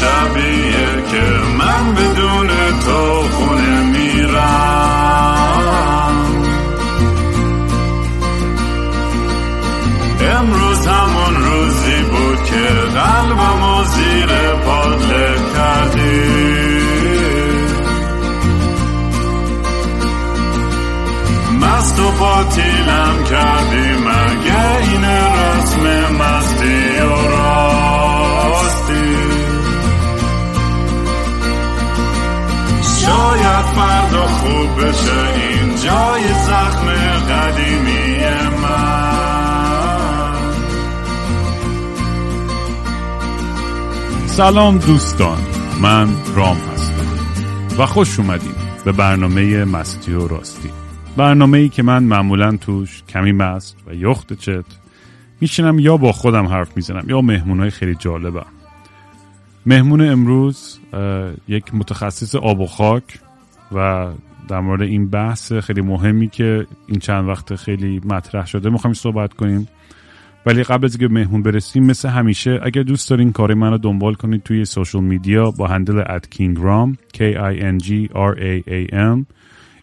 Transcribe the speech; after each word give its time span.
شبیه 0.00 1.02
که 1.10 1.22
من 1.58 1.94
بدون 1.94 2.13
سلام 44.36 44.78
دوستان 44.78 45.38
من 45.82 46.08
رام 46.36 46.56
هستم 46.56 47.06
و 47.78 47.86
خوش 47.86 48.18
اومدیم 48.20 48.54
به 48.84 48.92
برنامه 48.92 49.64
مستی 49.64 50.12
و 50.12 50.28
راستی. 50.28 50.70
برنامه 51.16 51.58
ای 51.58 51.68
که 51.68 51.82
من 51.82 52.02
معمولا 52.02 52.56
توش 52.56 53.02
کمی 53.08 53.32
مست 53.32 53.76
و 53.86 53.94
یخت 53.94 54.32
چت 54.32 54.64
میشینم 55.40 55.78
یا 55.78 55.96
با 55.96 56.12
خودم 56.12 56.46
حرف 56.46 56.76
می‌زنم 56.76 57.04
یا 57.08 57.20
مهمون 57.20 57.70
خیلی 57.70 57.94
جالبم. 57.94 58.46
مهمون 59.66 60.00
امروز 60.00 60.78
یک 61.48 61.74
متخصص 61.74 62.34
آب 62.34 62.60
و 62.60 62.66
خاک 62.66 63.18
و 63.72 64.08
در 64.48 64.60
مورد 64.60 64.82
این 64.82 65.08
بحث 65.08 65.52
خیلی 65.52 65.80
مهمی 65.80 66.28
که 66.28 66.66
این 66.86 67.00
چند 67.00 67.28
وقت 67.28 67.54
خیلی 67.54 68.00
مطرح 68.04 68.46
شده 68.46 68.70
می‌خوایم 68.70 68.94
صحبت 68.94 69.34
کنیم. 69.34 69.68
ولی 70.46 70.62
قبل 70.62 70.84
از 70.84 70.98
که 70.98 71.08
مهمون 71.08 71.42
برسیم 71.42 71.84
مثل 71.84 72.08
همیشه 72.08 72.60
اگر 72.62 72.82
دوست 72.82 73.10
دارین 73.10 73.32
کار 73.32 73.54
من 73.54 73.70
رو 73.70 73.78
دنبال 73.78 74.14
کنید 74.14 74.42
توی 74.42 74.64
social 74.64 75.00
media 75.00 75.50
با 75.50 75.66
handle 75.66 76.02
at 76.08 76.30
Kingraam 76.30 76.98
K 77.14 77.18
I 77.18 77.60
N 77.60 77.84
G 77.84 78.08
R 78.12 78.38
A 78.38 78.68
A 78.68 78.92
M. 78.92 79.24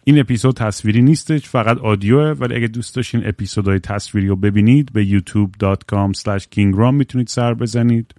این 0.04 0.18
اپیزود 0.18 0.56
تصویری 0.56 1.02
نیستش 1.02 1.48
فقط 1.48 1.78
audio 1.78 2.21
ه 2.21 2.30
ولی 2.30 2.54
اگه 2.54 2.66
دوست 2.66 2.96
داشتین 2.96 3.22
اپیزودهای 3.26 3.78
تصویری 3.78 4.28
رو 4.28 4.36
ببینید 4.36 4.92
به 4.92 5.04
youtube.com 5.06 6.12
kingram 6.54 6.92
می‌تونید 6.92 7.26
سر 7.26 7.54
بزنید. 7.54 8.14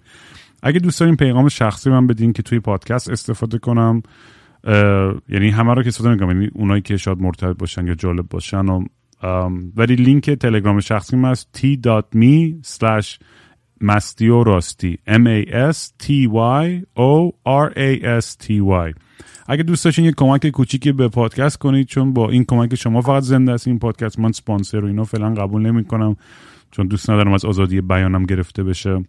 اگه 0.62 0.78
دوست 0.78 1.00
دارین 1.00 1.16
پیغام 1.16 1.48
شخصی 1.48 1.90
من 1.90 2.06
بدین 2.06 2.32
که 2.32 2.42
توی 2.42 2.60
پادکست 2.60 3.10
استفاده 3.10 3.58
کنم 3.58 4.02
یعنی 5.28 5.50
همه 5.50 5.74
رو 5.74 5.82
که 5.82 5.88
استفاده 5.88 6.14
نکنم 6.14 6.30
یعنی 6.30 6.50
اونایی 6.54 6.82
که 6.82 6.96
شاید 6.96 7.18
مرتبط 7.18 7.56
باشن 7.56 7.86
یا 7.86 7.94
جالب 7.94 8.28
باشن 8.28 8.66
و 8.66 8.84
ولی 9.76 9.96
لینک 9.96 10.30
تلگرام 10.30 10.80
شخصی 10.80 11.16
من 11.16 11.30
است 11.30 11.58
t.me 11.58 12.66
slash 12.66 13.18
m 13.82 15.26
a 15.26 15.38
s 15.72 15.92
t 16.02 16.26
y 16.26 16.84
o 16.96 17.32
r 17.44 17.72
a 17.76 17.90
s 18.20 18.36
t 18.36 18.60
y. 18.60 18.94
اگه 19.46 19.62
دوست 19.62 19.84
داشتین 19.84 20.04
یه 20.04 20.12
کمک 20.12 20.48
کوچیکی 20.48 20.92
به 20.92 21.08
پادکست 21.08 21.58
کنید 21.58 21.86
چون 21.86 22.12
با 22.12 22.30
این 22.30 22.44
کمک 22.44 22.74
شما 22.74 23.00
فقط 23.00 23.22
زنده 23.22 23.52
است 23.52 23.68
این 23.68 23.78
پادکست 23.78 24.18
من 24.18 24.32
سپانسر 24.32 24.84
و 24.84 24.86
اینا 24.86 25.04
فعلا 25.04 25.34
قبول 25.34 25.62
نمی 25.62 25.84
کنم 25.84 26.16
چون 26.70 26.86
دوست 26.86 27.10
ندارم 27.10 27.32
از 27.32 27.44
آزادی 27.44 27.80
بیانم 27.80 28.24
گرفته 28.24 28.64
بشه. 28.64 29.04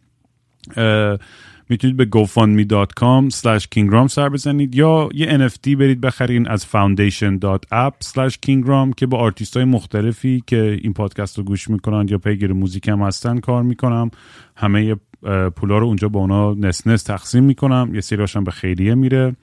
می‌تونید 1.70 1.98
به 1.98 2.08
gofundme.com 2.16 3.36
slash 3.36 3.66
kingram 3.76 4.08
سر 4.08 4.30
بزنید 4.30 4.76
یا 4.76 5.10
یه 5.14 5.38
NFT 5.38 5.76
برید 5.76 6.02
بخرین 6.02 6.48
از 6.48 6.66
foundation.app 6.66 8.06
slash 8.06 8.34
kingram 8.48 8.96
که 8.98 9.06
با 9.06 9.18
آرتیست 9.18 9.58
های 9.58 9.66
مختلفی 9.66 10.44
که 10.48 10.80
این 10.82 10.94
پادکست 10.94 11.38
رو 11.38 11.44
گوش 11.44 11.70
می‌کنن 11.70 12.08
یا 12.10 12.18
پیگیر 12.18 12.54
موزیک 12.54 12.88
هم 12.88 13.02
هستن 13.02 13.40
کار 13.40 13.64
می‌کنم. 13.64 14.12
همه 14.56 14.96
پولا 15.56 15.78
رو 15.78 15.86
اونجا 15.86 16.10
با 16.10 16.20
اونا 16.20 16.54
نس 16.54 16.88
نس 16.88 17.04
تقسیم 17.04 17.44
می‌کنم. 17.44 17.92
یه 17.94 18.02
سری 18.02 18.26
به 18.46 18.52
خیریه 18.52 18.96
میره. 18.96 19.36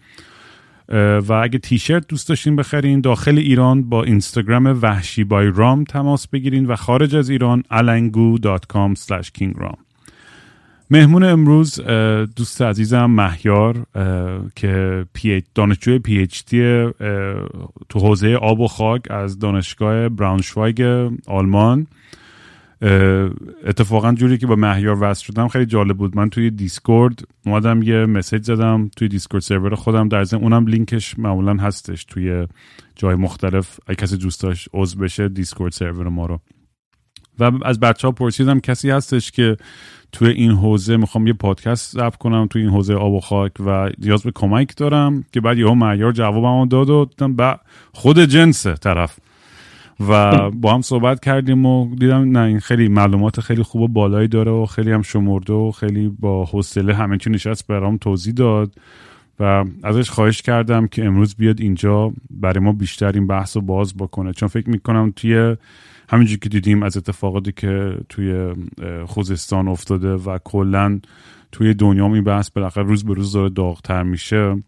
و 1.28 1.32
اگه 1.32 1.58
تیشرت 1.58 2.08
دوست 2.08 2.28
داشتین 2.28 2.56
بخرین 2.56 3.00
داخل 3.00 3.38
ایران 3.38 3.82
با 3.82 4.04
اینستاگرام 4.04 4.78
وحشی 4.82 5.24
بای 5.24 5.50
رام 5.54 5.84
تماس 5.84 6.28
بگیرین 6.28 6.66
و 6.66 6.76
خارج 6.76 7.16
از 7.16 7.30
ایران 7.30 7.62
alangoo.com 7.70 8.94
kingram. 9.38 9.91
مهمون 10.92 11.24
امروز 11.24 11.80
دوست 12.36 12.62
عزیزم 12.62 13.06
مهیار 13.06 13.86
که 14.54 15.42
دانشجوی 15.54 15.98
پی 15.98 16.18
اچ 16.18 16.42
دی 16.44 16.88
تو 17.88 17.98
حوزه 17.98 18.34
آب 18.34 18.60
و 18.60 18.68
خاک 18.68 19.10
از 19.10 19.38
دانشگاه 19.38 20.08
براونشوایگ 20.08 21.08
آلمان. 21.26 21.86
اتفاقا 23.66 24.12
جوری 24.12 24.38
که 24.38 24.46
با 24.46 24.56
مهیار 24.56 24.98
وصل 25.00 25.24
شدم 25.24 25.48
خیلی 25.48 25.66
جالب 25.66 25.96
بود. 25.96 26.16
من 26.16 26.30
توی 26.30 26.50
Discord 26.50 27.24
اومدم 27.46 27.82
یه 27.82 28.06
message 28.06 28.44
زدم 28.44 28.90
توی 28.96 29.08
Discord 29.08 29.42
server 29.42 29.74
خودم. 29.74 30.08
در 30.08 30.24
ضمن 30.24 30.42
اونم 30.42 30.66
لینکش 30.66 31.18
معمولا 31.18 31.54
هستش 31.54 32.04
توی 32.04 32.46
جای 32.96 33.14
مختلف. 33.14 33.80
اگه 33.86 33.96
کسی 33.96 34.16
دوست 34.16 34.42
داشت 34.42 34.68
عضو 34.72 34.98
بشه 34.98 35.28
Discord 35.28 35.72
server 35.72 36.08
ما 36.08 36.26
رو. 36.26 36.40
و 37.38 37.50
از 37.64 37.80
بچه 37.80 38.08
ها 38.08 38.12
پرسیدم 38.12 38.60
کسی 38.60 38.90
هستش 38.90 39.30
که 39.30 39.56
توی 40.12 40.28
این 40.28 40.50
حوزه 40.50 40.96
می‌خوام 40.96 41.26
یه 41.26 41.32
پادکست 41.32 41.92
ضبط 41.92 42.16
کنم 42.16 42.46
توی 42.46 42.62
این 42.62 42.70
حوزه 42.70 42.94
آب 42.94 43.12
و 43.12 43.20
خاک 43.20 43.52
و 43.66 43.90
نیاز 43.98 44.22
به 44.22 44.32
کمک 44.34 44.76
دارم 44.76 45.24
که 45.32 45.40
بعد 45.40 45.58
یهو 45.58 45.74
مهیار 45.74 46.12
جوابمو 46.12 46.66
داد 46.66 46.90
و 46.90 47.04
دیدم 47.04 47.58
خود 47.92 48.18
جنسه 48.18 48.74
طرف. 48.74 49.18
و 50.08 50.50
با 50.50 50.74
هم 50.74 50.80
صحبت 50.80 51.20
کردیم 51.20 51.66
و 51.66 51.94
دیدم 51.96 52.38
نه 52.38 52.40
این 52.40 52.60
خیلی 52.60 52.88
معلومات 52.88 53.40
خیلی 53.40 53.62
خوب 53.62 53.82
و 53.82 53.88
بالایی 53.88 54.28
داره 54.28 54.50
و 54.50 54.66
خیلی 54.66 54.92
هم 54.92 55.02
شمرده 55.02 55.52
و 55.52 55.70
خیلی 55.70 56.16
با 56.20 56.44
حوصله 56.44 56.94
همه 56.94 57.18
چی 57.18 57.30
نشست 57.30 57.66
برام 57.66 57.96
توضیح 57.96 58.34
داد 58.34 58.72
و 59.40 59.64
ازش 59.82 60.10
خواهش 60.10 60.42
کردم 60.42 60.86
که 60.86 61.04
امروز 61.04 61.34
بیاد 61.34 61.60
اینجا 61.60 62.12
برای 62.30 62.64
ما 62.64 62.72
بیشتر 62.72 63.12
این 63.12 63.26
بحث 63.26 63.56
رو 63.56 63.62
باز 63.62 63.96
بکنه. 63.96 64.32
چون 64.32 64.48
فکر 64.48 64.70
می‌کنم 64.70 65.12
توی 65.16 65.56
همینجور 66.12 66.38
که 66.38 66.48
دیدیم 66.48 66.82
از 66.82 66.96
اتفاقاتی 66.96 67.52
که 67.52 67.96
توی 68.08 68.54
خوزستان 69.06 69.68
افتاده 69.68 70.14
و 70.14 70.38
کلا 70.44 71.00
توی 71.52 71.74
دنیا 71.74 72.06
این 72.06 72.24
بحث 72.24 72.50
بالاخره 72.50 72.84
روز 72.84 73.04
به 73.04 73.14
روز 73.14 73.32
داره 73.32 73.48
داغتر 73.48 74.02
میشه. 74.02 74.62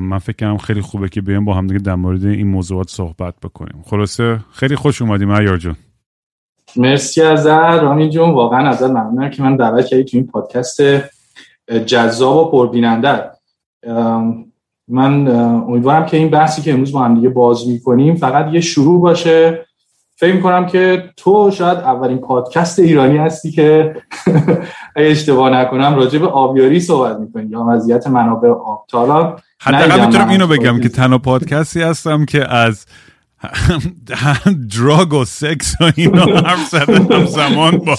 من 0.00 0.18
فکر 0.18 0.36
کنم 0.36 0.58
خیلی 0.58 0.80
خوبه 0.80 1.08
که 1.08 1.20
بیایم 1.20 1.44
با 1.44 1.54
هم 1.54 1.66
دیگه 1.66 1.80
در 1.80 1.94
مورد 1.94 2.24
این 2.24 2.46
موضوعات 2.46 2.88
صحبت 2.90 3.34
بکنیم. 3.42 3.82
خلاصه 3.86 4.40
خیلی 4.52 4.76
خوش 4.76 5.02
اومدیم 5.02 5.30
ایار 5.30 5.56
جون 5.56 5.76
مرسی 6.76 7.22
از 7.22 7.46
رامین 7.46 8.10
جون 8.10 8.30
واقعا 8.30 8.68
ازت 8.68 8.90
ممنونم 8.90 9.30
که 9.30 9.42
من 9.42 9.56
دعوت 9.56 9.86
کردی 9.86 10.04
تو 10.04 10.16
این 10.16 10.26
پادکست 10.26 10.80
جذاب 11.86 12.36
و 12.36 12.50
پربیننده. 12.50 13.30
من 14.88 15.28
امیدوارم 15.28 16.06
که 16.06 16.16
این 16.16 16.30
بحثی 16.30 16.62
که 16.62 16.72
امروز 16.72 16.92
با 16.92 17.04
هم 17.04 17.14
دیگه 17.14 17.28
باز 17.28 17.68
می‌کنیم 17.68 18.16
فقط 18.16 18.54
یه 18.54 18.60
شروع 18.60 19.00
باشه. 19.00 19.65
فکر 20.18 20.32
می‌کنم 20.34 20.66
که 20.66 21.04
تو 21.16 21.50
شاید 21.50 21.78
اولین 21.78 22.18
پادکست 22.18 22.78
ایرانی 22.78 23.16
هستی 23.16 23.50
که 23.50 23.94
اگه 24.96 25.10
اشتباه 25.10 25.50
نکنم 25.50 25.94
راجع 25.94 26.18
به 26.18 26.26
آبیاری 26.26 26.80
صحبت 26.80 27.18
می‌کنی. 27.18 27.50
یا 27.50 27.66
وضعیت 27.68 28.06
منابع 28.06 28.48
آب. 28.48 28.86
تا 28.88 28.98
حالا 28.98 29.36
حداقل 29.60 30.06
می‌تونم 30.06 30.28
اینو 30.28 30.46
بگم 30.46 30.80
که 30.80 30.88
تنها 30.88 31.18
پادکستی 31.18 31.82
هستم 31.82 32.24
که 32.24 32.54
از 32.54 32.86
دراگ 34.76 35.12
و 35.14 35.24
سکس 35.24 35.76
و 35.80 35.92
اینا 35.96 36.24
حرف 36.24 36.68
زدن 36.68 37.24
زمان 37.24 37.76
با 37.78 37.96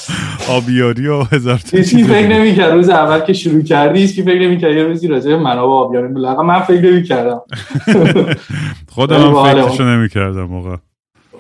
آبیاری 0.49 1.07
و 1.07 1.23
هزار 1.23 1.61
هیچی 1.71 2.03
فکر 2.03 2.27
نمی‌کرد. 2.27 2.73
روز 2.73 2.89
اول 2.89 3.19
که 3.19 3.33
شروع 3.33 3.61
کردی 3.61 3.99
هیچ 3.99 4.21
فکر 4.21 4.39
نمی‌کرد 4.39 4.75
یه 4.75 4.83
روزی 4.83 5.07
راجع 5.07 5.29
به 5.29 5.37
منابع 5.37 5.71
آبیاری. 5.71 6.07
بلقا 6.07 6.43
من 6.43 6.59
فکر 6.59 6.91
نمی‌کردم. 6.91 7.41
خودم 8.95 9.43
فکرشو 9.43 9.83
نمی‌کردم 9.83 10.43
موقع 10.43 10.75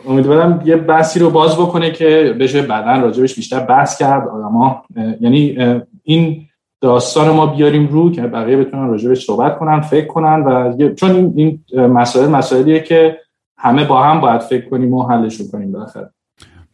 امیدوارم 0.07 0.61
یه 0.65 0.75
بحثی 0.75 1.19
رو 1.19 1.29
باز 1.29 1.55
بکنه 1.55 1.91
که 1.91 2.35
بشه 2.39 2.61
بعدا 2.61 3.01
راجبش 3.01 3.35
بیشتر 3.35 3.59
بحث 3.59 3.97
کرد. 3.97 4.27
آدما 4.27 4.83
یعنی 5.21 5.57
این 6.03 6.47
داستان 6.81 7.35
ما 7.35 7.45
بیاریم 7.45 7.87
رو 7.87 8.11
که 8.11 8.21
بقیه 8.21 8.57
بتونن 8.57 8.87
راجبش 8.87 9.25
صحبت 9.25 9.59
کنن 9.59 9.81
فکر 9.81 10.07
کنن 10.07 10.43
و 10.43 10.77
چون 10.95 11.33
این 11.35 11.59
مسائل 11.73 12.29
مسائلیه 12.29 12.79
که 12.79 13.17
همه 13.57 13.85
با 13.85 14.03
هم 14.03 14.21
باید 14.21 14.41
فکر 14.41 14.69
کنیم 14.69 14.93
و 14.93 15.07
حلش 15.07 15.41
کنیم 15.51 15.71
بالاخره. 15.71 16.09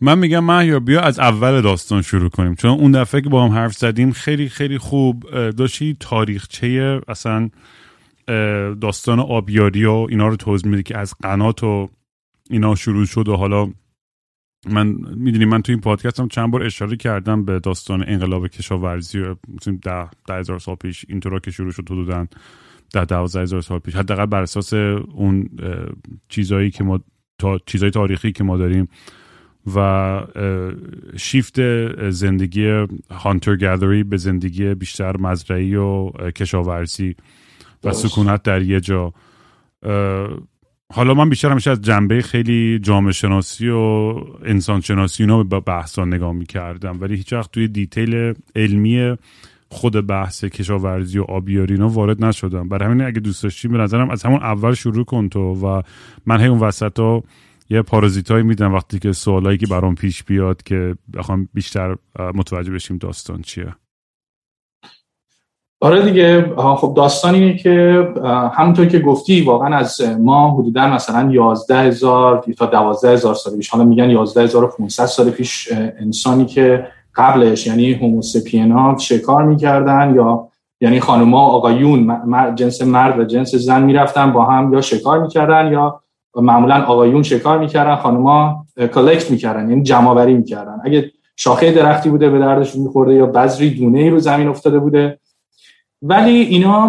من 0.02 0.20
میگم 0.20 0.44
مهیار 0.44 0.80
بیا 0.80 1.02
از 1.02 1.20
اول 1.20 1.62
داستان 1.62 2.02
شروع 2.02 2.30
کنیم. 2.30 2.56
چون 2.56 2.72
اون 2.72 2.92
دفعه 2.92 3.22
که 3.22 3.30
با 3.30 3.44
هم 3.44 3.52
حرف 3.52 3.74
زدیم 3.74 4.12
خیلی 4.12 4.50
خیلی 4.50 4.78
خوب 4.78 5.24
داشتی 5.58 5.98
تاریخچه 6.00 7.02
اصلا 7.08 7.50
داستان 8.82 9.20
آبیاری 9.20 9.86
و 9.86 10.08
اینا 10.10 10.28
رو 10.28 10.36
توضیح 10.36 10.72
میدی 10.72 10.84
که 10.84 10.98
از 10.98 11.14
قنات 11.24 11.64
و 11.64 11.90
اینا 12.50 12.76
شروع 12.76 13.06
شد 13.06 13.28
و 13.28 13.36
حالا 13.36 13.74
من 14.70 14.88
می‌دونی 15.16 15.46
من 15.46 15.62
تو 15.62 15.72
این 15.72 15.82
پادکست 15.82 16.20
هم 16.20 16.28
چند 16.28 16.52
بار 16.52 16.64
اشاره 16.64 16.96
کردم 16.96 17.46
به 17.46 17.60
داستان 17.60 18.04
انقلاب 18.08 18.48
کشاورزی 18.48 19.20
و 19.20 19.36
ده, 19.82 20.10
ده 20.28 20.34
هزار 20.34 20.60
سال 20.60 20.76
پیش 20.76 21.06
اینطورا 21.10 21.40
که 21.40 21.52
شروع 21.52 21.72
شد 21.72 21.92
حدودا 21.92 22.28
ده 22.94 23.06
دوازده 23.06 23.42
هزار 23.42 23.62
سال 23.62 23.80
پیش. 23.80 23.96
حداقل 23.96 24.26
بر 24.26 24.42
اساس 24.42 24.74
اون 24.74 25.50
چیزهایی 26.30 26.72
که 26.72 26.84
ما 26.84 27.00
تا 27.40 27.60
چیزهای 27.66 27.92
تاریخی 27.92 28.32
که 28.32 28.44
ما 28.44 28.58
داریم 28.58 28.88
و 29.76 30.22
شیفت 31.18 31.60
زندگی 32.10 32.86
هانتر 33.12 33.56
گذری 33.56 34.04
به 34.04 34.18
زندگی 34.18 34.74
بیشتر 34.74 35.18
مزرعی 35.18 35.76
و 35.76 36.10
کشاورزی 36.10 37.16
و 37.84 37.94
سکونت 37.94 38.44
در 38.44 38.62
یه 38.62 38.80
جا. 38.80 39.14
حالا 40.96 41.14
من 41.14 41.30
بیشتر 41.30 41.52
همیشه 41.52 41.72
از 41.72 41.82
جنبه 41.82 42.22
خیلی 42.22 42.80
جامعه 42.80 43.12
شناسی 43.12 43.70
و 43.70 43.80
انسان 44.46 44.82
شناسی 44.82 45.24
اینا 45.24 45.44
به 45.44 45.60
بحثا 45.60 46.06
نگاه 46.06 46.34
می‌کردم. 46.34 47.02
ولی 47.02 47.16
هیچ 47.16 47.34
وقت 47.34 47.52
توی 47.52 47.68
دیتیل 47.68 48.34
علمی 48.56 49.18
خود 49.70 50.08
بحث 50.08 50.44
کشاورزی 50.44 51.20
و 51.20 51.24
آبیاری 51.24 51.74
اینا 51.74 51.90
وارد 51.90 52.26
نشدم. 52.26 52.70
برای 52.70 52.90
همین 52.90 53.06
اگه 53.06 53.20
دوست 53.20 53.44
داشتی 53.44 53.68
به 53.68 53.78
نظرم 53.78 54.10
از 54.10 54.24
همون 54.24 54.40
اول 54.40 54.74
شروع 54.74 55.06
کن 55.06 55.30
تو 55.30 55.40
و 55.40 55.82
من 56.26 56.42
هی 56.42 56.48
اون 56.48 56.60
وسط 56.60 57.00
ها 57.00 57.24
یه 57.70 57.82
پارازیتایی 57.82 58.44
میدم 58.44 58.74
وقتی 58.74 59.00
که 59.00 59.12
سوالایی 59.12 59.58
که 59.58 59.68
برام 59.68 59.96
پیش 59.96 60.24
بیاد 60.24 60.64
که 60.64 60.96
بخوام 61.14 61.50
بیشتر 61.54 61.96
متوجه 62.36 62.72
بشیم 62.72 62.98
داستان 62.98 63.42
چیه. 63.42 63.76
آره 65.84 66.02
دیگه 66.02 66.54
خب 66.58 66.94
داستان 66.98 67.36
اینه 67.36 67.58
که 67.58 68.08
همونطور 68.54 68.86
که 68.86 69.00
گفتی 69.00 69.42
واقعا 69.42 69.78
از 69.78 70.02
ما 70.20 70.52
حدودا 70.52 70.88
مثلا 70.88 71.32
11 71.32 71.78
هزار 71.78 72.46
تا 72.58 72.66
12 72.66 73.14
هزار 73.14 73.36
سال 73.36 73.56
پیش 73.56 73.70
حالا 73.70 73.84
میگن 73.84 74.10
11 74.10 74.44
هزار 74.44 74.68
500 74.68 75.06
سال 75.06 75.30
پیش 75.30 75.70
انسانی 76.00 76.46
که 76.46 76.88
قبلش 77.16 77.68
یعنی 77.68 77.94
هوموسپینا 77.94 78.98
شکار 78.98 79.44
می‌کردن؟ 79.44 80.14
یا 80.16 80.48
یعنی 80.82 81.00
خانوما 81.00 81.48
آقایون 81.48 82.18
جنس 82.56 82.82
مرد 82.82 83.20
و 83.20 83.24
جنس 83.24 83.56
زن 83.56 83.84
می‌رفتن 83.84 84.32
با 84.32 84.46
هم 84.46 84.74
یا 84.74 84.82
شکار 84.82 85.20
می‌کردن؟ 85.20 85.72
یا 85.72 86.02
معمولا 86.36 86.84
آقایون 86.84 87.24
شکار 87.24 87.60
می‌کردن؟ 87.60 87.96
خانوما 87.96 88.66
کلکت 88.94 89.32
می‌کردن 89.32 89.70
یعنی 89.70 89.84
جمع 89.84 90.26
می‌کردن. 90.26 90.82
اگه 90.84 91.12
شاخه 91.36 91.72
درختی 91.72 92.10
بوده 92.10 92.30
به 92.30 92.40
دردشون 92.40 92.84
میخورده 92.84 93.14
یا 93.14 93.26
بذری 93.26 93.70
دونه 93.70 94.00
ای 94.00 94.10
رو 94.10 94.20
زمین 94.20 94.48
افتاده 94.48 94.80
بوده 94.80 95.20
ولی 96.06 96.32
اینا 96.32 96.88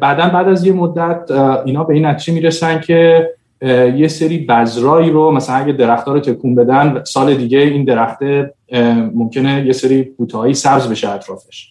بعدا 0.00 0.28
بعد 0.28 0.48
از 0.48 0.66
یه 0.66 0.72
مدت 0.72 1.30
اینا 1.64 1.84
به 1.84 1.94
این 1.94 2.06
نتیجه 2.06 2.34
می‌رسن 2.34 2.80
که 2.80 3.30
یه 3.96 4.08
سری 4.08 4.38
بذرایی 4.38 5.10
رو 5.10 5.30
مثلا 5.30 5.56
اگه 5.56 5.72
درختها 5.72 6.12
رو 6.12 6.20
تکون 6.20 6.54
بدن 6.54 7.04
سال 7.04 7.34
دیگه 7.34 7.58
این 7.58 7.84
درخته 7.84 8.54
ممکنه 9.14 9.66
یه 9.66 9.72
سری 9.72 10.02
بوتهایی 10.02 10.54
سبز 10.54 10.88
بشه 10.88 11.10
اطرافش. 11.10 11.68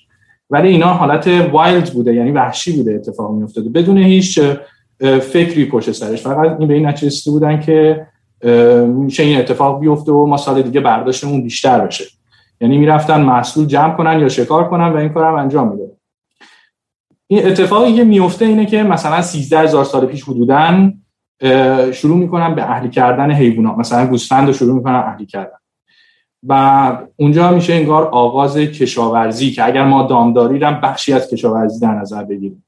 ولی 0.50 0.68
اینا 0.68 0.88
حالت 0.88 1.27
وایلد 1.51 1.94
بوده 1.94 2.13
یعنی 2.13 2.31
وحشی 2.31 2.77
بوده 2.77 2.94
اتفاق 2.94 3.31
میافتاده. 3.31 3.69
بدون 3.69 3.97
هیچ 3.97 4.39
فکری 5.21 5.65
پشت 5.65 5.92
سرش. 5.92 6.21
فقط 6.21 6.59
این 6.59 6.68
به 6.68 6.74
این 6.74 6.86
نتیجه 6.86 7.31
بودن 7.31 7.59
که 7.59 8.07
میشه 8.88 9.24
این 9.24 9.39
اتفاق 9.39 9.80
بیفته 9.80 10.12
و 10.12 10.25
ما 10.25 10.38
سال 10.38 10.62
دیگه 10.62 10.80
برداشتمون 10.80 11.44
بیشتر 11.44 11.80
بشه. 11.80 12.06
یعنی 12.62 12.77
می‌رفتن 12.77 13.21
محصول 13.21 13.65
جمع 13.65 13.95
کنن 13.95 14.19
یا 14.19 14.30
شکار 14.30 14.69
کنن 14.69 14.88
و 14.88 14.97
این 14.97 15.09
کارم 15.09 15.36
انجام 15.36 15.71
میده 15.71 15.92
این 17.27 17.48
اتفاقی 17.48 17.94
که 17.94 18.04
میفته 18.04 18.45
اینه 18.45 18.66
که 18.66 18.83
مثلا 18.83 19.22
13 19.22 19.60
هزار 19.60 19.86
سال 19.86 20.06
پیش 20.06 20.24
حدودن 20.24 20.94
شروع 21.94 22.18
می‌کنن 22.18 22.56
به 22.56 22.63
اهلی 22.63 22.89
کردن 22.89 23.31
حیوانات 23.31 23.77
مثلا 23.77 24.07
گوسفند 24.07 24.48
رو 24.48 24.54
شروع 24.54 24.75
می‌کنن 24.75 24.95
اهلی 24.95 25.25
کردن. 25.25 25.57
و 26.48 26.98
اونجا 27.16 27.51
میشه 27.51 27.74
انگار 27.74 28.04
آغاز 28.04 28.57
کشاورزی 28.57 29.51
که 29.51 29.66
اگر 29.66 29.86
ما 29.86 30.04
دامداری 30.04 30.63
هم 30.63 30.81
بخشی 30.81 31.13
از 31.13 31.30
کشاورزی 31.30 31.80
در 31.80 31.94
نظر 31.94 32.24
بگیریم. 32.24 32.66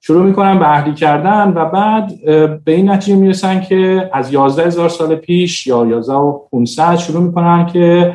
شروع 0.00 0.26
می‌کنن 0.26 0.58
به 0.58 0.68
اهلی 0.70 0.94
کردن 0.94 1.52
و 1.56 1.64
بعد 1.64 2.24
به 2.64 2.72
این 2.72 2.90
نتیجه 2.90 3.16
می‌رسن 3.16 3.60
که 3.60 4.10
از 4.12 4.32
11 4.32 4.66
هزار 4.66 4.88
سال 4.88 5.14
پیش 5.14 5.66
یا 5.66 5.86
11 5.86 6.12
و 6.12 6.38
500 6.52 6.96
شروع 6.96 7.22
می‌کنن 7.22 7.66
که 7.66 8.14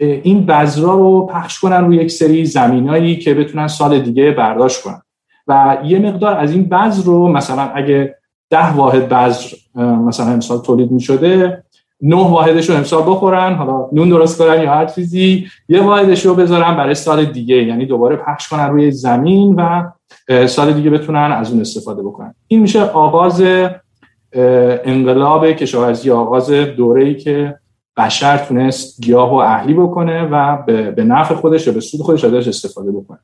این 0.00 0.46
بذرا 0.46 0.94
رو 0.94 1.26
پخش 1.26 1.60
کنن 1.60 1.84
روی 1.84 1.96
یک 1.96 2.10
سری 2.10 2.44
زمینایی 2.44 3.16
که 3.16 3.34
بتونن 3.34 3.66
سال 3.66 3.98
دیگه 3.98 4.30
برداشت 4.30 4.82
کنن. 4.82 5.02
و 5.48 5.78
یه 5.84 5.98
مقدار 5.98 6.34
از 6.34 6.52
این 6.52 6.64
بذر 6.64 7.02
رو 7.04 7.28
مثلا 7.28 7.62
اگه 7.62 8.16
ده 8.50 8.72
واحد 8.72 9.08
بذر 9.08 9.56
مثلا 9.76 10.26
امسال 10.26 10.58
تولید 10.58 10.90
می 10.90 11.00
شده 11.00 11.62
نه 12.02 12.28
واحدش 12.28 12.70
رو 12.70 12.76
امسال 12.76 13.02
بخورن 13.02 13.54
حالا 13.54 13.88
نون 13.92 14.08
درست 14.08 14.38
کنن 14.38 14.62
یا 14.62 14.74
هر 14.74 14.86
چیزی 14.86 15.46
یه 15.68 15.82
واحدش 15.82 16.26
رو 16.26 16.34
بذارن 16.34 16.76
برای 16.76 16.94
سال 16.94 17.24
دیگه 17.24 17.62
یعنی 17.62 17.86
دوباره 17.86 18.16
پخش 18.16 18.48
کنن 18.48 18.68
روی 18.68 18.90
زمین 18.90 19.54
و 19.54 19.82
سال 20.46 20.72
دیگه 20.72 20.90
بتونن 20.90 21.32
از 21.32 21.50
اون 21.50 21.60
استفاده 21.60 22.02
بکنن. 22.02 22.34
این 22.48 22.60
میشه 22.60 22.82
آغاز 22.82 23.42
انقلاب 24.84 25.50
کشاورزی 25.50 26.10
آغاز 26.10 26.50
دوره‌ای 26.50 27.14
که 27.14 27.59
بشر 28.00 28.38
تونست 28.38 29.02
گیاه 29.02 29.30
و 29.30 29.34
اهلی 29.34 29.74
بکنه 29.74 30.22
و 30.22 30.62
به 30.96 31.04
نفع 31.04 31.34
خودش 31.34 31.68
و 31.68 31.72
به 31.72 31.80
سود 31.80 32.00
خودش 32.00 32.24
ازش 32.24 32.48
استفاده 32.48 32.92
بکنه. 32.92 33.18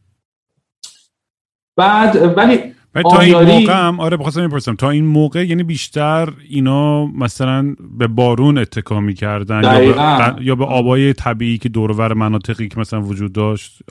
بعد 1.77 2.39
ولی 2.39 2.59
تا 3.03 3.21
این 3.21 3.35
موقع 3.35 3.87
هم 3.87 4.01
آره 4.01 4.17
بخواستم 4.17 4.43
می‌پرسم 4.43 4.75
تا 4.75 4.91
این 4.91 5.07
موقع 5.07 5.47
یعنی 5.47 5.63
بیشتر 5.63 6.29
اینا 6.49 7.07
مثلا 7.07 7.77
به 7.99 8.07
بارون 8.07 8.59
اتکا 8.59 9.01
می‌کردن 9.01 9.63
یا 9.63 9.93
به, 9.93 10.45
یا 10.45 10.55
به 10.55 10.65
آبای 10.65 11.13
طبیعی 11.13 11.59
که 11.59 11.69
دورور 11.69 12.13
مناطقی 12.13 12.69
که 12.69 12.81
مثلا 12.81 13.03
وجود 13.03 13.33
داشت 13.33 13.83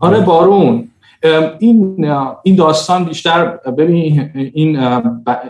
آره 0.00 0.20
بارون. 0.20 0.88
این 1.58 2.04
این 2.42 2.56
داستان 2.56 3.04
بیشتر 3.04 3.46
ببین 3.46 4.30
این 4.34 4.78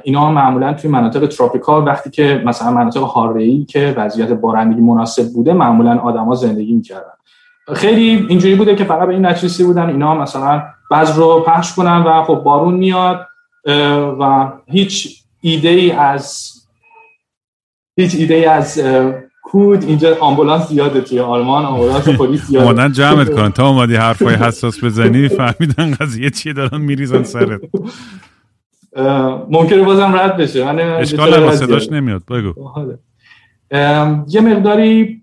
اینا 0.03 0.33
معمولا 0.33 0.75
توی 0.75 0.91
مناطق 0.91 1.27
تروپیکال 1.27 1.87
وقتی 1.87 2.11
که 2.11 2.43
مثلا 2.47 2.71
مناطق 2.71 3.01
حاره‌ای 3.01 3.65
که 3.65 3.95
وضعیت 3.97 4.33
بارندگی 4.33 4.81
مناسب 4.81 5.33
بوده 5.33 5.53
معمولا 5.53 5.99
آدما 5.99 6.35
زندگی 6.35 6.73
می‌کردن. 6.73 7.13
خیلی 7.73 8.27
اینجوری 8.29 8.55
بوده 8.55 8.75
که 8.75 8.85
فقط 8.85 9.07
به 9.07 9.15
این 9.15 9.27
نتیجه 9.27 9.65
بودن 9.65 9.87
اینا 9.87 10.15
مثلا 10.15 10.63
بعض 10.91 11.19
رو 11.19 11.41
پخش 11.47 11.75
کنن 11.75 12.03
و 12.03 12.23
خب 12.23 12.35
بارون 12.35 12.75
میاد 12.75 13.27
و 14.21 14.53
هیچ 14.67 15.25
ایده 15.41 15.69
ای 15.69 15.93
از 15.93 16.53
هیچ 17.97 18.15
ایده 18.15 18.35
ای 18.35 18.45
از 18.45 18.83
کود 19.47 19.85
اینجا 19.85 20.17
آمبولانس 20.21 20.69
زیاده 20.69 21.01
توی 21.01 21.21
آلمان 21.21 21.65
آمبولانس 21.65 22.09
پلیس 22.09 22.41
زیاده. 22.41 22.67
اومدن 22.67 22.93
جمعت 22.93 23.35
کنن. 23.35 23.51
تا 23.51 23.69
اومدی 23.69 23.95
حرفای 23.95 24.35
حساس 24.35 24.85
بزنی 24.85 25.29
فهمیدن 25.29 25.95
قضیه 26.01 26.31
چیه 26.31 26.53
دارن 26.53 26.81
میریزن 26.81 27.23
سرت. 27.23 27.61
ممکنه 29.51 29.83
بازم 29.83 30.15
رد 30.15 30.37
بشه 30.37 30.67
اشکال 30.67 31.35
هم 31.35 31.57
صداش 31.57 31.93
نمیاد. 31.93 32.23
بگو. 32.31 32.53
یه 34.29 34.41
مقداری 34.41 35.23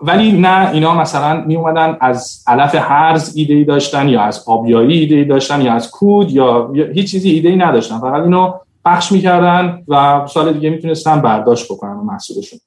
ولی 0.00 0.32
نه 0.32 0.70
اینا 0.70 0.94
مثلا 0.94 1.44
می 1.46 1.56
اومدن 1.56 1.96
از 2.00 2.44
علف 2.46 2.74
هرز 2.74 3.36
ایده 3.36 3.54
ای 3.54 3.64
داشتن 3.64 4.08
یا 4.08 4.22
از 4.22 4.44
آبیایی 4.46 4.98
ایده 4.98 5.14
ای 5.14 5.24
داشتن 5.24 5.60
یا 5.60 5.72
از 5.72 5.90
کود 5.90 6.30
یا 6.30 6.72
هیچ 6.94 7.10
چیزی 7.10 7.30
ایده 7.30 7.48
ای 7.48 7.56
نداشتن. 7.56 7.98
فقط 7.98 8.22
اینو 8.22 8.52
پخش 8.84 9.12
می‌کردن 9.12 9.82
و 9.88 10.26
سال 10.26 10.52
دیگه 10.52 10.70
می‌تونستن 10.70 11.20
برداشت 11.20 11.72
بکنن 11.72 11.92
محصولشون. 11.92 12.58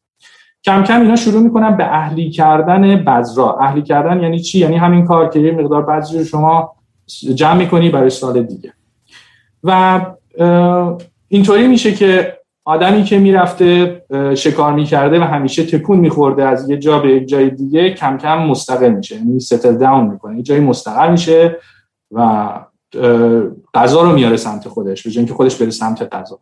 کم 0.68 0.84
کم 0.84 1.02
اینا 1.02 1.16
شروع 1.16 1.42
می‌کنن 1.42 1.78
به 1.78 1.86
اهلی 1.86 2.30
کردن 2.30 3.04
بذرا. 3.04 3.58
اهلی 3.60 3.82
کردن 3.82 4.22
یعنی 4.22 4.40
چی؟ 4.40 4.60
یعنی 4.60 4.78
همین 4.78 5.06
کار 5.06 5.30
که 5.30 5.40
یه 5.40 5.52
مقدار 5.52 5.86
بذر 5.86 6.24
شما 6.24 6.76
جمع 7.36 7.58
می‌کنی 7.58 7.90
برای 7.90 8.10
سال 8.10 8.44
دیگه. 8.44 8.74
و 9.64 10.02
اینطوری 11.28 11.68
میشه 11.68 11.94
که 11.94 12.38
آدمی 12.66 13.04
که 13.04 13.20
می‌رفته 13.20 14.02
شکار 14.38 14.74
می‌کرده 14.74 15.20
و 15.20 15.24
همیشه 15.24 15.64
تکون 15.66 15.98
میخورده 15.98 16.44
از 16.44 16.70
یه 16.70 16.78
جا 16.78 17.00
به 17.00 17.12
یک 17.12 17.28
جای 17.28 17.50
دیگه 17.50 17.90
کم 17.90 18.18
کم 18.18 18.40
مستقل 18.40 18.90
میشه. 18.90 19.16
یعنی 19.16 19.40
ستل 19.40 19.78
داون 19.78 20.08
می‌کنه. 20.08 20.38
یه 20.38 20.44
جایی 20.44 20.62
مستقل 20.62 21.12
میشه 21.12 21.58
و 22.12 22.50
غذا 23.74 24.02
رو 24.02 24.12
میاره 24.12 24.38
سمت 24.38 24.68
خودش 24.68 25.04
به 25.04 25.10
اینکه 25.18 25.34
خودش 25.34 25.56
بره 25.56 25.70
سمت 25.70 26.16
غذا. 26.16 26.40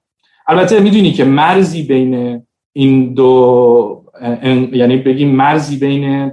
البته 0.48 0.80
می‌دونی 0.80 1.12
که 1.12 1.26
مرزی 1.26 1.84
بین 1.84 2.42
این 2.74 3.14
دو 3.14 4.05
یعنی 4.72 4.98
بگیم 4.98 5.36
مرزی 5.36 5.78
بین 5.78 6.32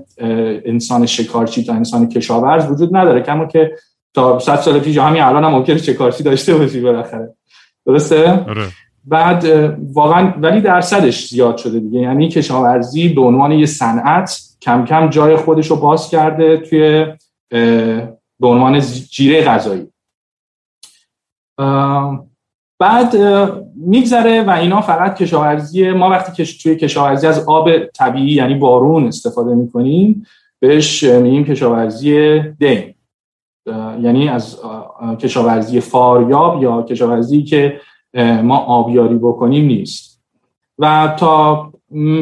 انسان 0.65 1.07
شکارچی 1.07 1.65
تا 1.65 1.75
انسان 1.75 2.09
کشاورز 2.09 2.71
وجود 2.71 2.97
نداره. 2.97 3.21
کما 3.23 3.47
که 3.47 3.73
تا 4.15 4.39
100 4.39 4.57
سال 4.57 4.81
پیش 4.81 4.99
همین 4.99 5.23
الان 5.23 5.45
هم 5.45 5.51
ممکنه 5.51 5.79
شکارچی 5.79 6.23
داشته 6.23 6.55
باشی 6.55 6.81
بالاخره. 6.81 7.35
درسته؟ 7.87 8.31
آره. 8.31 8.67
بعد 9.05 9.45
واقعا 9.93 10.35
ولی 10.41 10.61
درصدش 10.61 11.29
زیاد 11.29 11.57
شده 11.57 11.81
دیگه. 11.81 12.01
یعنی 12.01 12.29
کشاورزی 12.29 13.09
به 13.09 13.21
عنوان 13.21 13.53
یه 13.53 13.67
صنعت 13.67 14.41
کم 14.63 14.85
کم 14.85 15.11
جای 15.11 15.37
خودش 15.37 15.67
رو 15.67 15.77
باز 15.77 16.11
کرده 16.11 16.57
توی 16.57 17.07
به 18.41 18.49
عنوان 18.49 18.81
جیره 19.11 19.45
غذایی. 19.45 19.87
بعد 22.83 23.17
میگذره 23.77 24.43
و 24.43 24.51
اینا 24.51 24.81
فقط 24.81 25.15
کشاورزی 25.15 25.91
ما 25.91 26.11
وقتی 26.11 26.33
که 26.33 26.53
توی 26.63 26.77
کشاورزی 26.77 27.27
از 27.27 27.49
آب 27.49 27.79
طبیعی 27.79 28.35
یعنی 28.35 28.55
بارون 28.55 29.07
استفاده 29.07 29.55
می‌کنیم 29.55 30.27
بهش 30.61 31.05
میگیم 31.05 31.45
کشاورزی 31.45 32.41
دین. 32.41 32.95
یعنی 34.01 34.29
از 34.29 34.59
کشاورزی 35.19 35.81
فاریاب 35.81 36.63
یا 36.63 36.83
کشاورزی 36.83 37.43
که 37.43 37.81
ما 38.43 38.59
آبیاری 38.59 39.19
بکنیم 39.19 39.67
نیست. 39.67 40.23
و 40.79 41.15
تا 41.19 41.71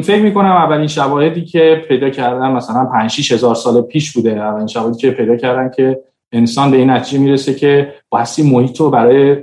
فکر 0.03 0.21
می‌کنم 0.21 0.51
اولین 0.51 0.87
شواهدی 0.87 1.45
که 1.45 1.85
پیدا 1.87 2.09
کردن 2.09 2.51
مثلا 2.51 2.85
5 2.85 3.09
6 3.09 3.31
هزار 3.31 3.55
سال 3.55 3.81
پیش 3.81 4.13
بوده 4.13 4.31
اولین 4.31 4.67
شواهدی 4.67 4.97
که 4.97 5.11
پیدا 5.11 5.35
کردن 5.35 5.71
که 5.75 5.99
انسان 6.31 6.71
به 6.71 6.77
این 6.77 6.89
نتیجه 6.89 7.19
می‌رسه 7.19 7.53
که 7.53 7.93
بایستی 8.09 8.43
محیط 8.43 8.79
رو 8.79 8.89
برای 8.89 9.37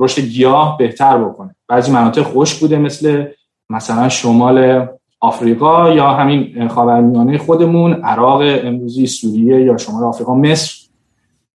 رشد 0.00 0.22
گیاه 0.22 0.78
بهتر 0.78 1.18
بکنه. 1.18 1.54
بعضی 1.68 1.92
مناطق 1.92 2.22
خشک 2.22 2.60
بوده 2.60 2.78
مثل 2.78 3.24
مثلا 3.70 4.08
شمال 4.08 4.86
آفریقا 5.20 5.92
یا 5.92 6.10
همین 6.10 6.68
خاورمیانه 6.68 7.38
خودمون 7.38 7.92
عراق 7.92 8.42
امروزی 8.64 9.06
سوریه 9.06 9.60
یا 9.60 9.76
شمال 9.76 10.04
آفریقا 10.04 10.34
مصر. 10.34 10.74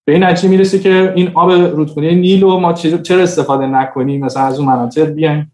به 0.04 0.12
این 0.12 0.24
نتیجه 0.24 0.48
می‌رسه 0.48 0.78
که 0.78 1.12
این 1.16 1.30
آب 1.34 1.50
رودخونه 1.50 2.14
نیل 2.14 2.42
رو 2.42 2.60
ما 2.60 2.72
چرا 2.72 3.22
استفاده 3.22 3.66
نکنیم؟ 3.66 4.24
مثلا 4.24 4.42
از 4.42 4.58
اون 4.58 4.68
مناطق 4.68 5.06
بیایم. 5.06 5.52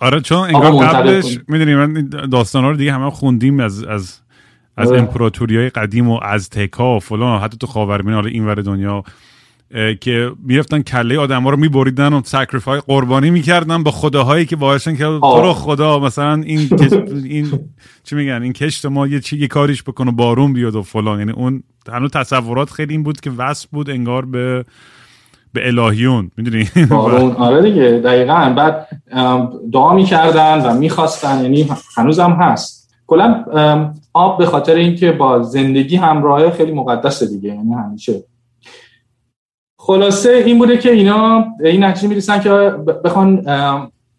آره 0.00 0.20
چون 0.20 0.38
انگار 0.38 0.86
قبلش 0.86 1.38
می‌دونی 1.48 1.74
من 1.74 2.10
داستان 2.32 2.64
رو 2.64 2.76
دیگه 2.76 2.92
همه 2.92 3.10
خوندیم 3.10 3.60
از 3.60 3.84
از 3.84 4.18
از. 4.76 4.92
امپراتوری 4.92 5.56
های 5.56 5.68
قدیم 5.68 6.08
و 6.08 6.20
آزتکا 6.22 6.96
و 6.96 7.00
فلان 7.00 7.40
حتی 7.40 7.56
تو 7.58 7.66
خاورمیانه 7.66 8.16
حالا 8.16 8.28
اینور 8.28 8.54
دنیا 8.54 9.02
که 10.00 10.30
می‌رفتن 10.44 10.82
کله 10.82 11.18
آدم 11.18 11.42
ها 11.42 11.50
رو 11.50 11.56
میبریدن 11.56 12.12
و 12.12 12.20
sacrifice 12.24 12.80
قربانی 12.86 13.30
می‌کردن 13.30 13.82
با 13.82 13.90
خداهایی 13.90 14.46
که 14.46 14.56
باعثن 14.56 14.96
که 14.96 15.04
تو 15.04 15.42
رو 15.42 15.52
خدا 15.52 15.98
مثلا 15.98 16.34
این 16.34 16.68
این 17.24 17.60
چی 18.04 18.14
میگن 18.16 18.42
این 18.42 18.52
کشت 18.52 18.86
ما 18.86 19.06
یه 19.06 19.20
چی 19.20 19.38
یه 19.38 19.46
کاریش 19.46 19.82
بکنه 19.82 20.10
بارون 20.10 20.52
بیاد 20.52 20.74
و 20.76 20.82
فلان. 20.82 21.18
یعنی 21.18 21.32
اون 21.32 21.62
هنوز 21.92 22.10
تصورات 22.10 22.70
خیلی 22.70 22.92
این 22.92 23.02
بود 23.02 23.20
که 23.20 23.30
وصل 23.30 23.68
بود 23.72 23.90
انگار 23.90 24.24
به 24.24 24.64
به 25.52 25.66
الهیون. 25.66 26.30
می‌دونی؟ 26.36 26.68
بارون. 26.90 27.32
آره 27.46 27.62
دیگه 27.62 28.00
دقیقا. 28.04 28.54
بعد 28.56 28.88
دعا 29.72 29.94
می‌کردن 29.94 30.60
و 30.60 30.78
می‌خواستن. 30.78 31.42
یعنی 31.42 31.68
هنوزم 31.96 32.30
هست. 32.30 32.85
کلا 33.06 33.44
آب 34.12 34.38
به 34.38 34.46
خاطر 34.46 34.74
اینکه 34.74 35.12
با 35.12 35.42
زندگی 35.42 35.96
همراه 35.96 36.50
خیلی 36.50 36.72
مقدسه 36.72 37.26
دیگه 37.26 37.48
یعنی 37.48 37.74
همیشه. 37.74 38.24
خلاصه 39.78 40.30
این 40.46 40.58
بوده 40.58 40.78
که 40.78 40.92
اینا 40.92 41.44
این 41.64 41.84
نتیجه 41.84 42.08
می‌رسن 42.08 42.40
که 42.40 42.50
بخوان 43.04 43.44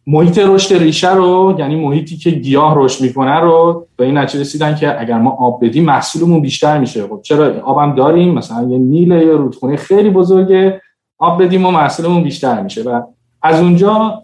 محیط 0.08 0.40
رشد 0.40 0.76
ریشه 0.76 1.14
رو 1.14 1.56
یعنی 1.60 1.76
محیطی 1.76 2.18
که 2.18 2.30
گیاه 2.30 2.74
رشد 2.78 3.04
می‌کنه 3.04 3.40
رو 3.40 3.88
به 3.96 4.06
این 4.06 4.18
نتیجه 4.18 4.40
رسیدن 4.42 4.76
که 4.76 5.02
اگر 5.02 5.20
ما 5.20 5.30
آب 5.30 5.66
بدیم 5.66 5.86
محصولمون 5.86 6.42
بیشتر 6.42 6.78
میشه. 6.78 7.08
خب 7.08 7.20
چرا 7.24 7.62
آبم 7.62 7.96
داریم؟ 7.96 8.34
مثلا 8.34 8.70
یه 8.70 8.78
نیل 8.78 9.12
یا 9.12 9.36
رودخونه 9.36 9.76
خیلی 9.76 10.10
بزرگه. 10.10 10.82
آب 11.18 11.44
بدیم 11.44 11.66
و 11.66 11.72
محصولمون 11.72 12.24
بیشتر 12.24 12.62
میشه 12.62 12.84
و 12.84 13.02
از 13.42 13.62
اونجا 13.62 14.24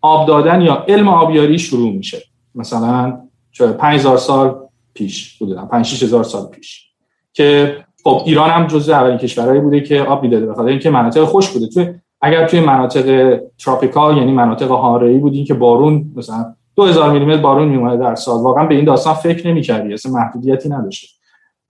آب 0.00 0.28
دادن 0.28 0.60
یا 0.60 0.84
علم 0.88 1.08
آبیاری 1.08 1.58
شروع 1.58 1.92
میشه. 1.92 2.18
مثلا 2.54 3.18
5000 3.62 4.16
سال 4.16 4.56
پیش 4.94 5.38
بودن 5.38 5.66
5 5.66 5.86
6000 5.86 6.24
سال 6.24 6.46
پیش. 6.46 6.86
که 7.32 7.76
خب 8.04 8.22
ایران 8.26 8.50
هم 8.50 8.66
جزو 8.66 8.92
اولین 8.92 9.18
کشورهایی 9.18 9.60
بوده 9.60 9.80
که 9.80 10.02
آب 10.02 10.22
می‌داده. 10.22 10.46
بخاطر 10.46 10.68
اینکه 10.68 10.90
مناطق 10.90 11.24
خوش 11.24 11.48
بوده. 11.50 11.66
توی 11.66 11.94
اگر 12.20 12.46
توی 12.48 12.60
مناطق 12.60 13.38
تروپیکال 13.58 14.16
یعنی 14.16 14.32
مناطق 14.32 14.70
حاره‌ای 14.70 15.18
بودین 15.18 15.44
که 15.44 15.54
بارون 15.54 16.12
مثلا 16.16 16.54
2000 16.74 17.10
میلیمتر 17.12 17.40
بارون 17.42 17.68
میومد 17.68 17.98
در 18.00 18.14
سال. 18.14 18.42
واقعا 18.42 18.66
به 18.66 18.74
این 18.74 18.84
داستان 18.84 19.14
فکر 19.14 19.48
نمی‌کردی. 19.48 19.92
اصلا 19.92 20.12
محدودیتی 20.12 20.68
نداشته 20.68 21.08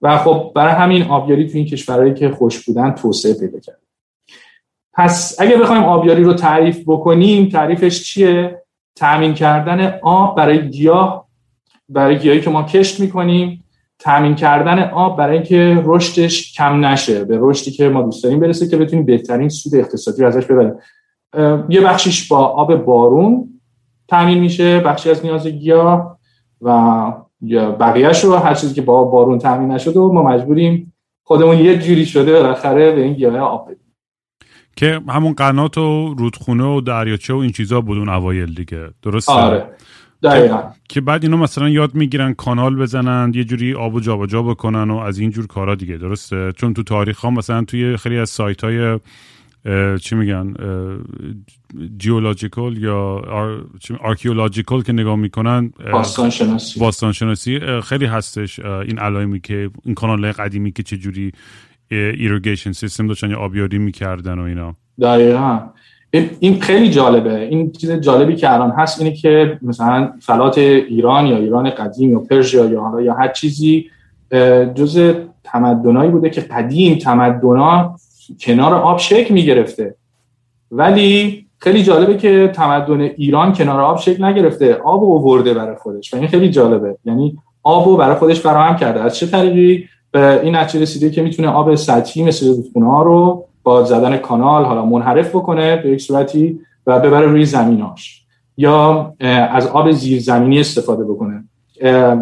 و 0.01 0.17
خب 0.17 0.51
برای 0.55 0.73
همین 0.73 1.03
آبیاری 1.03 1.47
توی 1.47 1.59
این 1.59 1.69
کشورهایی 1.69 2.13
که 2.13 2.29
خوش 2.29 2.65
بودن 2.65 2.91
توسعه 2.91 3.33
پیدا 3.33 3.59
کرد. 3.59 3.79
پس 4.93 5.35
اگه 5.39 5.57
بخوایم 5.57 5.83
آبیاری 5.83 6.23
رو 6.23 6.33
تعریف 6.33 6.83
بکنیم 6.87 7.49
تعریفش 7.49 8.03
چیه؟ 8.03 8.61
تامین 8.95 9.33
کردن 9.33 9.99
آب 10.03 10.37
برای 10.37 10.69
گیاه 10.69 11.26
برای 11.89 12.19
گیاهی 12.19 12.41
که 12.41 12.49
ما 12.49 12.63
کشت 12.63 12.99
می‌کنیم 12.99 13.63
تامین 13.99 14.35
کردن 14.35 14.79
آب 14.79 15.17
برای 15.17 15.37
اینکه 15.37 15.83
رشدش 15.85 16.53
کم 16.53 16.85
نشه 16.85 17.23
به 17.23 17.37
رشدی 17.41 17.71
که 17.71 17.89
ما 17.89 18.01
دوست 18.01 18.23
داریم 18.23 18.39
برسه 18.39 18.67
که 18.67 18.77
بتونیم 18.77 19.05
بهترین 19.05 19.49
سود 19.49 19.75
اقتصادی 19.75 20.21
رو 20.21 20.27
ازش 20.27 20.45
ببریم. 20.45 20.73
یه 21.69 21.81
بخشیش 21.81 22.27
با 22.27 22.37
آب 22.37 22.75
بارون 22.75 23.59
تامین 24.07 24.37
میشه 24.37 24.79
بخشی 24.79 25.09
از 25.09 25.25
نیاز 25.25 25.47
گیاه 25.47 26.19
و 26.61 27.13
یا 27.41 27.71
بقیهش 27.71 28.23
رو 28.23 28.35
هر 28.35 28.53
چیزی 28.53 28.73
که 28.73 28.81
با 28.81 29.03
بارون 29.03 29.39
تامین 29.39 29.71
نشده 29.71 29.99
و 29.99 30.13
ما 30.13 30.23
مجبوریم 30.23 30.93
خودمون 31.23 31.57
یه 31.57 31.77
جوری 31.77 32.05
شده 32.05 32.33
بالاخره 32.33 32.91
به 32.91 33.01
این 33.01 33.13
گیاه 33.13 33.37
آب 33.37 33.65
بدیم. 33.65 33.93
که 34.75 35.01
همون 35.09 35.33
قنات 35.33 35.77
و 35.77 36.13
رودخونه 36.17 36.63
و 36.63 36.81
دریاچه 36.81 37.33
و 37.33 37.37
این 37.37 37.51
چیزا 37.51 37.81
بود 37.81 37.97
اون 37.97 38.09
اوایل 38.09 38.53
دیگه. 38.53 38.89
درسته؟ 39.03 39.31
آره. 39.31 39.65
دقیقا. 40.23 40.63
که 40.89 41.01
بعد 41.01 41.23
اینا 41.23 41.37
مثلا 41.37 41.69
یاد 41.69 41.95
می‌گیرن 41.95 42.33
کانال 42.33 42.75
بزنن 42.75 43.31
یه 43.35 43.43
جوری 43.43 43.73
آب 43.73 43.93
و 43.93 43.99
جابجا 43.99 44.43
بکنن 44.43 44.91
و 44.91 44.97
از 44.97 45.19
این 45.19 45.29
جور 45.29 45.47
کارا 45.47 45.75
دیگه 45.75 45.97
درسته؟ 45.97 46.51
چون 46.51 46.73
تو 46.73 46.83
تاریخ 46.83 47.19
ها 47.19 47.29
مثلا 47.29 47.63
توی 47.63 47.97
خیلی 47.97 48.17
از 48.17 48.29
سایت 48.29 48.63
های 48.63 48.99
چی 50.01 50.15
میگن 50.15 50.53
geological 51.97 52.77
یا 52.77 53.21
archaeological 53.99 54.81
که 54.81 54.93
نگاه 54.93 55.15
می‌کنن 55.15 55.73
باستان 55.91 56.29
شناسی 56.29 56.79
باستان 56.79 57.11
شناسی 57.11 57.59
خیلی 57.81 58.05
هستش 58.05 58.59
این 58.59 58.99
علائمی 58.99 59.39
که 59.39 59.69
این 59.83 59.95
کانال 59.95 60.31
قدیمی 60.31 60.71
که 60.71 60.83
چه 60.83 60.97
جوری 60.97 61.31
irrigation 61.91 62.71
system 62.71 63.07
داشتن 63.07 63.29
یا 63.29 63.37
آبیاری 63.37 63.77
می‌کردن 63.77 64.39
و 64.39 64.41
اینا. 64.41 64.75
دقیقا. 65.01 65.59
این 66.39 66.59
خیلی 66.59 66.89
جالبه. 66.89 67.39
این 67.39 67.71
چیز 67.71 67.91
جالبی 67.91 68.35
که 68.35 68.53
الان 68.53 68.71
هست 68.71 69.01
اینه 69.01 69.15
که 69.15 69.59
مثلا 69.61 70.11
فلات 70.21 70.57
ایران 70.57 71.27
یا 71.27 71.37
ایران 71.37 71.69
قدیم 71.69 72.11
یا 72.11 72.19
Persia 72.19 72.65
یا 72.65 73.01
یا 73.01 73.13
هر 73.13 73.27
چیزی 73.27 73.85
جز 74.75 75.13
تمدنایی 75.43 76.11
بوده 76.11 76.29
که 76.29 76.41
قدیم 76.41 76.97
تمدنا 76.97 77.95
کنار 78.39 78.73
آب 78.73 78.99
شکل 78.99 79.33
می‌گرفته. 79.33 79.95
ولی 80.71 81.45
خیلی 81.57 81.83
جالبه 81.83 82.17
که 82.17 82.51
تمدن 82.53 83.01
ایران 83.01 83.53
کنار 83.53 83.81
آب 83.81 83.97
شکل 83.99 84.23
نگرفته. 84.23 84.73
آب 84.73 85.03
ورده 85.03 85.53
برای 85.53 85.75
خودش. 85.75 86.13
و 86.13 86.17
این 86.17 86.27
خیلی 86.27 86.49
جالبه. 86.49 86.97
یعنی 87.05 87.37
آب 87.63 87.99
برای 87.99 88.15
خودش 88.15 88.39
فراهم 88.39 88.75
کرده. 88.75 89.01
از 89.01 89.15
چه 89.15 89.27
طریقی؟ 89.27 89.85
به 90.11 90.41
این 90.43 90.55
نتیجه 90.55 90.81
رسیده 90.81 91.09
که 91.09 91.21
می‌تونه 91.21 91.49
آب 91.49 91.75
سطحی 91.75 92.23
مثل 92.23 92.47
رودخونه 92.47 92.91
ها 92.91 93.03
رو 93.03 93.45
با 93.67 93.83
زدن 93.83 94.17
کانال 94.17 94.65
حالا 94.65 94.85
منحرف 94.85 95.29
بکنه 95.29 95.75
به 95.75 95.89
یک 95.89 96.01
صورتی 96.01 96.59
و 96.87 96.99
ببره 96.99 97.27
روی 97.27 97.45
زمیناش. 97.45 98.25
یا 98.57 99.13
از 99.51 99.67
آب 99.67 99.91
زیرزمینی 99.91 100.59
استفاده 100.59 101.03
بکنه. 101.03 101.43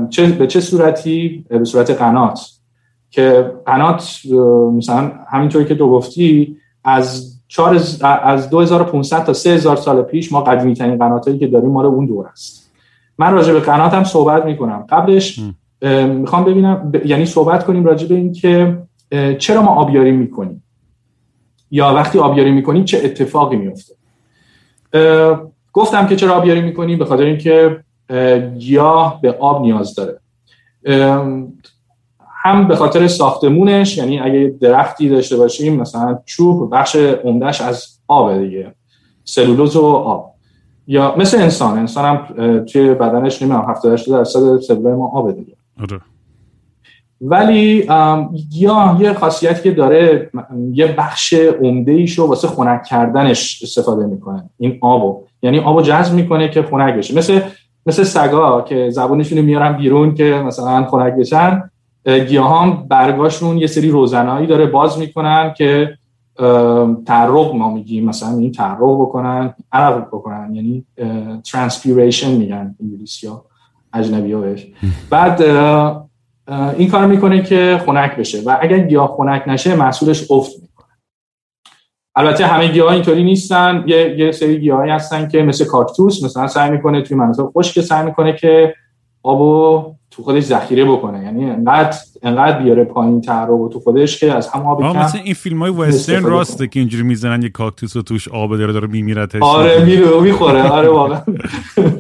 چه 0.10 0.26
به 0.26 0.48
چه 0.48 0.60
صورتی؟ 0.60 1.46
به 1.50 1.66
صورت 1.66 1.92
قنات. 1.92 2.40
که 3.10 3.52
قنات 3.66 4.22
مثلا 4.74 5.12
همینطوری 5.30 5.66
که 5.66 5.76
تو 5.76 5.90
گفتی 5.90 6.58
از 6.84 7.40
چار 7.48 7.80
از 8.04 8.50
2500 8.50 9.24
تا 9.24 9.34
3000 9.34 9.76
سال 9.76 10.02
پیش 10.02 10.32
ما 10.32 10.42
قدیمی 10.42 10.74
ترین 10.74 10.98
قناتایی 10.98 11.40
که 11.40 11.48
داریم 11.48 11.70
مال 11.70 11.86
اون 11.86 12.06
دور 12.06 12.28
است. 12.28 12.72
من 13.18 13.34
راجع 13.34 13.54
به 13.54 13.60
قنات 13.60 13.94
هم 13.94 14.04
صحبت 14.04 14.46
می‌کنم. 14.46 14.86
قبلش 14.90 15.40
می‌خوام 16.08 16.44
ببینم 16.44 16.92
یعنی 17.06 17.26
صحبت 17.26 17.66
کنیم 17.66 17.86
راجع 17.86 18.08
به 18.08 18.16
این 18.16 18.32
که 18.32 18.78
چرا 19.38 19.62
ما 19.62 19.76
آبیاری 19.76 20.12
می‌کنیم؟ 20.12 20.62
یا 21.76 21.94
وقتی 21.94 22.20
آبیاری 22.20 22.52
می‌کنیم 22.52 22.86
چه 22.86 23.02
اتفاقی 23.04 23.56
میفته 23.56 23.96
گفتم 25.74 26.08
که 26.08 26.16
چرا 26.16 26.34
آبیاری 26.36 26.62
می‌کنیم 26.62 27.00
به 27.00 27.06
خاطر 27.06 27.24
اینکه 27.24 27.84
گیاه 28.58 29.22
به 29.22 29.32
آب 29.32 29.62
نیاز 29.62 29.96
داره. 29.96 30.20
هم 32.30 32.68
به 32.68 32.76
خاطر 32.76 33.08
ساختمونش 33.08 33.98
یعنی 33.98 34.20
اگه 34.20 34.56
درختی 34.62 35.10
داشته 35.10 35.38
باشیم 35.38 35.76
مثلا 35.76 36.20
چوب 36.26 36.72
بخش 36.72 36.96
عمدهش 36.96 37.62
از 37.62 37.86
آب 38.08 38.38
دیگه 38.38 38.76
سلولوز 39.24 39.76
و 39.76 39.86
آب. 39.86 40.34
یا 40.88 41.16
مثل 41.18 41.42
انسان 41.42 41.78
انسان 41.78 42.06
هم 42.06 42.66
توی 42.66 42.94
بدنش 42.94 43.42
نمی‌دونم 43.42 43.70
70 43.70 44.00
درصد 44.08 44.60
سلول 44.60 44.94
ما 44.96 45.08
آب 45.08 45.32
دیگه. 45.32 45.56
آره. 45.82 46.02
ولی 47.22 47.88
گیاه 48.50 49.02
یه 49.02 49.14
خاصیتی 49.14 49.64
که 49.64 49.72
داره 49.72 50.30
یه 50.74 50.96
بخش 50.98 51.34
عمده 51.34 51.92
ایشو 51.92 52.26
واسه 52.28 52.48
خنک 52.48 52.84
کردنش 52.84 53.64
استفاده 53.64 54.06
می‌کنه 54.06 54.50
این 54.58 54.78
آبو. 54.82 55.24
یعنی 55.42 55.60
آبو 55.60 55.82
جذب 55.82 56.14
می‌کنه 56.14 56.50
که 56.50 56.64
خنک 56.64 56.96
بشه. 56.96 57.18
مثل 57.18 57.42
مثل 57.86 58.04
سگا 58.04 58.62
که 58.62 58.90
زبونشون 58.90 59.42
میارن 59.42 59.78
بیرون 59.78 60.14
که 60.14 60.44
مثلا 60.46 60.86
خنک 60.86 61.14
بشن 61.14 61.70
گیاه 62.06 62.62
هم 62.62 62.86
برگاشون 62.90 63.58
یه 63.58 63.68
سری 63.68 63.90
روزنایی 63.90 64.48
داره 64.48 64.66
باز 64.66 65.00
می‌کنن 65.00 65.54
که 65.58 65.98
تعرق 67.06 67.56
ما 67.56 67.74
میگیم. 67.74 68.06
مثلا 68.06 68.38
این 68.38 68.52
تعرق 68.52 69.02
بکنن 69.02 69.54
عرق 69.72 70.08
بکنن. 70.08 70.56
یعنی 70.56 70.86
transpiration 71.52 72.32
میگن 72.32 72.76
انگلیسی 72.82 73.28
ها 73.28 73.46
اجنبی 73.94 74.34
ها 74.34 74.42
بهش. 74.42 74.68
بعد 75.10 75.42
این 76.78 76.90
کار 76.90 77.08
می‌کنه 77.08 77.44
که 77.44 77.82
خنک 77.86 78.16
بشه 78.16 78.42
و 78.46 78.58
اگر 78.62 78.80
گیاه 78.80 79.16
خنک 79.18 79.44
نشه 79.48 79.76
محصولش 79.76 80.32
افت 80.32 80.52
می‌کنه. 80.62 80.88
البته 82.16 82.46
همه 82.46 82.68
گیاه 82.68 82.94
اینطوری 82.94 83.24
نیستن. 83.24 83.84
یه, 83.88 84.16
یه 84.20 84.32
سری 84.32 84.60
گیاهی 84.60 84.92
هستن 84.92 85.28
که 85.28 85.44
مثل 85.44 85.66
کاکتوس 85.66 86.24
مثلا 86.24 86.48
سعی 86.48 86.72
می‌کنه 86.72 87.02
توی 87.02 87.18
مناطق 87.18 87.44
خشک 87.58 87.82
سعی 87.82 88.06
می‌کنه 88.06 88.34
که 88.34 88.76
آبو 89.24 89.84
تو 90.12 90.24
خودش 90.24 90.44
ذخیره 90.44 90.86
بکنه. 90.86 91.24
یعنی 91.24 91.50
انقدر 91.50 91.98
انقدر 92.24 92.60
بیاره 92.60 92.84
پایین 92.84 93.22
تر 93.22 93.50
و 93.52 93.70
تو 93.70 93.80
خودش 93.80 94.20
که 94.20 94.34
از 94.34 94.48
هم 94.48 94.66
آب 94.66 94.82
کم 94.94 95.00
مثلا 95.00 95.22
این 95.22 95.34
فیلم 95.34 95.60
های 95.60 95.72
وسترن 95.72 96.24
راسته 96.24 96.68
که 96.68 96.80
اینجوری 96.80 97.04
می‌زنن 97.04 97.42
یه 97.42 97.50
کاکتوس 97.50 97.96
و 97.96 98.02
توش 98.02 98.28
آب 98.28 98.58
داره 98.58 98.74
داره 98.74 98.88
میمیرتش. 98.88 99.42
آره 99.42 99.86
میره 99.86 100.22
می‌خوره. 100.22 100.70
آره 100.70 100.90
واقعا. 100.90 101.22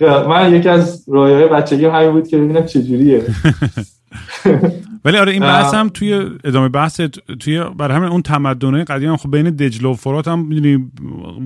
من 0.00 0.54
یکی 0.54 0.68
از 0.68 1.04
رویای 1.08 1.48
بچگی 1.48 1.84
همین 1.84 2.10
بود 2.10 2.28
که 2.28 2.38
ببینم 2.38 2.66
چجوریه. 2.66 3.22
ولی 5.04 5.18
آره 5.18 5.32
این 5.32 5.42
بحث 5.42 5.74
هم 5.74 5.88
توی 5.88 6.30
ادامه 6.44 6.68
بحث 6.68 7.00
توی 7.40 7.64
برای 7.78 7.96
همین 7.96 8.08
اون 8.08 8.22
تمدن‌های 8.22 8.84
قدیم 8.84 9.16
خب 9.16 9.30
بین 9.30 9.50
دجله 9.50 9.88
و 9.88 9.94
فرات 9.94 10.28
هم 10.28 10.38
می‌دونی 10.38 10.90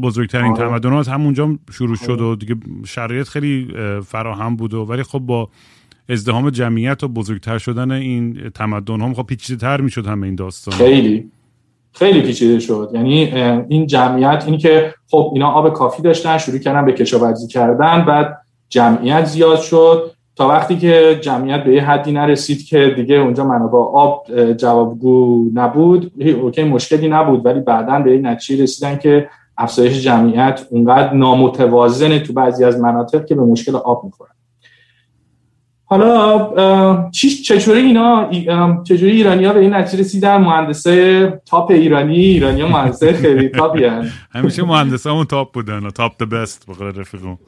بزرگترین 0.03 0.53
آره. 0.53 0.69
تمدنات 0.69 1.09
همونجا 1.09 1.59
شروع 1.73 1.97
شد 1.97 2.21
و 2.21 2.37
دیگه 2.37 2.57
شرایط 2.87 3.29
خیلی 3.29 3.69
فراهم 4.07 4.57
بود 4.57 4.75
و 4.75 4.85
ولی 4.85 5.03
خب 5.03 5.19
با 5.19 5.49
ازدهام 6.09 6.51
جمعیت 6.51 7.05
و 7.05 7.09
بزرگتر 7.09 7.59
شدن 7.59 7.91
این 7.91 8.51
تمدن 8.55 9.01
هم 9.01 9.15
خب 9.15 9.23
پیچیده 9.23 9.61
تر 9.61 9.81
می‌شد 9.81 10.07
همه 10.07 10.27
این 10.27 10.35
داستان 10.35 10.75
خیلی. 10.75 11.31
خیلی 11.99 12.21
پیچیده 12.23 12.61
شد. 12.61 12.91
یعنی 12.95 13.33
این 13.69 13.87
جمعیت 13.87 14.43
اینی 14.47 14.59
که 14.59 14.95
خب 15.11 15.31
اینا 15.35 15.51
آب 15.51 15.73
کافی 15.73 16.03
داشتن 16.03 16.39
شروع 16.39 16.59
کردن 16.59 16.85
به 16.85 16.93
کشاورزی 16.93 17.47
کردن 17.47 18.05
بعد 18.05 18.39
جمعیت 18.69 19.25
زیاد 19.25 19.59
شد. 19.59 20.11
تا 20.37 20.49
وقتی 20.49 20.77
که 20.77 21.19
جمعیت 21.21 21.65
به 21.65 21.75
یه 21.75 21.83
حدی 21.83 22.13
نرسید 22.13 22.65
که 22.65 22.93
دیگه 22.97 23.15
اونجا 23.15 23.45
منابع 23.45 23.79
آب 23.79 24.27
جوابگو 24.53 25.51
نبود 25.55 26.13
اوکی 26.43 26.65
مشکلی 26.65 27.09
نبود 27.09 27.47
ولی 27.47 27.61
بعدا 27.61 27.99
به 27.99 28.11
این 28.11 28.27
نتیجه 28.27 28.63
رسیدن 28.63 28.99
که 28.99 29.29
افزایش 29.59 30.05
جمعیت 30.05 30.67
اونقدر 30.71 31.13
نامتوازنه 31.13 32.19
تو 32.19 32.33
بعضی 32.33 32.65
از 32.65 32.81
مناطق 32.81 33.27
که 33.27 33.35
به 33.35 33.43
مشکل 33.43 33.77
آب 33.77 34.05
می‌خوره. 34.05 34.31
حالا 35.89 37.11
چجوری 37.11 37.81
اینا 37.81 38.31
چجوری 38.85 39.13
ایرانی 39.13 39.45
ها 39.45 39.53
به 39.53 39.61
این 39.61 39.75
نتیجه 39.75 40.03
رسیدن؟ 40.03 40.37
مهندسه 40.37 41.41
تاپ 41.47 41.71
ایرانی 41.71 42.17
ایرانی 42.17 42.61
ها 42.61 42.69
مهندسه 42.69 43.13
خیلی 43.13 43.49
تاپی 43.49 43.85
هن. 43.85 44.11
همیشه 44.31 44.65
مهندسه 44.65 45.11
همون 45.11 45.25
تاپ 45.25 45.53
بودن 45.55 45.91
تاپ 45.91 46.13
the 46.23 46.29
best 46.29 46.67
بقیل 46.71 47.01
رفیقون 47.01 47.39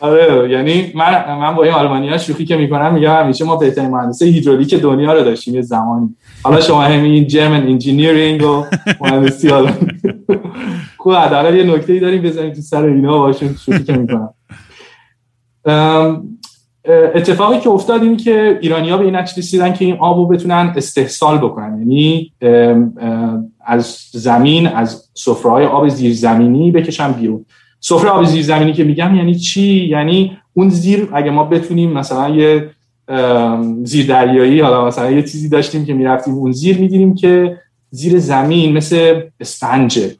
آره 0.00 0.50
یعنی 0.50 0.92
من 0.94 1.38
من 1.38 1.54
با 1.54 1.64
این 1.64 1.72
آلمانی 1.72 2.08
ها 2.08 2.18
شوخی 2.18 2.44
که 2.44 2.56
می‌کنم 2.56 2.94
میگم 2.94 3.14
همیشه 3.16 3.44
ما 3.44 3.56
بهترین 3.56 3.90
مهندسه 3.90 4.26
هیدرولیک 4.26 4.74
دنیا 4.74 5.12
رو 5.12 5.24
داشتیم 5.24 5.54
یه 5.54 5.62
زمانی. 5.62 6.16
حالا 6.42 6.60
شما 6.60 6.82
همین 6.82 7.26
German 7.26 7.62
engineering 7.62 8.42
و 8.42 8.64
مهندسی 9.00 9.50
آلمانی 9.50 10.00
خوب 10.98 11.14
حداقل 11.14 11.54
یه 11.54 11.62
نکته 11.64 12.00
داریم 12.00 12.22
بزنیم 12.22 12.52
تو 12.52 12.60
سر 12.60 12.84
اینا 12.84 13.18
باشون 13.18 13.56
شوخی 13.66 13.84
که 13.84 13.92
می‌کنم. 13.92 14.30
اتفاقی 16.88 17.58
که 17.58 17.70
افتاد 17.70 18.02
اینه 18.02 18.16
که 18.16 18.58
ایرانیا 18.62 18.96
به 18.96 19.04
این 19.04 19.16
نتیجه 19.16 19.38
رسیدن 19.38 19.72
که 19.72 19.84
این 19.84 19.96
آبو 19.96 20.26
بتونن 20.26 20.72
استحصال 20.76 21.38
بکنن. 21.38 21.78
یعنی 21.78 22.32
از 23.66 23.98
زمین 24.12 24.66
از 24.66 25.08
سفره‌های 25.14 25.64
آب 25.64 25.88
زیرزمینی 25.88 26.70
بکشن 26.70 27.12
بیرون. 27.12 27.44
سفره 27.80 28.10
آب 28.10 28.24
زیرزمینی 28.24 28.72
که 28.72 28.84
میگم 28.84 29.14
یعنی 29.14 29.34
چی؟ 29.34 29.86
یعنی 29.86 30.38
اون 30.54 30.68
زیر 30.68 31.08
اگه 31.12 31.30
ما 31.30 31.44
بتونیم 31.44 31.92
مثلا 31.92 32.28
یه 32.28 32.70
زیر 33.82 34.06
دریایی 34.06 34.60
حالا 34.60 34.86
مثلا 34.86 35.10
یه 35.10 35.22
چیزی 35.22 35.48
داشتیم 35.48 35.84
که 35.84 35.94
می‌رفتیم 35.94 36.34
اون 36.34 36.52
زیر 36.52 36.78
می‌دیدیم 36.78 37.14
که 37.14 37.58
زیر 37.90 38.18
زمین 38.18 38.76
مثل 38.76 39.20
اسفنجه 39.40 40.16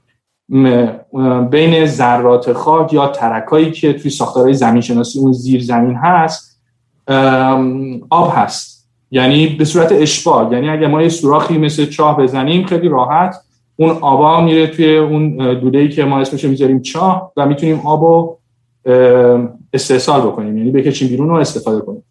بین 1.51 1.87
ذرات 1.87 2.53
خاک 2.53 2.93
یا 2.93 3.09
ترکایی 3.09 3.71
که 3.71 3.93
توی 3.93 4.11
ساختارهای 4.11 4.55
زمین 4.55 4.81
شناسی 4.81 5.19
اون 5.19 5.33
زیر 5.33 5.63
زمین 5.63 5.95
هست 5.95 6.56
آب 8.11 8.33
هست. 8.35 8.89
یعنی 9.11 9.47
به 9.47 9.65
صورت 9.65 9.93
اشبال 9.93 10.53
یعنی 10.53 10.69
اگه 10.69 10.87
ما 10.87 11.03
یه 11.03 11.09
سوراخی 11.09 11.59
مثل 11.59 11.87
چاه 11.87 12.17
بزنیم 12.17 12.67
خیلی 12.67 12.89
راحت 12.89 13.37
اون 13.77 13.91
آبا 13.91 14.41
میره 14.41 14.67
توی 14.67 14.97
اون 14.97 15.37
دوده 15.61 15.89
که 15.89 16.05
ما 16.05 16.21
اسمش 16.21 16.45
می‌ذاریم 16.45 16.83
چاه 16.83 17.33
و 17.37 17.47
می‌تونیم 17.47 17.81
آبو 17.85 18.37
استحصال 19.73 20.21
بکنیم. 20.21 20.59
یعنی 20.59 20.71
بکشیم 20.71 21.09
بیرون 21.09 21.31
و 21.31 21.35
استفاده 21.35 21.81
کنیم. 21.81 22.03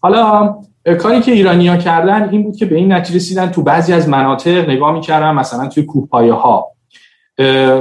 حالا 0.00 0.54
کاری 0.98 1.20
که 1.20 1.32
ایرانی 1.32 1.68
ها 1.68 1.76
کردن 1.76 2.28
این 2.28 2.42
بود 2.42 2.56
که 2.56 2.66
به 2.66 2.76
این 2.76 2.92
نتیجه 2.92 3.16
رسیدن 3.16 3.46
تو 3.46 3.62
بعضی 3.62 3.92
از 3.92 4.08
مناطق 4.08 4.70
نگاه 4.70 4.92
می‌کردن 4.92 5.30
مثلا 5.30 5.68
توی 5.68 5.82
کوهپایه 5.82 6.32
ها 6.32 6.66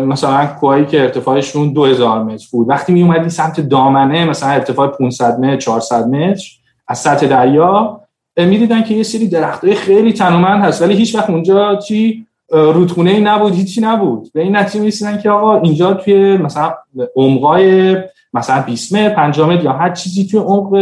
مثلا 0.06 0.46
کوهایی 0.46 0.86
که 0.86 1.02
ارتفاعشون 1.02 1.74
2000 1.74 2.24
متر 2.24 2.48
بود. 2.52 2.70
وقتی 2.70 2.94
می 2.94 3.02
اومدی 3.02 3.30
سمت 3.30 3.62
دامنه 3.62 4.26
مثلا 4.26 4.50
ارتفاع 4.50 4.88
500 4.88 5.40
متر 5.40 5.58
400 5.58 6.08
متر 6.08 6.44
از 6.88 7.00
سطح 7.00 7.28
دریا 7.28 8.02
می‌دیدن 8.38 8.84
که 8.84 8.94
یه 8.94 9.04
سری 9.04 9.28
درختای 9.28 9.76
خیلی 9.76 10.14
تنومند 10.14 10.64
هست. 10.64 10.82
ولی 10.82 10.94
هیچ 10.94 11.16
وقت 11.16 11.30
اونجا 11.30 11.76
چی 11.76 12.26
رودخونه 12.52 13.12
ای 13.12 13.22
نبود 13.22 13.56
هیچی 13.56 13.82
نبود. 13.82 14.32
به 14.34 14.42
این 14.42 14.56
نتیجه 14.56 14.80
می‌رسیدن 14.80 15.22
که 15.22 15.30
آقا 15.30 15.62
اینجا 15.62 15.94
توی 15.94 16.38
مثلا 16.38 16.74
عمقای 17.16 17.96
مثلا 18.34 18.62
20 18.62 18.94
متر 18.94 19.10
5 19.10 19.40
متر 19.40 19.64
یا 19.64 19.72
هر 19.72 19.90
چیزی 19.90 20.28
توی 20.28 20.40
عمق 20.40 20.74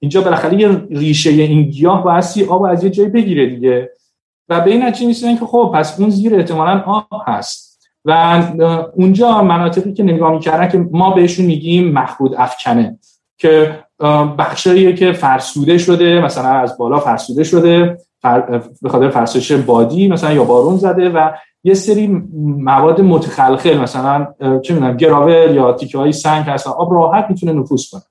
اینجا 0.00 0.20
بالاخره 0.20 0.60
یه 0.60 0.68
ریشه 0.90 1.30
این 1.30 1.62
گیاه 1.62 2.04
بایستی 2.04 2.44
آب 2.44 2.62
از 2.62 2.84
یه 2.84 2.90
جایی 2.90 3.08
بگیره 3.08 3.46
دیگه. 3.46 3.90
و 4.48 4.60
به 4.60 4.70
این 4.70 4.82
نتیجه 4.82 5.06
می‌رسیدن 5.06 5.36
که 5.36 5.46
خب 5.46 5.72
پس 5.74 6.00
اون 6.00 6.10
زیر 6.10 6.34
احتمالاً 6.34 6.82
آب 6.86 7.22
هست. 7.26 7.71
و 8.04 8.42
اونجا 8.94 9.42
مناطقی 9.42 9.92
که 9.92 10.02
نگاه 10.02 10.32
می‌کردن 10.32 10.68
که 10.68 10.78
ما 10.92 11.10
بهشون 11.10 11.46
میگیم 11.46 11.92
مخرود 11.92 12.34
افکنه 12.34 12.98
که 13.38 13.78
بخشاییه 14.38 14.92
که 14.92 15.12
فرسوده 15.12 15.78
شده 15.78 16.20
مثلا 16.20 16.48
از 16.48 16.78
بالا 16.78 16.98
فرسوده 17.00 17.44
شده 17.44 17.98
به 18.82 18.88
خاطر 18.88 19.10
فرسایش 19.10 19.52
بادی 19.52 20.08
مثلا 20.08 20.32
یا 20.32 20.44
بارون 20.44 20.76
زده 20.76 21.10
و 21.10 21.30
یه 21.64 21.74
سری 21.74 22.06
مواد 22.58 23.00
متخلخل 23.00 23.78
مثلا 23.78 24.26
چه 24.62 24.74
می‌دونم 24.74 24.96
گراول 24.96 25.54
یا 25.54 25.72
تیکه 25.72 25.98
های 25.98 26.12
سنگ 26.12 26.46
هستن 26.46 26.70
آب 26.70 26.92
راحت 26.92 27.26
می‌تونه 27.30 27.52
نفوذ 27.52 27.90
کنه. 27.90 28.02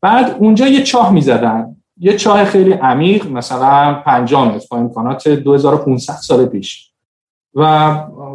بعد 0.00 0.36
اونجا 0.38 0.66
یه 0.66 0.82
چاه 0.82 1.12
می‌زدن. 1.12 1.76
یه 1.98 2.16
چاه 2.16 2.44
خیلی 2.44 2.72
عمیق 2.72 3.30
مثلا 3.32 4.02
5 4.04 4.34
متر 4.34 4.66
با 4.70 4.76
امکانات 4.76 5.28
2500 5.28 6.14
سال 6.14 6.46
پیش. 6.46 6.93
و 7.54 7.62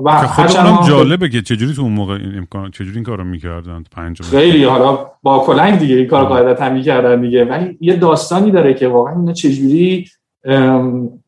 و 0.05 0.27
خب 0.27 0.88
جالبه 0.88 1.29
که 1.29 1.41
چجوری 1.41 1.73
تو 1.73 1.82
اون 1.82 1.91
موقع 1.91 2.13
این 2.13 2.38
امکان 2.38 2.71
چجوری 2.71 2.95
این 2.95 3.03
کارو 3.03 3.23
می‌کردن؟ 3.23 3.84
پنج 3.91 4.21
خیلی 4.21 4.63
حالا 4.63 5.05
با 5.23 5.39
کلنگ 5.39 5.79
دیگه 5.79 5.95
این 5.95 6.08
کارو 6.08 6.25
قاعدتا 6.25 6.69
می‌کردن 6.69 7.21
دیگه. 7.21 7.45
ولی 7.45 7.77
یه 7.82 7.95
داستانی 7.95 8.51
داره 8.51 8.73
که 8.73 8.88
واقعا 8.88 9.15
اینا 9.15 9.34
چجوری 9.34 10.08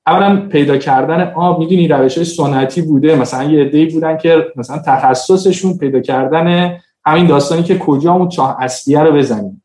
اولا 0.08 0.48
پیدا 0.52 0.78
کردن 0.78 1.32
آب 1.36 1.60
می‌دونی 1.60 1.88
روش 1.88 2.16
های 2.18 2.26
سنتی 2.26 2.82
بوده. 2.82 3.16
مثلا 3.16 3.44
یه 3.44 3.62
عده‌ای 3.62 3.86
بودن 3.86 4.18
که 4.18 4.46
مثلا 4.56 4.78
تخصصشون 4.86 5.78
پیدا 5.78 6.00
کردن 6.00 6.78
همین 7.06 7.28
داستانی 7.28 7.64
که 7.64 7.78
کجا 7.78 8.14
اون 8.14 8.30
چاه 8.30 8.58
اصلیه 8.60 9.00
رو 9.00 9.12
بزنیم. 9.12 9.64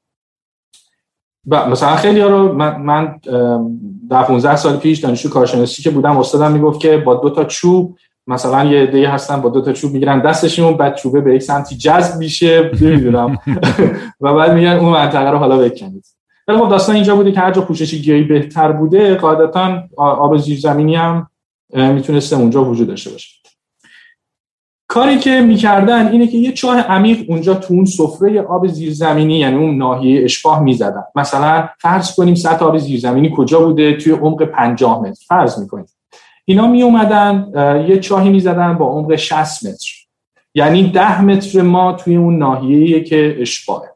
مثلا 1.46 1.96
خیلی 1.96 2.20
ها 2.20 2.28
رو 2.28 2.52
من, 2.52 2.82
من 2.82 3.20
در 4.10 4.22
15 4.22 4.56
سال 4.56 4.76
پیش 4.76 4.98
دانشجو 4.98 5.28
کارشناسی 5.28 5.82
که 5.82 5.90
بودم 5.90 6.16
استادم 6.16 6.52
می‌گفت 6.52 6.80
که 6.80 6.96
با 6.96 7.14
دو 7.14 7.30
تا 7.30 7.44
چوب 7.44 7.98
مثلا 8.26 8.64
یه 8.64 8.82
عده 8.82 9.08
هستن 9.08 9.40
با 9.40 9.48
دو 9.48 9.60
تا 9.60 9.72
چوب 9.72 9.92
می‌گیرن 9.92 10.20
دستشون 10.20 10.76
بعد 10.76 10.94
چوبه 10.94 11.20
به 11.20 11.34
یک 11.34 11.42
سمتی 11.42 11.76
جذب 11.76 12.18
میشه 12.18 12.70
نمی‌دونم. 12.80 13.38
و 14.20 14.34
بعد 14.34 14.52
میگن 14.52 14.72
اون 14.72 14.92
منطقه 14.92 15.30
رو 15.30 15.38
حالا 15.38 15.58
بکنید. 15.58 16.04
ولی 16.48 16.58
خب 16.58 16.68
داستان 16.68 16.94
اینجا 16.94 17.16
بوده 17.16 17.32
که 17.32 17.40
هر 17.40 17.52
جا 17.52 17.62
پوشش 17.62 17.94
گیاهی 17.94 18.22
بهتر 18.22 18.72
بوده 18.72 19.14
قاعدتا 19.14 19.82
آب 19.96 20.36
زیرزمینی 20.36 20.96
هم 20.96 21.30
می‌تونسته 21.74 22.36
اونجا 22.36 22.64
وجود 22.64 22.88
داشته 22.88 23.10
باشه. 23.10 23.28
کاری 24.88 25.18
که 25.18 25.40
می‌کردن 25.40 26.08
اینه 26.08 26.26
که 26.26 26.38
یه 26.38 26.52
چاه 26.52 26.80
عمیق 26.80 27.30
اونجا 27.30 27.54
تو 27.54 27.74
اون 27.74 27.84
سفره 27.84 28.42
آب 28.42 28.66
زیرزمینی 28.66 29.38
یعنی 29.38 29.56
اون 29.56 29.76
ناحیه 29.76 30.24
اشباه 30.24 30.62
می‌زدن. 30.62 31.04
مثلا 31.14 31.68
فرض 31.80 32.14
کنیم 32.14 32.34
سطح 32.34 32.64
آب 32.64 32.78
زیرزمینی 32.78 33.32
کجا 33.36 33.60
بوده؟ 33.60 33.96
توی 33.96 34.12
عمق 34.12 34.44
50 34.44 35.00
متر. 35.02 35.24
فرض 35.28 35.58
می‌کنیم 35.58 35.86
اینا 36.48 36.66
می 36.66 36.82
اومدن 36.82 37.52
یه 37.88 37.98
چاهی 37.98 38.30
می‌زدن 38.30 38.74
با 38.74 38.86
عمق 38.86 39.16
60 39.16 39.66
متر. 39.66 39.90
یعنی 40.54 40.82
10 40.82 41.22
متر 41.22 41.62
ما 41.62 41.92
توی 41.92 42.16
اون 42.16 42.38
ناحیه‌ای 42.38 43.04
که 43.04 43.36
اشباهه. 43.40 43.88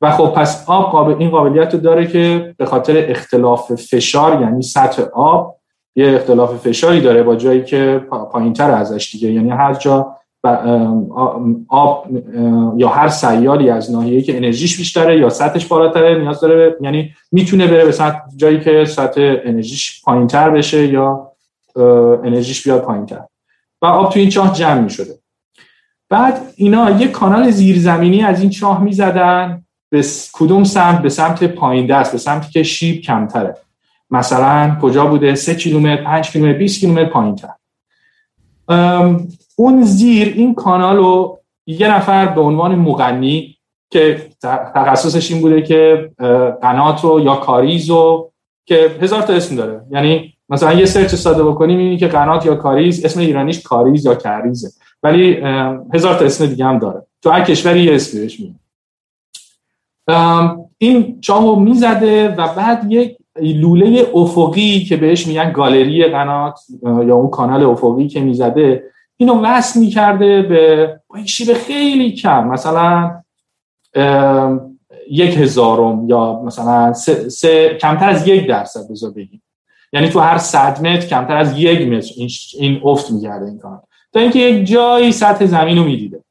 و 0.00 0.10
خب 0.10 0.32
پس 0.36 0.64
آب 0.68 0.92
قابل 0.92 1.14
این 1.18 1.30
قابلیت 1.30 1.74
رو 1.74 1.80
داره 1.80 2.06
که 2.06 2.54
به 2.58 2.66
خاطر 2.66 3.04
اختلاف 3.08 3.74
فشار 3.74 4.40
یعنی 4.42 4.62
سطح 4.62 5.02
آب 5.02 5.56
یه 5.96 6.14
اختلاف 6.14 6.56
فشاری 6.56 7.00
داره 7.00 7.22
با 7.22 7.36
جایی 7.36 7.64
که 7.64 8.00
پایینتر 8.32 8.70
ازش 8.70 9.10
دیگه. 9.12 9.32
یعنی 9.32 9.50
هر 9.50 9.74
جا 9.74 10.16
آب 11.68 12.06
یا 12.76 12.88
هر 12.88 13.08
سیالی 13.08 13.70
از 13.70 13.92
ناحیه‌ای 13.92 14.22
که 14.22 14.36
انرژیش 14.36 14.76
بیشتره 14.76 15.18
یا 15.18 15.28
سطحش 15.28 15.66
بالاتره 15.66 16.18
نیاز 16.18 16.40
داره 16.40 16.76
یعنی 16.80 17.10
می‌تونه 17.32 17.66
بره 17.66 17.84
به 17.84 17.92
سطح 17.92 18.18
جایی 18.36 18.60
که 18.60 18.84
سطح 18.84 19.36
انرژیش 19.44 20.02
پایینتر 20.04 20.50
بشه 20.50 20.86
یا 20.86 21.33
انرژیش 22.24 22.62
بیاد 22.62 22.82
پایینتر 22.82 23.22
و 23.82 23.86
آب 23.86 24.12
تو 24.12 24.18
این 24.18 24.28
چاه 24.28 24.52
جمع 24.52 24.80
می‌شده. 24.80 25.18
بعد 26.08 26.52
اینا 26.56 26.90
یه 26.90 27.08
کانال 27.08 27.50
زیرزمینی 27.50 28.22
از 28.22 28.40
این 28.40 28.50
چاه 28.50 28.82
می‌زدن 28.82 29.64
به 29.90 30.04
کدوم 30.32 30.64
سمت؟ 30.64 31.02
به 31.02 31.08
سمت 31.08 31.44
پایین 31.44 31.86
دست 31.86 32.12
به 32.12 32.18
سمتی 32.18 32.50
که 32.50 32.62
شیب 32.62 33.00
کمتره. 33.00 33.56
مثلا 34.10 34.78
کجا 34.82 35.06
بوده؟ 35.06 35.34
3 35.34 35.54
کیلومتر 35.54 36.04
5 36.04 36.30
کیلومتر 36.30 36.58
20 36.58 36.80
کیلومتر 36.80 37.04
پایینتر 37.04 37.48
اون 39.56 39.82
زیر 39.82 40.34
این 40.36 40.54
کانال 40.54 40.96
رو 40.96 41.40
یه 41.66 41.90
نفر 41.90 42.26
به 42.26 42.40
عنوان 42.40 42.74
مغنی 42.74 43.58
که 43.90 44.30
تخصصش 44.74 45.30
این 45.30 45.40
بوده 45.40 45.62
که 45.62 46.10
قنات 46.62 47.04
و 47.04 47.20
یا 47.20 47.36
کاریز 47.36 47.90
و 47.90 48.30
که 48.66 48.96
هزار 49.00 49.22
تا 49.22 49.32
اسم 49.32 49.56
داره. 49.56 49.80
یعنی 49.90 50.33
مثلا 50.48 50.72
یه 50.72 50.86
سرچ 50.86 51.14
ساده 51.14 51.44
بکنی 51.44 51.76
می‌بینی 51.76 51.96
که 51.96 52.06
قنات 52.06 52.46
یا 52.46 52.54
کاریز 52.54 53.04
اسم 53.04 53.20
ایرانیش 53.20 53.62
کاریز 53.62 54.06
یا 54.06 54.14
کریزه 54.14 54.70
ولی 55.02 55.32
هزار 55.94 56.14
تا 56.14 56.24
اسم 56.24 56.46
دیگه 56.46 56.64
هم 56.64 56.78
داره. 56.78 57.06
تو 57.22 57.30
هر 57.30 57.44
کشوری 57.44 57.82
یه 57.82 57.94
اسمی 57.94 58.20
بهش 58.20 58.42
این 60.78 61.20
چاهو 61.20 61.56
می‌زده 61.56 62.28
و 62.28 62.48
بعد 62.54 62.92
یک 62.92 63.16
لوله 63.40 64.06
افقی 64.14 64.80
که 64.80 64.96
بهش 64.96 65.26
میگن 65.26 65.52
گالری 65.52 66.04
قنات 66.04 66.60
یا 66.82 67.14
اون 67.14 67.30
کانال 67.30 67.62
افقی 67.62 68.08
که 68.08 68.20
می‌زده 68.20 68.84
اینو 69.16 69.40
وصل 69.42 69.80
می‌کرده 69.80 70.42
به 70.42 71.00
با 71.08 71.18
یک 71.18 71.28
شیب 71.28 71.52
خیلی 71.52 72.12
کم. 72.12 72.48
مثلا 72.48 73.20
یک 75.10 75.38
هزارم 75.38 76.08
یا 76.08 76.42
مثلا 76.42 76.92
سه, 77.28 77.78
کمتر 77.80 78.08
از 78.08 78.28
یک 78.28 78.48
درصد 78.48 78.90
بذار 78.90 79.10
بگیم. 79.10 79.42
یعنی 79.94 80.08
تو 80.08 80.20
هر 80.20 80.38
صد 80.38 80.86
متر 80.86 81.06
کمتر 81.06 81.36
از 81.36 81.58
یک 81.58 81.88
متر 81.88 82.12
این, 82.58 82.80
افت 82.84 83.10
میگرده 83.10 83.46
این 83.46 83.58
کانال 83.58 83.80
تا 84.12 84.20
اینکه 84.20 84.38
یک 84.38 84.66
جایی 84.66 85.12
سطح 85.12 85.46
زمین 85.46 85.78
رو 85.78 85.84
می‌دیده. 85.84 86.24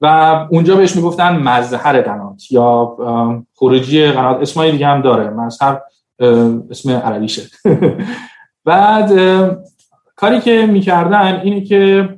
و 0.00 0.06
اونجا 0.50 0.76
بهش 0.76 0.96
می‌گفتن 0.96 1.36
مظهر 1.36 2.02
قنات 2.02 2.52
یا 2.52 2.96
خروجی 3.54 4.06
قنات. 4.06 4.40
اسمای 4.40 4.72
دیگه 4.72 4.86
هم 4.86 5.00
داره. 5.00 5.30
مظهر 5.30 5.80
اسم 6.70 6.90
عربیشه. 6.90 7.42
بعد 8.64 9.12
کاری 10.16 10.40
که 10.40 10.66
می‌کردن 10.66 11.40
اینه 11.40 11.60
که 11.60 12.08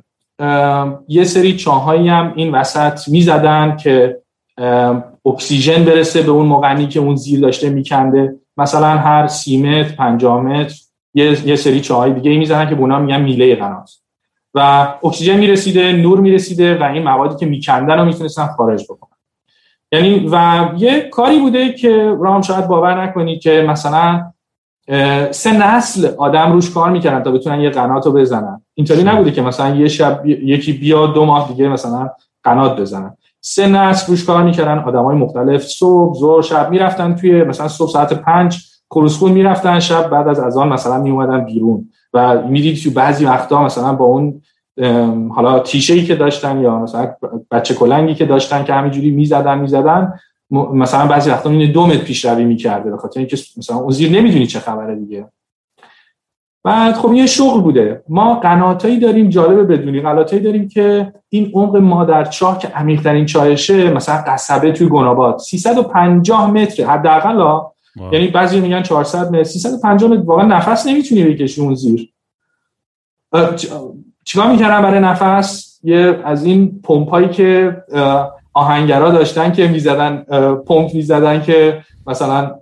یه 1.07 1.23
سری 1.23 1.55
چاهایی 1.55 2.09
هم 2.09 2.33
این 2.35 2.55
وسط 2.55 3.09
می‌زدن 3.09 3.77
که 3.77 4.21
اکسیژن 5.25 5.85
برسه 5.85 6.21
به 6.21 6.31
اون 6.31 6.45
مغنی 6.45 6.87
که 6.87 6.99
اون 6.99 7.15
زیر 7.15 7.39
داشته 7.39 7.69
میکنده. 7.69 8.35
مثلا 8.57 8.87
هر 8.87 9.27
سی 9.27 9.61
متر 9.61 9.95
پنجاه 9.95 10.41
متر 10.41 10.75
یه, 11.13 11.47
یه 11.47 11.55
سری 11.55 11.81
چاهای 11.81 12.13
دیگه 12.13 12.37
می‌زنن 12.37 12.69
که 12.69 12.75
به 12.75 12.81
اونا 12.81 12.99
میگن 12.99 13.21
میله 13.21 13.55
قنات 13.55 13.91
و 14.53 14.87
اکسیژن 15.03 15.37
می‌رسیده 15.37 15.91
نور 15.91 16.19
می‌رسیده 16.19 16.77
و 16.77 16.83
این 16.83 17.03
موادی 17.03 17.35
که 17.35 17.45
میکندن 17.45 17.99
رو 17.99 18.05
می‌تونستن 18.05 18.45
خارج 18.45 18.83
بکنن. 18.83 19.17
یعنی 19.91 20.29
و 20.31 20.65
یه 20.77 21.01
کاری 21.01 21.39
بوده 21.39 21.73
که 21.73 22.15
رام 22.19 22.41
شاید 22.41 22.67
باور 22.67 23.03
نکنید 23.03 23.41
که 23.41 23.65
مثلا 23.67 24.31
سه 25.31 25.57
نسل 25.57 26.07
آدم 26.17 26.51
روش 26.51 26.71
کار 26.71 26.89
می‌کردن 26.89 27.23
تا 27.23 27.31
بتونن 27.31 27.61
یه 27.61 27.69
قنات 27.69 28.05
رو 28.05 28.11
بزنن. 28.11 28.61
اینطوری 28.73 29.03
نبوده 29.03 29.31
که 29.31 29.41
مثلا 29.41 29.75
یه 29.75 29.87
شب 29.87 30.25
یکی 30.25 30.73
بیا 30.73 31.07
دو 31.07 31.25
ماه 31.25 31.47
دیگه 31.47 31.67
مثلا 31.67 32.09
قنات 32.43 32.79
بزنن. 32.79 33.17
سه 33.47 33.67
نسل 33.67 34.07
روش 34.07 34.25
کار 34.25 34.43
می‌کردن 34.43 34.77
های 34.79 35.15
مختلف. 35.15 35.63
صبح 35.63 36.15
زور 36.15 36.41
شب 36.41 36.69
می‌رفتن 36.69 37.15
توی 37.15 37.43
مثلا 37.43 37.67
صبح 37.67 37.89
ساعت 37.89 38.13
پنج 38.13 38.63
کروسخون 38.89 39.31
می‌رفتن 39.31 39.79
شب 39.79 40.09
بعد 40.09 40.27
از 40.27 40.39
اذان 40.39 40.67
مثلا 40.67 41.01
میومدن 41.01 41.45
بیرون. 41.45 41.89
و 42.13 42.41
می‌دید 42.47 42.83
تو 42.83 42.91
بعضی 42.91 43.25
وقتا 43.25 43.63
مثلا 43.63 43.93
با 43.93 44.05
اون 44.05 44.41
حالا 45.29 45.59
تیشه 45.59 45.93
ای 45.93 46.03
که 46.03 46.15
داشتن 46.15 46.61
یا 46.61 46.79
مثلا 46.79 47.15
بچه 47.51 47.73
کلنگی 47.73 48.15
که 48.15 48.25
داشتن 48.25 48.63
که 48.63 48.73
همینجوری 48.73 49.11
می‌زدن 49.11 49.59
می‌زدن 49.59 50.13
مثلا 50.51 51.07
بعضی 51.07 51.29
وقتا 51.29 51.49
این 51.49 51.71
دو 51.71 51.87
متر 51.87 51.97
پیشروی 51.97 52.45
می‌کرده. 52.45 52.91
به 52.91 52.97
خاطر 52.97 53.19
اینکه 53.19 53.37
مثلا 53.57 53.77
اون 53.77 53.91
زیر 53.91 54.11
نمی‌دونی 54.11 54.47
چه 54.47 54.59
خبره 54.59 54.95
دیگه. 54.95 55.25
بعد 56.65 56.95
خب 56.95 57.13
یه 57.13 57.25
شغل 57.25 57.61
بوده. 57.61 58.03
ما 58.09 58.39
قناتایی 58.39 58.99
داریم 58.99 59.29
جالبه 59.29 59.63
بدونی. 59.63 60.01
قناتایی 60.01 60.41
داریم 60.41 60.67
که 60.67 61.13
این 61.29 61.51
عمق 61.53 61.75
مادر 61.75 62.23
چاه 62.23 62.59
که 62.59 62.67
عمیق 62.67 63.01
ترین 63.01 63.25
چاهشه 63.25 63.93
مثلا 63.93 64.23
قصبه 64.27 64.71
توی 64.71 64.87
گناباد. 64.87 65.37
350 65.37 66.51
متر 66.51 66.85
حداقل 66.85 67.59
یعنی 68.11 68.27
بعضی 68.27 68.59
میگن 68.59 68.81
400 68.81 69.29
متر. 69.29 69.43
350 69.43 70.11
متر 70.11 70.21
واقعا 70.21 70.45
نفس 70.45 70.87
نمی‌تونی 70.87 71.23
بکشی 71.23 71.61
اون 71.61 71.75
زیر. 71.75 72.09
چیکار 74.23 74.51
می‌کردن 74.51 74.81
برای 74.81 74.99
نفس؟ 74.99 75.79
یه 75.83 76.19
از 76.25 76.45
این 76.45 76.81
پمپایی 76.83 77.29
که 77.29 77.77
آهنگرا 78.53 79.11
داشتن 79.11 79.51
که 79.51 79.67
می‌زدن 79.67 80.17
پمپ 80.67 80.93
می‌زدن 80.93 81.41
که 81.41 81.81
مثلا 82.07 82.55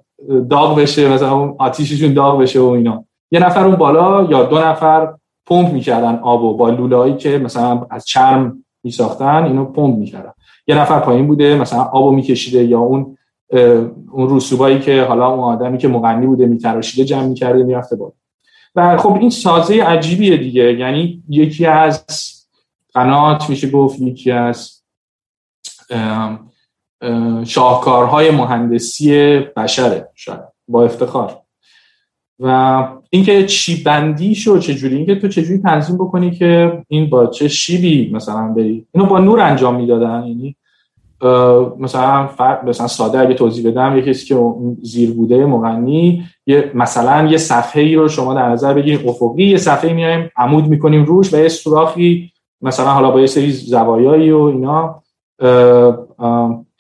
داغ 0.50 0.80
بشه 0.80 1.10
مثلا 1.10 1.32
اون 1.32 1.56
آتیششون 1.60 2.14
داغ 2.14 2.42
بشه 2.42 2.60
و 2.60 2.66
اینا. 2.66 3.06
یه 3.34 3.40
نفر 3.40 3.66
اون 3.66 3.76
بالا 3.76 4.24
یا 4.24 4.44
دو 4.44 4.60
نفر 4.60 5.14
پمپ 5.46 5.74
می‌کردن 5.74 6.16
آبو 6.16 6.58
با 6.58 6.70
لولهایی 6.70 7.18
که 7.18 7.38
مثلا 7.38 7.86
از 7.90 8.06
چرم 8.06 8.64
میساختن 8.84 9.44
اینو 9.44 9.66
پمپ 9.66 9.98
می‌کردن. 9.98 10.34
یه 10.68 10.76
نفر 10.76 11.00
پایین 11.00 11.28
بوده 11.28 11.56
مثلا 11.56 11.84
آبو 11.84 12.12
میکشیده 12.12 12.64
یا 12.64 12.80
اون 12.80 13.18
اون 14.12 14.36
رسوبایی 14.36 14.80
که 14.80 15.04
حالا 15.04 15.28
اون 15.28 15.40
آدمی 15.40 15.78
که 15.78 15.88
مغنی 15.88 16.26
بوده 16.26 16.46
میتراشیده 16.46 17.06
جمع 17.06 17.26
می‌کرده 17.26 17.64
می‌رفته 17.64 17.96
بالا. 17.96 18.12
و 18.76 18.98
خب 18.98 19.14
این 19.14 19.30
سازه 19.30 19.84
عجیبیه 19.84 20.38
دیگه. 20.38 20.74
یعنی 20.74 21.24
یکی 21.30 21.66
از 21.66 22.06
قنات 22.94 23.50
میشه 23.50 23.70
گفت 23.70 24.00
یکی 24.00 24.32
از 24.32 24.82
شاهکارهای 27.46 28.32
مهندسی 28.32 29.40
بشره 29.40 30.10
شاید 30.16 30.40
با 30.68 30.84
افتخار. 30.84 31.40
و 32.40 32.88
اینکه 33.14 33.46
چی 33.46 33.84
بندی 33.84 34.36
شو 34.36 34.58
چجوری؟ 34.58 34.96
اینکه 34.96 35.16
تو 35.16 35.28
چجوری 35.28 35.60
تنظیم 35.60 35.96
بکنی 35.96 36.32
که 36.32 36.82
این 36.88 37.10
با 37.10 37.28
چه 37.28 37.48
شیبی 37.48 38.12
مثلا 38.14 38.48
بری؟ 38.48 38.86
اینو 38.92 39.08
با 39.08 39.20
نور 39.20 39.40
انجام 39.40 39.76
می‌دادن. 39.76 40.24
یعنی 40.28 40.56
مثلا 41.80 42.30
مثلا 42.68 42.88
ساده 42.88 43.20
اگه 43.20 43.34
توضیح 43.34 43.72
بدم 43.72 43.98
یه 43.98 44.02
کسی 44.02 44.26
که 44.26 44.40
زیر 44.82 45.12
بوده 45.12 45.46
مغنی 45.46 46.24
یه 46.46 46.72
مثلا 46.74 47.28
یه 47.32 47.38
صفحه 47.38 47.82
ای 47.82 47.96
رو 47.96 48.08
شما 48.08 48.34
در 48.34 48.50
نظر 48.50 48.74
بگیرید 48.74 49.08
افقی 49.08 49.44
یه 49.44 49.58
صفحه 49.58 49.94
میایم 49.94 50.30
عمود 50.38 50.68
می‌کنیم 50.68 51.04
روش 51.04 51.34
و 51.34 51.38
یه 51.38 51.48
سوراخی 51.48 52.32
مثلا 52.62 52.90
حالا 52.90 53.12
با 53.12 53.20
یه 53.20 53.26
سری 53.26 53.52
زوایایی 53.52 54.32
و 54.32 54.40
اینا 54.40 55.02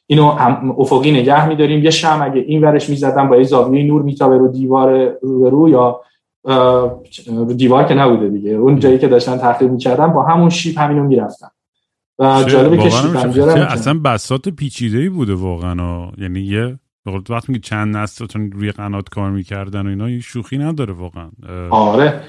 اینو 0.07 0.25
افقی 0.77 1.11
نگه 1.11 1.47
میداریم. 1.47 1.83
یه 1.83 1.89
شم 1.89 2.19
اگه 2.23 2.41
این 2.47 2.61
ورش 2.61 2.89
می‌زدن 2.89 3.29
با 3.29 3.37
یه 3.37 3.43
زاویه 3.43 3.83
نور 3.83 4.01
میتابه 4.01 4.37
رو 4.37 4.47
دیوار 4.47 5.17
رو 5.21 5.49
رو 5.49 5.69
یا 5.69 6.01
رو 6.43 7.53
دیوار 7.57 7.83
که 7.83 7.93
نبوده 7.93 8.29
دیگه. 8.29 8.51
اون 8.51 8.79
جایی 8.79 8.97
که 8.97 9.07
داشتن 9.07 9.37
تخریب 9.37 9.71
می‌کردن 9.71 10.07
با 10.07 10.23
همون 10.23 10.49
شیپ 10.49 10.79
همینو 10.79 11.03
می‌رفتن. 11.03 11.47
و 12.19 12.43
جالبه 12.47 12.77
که 12.77 12.89
شیپ 12.89 13.15
اصلا 13.69 13.93
بساط 13.99 14.49
پیچیده 14.49 14.97
ای 14.97 15.09
بوده 15.09 15.33
واقعا. 15.33 16.07
یعنی 16.17 16.39
یه 16.39 16.79
وقتی 17.29 17.53
که 17.53 17.59
چند 17.59 17.97
نسل 17.97 18.25
روی 18.53 18.71
قنات 18.71 19.09
کار 19.09 19.31
می‌کردن 19.31 19.85
و 19.85 19.89
اینا 19.89 20.09
یه 20.09 20.19
شوخی 20.19 20.57
نداره 20.57 20.93
واقعا. 20.93 21.29
آره. 21.69 22.19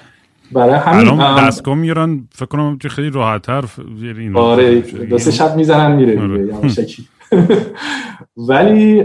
برای 0.53 0.75
همین 0.75 1.09
الان 1.09 1.47
دستگاه 1.47 1.75
میارن 1.75 2.29
فکر 2.33 2.47
کنم 2.47 2.79
خیلی 2.79 3.11
راحت‌تر 3.11 3.65
یعنی 4.03 4.37
آره. 4.39 4.81
دو 4.81 5.19
سه 5.19 5.31
شب 5.31 5.57
می‌زنن 5.57 5.97
میره 5.97 6.13
دیگه 6.13 6.57
آره. 6.57 6.69
ولی 8.49 9.03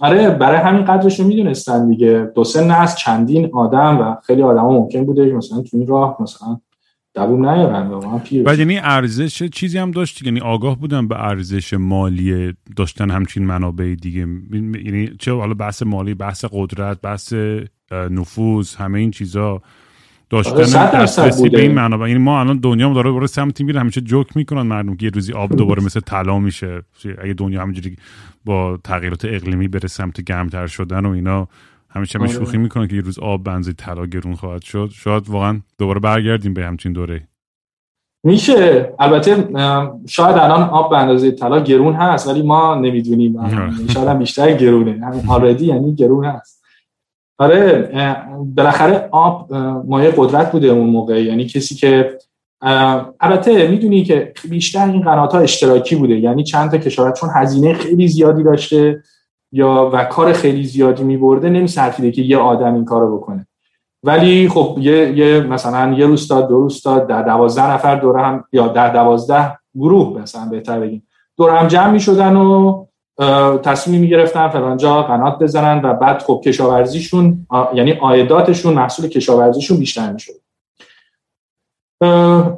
آره 0.00 0.30
برای 0.30 0.58
همین 0.58 0.84
قدرش 0.84 1.20
رو 1.20 1.26
می‌دونستن 1.26 1.88
دیگه. 1.88 2.32
دو 2.34 2.44
سه 2.44 2.64
نسل 2.64 2.96
چندین 2.96 3.50
آدم 3.52 3.98
و 3.98 4.16
خیلی 4.26 4.42
آدم 4.42 4.60
ها 4.60 4.70
ممکن 4.72 5.04
بوده 5.04 5.28
که 5.28 5.34
مثلا 5.34 5.62
تو 5.62 5.76
این 5.76 5.86
راه 5.86 6.16
مثلا 6.20 6.60
دووم 7.14 7.48
نیارن 7.48 7.90
و 8.46 8.54
یعنی 8.54 8.78
ارزش 8.78 9.42
چیزی 9.42 9.78
هم 9.78 9.90
داشت 9.90 10.22
یعنی 10.22 10.40
آگاه 10.40 10.78
بودن 10.78 11.08
به 11.08 11.24
ارزش 11.24 11.74
مالی 11.74 12.54
داشتن 12.76 13.10
همچین 13.10 13.46
منابع 13.46 13.94
دیگه؟ 13.94 14.26
یعنی 14.84 15.10
چه 15.18 15.32
حالا 15.32 15.54
بحث 15.54 15.82
مالی 15.82 16.14
بحث 16.14 16.44
قدرت 16.52 17.00
بحث 17.00 17.34
نفوذ 17.92 18.74
همه 18.74 18.98
این 18.98 19.10
چیزا. 19.10 19.62
داشتن 20.30 20.78
آره، 20.78 21.02
دسترسی 21.02 21.48
به 21.48 21.60
این 21.60 21.74
معنا. 21.74 22.08
یعنی 22.08 22.20
ما 22.20 22.40
الان 22.40 22.58
دنیا 22.58 22.92
داره 22.92 23.12
برای 23.12 23.26
سمتی 23.26 23.64
میره 23.64 23.80
همیشه 23.80 24.00
جوک 24.00 24.36
می‌کنن 24.36 24.62
مردم 24.62 24.96
که 24.96 25.06
یه 25.06 25.12
روزی 25.14 25.32
آب 25.32 25.56
دوباره 25.56 25.84
مثل 25.84 26.00
طلا 26.00 26.38
میشه. 26.38 26.82
اگه 27.22 27.32
دنیا 27.32 27.62
همینجوری 27.62 27.96
با 28.44 28.78
تغییرات 28.84 29.24
اقلیمی 29.24 29.68
بره 29.68 29.88
سمت 29.88 30.20
گرمتر 30.20 30.66
شدن 30.66 31.06
و 31.06 31.10
اینا 31.10 31.48
همیشه 31.90 32.18
همه 32.18 32.28
آره. 32.28 32.38
شوخی 32.38 32.58
می‌کنه 32.58 32.86
که 32.86 32.96
یه 32.96 33.02
روز 33.02 33.18
آب 33.18 33.44
بنزین 33.44 33.74
طلا 33.74 34.06
گرون 34.06 34.34
خواهد 34.34 34.62
شد. 34.62 34.90
شاید 34.92 35.28
واقعا 35.28 35.60
دوباره 35.78 36.00
برگردیم 36.00 36.54
به 36.54 36.64
همچین 36.64 36.92
دوره. 36.92 37.28
میشه. 38.24 38.92
البته 38.98 39.48
شاید 40.08 40.36
الان 40.36 40.62
آب 40.62 40.90
به 40.90 40.98
اندازه 40.98 41.30
طلا 41.30 41.60
گرون 41.60 41.94
هست 41.94 42.28
ولی 42.28 42.42
ما 42.42 42.74
نمی‌دونیم. 42.74 43.36
آره. 43.36 43.72
شاید 43.88 44.08
هم 44.08 44.18
بیشتر 44.18 44.52
گرونه. 44.52 45.00
همین 45.28 45.58
یعنی 45.60 45.94
گرون 45.94 46.24
هست. 46.24 46.59
آره 47.40 47.90
بالاخره 48.56 49.08
آب 49.12 49.54
مایه 49.86 50.14
قدرت 50.16 50.52
بوده 50.52 50.66
اون 50.66 50.90
موقع. 50.90 51.22
یعنی 51.22 51.44
کسی 51.44 51.74
که 51.74 52.18
البته 53.20 53.68
می‌دونی 53.68 54.04
که 54.04 54.32
بیشتر 54.48 54.90
این 54.90 55.02
قنات 55.02 55.32
ها 55.32 55.38
اشتراکی 55.38 55.96
بوده. 55.96 56.18
یعنی 56.18 56.44
چند 56.44 56.70
تا 56.70 56.78
کشاورز 56.78 57.20
چون 57.20 57.30
هزینه 57.34 57.74
خیلی 57.74 58.08
زیادی 58.08 58.42
داشته 58.42 59.02
یا 59.52 59.90
و 59.92 60.04
کار 60.04 60.32
خیلی 60.32 60.64
زیادی 60.64 61.02
میبرده 61.02 61.48
نمیصرفیده 61.48 62.10
که 62.10 62.22
یه 62.22 62.36
آدم 62.36 62.74
این 62.74 62.84
کارو 62.84 63.16
بکنه. 63.18 63.46
ولی 64.02 64.48
خب 64.48 64.76
یه, 64.80 65.18
یه 65.18 65.40
مثلا 65.40 65.92
یه 65.92 66.06
روستا 66.06 66.40
دو 66.40 66.60
روستا 66.60 66.98
در 66.98 67.22
دوازده 67.22 67.70
نفر 67.70 67.96
دور 67.96 68.18
هم 68.18 68.44
یا 68.52 68.68
در 68.68 68.92
دوازده 68.92 69.58
گروه 69.74 70.22
مثلا 70.22 70.44
بهتر 70.50 70.80
بگیم 70.80 71.06
دور 71.36 71.56
هم 71.56 71.68
جمع 71.68 71.90
می 71.90 72.00
شدن 72.00 72.36
و 72.36 72.84
تصمیم 73.62 74.00
می 74.00 74.08
گرفتن 74.08 74.48
فلانجا 74.48 75.02
قنات 75.02 75.38
بزنن 75.38 75.80
و 75.84 75.94
بعد 75.94 76.22
خب 76.22 76.40
کشاورزیشون 76.44 77.46
یعنی 77.74 77.90
عایداتشون 77.90 78.74
محصول 78.74 79.08
کشاورزیشون 79.08 79.76
بیشتر 79.76 80.12
می 80.12 80.20
شد 80.20 80.32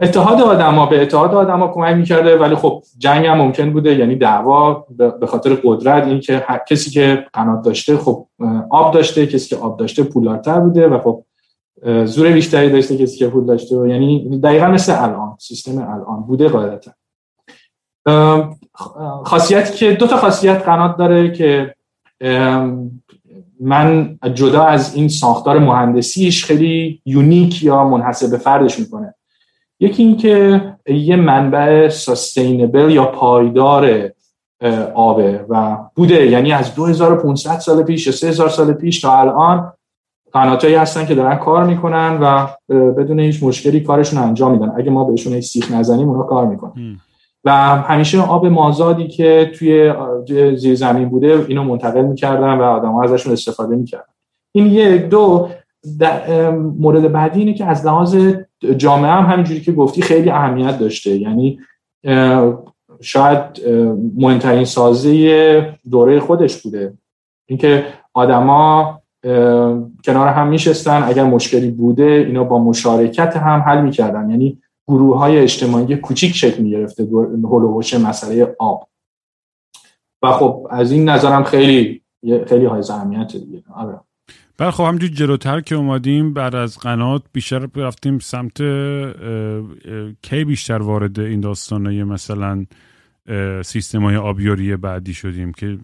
اتحاد 0.03 0.41
آدما 0.41 0.87
به 0.87 1.03
اتحاد 1.03 1.35
آدما 1.35 1.69
کمک 1.69 1.97
می‌کرده 1.97 2.37
ولی 2.37 2.55
خب 2.55 2.83
جنگ 2.99 3.27
هم 3.27 3.37
ممکن 3.37 3.73
بوده 3.73 3.95
یعنی 3.95 4.17
دعوا 4.17 4.87
به 5.21 5.27
خاطر 5.27 5.55
قدرت 5.65 6.07
این 6.07 6.21
که 6.21 6.45
هر 6.47 6.61
کسی 6.69 6.91
که 6.91 7.27
قنات 7.33 7.65
داشته 7.65 7.97
خب 7.97 8.27
آب 8.71 8.95
داشته 8.95 9.27
کسی 9.27 9.49
که 9.49 9.63
آب 9.63 9.79
داشته 9.79 10.03
پولدارتر 10.03 10.61
بوده 10.61 10.89
و 10.89 10.99
خب 10.99 11.25
زور 12.05 12.31
بیشتری 12.31 12.71
داشته 12.71 12.97
کسی 12.97 13.19
که 13.19 13.29
پول 13.29 13.47
داشته 13.47 13.77
و 13.77 13.87
یعنی 13.87 14.41
دقیقا 14.41 14.67
مثل 14.67 15.05
الان 15.05 15.37
سیستم 15.41 15.79
الان 15.79 16.23
بوده 16.27 16.49
قاعدتا. 16.49 16.91
خاصیتی 19.25 19.75
که 19.75 19.93
دو 19.93 20.07
تا 20.07 20.17
خاصیت 20.17 20.63
قنات 20.63 20.97
داره 20.97 21.33
که 21.33 21.75
من 23.61 24.19
جدا 24.35 24.65
از 24.65 24.95
این 24.95 25.09
ساختار 25.09 25.59
مهندسیش 25.59 26.45
خیلی 26.45 27.01
یونیک 27.07 27.63
یا 27.63 27.85
منحصر 27.85 28.27
به 28.27 28.39
فردش 28.39 28.79
می‌کنه. 28.79 29.15
یکی 29.81 30.03
این 30.03 30.17
که 30.17 30.63
یه 30.87 31.17
منبع 31.17 31.89
سستینبل 31.89 32.91
یا 32.91 33.05
پایدار 33.05 34.11
آبه 34.95 35.45
و 35.49 35.77
بوده. 35.95 36.27
یعنی 36.27 36.53
از 36.53 36.75
2500 36.75 37.59
سال 37.59 37.83
پیش 37.83 38.07
یا 38.07 38.13
3000 38.13 38.49
سال 38.49 38.73
پیش 38.73 39.01
تا 39.01 39.19
الان 39.19 39.73
قناتایی 40.33 40.75
هستن 40.75 41.07
که 41.07 41.15
دارن 41.15 41.37
کار 41.37 41.65
می‌کنن 41.65 42.19
و 42.23 42.47
بدون 42.93 43.21
هیچ 43.21 43.43
مشکلی 43.43 43.81
کارشون 43.81 44.23
انجام 44.23 44.53
میدن. 44.53 44.73
اگه 44.77 44.91
ما 44.91 45.05
بهشون 45.05 45.41
سیخ 45.41 45.73
نزنیم 45.73 46.09
اونا 46.09 46.23
کار 46.23 46.47
می‌کنن. 46.47 47.01
و 47.45 47.51
همیشه 47.77 48.21
آب 48.21 48.47
مازادی 48.47 49.09
که 49.09 49.51
توی 49.59 49.93
زیر 50.57 50.75
زمین 50.75 51.09
بوده 51.09 51.45
اینو 51.49 51.65
منتقل 51.65 52.03
می‌کردن 52.03 52.53
و 52.53 52.63
آدم 52.63 52.95
ازشون 52.95 53.33
استفاده 53.33 53.77
می‌کردن. 53.77 54.13
این 54.53 54.67
یک 54.67 55.09
دو 55.09 55.49
مورد 56.79 57.13
بعدی 57.13 57.41
اینه 57.41 57.55
که 57.55 57.67
از 57.67 57.87
لحاظ 57.87 58.17
جامعه 58.77 59.11
هم 59.11 59.33
همینجوری 59.33 59.61
که 59.61 59.73
گفتی 59.73 60.03
خیلی 60.03 60.31
اهمیت 60.31 60.79
داشته. 60.79 61.11
یعنی 61.17 61.59
شاید 63.01 63.41
مهمترین 64.17 64.65
سازه 64.65 65.79
دوره 65.91 66.21
خودش 66.21 66.63
بوده. 66.63 66.93
اینکه 67.47 67.85
آدما 68.15 68.99
کنار 70.05 70.29
هم 70.29 70.49
میشستن 70.49 71.03
اگر 71.07 71.25
مشکلی 71.25 71.71
بوده 71.71 72.05
اینا 72.05 72.45
با 72.45 72.59
مشارکت 72.59 73.37
هم 73.37 73.61
حل 73.61 73.83
می‌کردن. 73.83 74.31
یعنی 74.31 74.59
گروه 74.89 75.19
های 75.19 75.39
اجتماعی 75.39 75.97
کوچیک 75.97 76.35
شکل 76.35 76.63
می‌گرفته 76.63 77.03
هول 77.05 77.63
و 77.63 77.73
حوش 77.73 77.95
مسئله 77.95 78.57
آب. 78.59 78.89
و 80.23 80.33
خب 80.33 80.67
از 80.71 80.93
این 80.93 81.09
نظرم 81.09 81.45
خیلی 81.45 82.03
خیلی 82.47 82.65
های 82.65 82.83
اهمیت 82.91 83.33
دیگه. 83.33 83.63
آره. 83.75 84.01
بعد 84.59 84.71
خب 84.71 84.85
همجور 84.85 85.11
جلوتر 85.11 85.61
که 85.61 85.75
اومدیم 85.75 86.35
بعد 86.35 86.55
از 86.55 86.79
قنات 86.79 87.23
بیشتر 87.33 87.69
رفتیم 87.77 88.19
سمت 88.19 88.61
اه، 88.61 88.67
اه، 88.69 89.65
کی 90.23 90.45
بیشتر 90.45 90.83
وارد 90.83 91.21
این 91.21 91.41
داستانه 91.41 92.05
مثلا 92.05 92.67
سیستم 93.65 94.03
های 94.03 94.17
آبیاری 94.17 94.77
بعدی 94.77 95.15
شدیم 95.15 95.53
که 95.53 95.79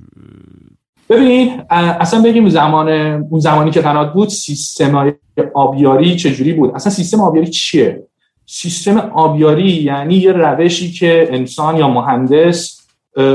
ببین 1.09 1.63
اصلا 1.71 2.23
بگیم 2.23 2.49
زمان 2.49 2.89
اون 3.31 3.41
زمانی 3.41 3.71
که 3.71 3.81
قنات 3.81 4.13
بود 4.13 4.29
سیستم 4.29 4.95
های 4.95 5.13
آبیاری 5.55 6.17
چجوری 6.17 6.53
بود؟ 6.53 6.71
اصلا 6.75 6.93
سیستم 6.93 7.21
آبیاری 7.21 7.51
چیه؟ 7.51 8.08
سیستم 8.51 8.99
آبیاری 8.99 9.71
یعنی 9.71 10.15
یه 10.15 10.33
روشی 10.33 10.93
که 10.93 11.29
انسان 11.31 11.77
یا 11.77 11.89
مهندس 11.89 12.87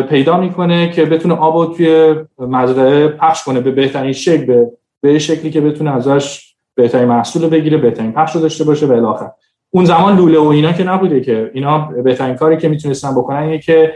پیدا 0.10 0.38
می‌کنه 0.38 0.92
که 0.92 1.06
بتونه 1.06 1.34
آب 1.34 1.58
رو 1.58 1.66
توی 1.66 2.16
مزرعه 2.40 3.08
پخش 3.08 3.44
کنه 3.44 3.60
به 3.60 3.72
بهترین 3.72 4.12
شکل 4.12 4.46
به, 4.46 4.72
به 5.02 5.20
شکلی 5.20 5.52
که 5.52 5.62
بتونه 5.62 5.92
ازش 5.92 6.54
بهترین 6.76 7.08
محصول 7.08 7.50
بگیره 7.50 7.78
بهترین 7.78 8.12
پخش 8.12 8.36
رو 8.36 8.42
داشته 8.42 8.64
باشه 8.64 8.90
الی 8.90 9.00
آخر 9.00 9.30
اون 9.70 9.86
زمان 9.86 10.18
لوله 10.18 10.40
و 10.40 10.48
اینا 10.48 10.72
که 10.72 10.84
نبوده 10.84 11.22
که 11.22 11.52
اینا 11.54 11.78
بهترین 12.04 12.36
کاری 12.36 12.58
که 12.58 12.70
می‌تونستن 12.70 13.12
بکنن 13.12 13.44
اینه 13.44 13.60
که 13.60 13.94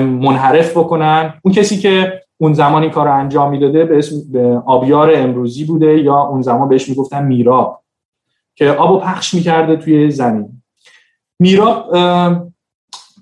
منحرف 0.00 0.76
بکنن. 0.76 1.34
اون 1.42 1.54
کسی 1.54 1.78
که 1.78 2.22
اون 2.38 2.52
زمان 2.52 2.82
این 2.82 2.90
کار 2.90 3.06
رو 3.06 3.14
انجام 3.14 3.50
می‌داده 3.50 3.84
به 3.84 3.98
اسم 3.98 4.16
به 4.32 4.62
آبیار 4.66 5.12
امروزی 5.14 5.64
بوده 5.64 5.98
یا 5.98 6.20
اون 6.20 6.42
زمان 6.42 6.68
بهش 6.68 6.88
می‌گفتن 6.88 7.24
میراب. 7.24 7.82
که 8.56 8.70
آبو 8.70 8.98
پخش 9.00 9.34
می‌کرده 9.34 9.76
توی 9.76 10.10
زمین. 10.10 10.62
میرابم، 11.38 12.54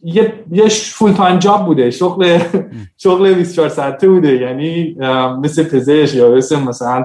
یه 0.02 0.32
یه 0.52 0.68
full-time 0.68 1.38
job 1.38 1.66
بوده 1.66 1.90
شغل 1.90 2.38
شغل 3.04 3.34
24 3.34 3.68
ساعته 3.68 4.08
بوده. 4.08 4.36
یعنی 4.36 4.96
مثل 5.42 5.64
پزشک 5.64 6.14
یا 6.14 6.30
مثل 6.30 6.58
مثلا 6.60 7.04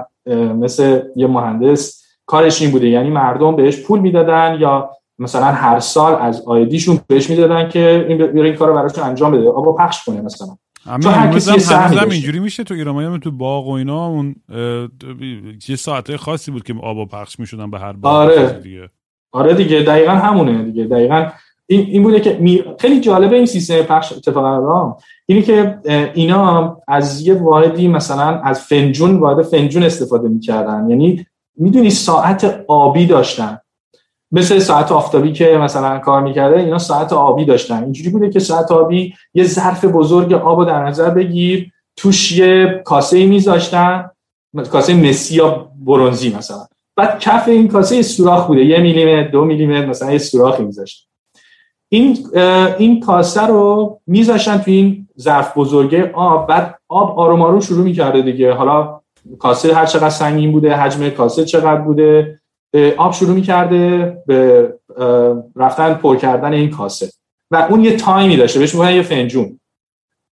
مثل 0.56 1.00
یه 1.16 1.26
مهندس 1.26 2.02
کارش 2.26 2.62
این 2.62 2.70
بوده. 2.70 2.88
یعنی 2.88 3.10
مردم 3.10 3.56
بهش 3.56 3.80
پول 3.80 4.00
می‌دادن 4.00 4.56
یا 4.60 4.90
مثلا 5.18 5.44
هر 5.44 5.80
سال 5.80 6.14
از 6.20 6.42
آیدیشون 6.46 7.00
بهش 7.06 7.30
می‌دادن 7.30 7.68
که 7.68 8.06
این 8.08 8.38
این 8.38 8.54
کارو 8.56 8.74
براشون 8.74 9.04
انجام 9.04 9.32
بده. 9.32 9.48
آبو 9.48 9.72
پخش 9.72 10.04
کنه 10.04 10.20
مثلا. 10.20 10.56
چون 10.84 11.12
هر 11.12 11.32
کسی 11.32 11.50
داشته. 11.50 12.02
اینجوری 12.10 12.40
میشه 12.40 12.64
تو 12.64 12.74
ایران. 12.74 13.08
من 13.08 13.20
تو 13.20 13.30
باغ 13.30 13.66
و 13.66 13.70
اینا 13.70 14.06
اون 14.06 14.34
یه 15.68 15.76
ساعته 15.76 16.16
خاصی 16.16 16.50
بود 16.50 16.62
که 16.62 16.74
آب 16.82 17.08
پخش 17.08 17.40
می‌شدن 17.40 17.70
به 17.70 17.78
هر 17.78 17.92
باغ 17.92 18.14
آره. 18.14 18.60
دیگه. 18.62 18.90
آره 19.32 19.54
دیگه. 19.54 19.82
دقیقا 19.82 20.12
همونه 20.12 20.64
دیگه. 20.64 20.84
دقیقا 20.84 21.26
این, 21.66 21.80
این 21.80 22.02
بوده 22.02 22.20
که 22.20 22.38
می... 22.40 22.64
خیلی 22.78 23.00
جالبه 23.00 23.36
این 23.36 23.46
سیستم 23.46 23.82
پخش 23.82 24.12
اتفاقا 24.12 24.58
را 24.58 24.98
اینی 25.26 25.42
که 25.42 25.78
اینا 26.14 26.76
از 26.88 27.26
یه 27.26 27.34
واحدی 27.34 27.88
مثلا 27.88 28.40
از 28.40 28.60
فنجون 28.60 29.16
واحد 29.16 29.42
فنجون 29.42 29.82
استفاده 29.82 30.28
می‌کردن. 30.28 30.90
یعنی 30.90 31.26
می‌دونی 31.56 31.90
ساعت 31.90 32.64
آبی 32.68 33.06
داشتن. 33.06 33.58
مثل 34.32 34.58
ساعت 34.58 34.92
آفتابی 34.92 35.32
که 35.32 35.58
مثلا 35.60 35.98
کار 35.98 36.22
می‌کرده 36.22 36.60
اینا 36.60 36.78
ساعت 36.78 37.12
آبی 37.12 37.44
داشتن. 37.44 37.84
اینجوری 37.84 38.10
بوده 38.10 38.30
که 38.30 38.38
ساعت 38.38 38.72
آبی 38.72 39.14
یه 39.34 39.44
ظرف 39.44 39.84
بزرگ 39.84 40.32
آب 40.32 40.58
رو 40.58 40.64
در 40.64 40.84
نظر 40.88 41.10
بگیر 41.10 41.72
توش 41.96 42.32
یه 42.32 42.82
کاسه 42.84 43.26
میذاشتن 43.26 44.10
کاسه 44.70 44.94
مسی 44.94 45.34
یا 45.34 45.70
برونزی 45.86 46.34
مثلا. 46.38 46.66
بعد 46.96 47.18
کف 47.20 47.48
این 47.48 47.68
کاسه 47.68 48.02
سوراخ 48.02 48.46
بوده 48.46 48.64
یه 48.64 48.78
میلیمتر 48.78 49.30
دو 49.30 49.44
میلیمتر 49.44 49.86
مثلا 49.86 50.12
یه 50.12 50.18
سوراخی 50.18 50.62
میذاشت. 50.62 51.08
این 51.88 52.18
این 52.78 53.00
کاسه 53.00 53.46
رو 53.46 54.00
میذاشتن 54.06 54.58
تو 54.58 54.70
این 54.70 55.08
ظرف 55.20 55.58
بزرگه 55.58 56.10
آب 56.14 56.48
بعد 56.48 56.78
آب 56.88 57.18
آروم 57.18 57.42
آروم 57.42 57.60
شروع 57.60 57.84
می‌کرده 57.84 58.22
دیگه. 58.22 58.52
حالا 58.52 59.00
کاسه 59.38 59.74
هر 59.74 59.86
چقدر 59.86 60.10
سنگین 60.10 60.52
بوده 60.52 60.76
حجم 60.76 61.08
کاسه 61.08 61.44
چقدر 61.44 61.80
بوده؟ 61.80 62.39
آب 62.96 63.12
شروع 63.12 63.34
می‌کرده 63.34 64.16
به 64.26 64.68
رفتن 65.56 65.94
پر 65.94 66.16
کردن 66.16 66.52
این 66.52 66.70
کاسه. 66.70 67.08
و 67.50 67.66
اون 67.70 67.84
یه 67.84 67.96
تایمی 67.96 68.36
داشته 68.36 68.58
بهش 68.58 68.74
میگن 68.74 68.90
یه 68.90 69.02
فنجون. 69.02 69.60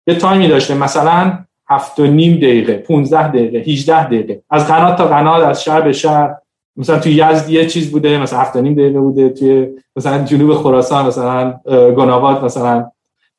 یه 0.07 0.14
تایمی 0.14 0.49
داشته 0.49 0.75
مثلا 0.75 1.38
هفت 1.68 2.01
و 2.01 2.07
نیم 2.07 2.37
دقیقه 2.37 2.75
15 2.75 3.29
دقیقه 3.29 3.59
18 3.59 4.07
دقیقه. 4.07 4.42
از 4.51 4.66
قنات 4.66 4.99
تا 4.99 5.07
قنات 5.07 5.44
از 5.44 5.64
شهر 5.64 5.81
به 5.81 5.92
شهر. 5.92 6.35
مثلا 6.77 6.99
توی 6.99 7.12
یزد 7.12 7.51
یه 7.51 7.66
چیز 7.66 7.90
بوده 7.90 8.18
مثلا 8.18 8.38
هفت 8.38 8.57
و 8.57 8.61
نیم 8.61 8.75
دقیقه 8.75 9.01
بوده. 9.01 9.29
توی 9.29 9.68
مثلا 9.96 10.25
جنوب 10.25 10.55
خراسان 10.55 11.07
مثلا 11.07 11.61
گناباد 11.96 12.44
مثلا 12.44 12.90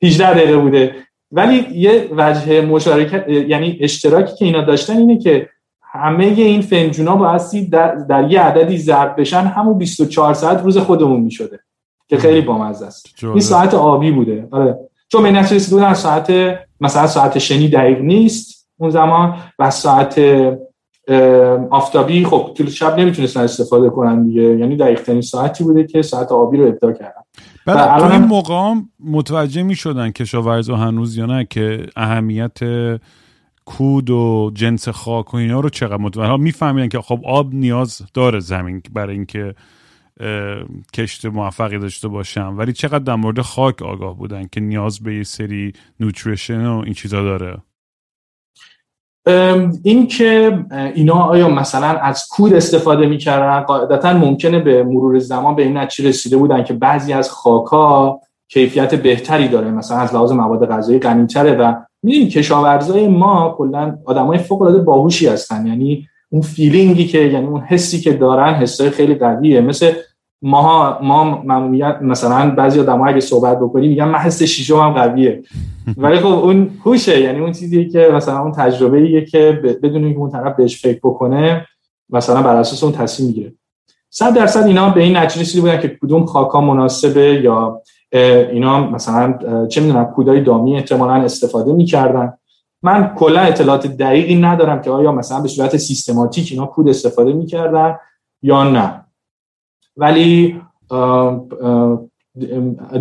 18 0.04 0.34
دقیقه 0.34 0.58
بوده. 0.58 0.96
ولی 1.32 1.68
یه 1.72 2.10
وجه 2.12 2.62
مشارکت 2.62 3.30
یعنی 3.30 3.78
اشتراکی 3.82 4.36
که 4.36 4.46
اینا 4.46 4.62
داشتن 4.62 4.98
اینه 4.98 5.18
که 5.18 5.50
همه 5.98 6.26
این 6.26 6.62
فنجونا 6.62 7.16
بایستی 7.16 7.66
در, 7.66 7.96
در 7.96 8.32
یه 8.32 8.42
عددی 8.42 8.78
ضرب 8.78 9.22
بشن. 9.22 9.42
همون 9.42 9.78
24 9.78 10.34
ساعت 10.34 10.64
روز 10.64 10.78
خودمون 10.78 11.20
می‌شده 11.20 11.60
که 12.08 12.18
خیلی 12.18 12.42
بامزه 12.42 12.86
است. 12.86 13.24
این 13.24 13.40
ساعت 13.40 13.74
آبی 13.74 14.12
بوده. 14.12 14.48
آره. 14.52 14.78
چون 15.12 15.24
به 15.24 15.32
نتیجه 15.32 15.56
رسیده 15.56 15.76
بودن 15.76 15.94
ساعت 15.94 16.34
مثلا 16.82 17.08
ساعت 17.08 17.38
شنی 17.38 17.70
دقیق 17.70 18.02
نیست 18.02 18.70
اون 18.78 18.90
زمان 18.90 19.36
و 19.60 19.70
ساعت 19.70 20.22
آفتابی 21.70 22.26
خب 22.26 22.52
طول 22.58 22.70
شب 22.70 23.00
نمی‌تونستن 23.00 23.42
استفاده 23.42 23.90
کنن 23.90 24.24
دیگه. 24.24 24.42
یعنی 24.42 24.76
دقیق 24.76 25.02
ترین 25.02 25.22
ساعتی 25.22 25.64
بوده 25.64 25.84
که 25.84 26.02
ساعت 26.02 26.32
آبی 26.32 26.58
رو 26.58 26.68
ابداع 26.68 26.92
کردن. 26.92 27.22
بعد 27.66 28.00
تو 28.00 28.12
این 28.12 28.26
مقام 28.26 28.90
متوجه 29.00 29.64
می 29.64 29.76
شدن 29.76 30.12
کشاورزا 30.12 30.76
هنوز 30.76 31.18
یا 31.18 31.26
نه 31.26 31.48
که 31.50 31.86
اهمیت 31.96 32.60
کود 33.68 34.10
و 34.10 34.52
جنس 34.54 34.90
خاک 34.90 35.34
و 35.34 35.38
اینا 35.38 35.60
رو 35.60 35.70
چقدر 35.70 35.98
متوجه 35.98 36.38
میفهمیدن 36.38 36.88
که 36.88 37.02
خب 37.02 37.22
آب 37.26 37.54
نیاز 37.54 38.02
داره 38.14 38.40
زمین 38.40 38.82
برای 38.94 39.16
اینکه 39.16 39.56
کشت 40.94 41.26
موفقی 41.26 41.80
داشته 41.80 42.08
باشم 42.08 42.56
ولی 42.58 42.74
چقدر 42.74 43.00
در 43.00 43.16
مورد 43.16 43.42
خاک 43.42 43.82
آگاه 43.82 44.18
بودن 44.18 44.48
که 44.52 44.60
نیاز 44.62 45.00
به 45.00 45.16
یه 45.16 45.24
سری 45.24 45.74
نوتریشن 46.00 46.66
و 46.66 46.82
این 46.86 46.94
چیزا 46.94 47.22
داره؟ 47.24 47.58
این 49.84 50.08
که 50.08 50.60
اینا 50.96 51.14
آیا 51.14 51.50
مثلا 51.50 51.88
از 51.88 52.28
کود 52.32 52.54
استفاده 52.54 53.06
می‌کردن؟ 53.06 53.60
قاعدتا 53.60 54.14
ممکنه 54.14 54.60
به 54.60 54.84
مرور 54.84 55.20
زمان 55.20 55.56
به 55.56 55.64
این 55.64 55.78
نتیجه 55.78 56.10
رسیده 56.10 56.38
بودن 56.38 56.64
که 56.64 56.74
بعضی 56.74 57.14
از 57.14 57.32
خاکا 57.32 58.20
کیفیت 58.48 58.96
بهتری 58.96 59.48
داره 59.48 59.72
مثلا 59.72 59.98
از 59.98 60.14
لحاظ 60.14 60.32
مواد 60.32 60.70
غذایی 60.70 61.00
غنیتره 61.00 61.52
و 61.52 61.74
می‌دونید 62.08 62.32
کشاورزای 62.32 63.08
ما 63.08 63.56
کلا 63.58 63.98
آدمای 64.06 64.38
فوق 64.38 64.62
العاده 64.62 64.80
باهوشی 64.80 65.28
هستن. 65.28 65.68
یعنی 65.68 66.08
اون 66.30 66.42
فیلینگی 66.42 67.06
که 67.08 67.20
یعنی 67.20 67.48
اون 67.48 67.62
حسی 67.62 68.00
که 68.00 68.14
دارن 68.14 68.54
حسای 68.54 68.90
خیلی 68.90 69.16
قویه. 69.16 69.62
مثل 69.62 69.92
ما 70.42 71.00
ما 71.02 71.42
معمولیت 71.46 71.98
مثلا 72.02 72.56
بعضی 72.56 72.80
آدم‌ها 72.80 73.06
اگه 73.06 73.20
صحبت 73.20 73.60
بکنیم 73.60 73.90
میگن 73.90 74.06
من 74.06 74.20
حس 74.20 74.44
شیشم 74.44 74.76
هم 74.76 74.92
قویه. 74.92 75.44
ولی 76.04 76.18
خب 76.18 76.26
اون 76.26 76.70
هوشه. 76.86 77.22
یعنی 77.22 77.40
اون 77.40 77.52
چیزی 77.52 77.90
که 77.90 78.10
مثلا 78.14 78.40
اون 78.40 78.52
تجربه 78.52 78.98
ایه 78.98 79.26
که 79.26 79.62
بدون 79.84 80.04
اینکه 80.04 80.20
اون 80.20 80.30
طرف 80.30 80.56
بهش 80.56 80.82
فکر 80.82 81.00
بکنه 81.04 81.68
مثلا 82.10 82.42
بر 82.42 82.56
اساس 82.56 82.84
اون 82.84 82.94
تصمیم 82.94 83.28
می‌گیره. 83.28 83.54
صد 84.10 84.34
درصد 84.34 84.64
اینا 84.64 84.90
به 84.90 85.04
این 85.04 85.18
نتیجه 85.18 85.42
رسیده 85.42 85.62
بودن 85.62 85.82
که 85.82 85.98
کدوم 86.02 86.26
خاکا 86.26 86.62
مناسبه 86.62 87.42
یا 87.44 87.82
اینا 88.12 88.90
مثلا 88.90 89.40
چه 89.68 89.82
می‌دونم 89.82 90.06
کودای 90.06 90.42
دامی 90.42 90.76
احتمالا 90.76 91.14
استفاده 91.14 91.74
می‌کردن. 91.74 92.34
من 92.84 93.14
کلا 93.16 93.40
اطلاعات 93.40 93.88
دقیقی 93.88 94.36
ندارم 94.36 94.82
که 94.82 94.92
آیا 94.92 95.12
مثلا 95.12 95.42
به 95.42 95.48
صورت 95.48 95.78
سیستماتیک 95.78 96.52
اینا 96.52 96.66
کود 96.66 96.90
استفاده 96.90 97.34
می‌کردن 97.34 97.96
یا 98.42 98.64
نه. 98.64 99.04
ولی 99.98 100.62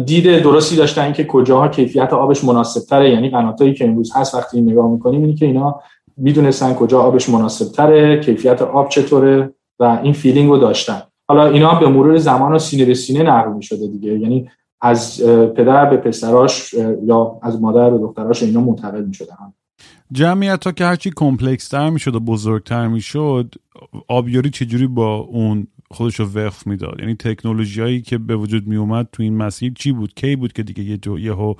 دید 0.05 0.43
درستی 0.43 0.77
داشتن 0.77 1.13
که 1.13 1.25
کجاها 1.25 1.69
کیفیت 1.69 2.13
آبش 2.13 2.45
مناسب 2.45 2.81
تره 2.81 3.11
یعنی 3.11 3.31
قناتایی 3.31 3.75
که 3.75 3.85
امروز 3.85 4.13
هست 4.17 4.35
وقتی 4.35 4.61
نگاه 4.61 4.91
می‌کنیم 4.91 5.21
اینی 5.21 5.35
که 5.35 5.47
اینا 5.47 5.81
می‌دونستن 6.17 6.75
کجا 6.75 7.01
آبش 7.01 7.29
مناسب 7.29 7.73
تره 7.73 8.21
کیفیت 8.21 8.63
آب 8.63 8.89
چطوره 8.89 9.55
و 9.79 9.99
این 10.03 10.13
feeling 10.13 10.51
رو 10.51 10.59
داشتن. 10.59 11.03
حالا 11.29 11.47
اینا 11.47 11.75
به 11.75 11.89
مرور 11.89 12.17
زمان 12.17 12.53
و 12.53 12.59
سینه 12.59 12.85
به 12.85 12.95
سینه 12.95 13.23
نقل 13.23 13.53
می‌شده 13.53 13.87
دیگه. 13.87 14.19
یعنی 14.19 14.51
از 14.81 15.23
پدر 15.57 15.91
به 15.91 15.97
پسراش 15.97 16.75
یا 17.05 17.39
از 17.43 17.61
مادر 17.61 17.91
به 17.91 17.99
دختراش 17.99 18.43
اینا 18.43 18.61
منتقل 18.61 19.05
می‌شده 19.05 19.33
هم 19.35 19.55
جمعیت 20.13 20.65
ها 20.65 20.73
که 20.73 20.85
هرچی 20.85 21.11
complex 21.17 21.69
تر 21.69 21.91
می‌شد 21.91 22.15
و 22.15 22.21
بزرگتر 22.21 22.89
می‌شد 22.89 23.55
آبیاری 24.09 24.51
چجوری 24.51 24.87
با 24.87 25.17
اون 25.17 25.67
خودش 25.91 26.21
رو 26.21 26.27
وفق 26.27 26.67
می‌داد؟ 26.67 27.01
یعنی 27.01 27.15
تکنولوژی 27.15 27.81
هایی 27.81 28.03
که 28.03 28.19
به 28.19 28.37
وجود 28.37 28.67
می 28.67 28.77
اومد 28.77 29.09
تو 29.13 29.23
این 29.23 29.37
مسیر 29.37 29.73
چی 29.77 29.93
بود؟ 29.93 30.15
کی 30.15 30.37
بود 30.37 30.53
که 30.53 30.63
دیگه 30.63 30.83
یه 30.83 30.97
جو 30.97 31.19
یهو 31.19 31.55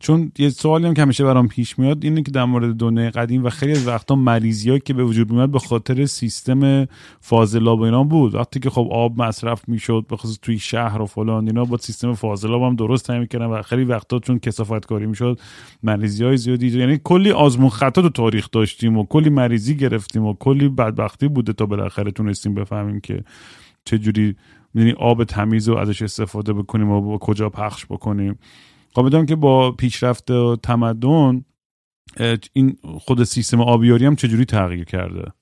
چون 0.00 0.32
یه 0.38 0.50
سوالی 0.50 0.86
هم 0.86 0.94
که 0.94 1.02
همیشه 1.02 1.24
برام 1.24 1.48
پیش 1.48 1.78
میاد 1.78 2.04
اینه 2.04 2.22
که 2.22 2.30
در 2.30 2.44
مورد 2.44 2.74
دنیای 2.74 3.10
قدیم 3.10 3.44
و 3.44 3.50
خیلی 3.50 3.72
از 3.72 3.86
وقتا 3.86 4.14
مریضی 4.14 4.80
که 4.80 4.94
به 4.94 5.04
وجود 5.04 5.32
میاد 5.32 5.50
به 5.50 5.58
خاطر 5.58 6.06
سیستم 6.06 6.86
فاضلاب 7.20 7.80
و 7.80 7.82
اینا 7.82 8.04
بود. 8.04 8.34
وقتی 8.34 8.60
که 8.60 8.70
خب 8.70 8.88
آب 8.92 9.22
مصرف 9.22 9.68
می‌شد 9.68 10.04
به 10.08 10.16
خصوص 10.16 10.38
توی 10.42 10.58
شهر 10.58 11.02
و 11.02 11.06
فلان 11.06 11.46
اینا 11.46 11.64
با 11.64 11.76
سیستم 11.76 12.14
فاضلاب 12.14 12.62
هم 12.62 12.76
درست 12.76 13.06
تعیین 13.06 13.20
می‌کردن 13.20 13.46
و 13.46 13.62
خیلی 13.62 13.84
وقتا 13.84 14.18
چون 14.18 14.38
کسافت 14.38 14.86
کاری 14.86 15.06
می‌شد 15.06 15.40
مریضی 15.82 16.24
های 16.24 16.36
زیادی 16.36 16.78
یعنی 16.78 17.00
کلی 17.04 17.30
آزمون 17.30 17.68
خطا 17.68 18.02
تو 18.02 18.08
تاریخ 18.08 18.48
داشتیم 18.50 18.98
و 18.98 19.06
کلی 19.06 19.30
مریضی 19.30 19.76
گرفتیم 19.76 20.24
و 20.24 20.34
کلی 20.34 20.68
بدبختی 20.68 21.28
بوده 21.28 21.52
تا 21.52 21.66
بالاخره 21.66 22.10
تونستیم 22.10 22.54
بفهمیم 22.54 23.00
که 23.00 23.24
چه 23.84 23.98
جوری 23.98 24.36
یعنی 24.74 24.92
آب 24.92 25.24
تمیز 25.24 25.68
رو 25.68 25.76
ازش 25.76 26.02
استفاده 26.02 26.52
بکنیم 26.52 26.90
و 26.90 27.00
با 27.00 27.18
کجا 27.18 27.48
پخش 27.50 27.86
بکنیم. 27.86 28.38
خب 28.98 29.26
که 29.26 29.36
با 29.36 29.72
پیشرفت 29.72 30.32
تمدن 30.62 31.44
این 32.52 32.76
خود 32.98 33.24
سیستم 33.24 33.60
آبیاری 33.60 34.06
هم 34.06 34.16
چجوری 34.16 34.44
تغییر 34.44 34.84
کرده؟ 34.84 35.32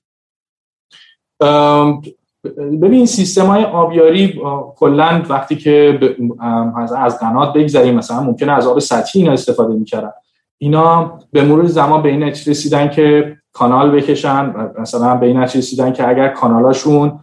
ببین 2.81 3.05
سیستم 3.05 3.45
های 3.45 3.63
آبیاری 3.63 4.41
کلا 4.75 5.23
وقتی 5.29 5.55
که 5.55 5.99
از 6.97 7.19
قنات 7.19 7.53
بگذریم 7.53 7.95
مثلا 7.95 8.23
ممکنه 8.23 8.51
از 8.51 8.67
آب 8.67 8.79
سطحی 8.79 9.21
اینا 9.21 9.33
استفاده 9.33 9.73
می‌کردن. 9.73 10.11
اینا 10.57 11.19
به 11.31 11.43
مرور 11.43 11.65
زمان 11.65 12.01
به 12.01 12.09
این 12.09 12.23
رسیدن 12.23 12.89
که 12.89 13.37
کانال 13.51 13.91
بکشن 13.91 14.53
مثلا 14.79 15.15
به 15.15 15.25
این 15.25 15.37
رسیدن 15.37 15.93
که 15.93 16.09
اگر 16.09 16.27
کانالاشون 16.27 17.19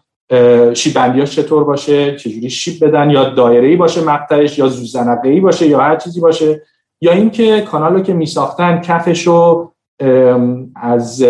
شیب 0.74 0.94
بندیاش 0.94 1.36
چطور 1.36 1.64
باشه؟ 1.64 2.16
چجوری 2.16 2.50
شیب 2.50 2.84
بدن؟ 2.84 3.10
یا 3.10 3.24
دایره 3.24 3.76
باشه 3.76 4.04
مقطعش؟ 4.04 4.58
یا 4.58 4.66
زوزنقه 4.66 5.28
ای 5.28 5.40
باشه؟ 5.40 5.66
یا 5.66 5.80
هر 5.80 5.96
چیزی 5.96 6.20
باشه؟ 6.20 6.62
یا 7.00 7.12
اینکه 7.12 7.60
کانال 7.60 7.92
رو 7.92 8.00
که 8.00 8.12
می 8.14 8.26
ساختن 8.26 8.80
کفش 8.80 9.26
رو 9.26 9.72
از 10.76 11.22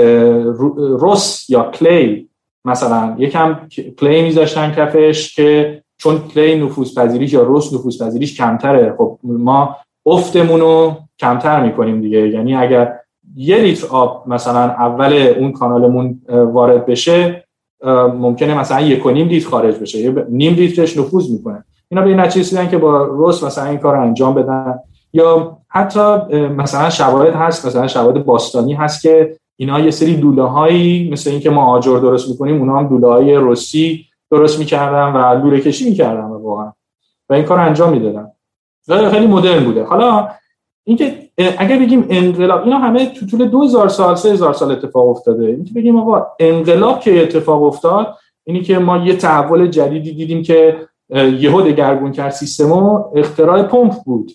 رس 1.00 1.50
یا 1.50 1.70
کلی. 1.70 2.28
مثلا 2.64 3.16
یکم 3.18 3.60
کلی 3.98 4.22
میذاشتن 4.22 4.72
کفش 4.72 5.34
که 5.34 5.82
چون 5.98 6.18
کلی 6.34 6.64
نفوذ 6.64 6.98
پذیریش 6.98 7.32
یا 7.32 7.46
رس 7.48 7.72
نفوذ 7.72 8.02
پذیریش 8.02 8.36
کمتره. 8.36 8.94
خب 8.98 9.18
ما 9.22 9.76
افتمون 10.06 10.60
رو 10.60 10.96
کمتر 11.18 11.62
می‌کنیم 11.62 12.00
دیگه. 12.00 12.28
یعنی 12.28 12.54
اگر 12.54 12.94
یه 13.36 13.58
لیتر 13.58 13.86
آب 13.86 14.24
مثلا 14.26 14.60
اول 14.60 15.12
اون 15.38 15.52
کانالمون 15.52 16.22
وارد 16.28 16.86
بشه 16.86 17.43
ممکنه 18.18 18.58
مثلا 18.58 18.80
یک 18.80 19.06
و 19.06 19.10
نیم 19.10 19.28
لیتر 19.28 19.48
خارج 19.48 19.74
بشه 19.78 19.98
یه 19.98 20.26
نیم 20.28 20.54
لیترش 20.54 20.98
نفوذ 20.98 21.30
می‌کنه. 21.30 21.64
اینا 21.88 22.02
به 22.02 22.08
این 22.08 22.20
نتیجه 22.20 22.68
که 22.68 22.78
با 22.78 23.08
رس 23.18 23.44
مثلا 23.44 23.64
این 23.64 23.78
کار 23.78 23.96
انجام 23.96 24.34
بدن. 24.34 24.78
یا 25.12 25.58
حتی 25.68 26.00
مثلا 26.48 26.90
شواهد 26.90 27.34
هست 27.34 27.66
مثلا 27.66 27.86
شواهد 27.86 28.24
باستانی 28.24 28.74
هست 28.74 29.02
که 29.02 29.36
اینا 29.56 29.80
یه 29.80 29.90
سری 29.90 30.16
دوله 30.16 30.42
هایی 30.42 31.10
مثل 31.12 31.30
اینکه 31.30 31.50
ما 31.50 31.66
آجر 31.66 31.98
درست 31.98 32.28
می‌کنیم 32.28 32.58
اونا 32.58 32.78
هم 32.78 32.88
دوله 32.88 33.08
های 33.08 33.36
رسی 33.40 34.04
درست 34.30 34.58
می‌کردن 34.58 35.12
و 35.12 35.44
لوله 35.44 35.60
کشی 35.60 35.88
می‌کردن 35.88 36.24
واقعا. 36.24 36.72
و 37.28 37.34
این 37.34 37.44
کار 37.44 37.60
انجام 37.60 37.90
می‌دادن. 37.90 38.30
خیلی 39.10 39.26
مدرن 39.26 39.64
بوده. 39.64 39.84
حالا 39.84 40.28
اینکه 40.84 41.23
اگر 41.38 41.78
بگیم 41.78 42.06
انقلاب 42.10 42.64
اینا 42.64 42.78
همه 42.78 43.06
تو 43.06 43.26
طول 43.26 43.44
2000 43.48 43.88
سال 43.88 44.14
3000 44.14 44.52
سال 44.52 44.72
اتفاق 44.72 45.08
افتاده. 45.08 45.46
اینکه 45.46 45.74
بگیم 45.74 45.98
آقا 45.98 46.26
انقلاب 46.40 47.00
که 47.00 47.22
اتفاق 47.22 47.62
افتاد 47.62 48.16
اینی 48.44 48.62
که 48.62 48.78
ما 48.78 48.96
یه 48.96 49.16
تحول 49.16 49.66
جدیدی 49.66 50.12
دیدیم 50.12 50.42
که 50.42 50.76
یهو 51.38 51.60
دگرگون 51.60 52.12
کرد 52.12 52.30
سیستم 52.30 52.72
و 52.72 53.04
اختراع 53.14 53.62
پمپ 53.62 53.92
بود. 54.04 54.32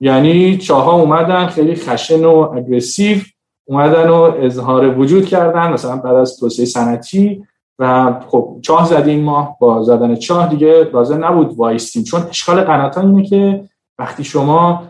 یعنی 0.00 0.58
چاها 0.58 0.92
اومدن 0.92 1.46
خیلی 1.46 1.74
خشن 1.74 2.24
و 2.24 2.34
اگریسیو 2.56 3.18
اومدن 3.64 4.08
و 4.08 4.32
اظهار 4.40 4.98
وجود 4.98 5.26
کردن 5.26 5.72
مثلا 5.72 5.96
بعد 5.96 6.14
از 6.14 6.36
توسعه 6.36 6.66
صنعتی 6.66 7.44
و 7.78 8.14
خب 8.28 8.58
چاه 8.62 8.86
زدیم 8.86 9.24
ما 9.24 9.56
با 9.60 9.82
زدن 9.82 10.16
چاه 10.16 10.48
دیگه 10.48 10.90
لازم 10.92 11.24
نبود 11.24 11.54
وایستیم. 11.56 12.04
چون 12.04 12.22
اشکال 12.30 12.60
قنات 12.60 12.98
اینه 12.98 13.24
که 13.24 13.64
وقتی 13.98 14.24
شما 14.24 14.82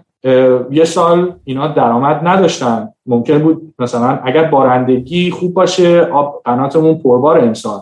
یه 0.70 0.85
سال 0.85 1.35
اینا 1.44 1.68
درآمد 1.68 2.28
نداشتن. 2.28 2.88
ممکن 3.07 3.38
بود 3.38 3.74
مثلا 3.78 4.20
اگر 4.24 4.44
بارندگی 4.44 5.31
خوب 5.31 5.54
باشه 5.54 6.00
آب 6.00 6.42
قناتمون 6.44 6.98
پربار 6.98 7.40
امسال. 7.40 7.81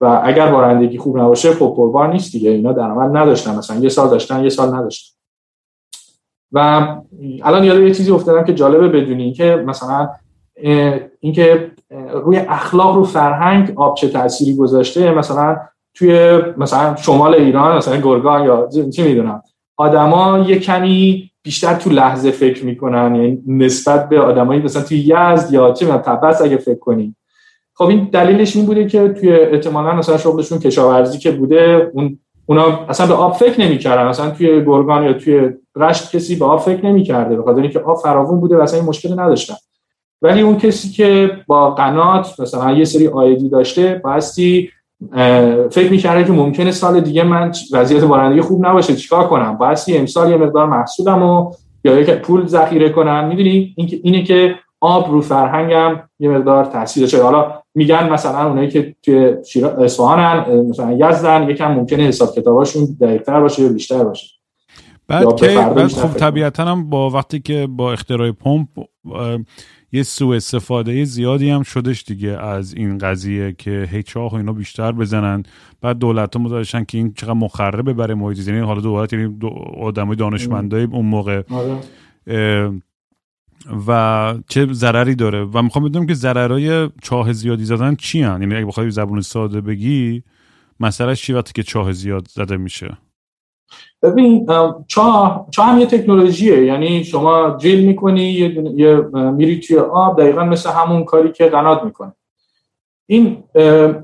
و 0.00 0.20
اگر 0.24 0.52
بارندگی 0.52 0.98
خوب 0.98 1.18
نباشه 1.18 1.52
خب 1.52 1.74
پربار 1.76 2.12
نیست 2.12 2.32
دیگه. 2.32 2.50
اینا 2.50 2.72
درآمد 2.72 3.16
نداشتن. 3.16 3.58
مثلا 3.58 3.76
یه 3.76 3.88
سال 3.88 4.08
داشتن 4.08 4.42
یه 4.42 4.48
سال 4.48 4.74
نداشتن. 4.74 5.16
و 6.52 6.86
الان 7.42 7.64
یاد 7.64 7.80
یه 7.80 7.94
چیزی 7.94 8.10
افتادم 8.10 8.44
که 8.44 8.54
جالبه 8.54 8.88
بدونی. 8.88 9.32
که 9.32 9.64
مثلا 9.66 10.08
اینکه 11.20 11.70
روی 12.12 12.36
اخلاق 12.36 12.96
رو 12.96 13.04
فرهنگ 13.04 13.72
آب 13.76 13.96
چه 13.96 14.08
تأثیری 14.08 14.56
گذاشته. 14.56 15.10
مثلا 15.10 15.56
توی 15.94 16.38
مثلا 16.56 16.96
شمال 16.96 17.34
ایران 17.34 17.76
مثلا 17.76 17.96
گرگان 17.96 18.44
یا 18.44 18.68
چی 18.94 19.02
می‌دونم. 19.02 19.42
آدما 19.76 20.38
یه 20.38 20.58
کمی 20.58 21.31
بیشتر 21.42 21.74
تو 21.74 21.90
لحظه 21.90 22.30
فکر 22.30 22.64
می‌کنن 22.64 23.14
یعنی 23.14 23.42
نسبت 23.46 24.08
به 24.08 24.20
آدمایی 24.20 24.62
مثلا 24.62 24.82
توی 24.82 24.98
یزد 24.98 25.52
یا 25.52 25.72
چه 25.72 25.86
تبس 25.86 26.42
اگه 26.42 26.56
فکر 26.56 26.78
کنیم 26.78 27.16
خب 27.74 27.84
این 27.84 28.08
دلیلش 28.12 28.56
این 28.56 28.66
بوده 28.66 28.86
که 28.86 29.08
توی 29.08 29.32
احتمالا 29.32 29.94
مثلا 29.94 30.18
شغلشون 30.18 30.58
کشاورزی 30.58 31.18
که 31.18 31.30
بوده 31.30 31.90
اون 31.94 32.18
اونا 32.46 32.86
اصلا 32.88 33.06
به 33.06 33.14
آب 33.14 33.36
فکر 33.36 33.60
نمی‌کردن. 33.60 34.08
مثلا 34.08 34.30
توی 34.30 34.64
گرگان 34.64 35.04
یا 35.04 35.12
توی 35.12 35.50
رشت 35.76 36.16
کسی 36.16 36.36
به 36.36 36.44
آب 36.44 36.60
فکر 36.60 36.86
نمی‌کرده 36.86 37.36
به 37.36 37.42
خاطر 37.42 37.60
اینکه 37.60 37.80
آب 37.80 37.98
فراوون 38.02 38.40
بوده 38.40 38.56
و 38.56 38.60
اصلا 38.60 38.78
این 38.78 38.88
مشکل 38.88 39.20
نداشتن. 39.20 39.54
ولی 40.22 40.40
اون 40.40 40.56
کسی 40.56 40.90
که 40.90 41.30
با 41.46 41.70
قنات 41.70 42.40
مثلا 42.40 42.72
یه 42.72 42.84
سری 42.84 43.08
آیدی 43.08 43.48
داشته 43.48 44.00
بایستی 44.04 44.70
فکر 45.70 45.90
می‌کرده 45.90 46.24
که 46.24 46.32
ممکنه 46.32 46.70
سال 46.70 47.00
دیگه 47.00 47.22
من 47.22 47.52
وضعیت 47.72 48.04
بارندگی 48.04 48.40
خوب 48.40 48.66
نباشه 48.66 48.96
چیکار 48.96 49.28
کنم؟ 49.28 49.58
بایستی 49.58 49.98
امسال 49.98 50.30
یه 50.30 50.36
مقدار 50.36 50.66
محصولم 50.66 51.22
و 51.22 51.52
یا 51.84 52.00
یک 52.00 52.10
پول 52.10 52.46
ذخیره 52.46 52.88
کنم. 52.88 53.28
می‌دونی؟ 53.28 53.74
این 53.76 54.00
اینه 54.02 54.22
که 54.22 54.54
آب 54.80 55.10
رو 55.10 55.20
فرهنگم 55.20 56.00
یه 56.18 56.28
مقدار 56.28 56.64
تاثیر 56.64 57.02
داشته. 57.02 57.22
حالا 57.22 57.52
میگن 57.74 58.08
مثلا 58.08 58.48
اونایی 58.48 58.68
که 58.68 58.96
توی 59.02 59.34
اصفهانن 59.78 60.60
مثلا 60.68 60.92
یزدن 60.92 61.50
یکم 61.50 61.72
ممکنه 61.72 62.02
حساب 62.02 62.34
کتاباشون 62.34 62.96
دقیق‌تر 63.00 63.40
باشه 63.40 63.62
یا 63.62 63.68
بیشتر 63.68 64.04
باشه. 64.04 64.26
بعد 65.08 65.36
که 65.36 65.46
بعد 65.46 65.86
خب 65.86 66.16
طبیعتا 66.16 66.64
هم 66.64 66.90
با 66.90 67.10
وقتی 67.10 67.40
که 67.40 67.68
با 67.70 67.92
اختراع 67.92 68.30
پمپ 68.30 68.68
یه 69.92 70.02
سوء 70.02 70.36
استفاده 70.36 71.04
زیادی 71.04 71.50
هم 71.50 71.62
شدش 71.62 72.04
دیگه 72.04 72.28
از 72.28 72.74
این 72.74 72.98
قضیه 72.98 73.54
که 73.58 73.88
هی 73.90 74.02
چاه 74.02 74.32
و 74.32 74.34
اینا 74.34 74.52
بیشتر 74.52 74.92
بزنن. 74.92 75.42
بعد 75.80 75.98
دولت 75.98 76.36
ها 76.36 76.48
داشتن 76.48 76.84
که 76.84 76.98
این 76.98 77.12
چقدر 77.12 77.32
مخربه 77.32 77.92
برای 77.92 78.14
محیط 78.14 78.48
یعنی 78.48 78.60
حالا 78.60 78.80
دولت 78.80 79.12
یعنی 79.12 79.28
دو 79.28 79.48
آدمای 79.80 80.16
دانشمندای 80.16 80.84
اون 80.84 81.06
موقع. 81.06 81.42
آره. 81.50 81.78
و 83.86 84.34
چه 84.48 84.72
ضرری 84.72 85.14
داره؟ 85.14 85.44
و 85.44 85.62
می‌خوام 85.62 85.84
بدونم 85.84 86.06
که 86.06 86.14
ضررهای 86.14 86.90
چاه 87.02 87.32
زیادی 87.32 87.64
زدن 87.64 87.94
چی 87.94 88.22
هن؟ 88.22 88.42
یعنی 88.42 88.54
اگه 88.54 88.66
بخوای 88.66 88.90
زبون 88.90 89.20
ساده 89.20 89.60
بگی 89.60 90.22
مسئلهش 90.80 91.22
چی 91.22 91.32
وقتی 91.32 91.52
که 91.52 91.62
چاه 91.62 91.92
زیاد 91.92 92.28
زده 92.30 92.56
میشه؟ 92.56 92.96
ببین 94.02 94.46
چاه 94.86 95.46
چاه 95.50 95.66
هم 95.66 95.78
یه 95.78 95.86
تکنولوژیه. 95.86 96.64
یعنی 96.64 97.04
شما 97.04 97.48
دریل 97.48 97.86
می‌کنی 97.86 98.24
یه, 98.24 98.64
یه 98.76 98.96
میری 99.14 99.60
توی 99.60 99.78
آب 99.78 100.20
دقیقا 100.20 100.44
مثل 100.44 100.70
همون 100.70 101.04
کاری 101.04 101.32
که 101.32 101.46
قنات 101.46 101.84
می‌کنه. 101.84 102.12
این 103.06 103.44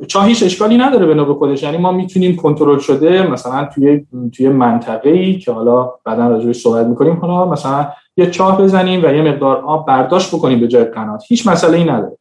چاه 0.06 0.26
هیچ 0.26 0.42
اشکالی 0.42 0.76
نداره 0.76 1.06
به 1.06 1.14
نوع 1.14 1.34
خودش. 1.34 1.62
یعنی 1.62 1.76
ما 1.76 1.92
می‌تونیم 1.92 2.36
کنترل 2.36 2.78
شده 2.78 3.30
مثلا 3.30 3.68
توی 3.74 4.06
توی 4.36 4.48
منطقه 4.48 5.10
ای 5.10 5.38
که 5.38 5.52
حالا 5.52 5.92
بعدا 6.04 6.28
راجعش 6.28 6.56
صحبت 6.56 6.86
می‌کنیم 6.86 7.16
حالا 7.16 7.50
مثلا 7.50 7.88
یه 8.16 8.30
چاه 8.30 8.62
بزنیم 8.62 9.04
و 9.04 9.14
یه 9.14 9.22
مقدار 9.22 9.56
آب 9.56 9.86
برداشت 9.86 10.34
بکنیم 10.34 10.60
به 10.60 10.68
جای 10.68 10.84
قنات. 10.84 11.24
هیچ 11.28 11.46
مسئله 11.46 11.78
ای 11.78 11.84
نداره. 11.84 12.18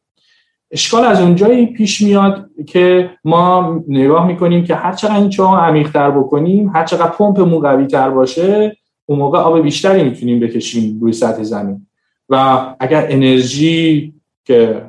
اشکال 0.70 1.04
از 1.04 1.20
اونجایی 1.20 1.66
پیش 1.66 2.00
میاد 2.00 2.50
که 2.66 3.10
ما 3.24 3.80
نگاه 3.88 4.26
می‌کنیم 4.26 4.64
که 4.64 4.74
هر 4.74 4.92
چقدر 4.92 5.16
این 5.16 5.30
چاه 5.30 5.60
عمیق‌تر 5.60 6.10
بکنیم 6.10 6.70
هر 6.74 6.84
چقدر 6.84 7.10
پمپمون 7.10 7.60
قوی 7.60 7.86
تر 7.86 8.10
باشه 8.10 8.76
اون 9.06 9.18
موقع 9.18 9.38
آب 9.38 9.62
بیشتری 9.62 10.04
می‌تونیم 10.04 10.40
بکشیم 10.40 11.00
روی 11.00 11.12
سطح 11.12 11.42
زمین. 11.42 11.86
و 12.28 12.60
اگر 12.80 13.06
انرژی 13.08 14.14
که 14.44 14.82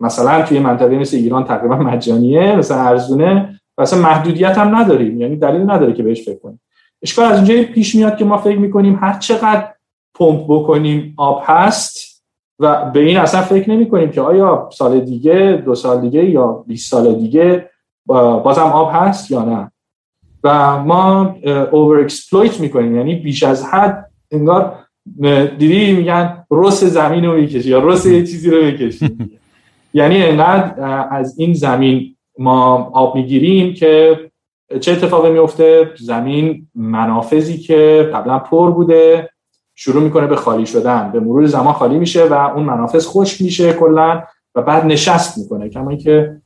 مثلا 0.00 0.42
توی 0.42 0.58
منطقه 0.58 0.98
مثل 0.98 1.16
ایران 1.16 1.44
تقریبا 1.44 1.76
مجانیه 1.76 2.56
مثلا 2.56 2.76
ارزونه 2.76 3.60
مثلا 3.78 4.02
محدودیت 4.02 4.58
هم 4.58 4.76
نداریم. 4.76 5.20
یعنی 5.20 5.36
دلیل 5.36 5.70
نداره 5.70 5.92
که 5.92 6.02
بهش 6.02 6.24
فکر 6.24 6.38
کنیم. 6.38 6.60
اشکال 7.02 7.24
از 7.24 7.36
اونجایی 7.36 7.64
پیش 7.64 7.94
میاد 7.94 8.16
که 8.16 8.24
ما 8.24 8.36
فکر 8.36 8.58
می‌کنیم 8.58 8.98
هر 9.02 9.18
چقدر 9.18 9.68
پمپ 10.14 10.44
بکنیم 10.48 11.14
آب 11.16 11.42
هست 11.46 12.03
و 12.58 12.90
به 12.90 13.00
این 13.00 13.16
اصلا 13.16 13.42
فکر 13.42 13.70
نمی 13.70 13.90
کنیم 13.90 14.10
که 14.10 14.20
آیا 14.20 14.68
سال 14.72 15.00
دیگه 15.00 15.62
دو 15.64 15.74
سال 15.74 16.00
دیگه 16.00 16.30
یا 16.30 16.64
20 16.66 16.90
سال 16.90 17.14
دیگه 17.14 17.70
بازم 18.06 18.62
آب 18.62 18.90
هست 18.92 19.30
یا 19.30 19.44
نه. 19.44 19.70
و 20.44 20.78
ما 20.82 21.36
over 21.72 22.00
exploit 22.00 22.60
می‌کنیم 22.60 22.96
یعنی 22.96 23.14
بیش 23.14 23.42
از 23.42 23.64
حد 23.64 24.10
انگار 24.30 24.78
دیدی 25.58 25.92
میگن 25.92 26.44
رس 26.50 26.84
زمین 26.84 27.24
رو 27.24 27.36
می‌کشی 27.36 27.68
یا 27.68 27.78
رس 27.78 28.06
یه 28.06 28.20
چیزی 28.20 28.50
رو 28.50 28.64
می‌کشی. 28.64 29.18
یعنی 29.94 30.22
انقدر 30.22 31.06
از 31.10 31.38
این 31.38 31.54
زمین 31.54 32.16
ما 32.38 32.90
آب 32.92 33.16
می‌گیریم 33.16 33.74
که 33.74 34.20
چه 34.80 34.92
اتفاقی 34.92 35.30
میفته 35.30 35.90
زمین 35.96 36.68
منافذی 36.74 37.58
که 37.58 38.10
قبلا 38.14 38.38
پر 38.38 38.70
بوده. 38.70 39.30
شروع 39.74 40.02
می‌کنه 40.02 40.26
به 40.26 40.36
خالی 40.36 40.66
شدن 40.66 41.10
به 41.12 41.20
مرور 41.20 41.46
زمان 41.46 41.72
خالی 41.72 41.98
میشه 41.98 42.24
و 42.24 42.32
اون 42.32 42.62
منافذ 42.62 43.06
خشک 43.06 43.42
میشه 43.42 43.72
کلا 43.72 44.22
و 44.54 44.62
بعد 44.62 44.84
نشست 44.84 45.38
می‌کنه. 45.38 45.68
کما 45.68 45.96
که 45.96 46.36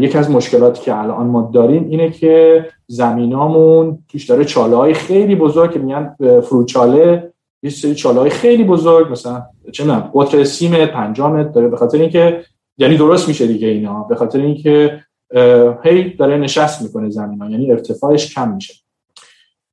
یکی 0.00 0.18
از 0.18 0.30
مشکلاتی 0.30 0.82
که 0.82 0.98
الان 0.98 1.26
ما 1.26 1.50
داریم 1.54 1.88
اینه 1.90 2.10
که 2.10 2.64
زمینامون 2.86 3.98
توش 4.08 4.24
داره 4.24 4.44
چاله 4.44 4.76
های 4.76 4.94
خیلی 4.94 5.36
بزرگ 5.36 5.72
که 5.72 5.78
میگن 5.78 6.16
فروچاله 6.40 7.32
یه 7.62 7.70
سری 7.70 7.94
چاله 7.94 8.20
های 8.20 8.30
خیلی 8.30 8.64
بزرگ 8.64 9.12
مثلا 9.12 9.42
چه 9.72 9.84
می‌دونم 9.84 10.10
قطر 10.14 10.44
سیم 10.44 10.86
پنجام 10.86 11.42
داره 11.42 11.68
به 11.68 11.76
خاطر 11.76 11.98
اینکه 11.98 12.44
یعنی 12.78 12.96
درست 12.96 13.28
میشه 13.28 13.46
دیگه 13.46 13.68
اینا 13.68 14.02
به 14.02 14.14
خاطر 14.14 14.38
اینکه 14.38 15.00
هی 15.82 16.10
داره 16.10 16.36
نشست 16.36 16.82
می‌کنه 16.82 17.10
زمین 17.10 17.42
ها 17.42 17.50
یعنی 17.50 17.70
ارتفاعش 17.70 18.34
کم 18.34 18.54
میشه. 18.54 18.83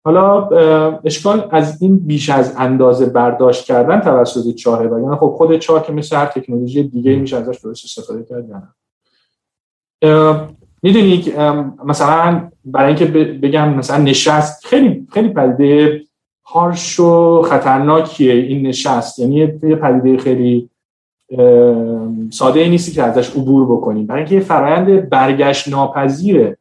حالا 0.03 0.49
اشکال 1.03 1.47
از 1.51 1.81
این 1.81 1.97
بیش 1.99 2.29
از 2.29 2.55
اندازه 2.57 3.05
برداشت 3.05 3.65
کردن 3.65 3.99
توسط 3.99 4.55
چاهه 4.55 4.87
و 4.87 4.99
یعنی 4.99 5.15
خب 5.15 5.33
خود 5.37 5.57
چاه 5.57 5.85
که 5.85 5.93
مثل 5.93 6.15
هر 6.15 6.25
تکنولوژی 6.25 6.83
دیگه 6.83 7.15
میشه 7.15 7.37
ازش 7.37 7.59
درست 7.63 7.85
استفاده 7.85 8.23
کرد 8.23 8.73
می‌دونی 10.83 11.33
مثلا 11.85 12.51
برای 12.65 12.87
اینکه 12.87 13.05
بگم 13.41 13.73
مثلا 13.73 13.97
نشست 13.97 14.65
خیلی 14.65 15.07
خیلی 15.11 15.29
پدیده 15.29 16.01
هارش 16.45 16.99
و 16.99 17.41
خطرناکیه 17.41 18.33
این 18.33 18.67
نشست. 18.67 19.19
یعنی 19.19 19.35
یه 19.35 19.47
پدیده 19.75 20.17
خیلی 20.17 20.69
ساده 22.29 22.59
ای 22.59 22.69
نیستی 22.69 22.91
که 22.91 23.03
ازش 23.03 23.29
عبور 23.29 23.65
بکنیم 23.65 24.05
برای 24.05 24.21
اینکه 24.21 24.35
یه 24.35 24.41
فرایند 24.41 25.09
برگشت 25.09 25.67
ناپذیره. 25.67 26.57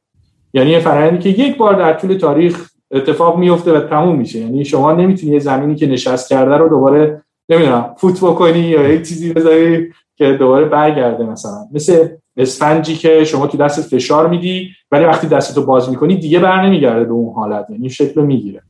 یعنی 0.54 0.70
یه 0.70 0.80
فرایندی 0.80 1.18
که 1.18 1.42
یک 1.42 1.56
بار 1.56 1.74
در 1.74 1.92
طول 1.92 2.14
تاریخ 2.14 2.69
اتفاق 2.90 3.38
میفته 3.38 3.72
و 3.72 3.80
تموم 3.80 4.16
میشه. 4.16 4.38
یعنی 4.38 4.64
شما 4.64 4.92
نمی‌تونی 4.92 5.32
یه 5.32 5.38
زمینی 5.38 5.74
که 5.74 5.86
نشست 5.86 6.28
کرده 6.28 6.56
رو 6.56 6.68
دوباره 6.68 7.22
نمی‌دونم 7.48 7.94
فوت 7.96 8.20
بکنی 8.20 8.58
یا 8.58 8.88
یک 8.88 9.08
چیزی 9.08 9.32
بذاری 9.32 9.92
که 10.16 10.32
دوباره 10.32 10.64
برگرده 10.64 11.24
مثلا. 11.24 11.66
مثل 11.72 12.08
اسفنجی 12.36 12.96
که 12.96 13.24
شما 13.24 13.46
تو 13.46 13.58
دستت 13.58 13.82
فشار 13.82 14.28
میدی 14.28 14.70
ولی 14.90 15.04
وقتی 15.04 15.26
دستتو 15.26 15.66
باز 15.66 15.90
می‌کنی 15.90 16.16
دیگه 16.16 16.38
بر 16.38 16.66
نمیگرده 16.66 17.04
به 17.04 17.12
اون 17.12 17.34
حالت. 17.34 17.66
یعنی 17.70 17.90
شکل 17.90 18.20
می‌گیره. 18.20 18.62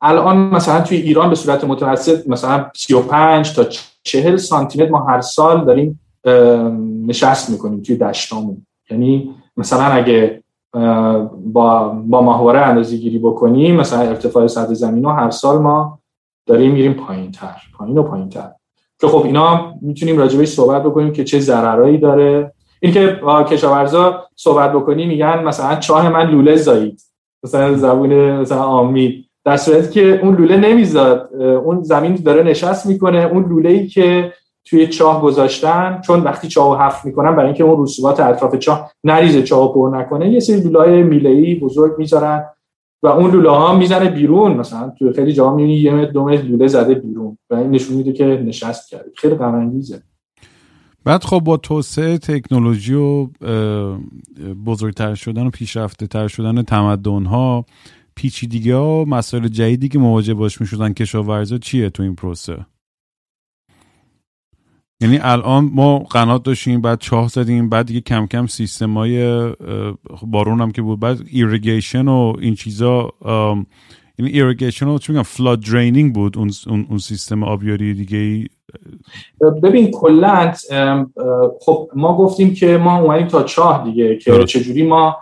الان 0.00 0.36
مثلا 0.36 0.80
توی 0.80 0.96
ایران 0.96 1.28
به 1.28 1.34
صورت 1.34 1.64
متوسط 1.64 2.28
مثلا 2.28 2.70
35 2.76 3.54
تا 3.54 3.66
40 4.02 4.36
سانتی 4.36 4.82
متر 4.82 4.90
ما 4.90 4.98
هر 4.98 5.20
سال 5.20 5.64
داریم 5.64 6.00
نشست 7.06 7.50
می‌کنیم 7.50 7.82
توی 7.82 7.96
دشتامون 7.96 8.66
یعنی 8.90 9.34
مثلا 9.56 9.84
اگه 9.84 10.43
با 11.52 11.88
با 11.88 12.22
ماهواره 12.22 12.60
اندازه 12.60 12.96
گیری 12.96 13.18
بکنیم 13.18 13.76
مثلا 13.76 14.00
ارتفاع 14.00 14.46
سطح 14.46 14.74
زمین 14.74 15.04
رو 15.04 15.10
هر 15.10 15.30
سال 15.30 15.58
ما 15.58 15.98
داریم 16.46 16.72
میریم 16.72 16.92
پایین 16.92 17.30
تر 17.30 17.56
پایین 17.78 17.98
و 17.98 18.02
پایین 18.02 18.28
تر 18.28 18.50
که 19.00 19.06
خب 19.06 19.24
اینا 19.24 19.74
می‌تونیم 19.82 20.18
راجبش 20.18 20.48
صحبت 20.48 20.82
بکنیم 20.82 21.12
که 21.12 21.24
چه 21.24 21.40
ضررایی 21.40 21.98
داره. 21.98 22.52
این 22.80 22.92
که 22.92 23.20
کشاورزا 23.48 24.24
صحبت 24.36 24.72
بکنیم 24.72 25.08
میگن 25.08 25.44
مثلا 25.44 25.76
چاه 25.76 26.08
من 26.08 26.30
لوله 26.30 26.56
زایید. 26.56 27.02
مثلا 27.44 27.74
زبون 27.74 28.40
مثلا 28.40 28.62
آمی 28.62 29.24
در 29.44 29.56
صورتی 29.56 29.90
که 29.90 30.20
اون 30.22 30.36
لوله 30.36 30.56
نمیزاد 30.56 31.34
اون 31.42 31.82
زمین 31.82 32.14
داره 32.14 32.42
نشست 32.42 32.86
می‌کنه 32.86 33.18
اون 33.18 33.48
لوله 33.48 33.70
ای 33.70 33.86
که 33.86 34.32
توی 34.64 34.86
چاه 34.86 35.22
گذاشتن 35.22 36.00
چون 36.06 36.20
وقتی 36.20 36.48
چاه 36.48 36.80
حف 36.80 37.04
می‌کنن 37.04 37.36
برای 37.36 37.46
اینکه 37.46 37.64
اون 37.64 37.82
رسوبات 37.82 38.20
اطراف 38.20 38.56
چاه 38.56 38.92
نریزه 39.04 39.42
چاه 39.42 39.74
پر 39.74 39.90
نکنه 39.94 40.30
یه 40.30 40.40
سری 40.40 40.60
لوله 40.60 41.02
میله‌ای 41.02 41.54
بزرگ 41.54 41.98
می‌ذارن 41.98 42.44
و 43.02 43.06
اون 43.06 43.30
لوله 43.30 43.50
ها 43.50 43.76
می‌زنه 43.76 44.10
بیرون. 44.10 44.52
مثلا 44.52 44.92
توی 44.98 45.12
خیلی 45.12 45.32
جاها 45.32 45.54
می‌بینی 45.54 45.76
یه 45.76 45.94
متر 45.94 46.10
دو 46.10 46.24
متر 46.24 46.42
لوله 46.42 46.66
زده 46.66 46.94
بیرون 46.94 47.38
و 47.50 47.54
این 47.54 47.70
نشون 47.70 47.96
میده 47.96 48.12
که 48.12 48.24
نشست 48.24 48.88
کرده. 48.88 49.10
خیلی 49.16 49.34
غم 49.34 49.80
بعد 51.04 51.24
خب 51.24 51.40
با 51.40 51.56
توسعه 51.56 52.18
تکنولوژی 52.18 52.94
و 52.94 53.28
بزرگتر 54.66 55.14
شدن 55.14 55.46
و 55.46 55.50
پیشرفته 55.50 56.06
تر 56.06 56.28
شدن 56.28 56.62
تمدن 56.62 57.24
ها 57.24 57.64
پیچیدگی 58.14 58.70
ها 58.70 59.04
مسائل 59.04 59.48
جدیدی 59.48 59.88
که 59.88 59.98
مواجه 59.98 60.34
باش 60.34 60.60
می‌شدن 60.60 60.92
کشاورزا 60.92 61.58
چیه 61.58 61.90
تو 61.90 62.02
این 62.02 62.14
پروسه؟ 62.14 62.66
یعنی 65.00 65.18
الان 65.22 65.70
ما 65.74 65.98
قنات 65.98 66.42
داشتیم 66.42 66.80
بعد 66.80 66.98
چاه 66.98 67.28
زدیم 67.28 67.68
بعد 67.68 67.86
دیگه 67.86 68.00
کم 68.00 68.26
کم 68.26 68.46
سیستم 68.46 68.94
های 68.94 69.48
بارون 70.22 70.60
هم 70.60 70.70
که 70.70 70.82
بود 70.82 71.00
بعد 71.00 71.18
irrigation 71.30 72.08
و 72.08 72.32
این 72.40 72.54
چیزا 72.54 73.10
یعنی 74.18 74.32
irrigation 74.32 74.86
رو 74.86 74.98
چی 74.98 75.12
میگم 75.12 75.22
flood 75.22 75.60
draining 75.60 76.14
بود 76.14 76.38
اون, 76.38 76.50
اون, 76.66 76.98
سیستم 76.98 77.42
آبیاری 77.42 77.94
دیگه 77.94 78.18
ای. 78.18 78.46
ببین 79.62 79.90
کلا 79.90 80.52
خب 81.60 81.90
ما 81.94 82.16
گفتیم 82.16 82.54
که 82.54 82.76
ما 82.76 82.98
اومدیم 82.98 83.26
تا 83.26 83.42
چاه 83.42 83.84
دیگه 83.84 84.16
که 84.16 84.44
چجوری 84.44 84.82
ما 84.82 85.16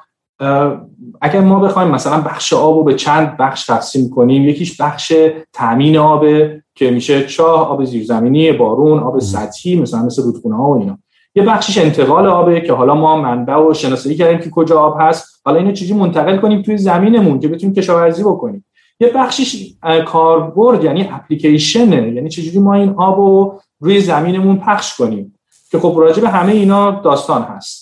اگر 1.21 1.41
ما 1.41 1.59
بخوایم 1.59 1.91
مثلا 1.91 2.21
بخش 2.21 2.53
آب 2.53 2.77
رو 2.77 2.85
به 2.85 2.95
چند 2.95 3.37
بخش 3.37 3.67
تقسیم 3.67 4.11
کنیم 4.11 4.49
یکیش 4.49 4.81
بخش 4.81 5.13
تامین 5.53 5.97
آبه 5.97 6.63
که 6.75 6.91
میشه 6.91 7.27
چاه 7.27 7.69
آب 7.69 7.85
زیرزمینی 7.85 8.53
بارون 8.53 8.99
آب 8.99 9.19
سطحی 9.19 9.81
مثلا 9.81 10.03
مثل 10.03 10.23
رودخونه 10.23 10.57
ها 10.57 10.65
و 10.65 10.79
اینا. 10.79 10.99
یه 11.35 11.43
بخشش 11.43 11.79
انتقال 11.79 12.27
آبه 12.27 12.61
که 12.61 12.73
حالا 12.73 12.95
ما 12.95 13.17
منبع 13.17 13.57
و 13.57 13.75
شناسایی 13.75 14.17
کردیم 14.17 14.39
که 14.39 14.51
کجا 14.51 14.81
آب 14.81 14.97
هست. 15.01 15.41
حالا 15.45 15.59
اینو 15.59 15.73
چیزی 15.73 15.95
منتقل 15.95 16.37
کنیم؟ 16.37 16.63
توی 16.63 16.79
زمینمون 16.79 17.41
که 17.41 17.49
بتونیم 17.49 17.75
کشاورزی 17.75 18.23
بکنیم. 18.23 18.65
یه 19.01 19.13
بخشش 19.15 19.75
کاربرد 20.07 20.85
یعنی 20.85 21.09
اپلیکیشنه. 21.13 22.13
یعنی 22.13 22.29
چجوری 22.29 22.59
ما 22.59 22.75
این 22.75 22.95
آب 22.97 23.19
رو 23.19 23.61
روی 23.81 24.01
زمینمون 24.01 24.57
پخش 24.57 24.97
کنیم. 24.97 25.35
که 25.71 25.79
خب 25.79 25.95
راجع 25.99 26.23
به 26.23 26.29
همه 26.29 26.53
اینا 26.53 26.91
داستان 26.91 27.43
هست. 27.43 27.82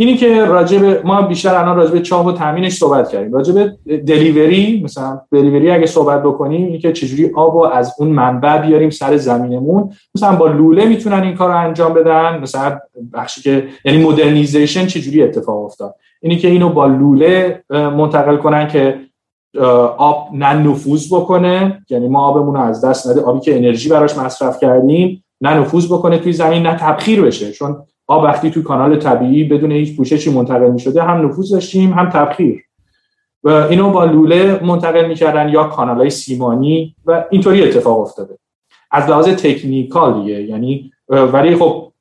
اینی 0.00 0.16
که 0.16 0.44
راجع 0.44 1.02
ما 1.04 1.22
بیشتر 1.22 1.54
الان 1.54 1.76
راجع 1.76 1.92
به 1.92 2.00
چاه 2.00 2.26
و 2.26 2.32
تامینش 2.32 2.72
صحبت 2.72 3.08
کردیم. 3.08 3.32
راجع 3.32 3.54
به 3.54 3.76
دلیوری 3.98 4.82
مثلا 4.84 5.20
دلیوری 5.32 5.70
اگه 5.70 5.86
صحبت 5.86 6.22
بکنیم 6.22 6.64
اینی 6.64 6.78
که 6.78 6.92
چجوری 6.92 7.30
آب 7.34 7.56
رو 7.56 7.62
از 7.62 7.94
اون 7.98 8.08
منبع 8.08 8.58
بیاریم 8.58 8.90
سر 8.90 9.16
زمینمون. 9.16 9.92
مثلا 10.14 10.36
با 10.36 10.46
لوله 10.46 10.84
می‌تونن 10.84 11.22
این 11.22 11.34
کار 11.34 11.50
انجام 11.50 11.94
بدن. 11.94 12.38
مثلا 12.42 12.78
بخشی 13.12 13.42
که 13.42 13.64
یعنی 13.84 14.04
مدرنیزیشن 14.04 14.86
چجوری 14.86 15.22
اتفاق 15.22 15.64
افتاد؟ 15.64 15.94
اینی 16.22 16.36
که 16.36 16.48
اینو 16.48 16.68
با 16.68 16.86
لوله 16.86 17.64
منتقل 17.70 18.36
کنن 18.36 18.68
که 18.68 19.00
آب 19.98 20.28
نه 20.32 20.52
نفوذ 20.52 21.14
بکنه. 21.14 21.82
یعنی 21.90 22.08
ما 22.08 22.28
آبمون 22.28 22.54
رو 22.54 22.60
از 22.60 22.84
دست 22.84 23.08
نده. 23.08 23.20
آبی 23.20 23.40
که 23.40 23.56
انرژی 23.56 23.88
براش 23.88 24.18
مصرف 24.18 24.60
کردیم 24.60 25.24
نه 25.40 25.54
نفوذ 25.54 25.92
بکنه 25.92 26.18
توی 26.18 26.32
زمین 26.32 26.62
نه 26.62 26.74
تبخیر 26.74 27.22
بشه. 27.22 27.52
چون 27.52 27.76
آب 28.08 28.22
وقتی 28.22 28.50
توی 28.50 28.62
کانال 28.62 28.98
طبیعی 28.98 29.44
بدون 29.44 29.72
هیچ 29.72 29.96
پوششی 29.96 30.30
منتقل 30.30 30.70
می 30.70 30.78
شده 30.78 31.02
هم 31.02 31.26
نفوذ 31.26 31.52
داشتیم 31.52 31.92
هم 31.92 32.08
تبخیر. 32.08 32.64
و 33.44 33.48
اینو 33.48 33.90
با 33.90 34.04
لوله 34.04 34.60
منتقل 34.64 35.08
می‌کردن 35.08 35.48
یا 35.48 35.64
کانال 35.64 35.96
های 35.96 36.10
سیمانی 36.10 36.96
و 37.06 37.24
اینطوری 37.30 37.62
اتفاق 37.62 38.00
افتاده. 38.00 38.38
از 38.90 39.08
لحاظ 39.08 39.28
تکنیکال 39.28 40.20
دیگه 40.20 40.42
یعنی 40.42 40.92
ولی 41.08 41.56
خب 41.56 41.92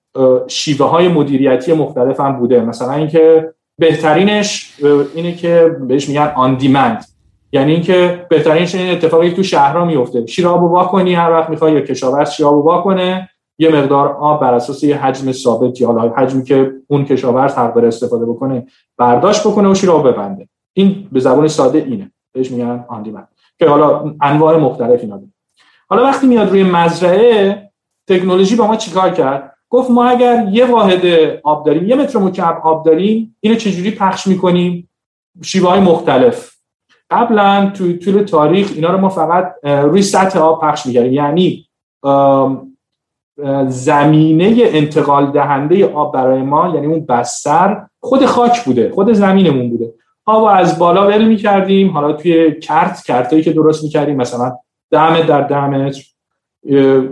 شیوه 0.48 0.90
های 0.90 1.08
مدیریتی 1.08 1.74
مختلف 1.74 2.20
هم 2.20 2.40
بوده. 2.40 2.62
مثلا 2.62 2.94
اینکه 2.94 3.54
بهترینش 3.78 4.74
اینه 5.16 5.36
که 5.36 5.76
بهش 5.88 6.10
میگن 6.10 6.32
آن 6.36 6.56
دیمند 6.56 7.06
یعنی 7.52 7.72
اینکه 7.72 8.26
بهترینش 8.30 8.76
این 8.76 8.92
اتفاقی 8.92 9.32
تو 9.32 9.44
شهرها 9.44 9.86
میفته 9.86 10.26
شیر 10.26 10.48
آب 10.48 10.64
وا 10.64 10.84
کنی 10.84 11.14
هر 11.14 11.32
وقت 11.32 11.50
می‌خوای 11.50 11.74
یا 11.74 11.82
کشاورز 11.82 12.32
شیر 12.32 12.46
آب 12.46 12.66
وا 12.66 12.82
کنه 12.82 13.30
یه 13.60 13.70
مقدار 13.70 14.08
آب 14.08 14.42
بر 14.42 14.54
اساس 14.54 14.84
یه 14.84 14.98
حجم 14.98 15.32
ثابت 15.32 15.82
یا 15.82 16.14
حجمی 16.18 16.44
که 16.44 16.74
اون 16.88 17.06
کشاورز 17.06 17.54
حق 17.54 17.74
داره 17.74 17.88
استفاده 17.88 18.26
بکنه 18.26 18.68
برداشت 18.98 19.48
بکنه 19.48 19.70
و 19.70 19.76
شیر 19.76 19.92
آب 19.92 20.08
ببنده. 20.08 20.50
این 20.74 21.08
به 21.12 21.20
زبان 21.20 21.48
ساده 21.48 21.78
اینه. 21.78 22.12
بهش 22.34 22.52
میگن 22.52 22.86
آن 22.88 23.28
که 23.60 23.70
حالا 23.70 24.16
انواع 24.22 24.58
مختلفی 24.58 25.06
نداره. 25.08 25.34
حالا 25.90 26.04
وقتی 26.04 26.28
میاد 26.28 26.50
روی 26.50 26.64
مزرعه 26.64 27.70
تکنولوژی 28.08 28.56
با 28.56 28.68
ما 28.68 28.76
چیکار 28.76 29.10
کرد؟ 29.10 29.54
گفت 29.70 29.92
ما 29.92 30.06
اگر 30.06 30.48
یه 30.52 30.66
واحد 30.66 31.06
آب 31.44 31.66
داریم 31.66 31.88
یه 31.88 31.96
متر 31.96 32.20
مکعب 32.20 32.62
آب 32.64 32.86
داریم 32.86 33.36
اینو 33.40 33.56
چجوری 33.56 33.92
پخش 33.92 34.28
می‌کنیم؟ 34.28 34.90
شیوه 35.44 35.70
های 35.70 35.80
مختلف. 35.80 36.54
قبلا 37.12 37.72
تو 37.74 37.98
طول 37.98 38.24
تاریخ 38.24 38.72
اینا 38.76 38.92
رو 38.92 38.98
ما 38.98 39.10
فقط 39.10 39.56
روی 39.64 40.02
سطح 40.02 40.40
آب 40.40 40.62
پخش 40.62 40.86
میگردیم 40.86 41.14
یعنی 41.14 41.68
زمینه 43.68 44.56
انتقال 44.58 45.32
دهنده 45.32 45.94
آب 45.94 46.14
برای 46.14 46.42
ما 46.42 46.72
یعنی 46.76 46.88
اون 46.88 47.06
بستر 47.06 47.86
خود 48.00 48.26
خاک 48.26 48.66
بوده 48.66 48.92
خود 48.96 49.14
زمینمون 49.14 49.70
بوده. 49.70 49.94
آب 50.26 50.44
از 50.44 50.80
بالا 50.80 51.08
ول 51.08 51.26
می‌کردیم 51.28 51.92
حالا 51.92 52.14
توی 52.14 52.60
کرت 52.60 53.04
کرتایی 53.04 53.42
که 53.42 53.54
درست 53.54 53.84
می‌کردیم 53.84 54.16
مثلا 54.16 54.58
ده 54.92 55.28
در 55.28 55.68
متر 55.68 56.04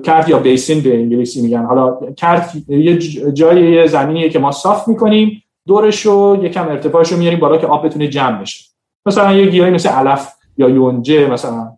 کرت 0.04 0.30
یا 0.30 0.40
بیسین 0.40 0.82
به 0.82 0.98
انگلیسی 0.98 1.42
میگن. 1.42 1.66
حالا 1.66 1.98
کرت 2.18 2.52
یه 2.68 2.98
جای 3.32 3.72
یه 3.72 3.88
زمینیه 3.88 4.30
که 4.30 4.40
ما 4.40 4.52
صاف 4.52 4.88
می‌کنیم 4.88 5.44
دورش 5.68 6.06
رو 6.06 6.38
یکم 6.42 6.68
ارتفاعش 6.68 7.12
رو 7.12 7.18
میاریم 7.18 7.40
بالا 7.40 7.58
که 7.58 7.68
آب 7.68 7.86
بتونه 7.86 8.08
جمع 8.08 8.42
بشه. 8.42 8.66
مثلا 9.06 9.34
یه 9.34 9.46
گیاهی 9.46 9.72
مثل 9.72 9.90
علف 9.90 10.34
یا 10.58 10.70
یونجه 10.70 11.32
مثلا 11.32 11.72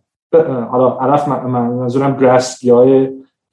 حالا 0.72 0.98
علف 1.00 1.28
منظورم 1.28 2.18
گراس 2.18 2.60
گیاه 2.62 3.08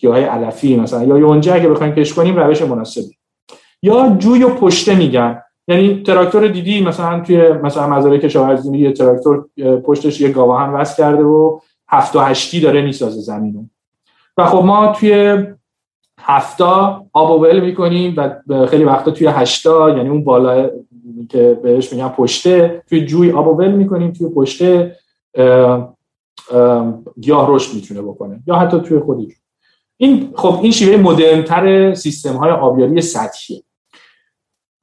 گیاه 0.05 0.21
علفی 0.21 0.77
مثلا 0.77 1.05
یا 1.05 1.19
یونجه 1.19 1.55
اگه 1.55 1.69
بخوایم 1.69 1.95
کش 1.95 2.15
کنیم 2.15 2.37
روش 2.37 2.63
مناسبی. 2.63 3.17
یا 3.83 4.17
جوی 4.19 4.43
و 4.43 4.49
پشته 4.49 4.95
میگن. 4.95 5.43
یعنی 5.69 6.03
تراکتور 6.03 6.49
دیدی؟ 6.49 6.81
مثلا 6.81 7.21
توی 7.21 7.53
مثلا 7.53 7.89
مزارع 7.89 8.19
کشاورزی 8.19 8.79
یه 8.79 8.93
تراکتور 8.93 9.47
پشتش 9.85 10.21
یه 10.21 10.29
گاواهن 10.29 10.71
وصل 10.73 11.03
کرده 11.03 11.23
و 11.23 11.59
هفت 11.89 12.17
و 12.17 12.21
هشتی 12.21 12.61
داره 12.61 12.83
می‌سازه 12.83 13.21
زمینو 13.21 13.63
و 14.37 14.45
خب 14.47 14.65
ما 14.65 14.93
توی 14.93 15.45
هفتا 16.21 17.07
آب 17.13 17.31
و 17.31 17.45
ول 17.45 17.61
می‌کنیم 17.61 18.15
و 18.17 18.67
خیلی 18.67 18.85
وقتا 18.85 19.11
توی 19.11 19.27
هشتا 19.27 19.91
یعنی 19.91 20.09
اون 20.09 20.25
بالا 20.25 20.71
که 21.29 21.59
بهش 21.63 21.93
میگن 21.93 22.09
پشته 22.09 22.83
توی 22.89 23.05
جوی 23.05 23.33
آب 23.33 23.49
و 23.49 23.51
ول 23.51 23.73
می‌کنیم 23.73 24.13
توی 24.13 24.29
پشته 24.29 24.97
گیاه 27.21 27.47
رشد 27.49 27.75
می‌تونه 27.75 28.03
بکنه. 28.03 28.41
یا 28.47 28.55
حتی 28.55 28.81
توی 28.81 28.99
خودی 28.99 29.35
این 29.97 30.31
خب 30.37 30.59
این 30.63 30.73
شیوه 30.73 30.97
مدرنتر 30.97 31.95
سیستم 31.95 32.37
های 32.37 32.51
آبیاری 32.51 33.01
سطحیه. 33.01 33.63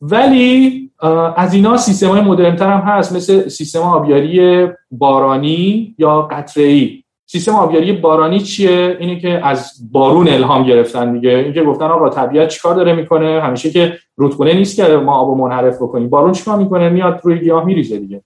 ولی 0.02 0.92
از 1.36 1.54
اینا 1.54 1.78
سیستم 1.78 2.08
های 2.08 2.22
مدرنتر 2.22 2.70
هم 2.70 2.80
هست 2.80 3.16
مثل 3.16 3.50
سیستم 3.50 3.80
آبیاری 3.80 4.68
بارانی 4.92 5.96
یا 5.98 6.22
قطره 6.22 6.90
سیستم 7.26 7.56
آبیاری 7.56 7.92
بارانی 7.92 8.40
چیه؟ 8.40 8.98
اینه 9.00 9.20
که 9.20 9.48
از 9.48 9.74
بارون 9.92 10.28
الهام 10.28 10.64
گرفتن 10.64 11.14
دیگه. 11.14 11.30
اینکه 11.30 11.64
گفتن 11.64 11.86
آقا 11.86 12.10
طبیعت 12.10 12.48
چیکار 12.48 12.76
داره 12.76 12.94
می‌کنه؟ 12.94 13.42
همیشه 13.42 13.72
که 13.72 13.98
رودخونه 14.16 14.54
نیست 14.54 14.76
که 14.76 14.84
ما 14.84 15.16
آب 15.16 15.38
منحرف 15.38 15.76
بکنیم 15.76 16.10
بارون 16.10 16.32
چیکار 16.32 16.58
می‌کنه؟ 16.58 16.90
میاد 16.90 17.20
روی 17.24 17.40
گیاه 17.40 17.66
میریزه 17.66 18.00
دیگه. 18.00 18.22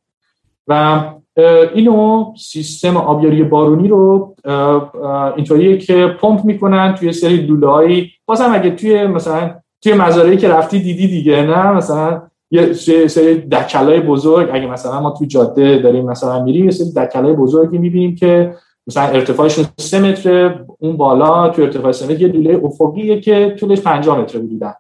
و 0.68 1.02
اینو 1.76 2.34
سیستم 2.38 2.98
آبیاری 2.98 3.44
بارونی 3.44 3.88
رو 3.88 4.36
اینطوریه 5.36 5.78
که 5.78 6.08
پمپ 6.22 6.46
می‌کنن 6.46 6.96
توی 6.96 7.14
سری 7.14 7.38
لوله‌ای 7.38 8.08
بازم 8.26 8.54
اگه 8.54 8.70
توی 8.70 9.08
مثلا 9.08 9.56
توی 9.84 9.94
مزارعی 9.94 10.38
که 10.38 10.50
رفتی 10.50 10.80
دیدی 10.80 11.08
دیگه 11.08 11.42
نه؟ 11.42 11.72
مثلا 11.72 12.22
یه 12.52 12.74
سری 13.08 13.36
دکلای 13.36 14.00
بزرگ. 14.00 14.50
اگه 14.54 14.68
مثلا 14.68 15.00
ما 15.00 15.12
توی 15.12 15.28
جاده 15.28 15.78
داریم 15.78 16.06
مثلا 16.06 16.44
میریم 16.44 16.66
یه 16.66 16.72
سری 16.72 16.92
دکلای 16.92 17.34
بزرگی 17.34 17.78
می‌بینیم 17.78 18.16
که 18.16 18.56
مثلا 18.88 19.04
ارتفاعشون 19.04 19.66
سه 19.78 20.00
متر 20.00 20.60
اون 20.80 20.98
بالا 20.98 21.50
تو 21.50 21.62
ارتفاع 21.62 21.92
سه 21.92 22.06
متر 22.06 22.22
یه 22.22 22.28
دوله 22.28 22.62
افقیه 22.64 23.22
که 23.22 23.56
طولش 23.60 23.82
5 23.82 24.10
متر 24.10 24.40
بودن. 24.40 24.74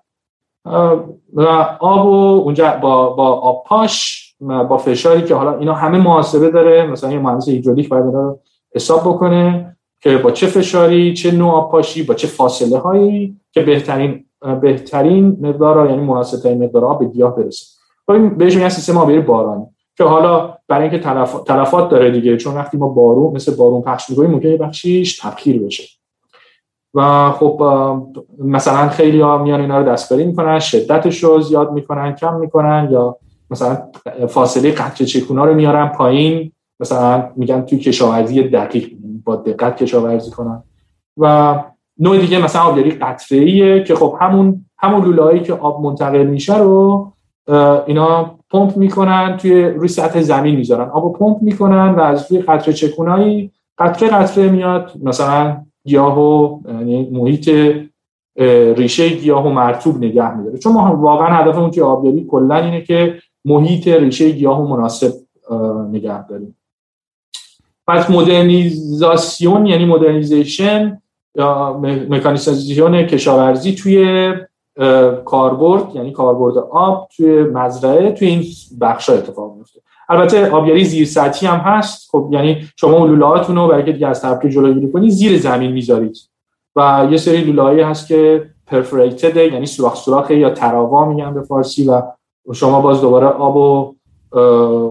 و 1.33 1.41
آب 1.79 2.05
و 2.05 2.41
اونجا 2.43 2.77
با 2.81 3.09
با 3.09 3.27
آب 3.27 3.63
پاش 3.67 4.24
با 4.47 4.77
فشاری 4.77 5.21
که 5.21 5.35
حالا 5.35 5.57
اینا 5.57 5.73
همه 5.73 5.97
محاسبه 5.97 6.49
داره 6.49 6.87
مثلا 6.87 7.11
یه 7.11 7.19
مهندس 7.19 7.49
هیدرولیک 7.49 7.89
باید 7.89 8.05
رو 8.05 8.39
حساب 8.75 8.99
بکنه 9.01 9.75
که 10.01 10.17
با 10.17 10.31
چه 10.31 10.47
فشاری 10.47 11.13
چه 11.13 11.31
نوع 11.31 11.51
آب 11.51 11.71
پاشی 11.71 12.03
با 12.03 12.13
چه 12.13 12.27
فاصله 12.27 12.77
هایی 12.77 13.37
که 13.51 13.61
بهترین 13.61 14.25
بهترین 14.61 15.37
مقدار 15.41 15.89
یعنی 15.89 16.01
مناسب 16.01 16.43
ترین 16.43 16.63
مقدار 16.63 16.85
آب 16.85 16.99
به 16.99 17.05
گیاه 17.05 17.35
برسه. 17.35 17.65
بهش 18.37 18.55
میگن 18.55 18.69
سیستم 18.69 18.97
آبی 18.97 19.19
بارانی 19.19 19.65
که 19.97 20.03
حالا 20.03 20.57
برای 20.67 20.81
اینکه 20.81 20.99
تلف... 20.99 21.43
تلفات 21.43 21.89
داره 21.89 22.11
دیگه 22.11 22.37
چون 22.37 22.55
وقتی 22.55 22.77
ما 22.77 22.87
بارون 22.87 23.33
مثل 23.33 23.55
بارون 23.55 23.81
پخش 23.81 24.09
می‌کنیم 24.09 24.31
ممکنه 24.31 24.57
بخشیش 24.57 25.19
تبخیر 25.19 25.61
بشه. 25.61 25.83
و 26.93 27.31
خب 27.31 27.61
مثلا 28.39 28.89
خیلی 28.89 29.21
ها 29.21 29.37
میان 29.37 29.61
اینا 29.61 29.77
رو 29.77 29.89
دستکاری 29.89 30.23
می‌کنن 30.23 30.59
شدتش 30.59 31.23
رو 31.23 31.41
زیاد 31.41 31.71
می‌کنن 31.71 32.15
کم 32.15 32.35
می‌کنن 32.35 32.87
یا 32.91 33.17
مثلا 33.49 33.77
فاصله 34.27 34.71
قطر 34.71 35.05
چکونا 35.05 35.45
رو 35.45 35.53
میارن 35.53 35.87
پایین 35.87 36.51
مثلا 36.79 37.29
میگن 37.35 37.61
توی 37.61 37.79
کشاورزی 37.79 38.43
دقیق 38.43 38.91
با 39.25 39.35
دقت 39.35 39.83
کشاورزی 39.83 40.31
کنن. 40.31 40.63
و 41.17 41.55
نوع 41.99 42.17
دیگه 42.17 42.43
مثلا 42.43 42.61
آبیاری 42.61 42.91
قطره 42.91 43.83
که 43.83 43.95
خب 43.95 44.17
همون 44.21 44.65
همون 44.77 45.05
لوله‌ای 45.05 45.39
که 45.39 45.53
آب 45.53 45.85
منتقل 45.85 46.23
میشه 46.23 46.57
رو 46.57 47.11
اینا 47.85 48.37
پمپ 48.51 48.77
می‌کنن 48.77 49.37
توی 49.37 49.63
روی 49.63 49.87
سطح 49.87 50.21
زمین 50.21 50.55
می‌ذارن. 50.55 50.89
آب 50.89 51.17
پمپ 51.19 51.41
می‌کنن 51.41 51.89
و 51.95 51.99
از 51.99 52.31
روی 52.31 52.41
قطره 52.41 52.73
چکونایی 52.73 53.51
قطره 53.77 54.09
قطره 54.09 54.49
میاد. 54.49 54.91
مثلا 55.03 55.57
گیاه 55.85 56.19
و 56.19 56.59
یعنی 56.65 57.09
محیط 57.11 57.51
ریشه 58.77 59.09
گیاه 59.09 59.47
و 59.47 59.49
مرتوب 59.49 59.97
نگه 59.97 60.37
میداره. 60.37 60.57
چون 60.57 60.73
ما 60.73 60.95
واقعا 60.95 61.27
هدفمون 61.27 61.71
توی 61.71 61.83
آبیاری 61.83 62.25
کلا 62.29 62.55
اینه 62.55 62.81
که 62.81 63.19
محیط 63.45 63.87
ریشه 63.87 64.29
گیاه 64.29 64.61
مناسب 64.61 65.11
نگه 65.91 66.27
داریم. 66.27 66.57
پس 67.87 68.09
مدرنیزاسیون 68.09 69.65
یعنی 69.65 69.85
مدرنیزیشن 69.85 71.01
یا 71.35 71.79
مکانیزاسیون 72.09 73.03
کشاورزی 73.03 73.75
توی 73.75 74.33
کاربرد 75.25 75.95
یعنی 75.95 76.11
کاربرد 76.11 76.57
آب 76.57 77.09
توی 77.17 77.43
مزرعه 77.43 78.11
توی 78.11 78.27
این 78.27 78.43
بخش 78.81 79.09
اتفاق 79.09 79.55
میفته 79.57 79.79
البته 80.09 80.51
آبیاری 80.51 80.83
زیر 80.83 81.05
سطحی 81.05 81.47
هم 81.47 81.57
هست. 81.57 82.09
خب 82.11 82.29
یعنی 82.31 82.67
شما 82.75 83.05
لوله 83.05 83.25
هاتون 83.25 83.55
رو 83.55 83.67
برای 83.67 83.93
دیگه 83.93 84.07
از 84.07 84.21
طبقه 84.21 84.49
جلوگیری 84.49 84.91
کنید 84.91 85.09
زیر 85.09 85.39
زمین 85.39 85.71
می‌ذارید. 85.71 86.17
و 86.75 87.07
یه 87.11 87.17
سری 87.17 87.43
لوله 87.43 87.85
هست 87.85 88.07
که 88.07 88.49
پرفریتد 88.67 89.37
یعنی 89.37 89.65
سوراخ 89.65 89.95
سوراخ 89.95 90.31
یا 90.31 90.49
تراوا 90.49 91.05
میگن 91.05 91.33
به 91.33 91.41
فارسی 91.41 91.87
و 91.87 92.01
شما 92.53 92.81
باز 92.81 93.01
دوباره 93.01 93.27
آب 93.27 93.55
و 93.55 93.95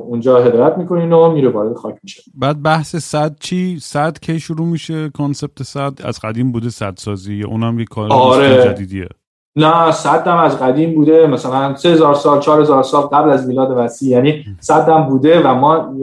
اونجا 0.09 0.39
هدایت 0.39 0.79
می‌کنین 0.79 1.13
و 1.13 1.33
میره 1.33 1.49
وارد 1.49 1.77
خاک 1.77 1.95
میشه. 2.03 2.23
بعد 2.35 2.63
بحث 2.63 2.97
صد 2.97 3.37
چی؟ 3.41 3.79
صد 3.81 4.19
کی 4.19 4.41
شروع 4.41 4.67
میشه؟ 4.67 5.09
کانسپت 5.09 5.63
صد 5.63 5.93
از 6.05 6.21
قدیم 6.21 6.53
بوده 6.53 6.71
صد 6.71 6.95
سازی. 6.99 7.43
اونم 7.43 7.79
یه 7.79 7.85
کار 7.85 8.13
آره. 8.13 8.65
جدیدیه. 8.65 9.09
نه 9.57 9.91
صد 9.91 10.27
هم 10.27 10.37
از 10.37 10.59
قدیم 10.59 10.95
بوده. 10.95 11.27
مثلا 11.27 11.77
3000 11.77 12.15
سال 12.15 12.41
4000 12.41 12.83
سال 12.83 13.03
قبل 13.03 13.31
از 13.31 13.49
میلاد 13.49 13.73
مسیح. 13.73 14.11
یعنی 14.11 14.45
صد 14.61 14.89
هم 14.89 15.03
بوده 15.09 15.41
و 15.41 15.55
ما 15.55 15.95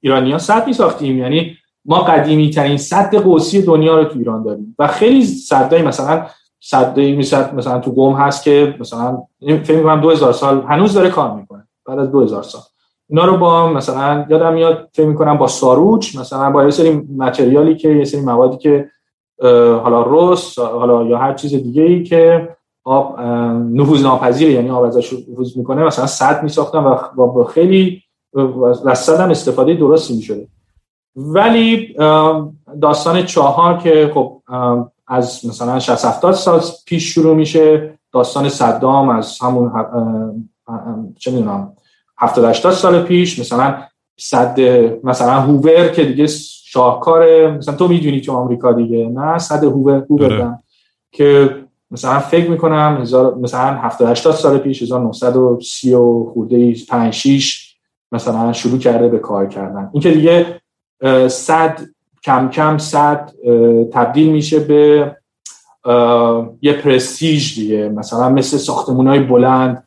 ایرانی 0.00 0.32
ها 0.32 0.38
صد 0.38 0.66
می 0.66 0.72
ساختیم 0.72 1.18
یعنی 1.18 1.56
ما 1.84 1.98
قدیمی 1.98 2.50
ترین 2.50 2.76
صد 2.76 3.14
قوسی 3.14 3.62
دنیا 3.62 3.98
رو 3.98 4.04
تو 4.04 4.18
ایران 4.18 4.42
داریم. 4.42 4.76
و 4.78 4.86
خیلی 4.86 5.24
صدای 5.24 5.82
مثلا 5.82 6.26
صدای 6.60 7.16
مثلا 7.16 7.52
مثلا 7.52 7.78
تو 7.78 7.90
قم 7.90 8.12
هست 8.12 8.44
که 8.44 8.74
مثلا 8.80 9.22
فکر 9.40 9.76
می‌کنم 9.76 10.00
2000 10.00 10.32
سال 10.32 10.62
هنوز 10.68 10.94
داره 10.94 11.10
کار 11.10 11.34
می‌کنه 11.34 11.68
بعد 11.86 11.98
از 11.98 12.10
2000 12.10 12.42
سال. 12.42 12.62
اینا 13.10 13.24
رو 13.24 13.36
با 13.36 13.68
مثلا 13.72 14.26
یادم 14.28 14.54
میاد 14.54 14.88
فکر 14.92 15.06
می‌کنم 15.06 15.38
با 15.38 15.46
ساروچ 15.46 16.16
مثلا 16.16 16.50
با 16.50 16.64
یه 16.64 16.70
سری 16.70 16.90
متریالی 17.16 17.76
که 17.76 17.88
یه 17.88 18.04
سری 18.04 18.20
موادی 18.20 18.56
که 18.56 18.90
حالا 19.82 20.04
رس 20.06 20.58
حالا 20.58 21.02
یا 21.04 21.18
هر 21.18 21.34
چیز 21.34 21.54
دیگه 21.54 21.82
ای 21.82 22.02
که 22.02 22.48
آب 22.84 23.20
نفوذ 23.72 24.02
ناپذیر 24.02 24.50
یعنی 24.50 24.70
آب 24.70 24.82
ازش 24.82 25.12
نفوذ 25.12 25.56
می‌کنه 25.56 25.84
مثلا 25.84 26.06
صد 26.06 26.42
میساختن 26.42 26.78
و 26.78 26.96
با 27.16 27.44
خیلی 27.44 28.02
از 28.86 28.98
صد 28.98 29.20
هم 29.20 29.30
استفاده 29.30 29.74
درستی 29.74 30.16
می‌شده. 30.16 30.48
ولی 31.16 31.96
داستان 32.82 33.22
چهار 33.22 33.78
که 33.78 34.10
خب 34.14 34.42
از 35.08 35.46
مثلا 35.46 35.78
60 35.78 36.04
70 36.04 36.34
سال 36.34 36.60
پیش 36.86 37.14
شروع 37.14 37.36
میشه. 37.36 37.98
داستان 38.12 38.48
صدام 38.48 39.08
از 39.08 39.38
همون 39.42 39.72
چه 41.18 41.30
می‌دونم 41.30 41.72
70 42.18 42.44
80 42.44 42.72
سال 42.72 43.02
پیش 43.02 43.38
مثلا 43.38 43.82
صد 44.20 44.60
مثلا 45.04 45.40
هوور 45.40 45.88
که 45.88 46.04
دیگه 46.04 46.26
شاهکار 46.64 47.50
مثلا 47.50 47.74
تو 47.74 47.88
می‌دونی 47.88 48.20
تو 48.20 48.32
آمریکا 48.32 48.72
دیگه 48.72 49.08
نه؟ 49.08 49.38
صد 49.38 49.64
هوور 49.64 50.06
هوور 50.10 50.24
آره. 50.24 50.58
که 51.12 51.56
مثلا 51.90 52.18
فکر 52.18 52.50
می‌کنم 52.50 53.02
مثلا 53.40 53.74
70 53.74 54.08
80 54.08 54.34
سال 54.34 54.58
پیش 54.58 54.82
1930 54.82 55.94
و 55.94 56.30
خورده 56.34 56.74
5 56.88 57.12
6 57.12 57.74
مثلا 58.12 58.52
شروع 58.52 58.78
کرده 58.78 59.08
به 59.08 59.18
کار 59.18 59.46
کردن. 59.46 59.90
این 59.92 60.02
که 60.02 60.10
دیگه 60.10 60.60
صد 61.28 61.80
کم 62.24 62.48
کم 62.48 62.78
صد 62.78 63.30
تبدیل 63.92 64.32
میشه 64.32 64.60
به 64.60 65.16
یه 66.62 66.72
پرستیژ 66.72 67.54
دیگه. 67.54 67.88
مثلا 67.88 68.28
مثل 68.28 68.56
ساختمون 68.56 69.06
های 69.06 69.20
بلند 69.20 69.84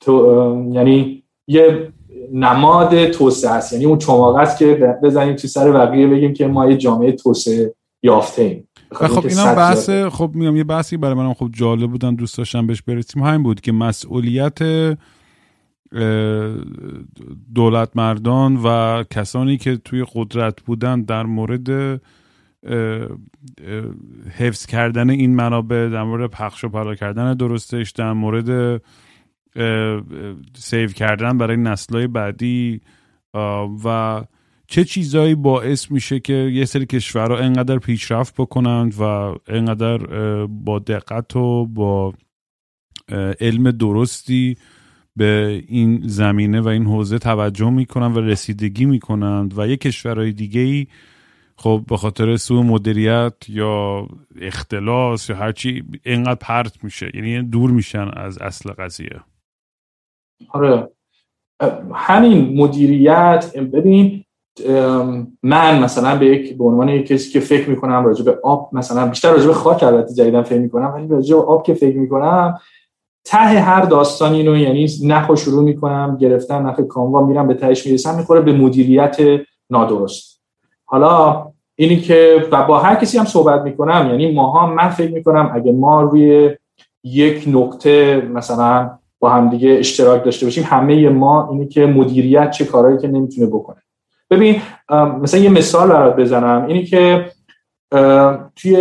تو 0.00 0.70
یعنی 0.72 1.22
یه 1.46 1.92
نماد 2.32 3.06
توسعه 3.06 3.50
است. 3.50 3.72
یعنی 3.72 3.84
اون 3.84 3.98
چماقه 3.98 4.40
است 4.40 4.58
که 4.58 4.96
بزنیم 5.02 5.36
تو 5.36 5.48
سر 5.48 5.72
بقیه 5.72 6.06
بگیم 6.06 6.34
که 6.34 6.46
ما 6.46 6.70
یه 6.70 6.76
جامعه 6.76 7.12
توسعه 7.12 7.74
یافته 8.02 8.42
ایم. 8.42 8.68
خب 8.92 9.26
اینا 9.26 9.54
بحث 9.54 9.90
خب 9.90 10.30
میگم 10.34 10.56
یه 10.56 10.64
بحثی 10.64 10.96
برای 10.96 11.14
منم 11.14 11.34
خب 11.34 11.48
جالب 11.52 11.90
بودن 11.90 12.14
دوست 12.14 12.38
داشتم 12.38 12.66
بهش 12.66 12.82
برسیم. 12.82 13.22
همین 13.22 13.42
بود 13.42 13.60
که 13.60 13.72
مسئولیت 13.72 14.58
دولت 17.54 17.90
مردان 17.94 18.56
و 18.64 19.04
کسانی 19.10 19.56
که 19.56 19.76
توی 19.76 20.06
قدرت 20.14 20.62
بودن 20.62 21.02
در 21.02 21.22
مورد 21.22 22.00
حفظ 24.30 24.66
کردن 24.66 25.10
این 25.10 25.34
منابع 25.34 25.88
در 25.88 26.02
مورد 26.02 26.30
پخش 26.30 26.64
و 26.64 26.68
پلا 26.68 26.94
کردن 26.94 27.34
درستش 27.34 27.90
در 27.90 28.12
مورد 28.12 28.82
سیو 30.56 30.88
کردن 30.88 31.38
برای 31.38 31.56
نسلهای 31.56 32.06
بعدی 32.06 32.80
و 33.84 34.20
چه 34.66 34.84
چیزایی 34.84 35.34
باعث 35.34 35.90
میشه 35.90 36.20
که 36.20 36.32
یه 36.32 36.64
سری 36.64 36.86
کشورها 36.86 37.38
انقدر 37.38 37.78
پیشرفت 37.78 38.34
بکنند 38.34 38.94
و 39.00 39.02
انقدر 39.46 39.98
با 40.46 40.78
دقت 40.78 41.36
و 41.36 41.66
با 41.66 42.14
علم 43.40 43.70
درستی 43.70 44.56
به 45.16 45.62
این 45.68 46.00
زمینه 46.04 46.60
و 46.60 46.68
این 46.68 46.86
حوزه 46.86 47.18
توجه 47.18 47.70
می‌کنن 47.70 48.12
و 48.12 48.20
رسیدگی 48.20 48.84
می‌کنند 48.84 49.58
و 49.58 49.66
یه 49.66 49.76
کشورهای 49.76 50.32
دیگه 50.32 50.60
ای 50.60 50.86
خب 51.56 51.82
به 51.88 51.96
خاطر 51.96 52.36
سوء 52.36 52.62
مدیریت 52.62 53.34
یا 53.48 54.06
اختلاس 54.40 55.30
یا 55.30 55.36
هرچی 55.36 55.84
اینقدر 56.06 56.38
پرت 56.40 56.84
میشه. 56.84 57.10
یعنی 57.14 57.42
دور 57.42 57.70
میشن 57.70 58.08
از 58.16 58.38
اصل 58.38 58.70
قضیه. 58.70 59.20
آره. 60.48 60.88
همین 61.94 62.62
مدیریت 62.62 63.56
ببین 63.56 64.24
من 65.42 65.82
مثلا 65.82 66.18
به 66.18 66.26
یک 66.26 66.58
به 66.58 66.64
عنوان 66.64 66.88
یک 66.88 67.06
کسی 67.06 67.30
که 67.30 67.40
فکر 67.40 67.70
می‌کنم 67.70 68.04
راجع 68.04 68.24
به 68.24 68.38
آب 68.44 68.70
مثلا 68.72 69.06
بیشتر 69.06 69.32
راجع 69.32 69.46
به 69.46 69.54
خاک 69.54 69.82
البته 69.82 70.14
جدیدن 70.14 70.42
فکر 70.42 70.60
می‌کنم 70.60 70.92
ولی 70.94 71.08
راجع 71.08 71.36
به 71.36 71.42
آب 71.42 71.66
که 71.66 71.74
فکر 71.74 71.96
می‌کنم 71.96 72.58
ته 73.24 73.38
هر 73.38 73.80
داستانی 73.80 74.42
رو 74.42 74.56
یعنی 74.56 74.86
نخو 75.04 75.36
شروع 75.36 75.64
می‌کنم 75.64 76.16
گرفتن 76.20 76.62
نخ 76.62 76.80
کاموا 76.80 77.26
میرم 77.26 77.48
به 77.48 77.54
تهش 77.54 77.86
می‌رسم 77.86 78.16
می‌خوره 78.16 78.40
به 78.40 78.52
مدیریت 78.52 79.16
نادرست. 79.70 80.40
حالا 80.84 81.46
اینی 81.76 81.96
که 81.96 82.48
و 82.52 82.62
با 82.62 82.78
هر 82.78 82.94
کسی 82.94 83.18
هم 83.18 83.24
صحبت 83.24 83.62
می‌کنم 83.62 84.06
یعنی 84.10 84.32
ماها 84.32 84.66
من 84.66 84.88
فکر 84.88 85.12
می‌کنم 85.12 85.50
اگه 85.54 85.72
ما 85.72 86.02
روی 86.02 86.50
یک 87.04 87.44
نقطه 87.46 88.20
مثلا 88.34 88.90
با 89.18 89.30
هم 89.30 89.50
دیگه 89.50 89.70
اشتراک 89.70 90.24
داشته 90.24 90.46
باشیم 90.46 90.64
همه 90.64 91.08
ما 91.08 91.48
اینی 91.50 91.68
که 91.68 91.86
مدیریت 91.86 92.50
چه 92.50 92.64
کارهایی 92.64 92.98
که 92.98 93.08
نمی‌تونه 93.08 93.46
بکنه. 93.46 93.76
ببین 94.30 94.60
مثلا 95.22 95.40
یه 95.40 95.50
مثال 95.50 95.88
برات 95.88 96.16
بزنم. 96.16 96.64
اینی 96.68 96.84
که 96.84 97.30
توی 98.56 98.76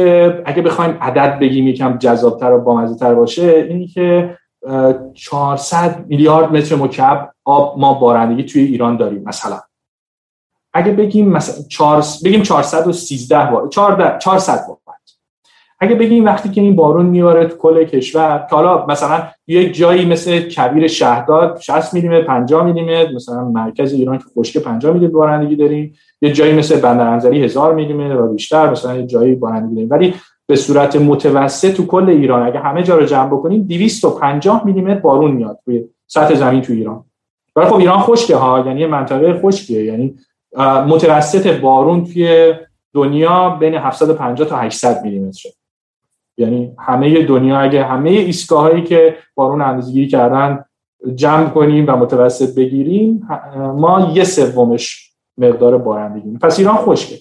اگه 0.46 0.62
بخوایم 0.62 0.98
عدد 1.02 1.40
بگیم 1.40 1.68
یکم 1.68 1.98
جذابتر 1.98 2.52
و 2.52 2.62
بامزه‌تر 2.62 3.14
باشه 3.16 3.66
اینی 3.70 3.88
که 3.88 4.38
400 5.14 6.06
میلیارد 6.08 6.52
متر 6.52 6.76
مکعب 6.76 7.34
آب 7.46 7.80
ما 7.80 7.94
بارندگی 7.94 8.44
توی 8.44 8.62
ایران 8.62 8.98
داریم 8.98 9.24
مثلا. 9.24 9.60
اگه 10.74 10.92
بگیم 10.92 11.30
مثلا 11.30 11.66
4 11.70 12.04
بگیم 12.26 12.42
413 12.42 13.52
بار 13.52 13.68
400 14.20 14.68
بار. 14.68 14.78
اگه 15.84 15.96
بگیم 15.96 16.26
وقتی 16.26 16.50
که 16.50 16.62
این 16.62 16.76
بارون 16.76 17.06
میاره 17.06 17.46
تو 17.46 17.58
کل 17.58 17.84
کشور 17.84 18.48
حالا 18.52 18.86
مثلا 18.86 19.24
یک 19.48 19.74
جایی 19.74 20.06
مثل 20.06 20.40
کبیر 20.40 20.88
شهداد 20.88 21.60
60 21.60 21.94
میلیمتر 21.94 22.22
50 22.22 22.66
میلیمتر 22.66 23.14
مثلا 23.14 23.44
مرکز 23.44 23.94
ایران 23.94 24.18
که 24.18 24.24
خشک 24.38 24.58
50 24.58 24.94
میلیمتر 24.94 25.14
بارندگی 25.14 25.56
داریم 25.56 25.94
یه 26.22 26.32
جایی 26.32 26.54
مثل 26.54 26.80
بندرانزلی 26.80 27.44
1000 27.44 27.74
میلیمتر 27.74 28.22
و 28.22 28.34
بیشتر 28.34 28.72
مثلا 28.72 28.96
یه 28.96 29.06
جایی 29.06 29.36
بارندگی 29.36 29.76
داریم. 29.76 29.90
ولی 29.90 30.14
به 30.48 30.56
صورت 30.56 30.96
متوسط 30.96 31.74
تو 31.74 31.86
کل 31.86 32.10
ایران 32.10 32.48
اگه 32.48 32.60
همه 32.60 32.84
جا 32.84 32.98
رو 32.98 33.06
جمع 33.06 33.28
بکنیم 33.28 33.64
250 33.64 34.66
میلیمتر 34.66 35.00
بارون 35.00 35.32
میاد 35.32 35.60
روی 35.66 35.84
سطح 36.08 36.36
زمین 36.36 36.62
تو 36.62 36.74
ایران. 36.74 37.04
ولی 37.56 37.68
خب 37.68 37.76
ایران 37.76 38.00
خشکه 38.00 38.36
ها 38.36 38.64
یعنی 38.68 38.86
منطقه 38.86 39.42
خشکه 39.42 39.74
یعنی 39.74 40.16
متوسط 40.88 41.60
بارون 41.60 42.04
توی 42.04 42.54
دنیا 42.94 43.50
بین 43.50 43.76
750 43.76 44.48
تا 44.48 44.58
800 44.58 45.04
میلیمتر 45.04 45.50
یعنی 46.38 46.76
همه 46.80 47.22
دنیا 47.22 47.60
اگه 47.60 47.84
همه 47.84 48.10
ایستگاه 48.10 48.62
هایی 48.62 48.84
که 48.84 49.18
بارون 49.36 49.62
اندازه‌گیری 49.62 50.08
کردن 50.08 50.66
جمع 51.16 51.50
کنیم 51.50 51.86
و 51.88 51.96
متوسط 51.96 52.56
بگیریم 52.56 53.28
ما 53.78 54.12
یه 54.14 54.24
سومش 54.24 55.12
مقدار 55.38 55.78
بارندگی 55.78 56.38
پس 56.38 56.60
ایران 56.60 56.76
خشکه. 56.76 57.16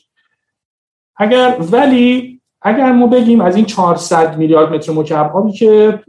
اگر 1.17 1.57
ولی 1.73 2.41
اگر 2.63 2.93
ما 2.93 3.07
بگیم 3.07 3.41
از 3.41 3.57
این 3.57 3.65
400 3.65 4.37
میلیارد 4.37 4.73
متر 4.73 4.93
مکعب 4.93 5.37
آبی 5.37 5.53
که 5.53 6.01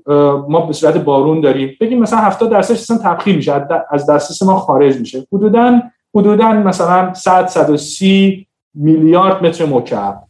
ما 0.50 0.66
به 0.68 0.74
صورت 0.74 0.98
بارون 0.98 1.42
داریم 1.42 1.78
بگیم 1.82 2.00
مثلا 2.00 2.20
70 2.20 2.52
درصدش 2.52 2.78
اصلا 2.78 2.98
تبخیر 2.98 3.36
میشه 3.36 3.68
از 3.90 4.10
دسترس 4.10 4.44
ما 4.44 4.60
خارج 4.60 5.00
میشه 5.00 5.28
حدودا 5.34 5.82
حدودا 6.16 6.54
مثلا 6.54 7.14
100 7.14 7.48
130 7.48 8.48
میلیارد 8.74 9.46
متر 9.46 9.66
مکعب. 9.66 10.24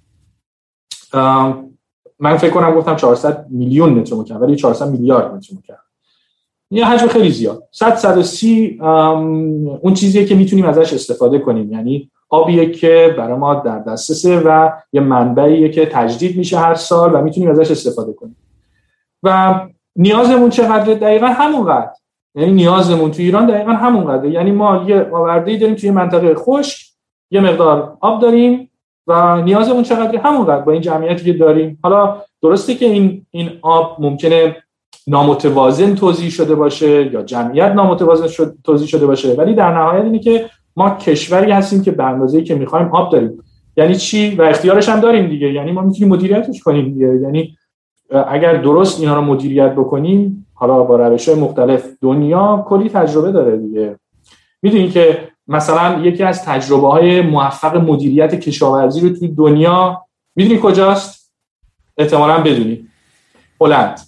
من 2.24 2.38
فکر 2.38 2.52
کنم 2.52 2.76
گفتم 2.76 2.96
400 2.96 3.46
میلیون 3.50 3.90
متر 3.90 4.16
مکعب 4.16 4.42
ولی 4.42 4.56
400 4.56 4.90
میلیارد 4.90 5.34
متر 5.34 5.54
مکعب. 5.58 5.78
یه 6.72 6.86
حجم 6.86 7.08
خیلی 7.08 7.30
زیاد. 7.30 7.64
100 7.72 7.96
130 7.96 8.78
اون 8.82 9.94
چیزیه 9.94 10.26
که 10.26 10.36
می‌تونیم 10.36 10.66
ازش 10.66 10.94
استفاده 10.94 11.40
کنیم. 11.40 11.72
یعنی 11.72 12.12
آبیه 12.30 12.72
که 12.72 13.16
برای 13.18 13.38
ما 13.38 13.56
در 13.56 13.80
دسترسه 13.80 14.40
و 14.40 14.70
یه 14.94 15.02
منبعیه 15.02 15.70
که 15.70 15.86
تجدید 15.86 16.38
میشه 16.38 16.60
هر 16.60 16.76
سال 16.76 17.16
و 17.16 17.22
می‌تونیم 17.22 17.50
ازش 17.50 17.72
استفاده 17.72 18.14
کنیم. 18.14 18.36
و 19.24 19.60
نیازمون 19.96 20.50
چقدر 20.50 20.94
دقیقا 20.94 21.28
همونقدر. 21.28 21.92
یعنی 22.36 22.52
نیازمون 22.52 23.12
تو 23.12 23.22
ایران 23.22 23.46
دقیقا 23.46 23.72
همونقدر 23.72 24.26
یعنی 24.26 24.52
ما 24.52 24.86
یه 24.88 25.10
آورده 25.14 25.58
داریم 25.58 25.76
توی 25.76 25.92
منطقه 25.92 26.36
خشک 26.36 26.94
یه 27.32 27.42
مقدار 27.42 27.98
آب 28.02 28.22
داریم 28.22 28.70
و 29.08 29.42
نیازمون 29.42 29.84
چقدر 29.84 30.18
همونقدر 30.18 30.62
با 30.62 30.72
این 30.72 30.82
جمعیتی 30.82 31.26
که 31.26 31.34
داریم. 31.34 31.80
حالا 31.84 32.18
درسته 32.42 32.76
که 32.76 32.86
این 32.86 33.26
این 33.32 33.50
آب 33.62 33.98
ممکنه 34.00 34.56
نامتوازن 35.08 35.96
توضیح 35.96 36.30
شده 36.30 36.56
باشه 36.56 37.12
یا 37.14 37.22
جمعیت 37.22 37.72
نامتوازن 37.72 38.28
شد 38.28 38.56
توضیح 38.64 38.88
شده 38.88 39.06
باشه 39.06 39.34
ولی 39.34 39.54
در 39.54 39.78
نهایت 39.78 40.04
اینه 40.04 40.20
که 40.20 40.50
ما 40.76 40.90
کشوری 40.90 41.52
هستیم 41.52 41.82
که 41.82 41.92
به 41.92 42.04
اندازه‌ای 42.04 42.44
که 42.44 42.56
می‌خوایم 42.56 42.88
آب 42.88 43.12
داریم. 43.12 43.44
یعنی 43.78 43.96
چی؟ 43.96 44.36
و 44.36 44.42
اختیارش 44.42 44.90
هم 44.90 45.00
داریم 45.00 45.28
دیگه. 45.28 45.54
یعنی 45.54 45.72
ما 45.72 45.82
می‌تونیم 45.82 46.14
مدیریتش 46.14 46.64
کنیم 46.64 46.94
دیگه. 46.94 47.20
یعنی 47.22 47.58
اگر 48.28 48.54
درست 48.54 49.00
اینا 49.00 49.16
رو 49.16 49.22
مدیریت 49.22 49.72
بکنیم 49.72 50.48
حالا 50.54 50.84
با 50.84 50.96
روش 50.96 51.30
مختلف 51.30 51.86
دنیا 52.02 52.66
کلی 52.68 52.90
تجربه 52.90 53.32
داره 53.32 53.58
دیگه. 53.58 53.96
می‌دونی 54.62 54.90
که 54.90 55.18
مثلا 55.48 56.00
یکی 56.00 56.24
از 56.24 56.46
تجربه 56.46 56.88
های 56.88 57.22
موفق 57.22 57.76
مدیریت 57.76 58.36
کشاورزی 58.36 59.10
رو 59.10 59.16
توی 59.16 59.28
دنیا 59.28 60.06
می‌دونی 60.36 60.60
کجاست؟ 60.64 61.34
احتمالا 61.98 62.38
بدونی. 62.38 62.88
هلند. 63.62 64.00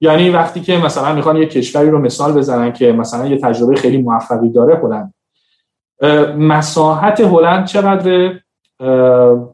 یعنی 0.00 0.30
وقتی 0.30 0.60
که 0.60 0.78
مثلا 0.78 1.14
می‌خوان 1.14 1.36
یه 1.36 1.46
کشوری 1.46 1.90
رو 1.90 1.98
مثال 1.98 2.32
بزنن 2.32 2.72
که 2.72 2.92
مثلا 2.92 3.26
یه 3.26 3.38
تجربه 3.38 3.76
خیلی 3.76 4.02
موفقی 4.02 4.48
داره 4.48 4.80
هلند. 4.82 5.14
مساحت 6.38 7.20
هلند 7.20 7.66
چقدر 7.66 8.34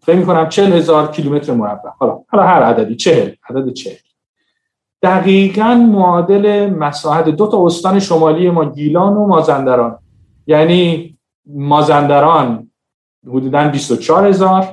فکر 0.02 0.16
می‌کنم 0.16 0.48
چل 0.48 0.72
هزار 0.72 1.10
کیلومتر 1.10 1.52
مربع. 1.52 1.90
حالا 1.98 2.18
حالا 2.28 2.44
هر 2.44 2.62
عددی 2.62 2.96
چهل 2.96 3.30
عدد 3.48 3.72
چهل. 3.72 3.96
دقیقا 5.02 5.74
معادل 5.74 6.70
مساحت 6.70 7.28
دو 7.28 7.46
تا 7.46 7.66
استان 7.66 7.98
شمالی 7.98 8.50
ما 8.50 8.64
گیلان 8.64 9.12
و 9.12 9.26
مازندران 9.26 9.98
یعنی 10.50 11.16
مازندران 11.46 12.70
حدودا 13.26 13.68
24 13.68 14.26
هزار 14.26 14.66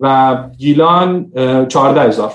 و 0.00 0.36
گیلان 0.58 1.30
14 1.68 2.02
هزار. 2.02 2.32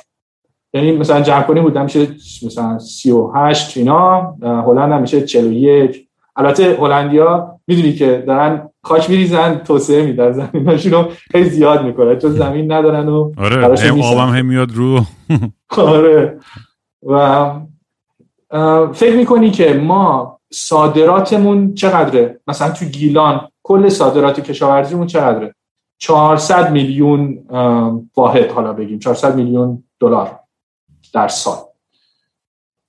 یعنی 0.74 0.92
مثلا 0.92 1.22
جمع 1.22 1.44
کنیم 1.44 1.64
بودن 1.64 1.84
میشه 1.84 2.08
مثلا 2.46 2.80
38 2.80 3.78
اینا 3.78 4.36
هلند 4.42 4.92
هم 4.92 5.02
میشه 5.02 5.22
41 5.22 6.08
البته 6.36 6.78
هلندیا 6.80 7.60
می‌دونی 7.68 7.94
که 7.94 8.24
دارن 8.28 8.70
خاک 8.84 9.10
میریزن 9.10 9.56
توسعه 9.56 10.06
میدن 10.06 10.32
زمیناشون 10.32 10.92
رو 10.92 11.12
خیلی 11.32 11.50
زیاد 11.50 11.86
می‌کنه 11.86 12.16
چون 12.16 12.32
زمین 12.32 12.72
ندارن 12.72 13.10
و 13.10 13.32
آره 13.38 13.92
آبم 14.04 14.30
هم 14.30 14.46
میاد 14.46 14.72
رو. 14.72 15.00
آره. 15.78 16.40
و 17.08 17.52
فکر 18.94 19.16
می‌کنی 19.16 19.52
که 19.52 19.74
ما 19.74 20.39
صادراتمون 20.54 21.74
چقدره؟ 21.74 22.40
مثلا 22.48 22.72
تو 22.72 22.86
گیلان 22.86 23.50
کل 23.64 23.90
صادرات 23.90 24.40
کشاورزیمون 24.40 25.08
چقدره؟ 25.08 25.56
400 25.98 26.72
میلیون 26.72 27.46
واحد 28.18 28.52
حالا 28.52 28.74
بگیم 28.74 29.00
400 29.00 29.36
میلیون 29.36 29.84
دلار 30.00 30.40
در 31.14 31.28
سال. 31.28 31.58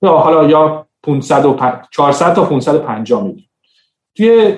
یا 0.01 0.17
حالا 0.17 0.47
یا 0.49 0.87
500 1.03 1.45
و 1.45 1.57
400 1.91 2.33
تا 2.33 2.45
550 2.45 3.23
میلیون. 3.23 3.47
توی 4.15 4.57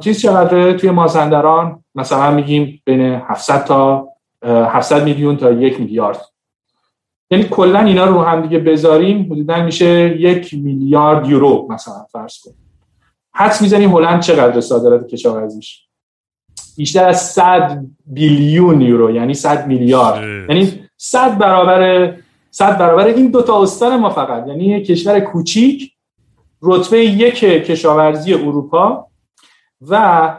چیز 0.00 0.22
چقدره؟ 0.22 0.74
توی 0.74 0.90
مازندران 0.90 1.84
مثلا 1.94 2.30
میگیم 2.30 2.82
بین 2.84 3.00
700 3.00 3.64
تا 3.64 4.08
700 4.42 5.04
میلیون 5.04 5.36
تا 5.36 5.50
یک 5.50 5.80
میلیارد. 5.80 6.20
یعنی 7.30 7.44
کلا 7.44 7.80
اینا 7.80 8.04
رو 8.04 8.22
هم 8.22 8.42
دیگه 8.42 8.58
بذاریم 8.58 9.32
حدودا 9.32 9.62
میشه 9.62 10.16
یک 10.20 10.54
میلیارد 10.54 11.28
یورو 11.28 11.66
مثلا 11.70 12.06
فرض 12.12 12.40
کن 12.40 12.52
حدس 13.34 13.62
می‌زنیم 13.62 13.90
هلند 13.96 14.22
چقدر 14.22 14.60
صادرات 14.60 15.08
کشاورزیش؟ 15.08 15.84
بیشتر 16.76 17.08
از 17.08 17.30
100 17.32 17.84
بیلیون 18.06 18.80
یورو 18.80 19.10
یعنی 19.10 19.34
100 19.34 19.66
میلیارد. 19.66 20.50
یعنی 20.50 20.88
100 20.96 21.38
برابر 21.38 22.14
100 22.50 22.78
برابر 22.78 23.04
این 23.06 23.30
دو 23.30 23.42
تا 23.42 23.62
استان 23.62 23.96
ما 24.00 24.10
فقط. 24.10 24.48
یعنی 24.48 24.64
یک 24.66 24.86
کشور 24.86 25.20
کوچیک 25.20 25.92
رتبه 26.62 27.04
یک 27.04 27.38
کشاورزی 27.40 28.34
اروپا 28.34 29.06
و 29.80 30.34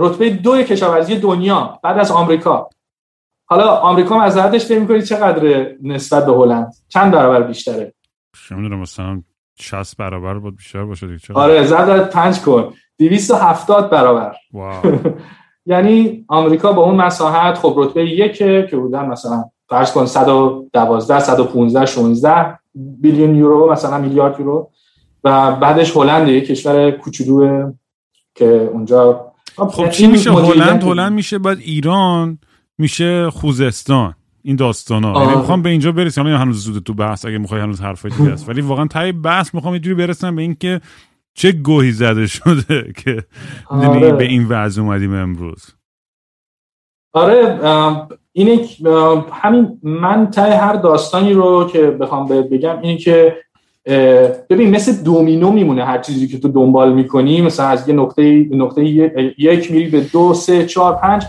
رتبه 0.00 0.30
دو 0.30 0.62
کشاورزی 0.62 1.16
دنیا 1.16 1.78
بعد 1.82 1.98
از 1.98 2.10
آمریکا. 2.10 2.70
حالا 3.50 3.76
آمریکا 3.76 4.18
مزرعتش 4.18 4.66
فکر 4.66 4.78
می‌کنید 4.78 5.04
چقدر 5.04 5.66
نسبت 5.82 6.26
به 6.26 6.32
هلند؟ 6.32 6.72
چند 6.88 7.12
برابر 7.12 7.42
بیشتره؟ 7.42 7.94
نمی‌دونم 8.50 8.80
مثلا 8.80 9.22
60 9.60 9.96
برابر 9.96 10.38
بود 10.38 10.56
بیشتر 10.56 10.84
باشه 10.84 11.06
دیگه. 11.06 11.34
آره 11.34 11.66
زد 11.66 12.10
5 12.10 12.40
کن. 12.40 12.72
270 12.98 13.90
برابر. 13.90 14.34
یعنی 15.66 16.24
آمریکا 16.28 16.72
با 16.72 16.82
اون 16.84 16.94
مساحت 16.94 17.58
خب 17.58 17.74
رتبه 17.76 18.10
یکه 18.10 18.66
که 18.70 18.76
بودن 18.76 19.06
مثلا 19.06 19.44
فرض 19.68 19.92
کن 19.92 20.06
112 20.06 21.20
115 21.20 21.86
16 21.86 22.58
بیلیون 22.74 23.34
یورو 23.34 23.72
مثلا 23.72 23.98
میلیارد 23.98 24.40
یورو. 24.40 24.70
و 25.24 25.52
بعدش 25.52 25.96
هلند 25.96 26.28
یک 26.28 26.46
کشور 26.46 26.90
کوچولو 26.90 27.72
که 28.34 28.70
اونجا 28.72 29.32
خب 29.56 29.90
چی 29.90 30.06
میشه؟ 30.06 30.32
هلند 30.32 30.82
هلند 30.82 31.12
میشه 31.12 31.38
بعد 31.38 31.58
ایران. 31.58 32.38
میشه 32.78 33.30
خوزستان. 33.30 34.14
این 34.42 34.56
داستان 34.56 35.04
ها 35.04 35.22
یعنی 35.24 35.36
می‌خوام 35.36 35.62
به 35.62 35.70
اینجا 35.70 35.92
برسیم 35.92 36.24
حالا 36.24 36.38
هنوز 36.38 36.64
زود 36.64 36.82
تو 36.82 36.94
بحث 36.94 37.26
اگه 37.26 37.38
می‌خوای 37.38 37.60
هنوز 37.60 37.80
حرف 37.80 38.06
دیگه 38.06 38.32
است. 38.32 38.48
ولی 38.48 38.60
واقعا 38.60 38.86
تای 38.86 39.12
بحث 39.12 39.54
می‌خوام 39.54 39.74
یه 39.74 39.80
جوری 39.80 39.94
برسم 39.94 40.36
به 40.36 40.42
اینکه 40.42 40.80
چه 41.34 41.52
گوهی 41.52 41.92
زده 41.92 42.26
شده 42.26 42.92
که 43.04 43.24
آره. 43.66 44.12
به 44.12 44.24
این 44.24 44.46
وضع 44.48 44.82
اومدیم 44.82 45.14
امروز. 45.14 45.66
آره 47.12 47.58
اینه 48.32 48.60
همین 49.32 49.78
من 49.82 50.30
تای 50.30 50.50
هر 50.50 50.76
داستانی 50.76 51.32
رو 51.32 51.70
که 51.72 51.82
بخوام 51.82 52.26
بگم 52.26 52.78
اینه 52.82 52.96
که 52.98 53.36
ببین 54.50 54.70
مثل 54.70 55.04
دومینو 55.04 55.52
میمونه 55.52 55.84
هر 55.84 55.98
چیزی 55.98 56.28
که 56.28 56.38
تو 56.38 56.48
دنبال 56.48 56.92
می‌کنی. 56.92 57.40
مثلا 57.40 57.66
از 57.66 57.88
یه 57.88 57.94
نقطه 57.94 58.48
نقطه 58.50 58.84
یک 59.38 59.72
میری 59.72 59.90
به 59.90 60.00
دو 60.00 60.34
سه 60.34 60.66
چهار 60.66 60.96
پنج. 60.96 61.24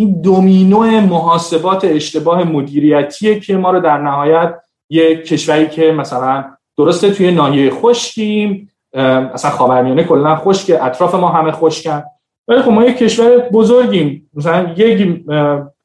این 0.00 0.20
دومینو 0.20 1.00
محاسبات 1.00 1.84
اشتباه 1.84 2.44
مدیریتیه 2.44 3.40
که 3.40 3.56
ما 3.56 3.70
رو 3.70 3.80
در 3.80 3.98
نهایت 3.98 4.54
یه 4.90 5.16
کشوری 5.16 5.68
که 5.68 5.92
مثلا 5.92 6.44
درسته 6.78 7.10
توی 7.10 7.30
ناحیه 7.30 7.70
خشکیم 7.70 8.70
اصلا 8.94 9.50
خاورمیانه 9.50 10.04
کلا 10.04 10.36
خشک 10.36 10.78
اطراف 10.82 11.14
ما 11.14 11.28
همه 11.28 11.52
خشکن. 11.52 12.02
ولی 12.48 12.62
خب 12.62 12.70
ما 12.70 12.84
یه 12.84 12.92
کشور 12.92 13.38
بزرگیم. 13.38 14.30
مثلا 14.34 14.72
یک 14.76 15.24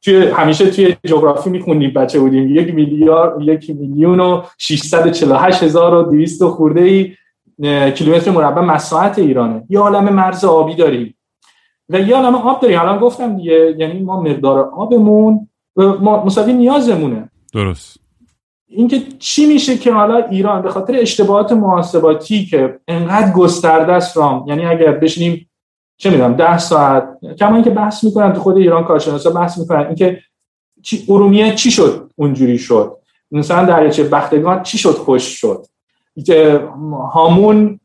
توی 0.03 0.28
همیشه 0.28 0.70
توی 0.70 0.95
جغرافی 1.05 1.49
میخوندیم 1.49 1.93
بچه 1.93 2.20
بودیم. 2.20 2.55
یک 2.55 2.74
میلیارد 2.74 3.41
یک 3.41 3.70
میلیون 3.70 4.20
و 4.20 4.41
648 4.57 5.63
هزار 5.63 5.93
و 5.93 6.03
200 6.03 6.43
خورده 6.43 6.82
ای 6.82 7.11
کیلومتر 7.91 8.32
مربع 8.32 8.61
مساحت 8.61 9.20
ایرانه. 9.20 9.63
یه 9.70 9.80
عالم 9.80 10.13
مرز 10.13 10.45
آبی 10.45 10.76
داریم. 10.76 11.16
و 11.90 12.00
یه 12.00 12.16
عالم 12.16 12.36
آب 12.36 12.62
داریم 12.62 12.80
الان 12.80 13.00
گفتم 13.00 13.38
دیگه 13.38 13.76
یعنی 13.78 14.00
ما 14.00 14.22
مقدار 14.22 14.60
آبمون 14.60 15.50
مساوی 16.26 16.54
نیازمونه. 16.54 17.30
درست. 17.54 17.98
اینکه 18.68 19.02
چی 19.20 19.46
میشه 19.46 19.78
که 19.78 19.94
حالا 19.94 20.16
ایران 20.16 20.62
به 20.62 20.70
خاطر 20.70 20.96
اشتباهات 20.96 21.52
محاسباتی 21.52 22.46
که 22.46 22.80
انقدر 22.88 23.32
گسترده 23.32 23.94
است 23.94 24.18
رام 24.18 24.48
یعنی 24.48 24.66
اگر 24.66 24.92
بشینیم 24.92 25.50
چه 25.98 26.10
می‌دونم 26.10 26.34
ده 26.34 26.58
ساعت 26.58 27.10
کما 27.40 27.56
اینکه 27.56 27.70
بحث 27.70 28.04
می‌کنن 28.04 28.34
تو 28.34 28.40
خود 28.40 28.58
ایران 28.58 28.84
کارشناسا 28.84 29.30
بحث 29.30 29.58
می‌کنن 29.58 29.86
اینکه 29.86 30.22
چی 30.84 31.06
ارومیه 31.10 31.56
چی 31.56 31.72
شد؟ 31.72 32.12
اونجوری 32.16 32.58
شد. 32.58 32.98
مثلا 33.32 33.66
دریاچه 33.66 34.04
بختگان 34.04 34.64
چی 34.64 34.78
شد؟ 34.78 34.92
خشک 34.91 35.24
شد. 35.24 35.66
هامون 37.14 37.80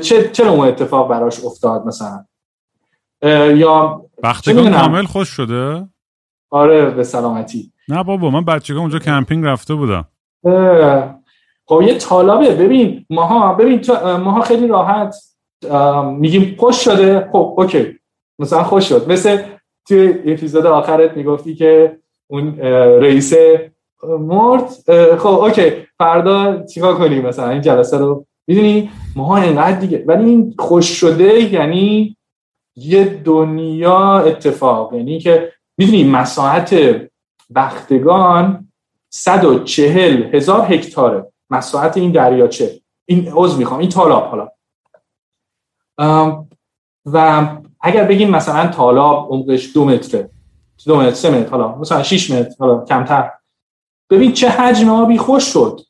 چه 0.00 0.30
چرا 0.32 0.50
اون 0.50 0.68
اتفاق 0.68 1.08
براش 1.08 1.44
افتاد 1.44 1.86
مثلا؟ 1.86 2.24
یا 3.54 4.02
بختگان 4.22 4.72
کامل 4.72 5.04
خشک 5.04 5.28
شده؟ 5.28 5.88
آره 6.50 6.90
به 6.90 7.04
سلامتی. 7.04 7.72
نه 7.88 8.04
بابا 8.04 8.30
من 8.30 8.44
بچگیام 8.44 8.80
اونجا 8.80 8.98
کمپینگ 8.98 9.44
رفته 9.44 9.74
بودم. 9.74 10.08
خب 11.66 11.82
یه 11.82 11.98
تالابه 11.98 12.54
ببین 12.54 13.06
ماها 13.10 13.54
ببین 13.54 13.80
ماها 14.04 14.40
خیلی 14.40 14.66
راحت 14.66 15.14
میگیم 16.18 16.56
خشک 16.58 16.84
شده. 16.84 17.28
خب 17.32 17.54
okay. 17.56 17.98
مثلا 18.38 18.62
خشک 18.62 18.88
شد. 18.88 19.12
مثل 19.12 19.42
توی 19.88 20.08
اپیزود 20.08 20.66
آخرت 20.66 21.16
می‌گفتی 21.16 21.54
که 21.54 21.98
اون 22.26 22.58
رئیس 23.00 23.34
مرد 24.02 24.68
خب 25.18 25.26
اوکی. 25.26 25.72
فردا 25.98 26.62
چیکار 26.62 26.94
کنیم؟ 26.94 27.26
مثلا 27.26 27.50
این 27.50 27.60
جلسه 27.60 27.98
رو. 27.98 28.26
می‌دونی؟ 28.46 28.90
ماها 29.16 29.36
اینقدر 29.36 29.76
دیگه. 29.80 30.04
ولی 30.06 30.24
این 30.24 30.54
خوش 30.58 30.86
شده 30.86 31.52
یعنی 31.52 32.16
یه 32.76 33.04
دنیا 33.04 34.18
اتفاق. 34.18 34.94
یعنی 34.94 35.18
که 35.18 35.52
می‌دونی 35.78 36.04
مساحت 36.04 36.74
بختگان 37.54 38.68
140 39.10 40.34
هزار 40.34 40.74
هکتاره. 40.74 41.32
مساحت 41.50 41.96
این 41.96 42.12
دریاچه 42.12 42.80
این 43.06 43.32
عضو 43.32 43.58
می‌خوام. 43.58 43.80
این 43.80 43.88
تالاب 43.88 44.24
حالا. 44.24 44.48
و 47.06 47.46
اگر 47.80 48.04
بگیم 48.04 48.30
مثلا 48.30 48.66
تالاب 48.66 49.28
عمقش 49.30 49.74
دو 49.74 49.84
متره 49.84 50.30
دو 50.86 50.96
متر 50.96 51.14
سه 51.14 51.30
متر 51.30 51.50
حالا 51.50 51.76
مثلا 51.76 52.02
6 52.02 52.30
متر 52.30 52.54
حالا 52.58 52.84
کمتر. 52.84 53.30
ببین 54.10 54.32
چه 54.32 54.48
حجم 54.48 54.88
آبی 54.88 55.18
خوش 55.18 55.44
شد. 55.44 55.80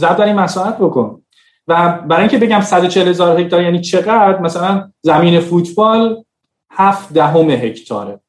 در 0.00 0.24
این 0.24 0.36
مساحت 0.36 0.78
بکن. 0.78 1.21
و 1.68 2.00
برای 2.08 2.20
اینکه 2.20 2.38
بگم 2.38 2.60
140 2.60 3.08
هزار 3.08 3.40
هکتار 3.40 3.62
یعنی 3.62 3.80
چقدر 3.80 4.40
مثلا 4.40 4.92
زمین 5.02 5.40
فوتبال 5.40 6.24
هفت 6.70 7.12
دهم 7.12 7.50
هکتاره. 7.50 8.20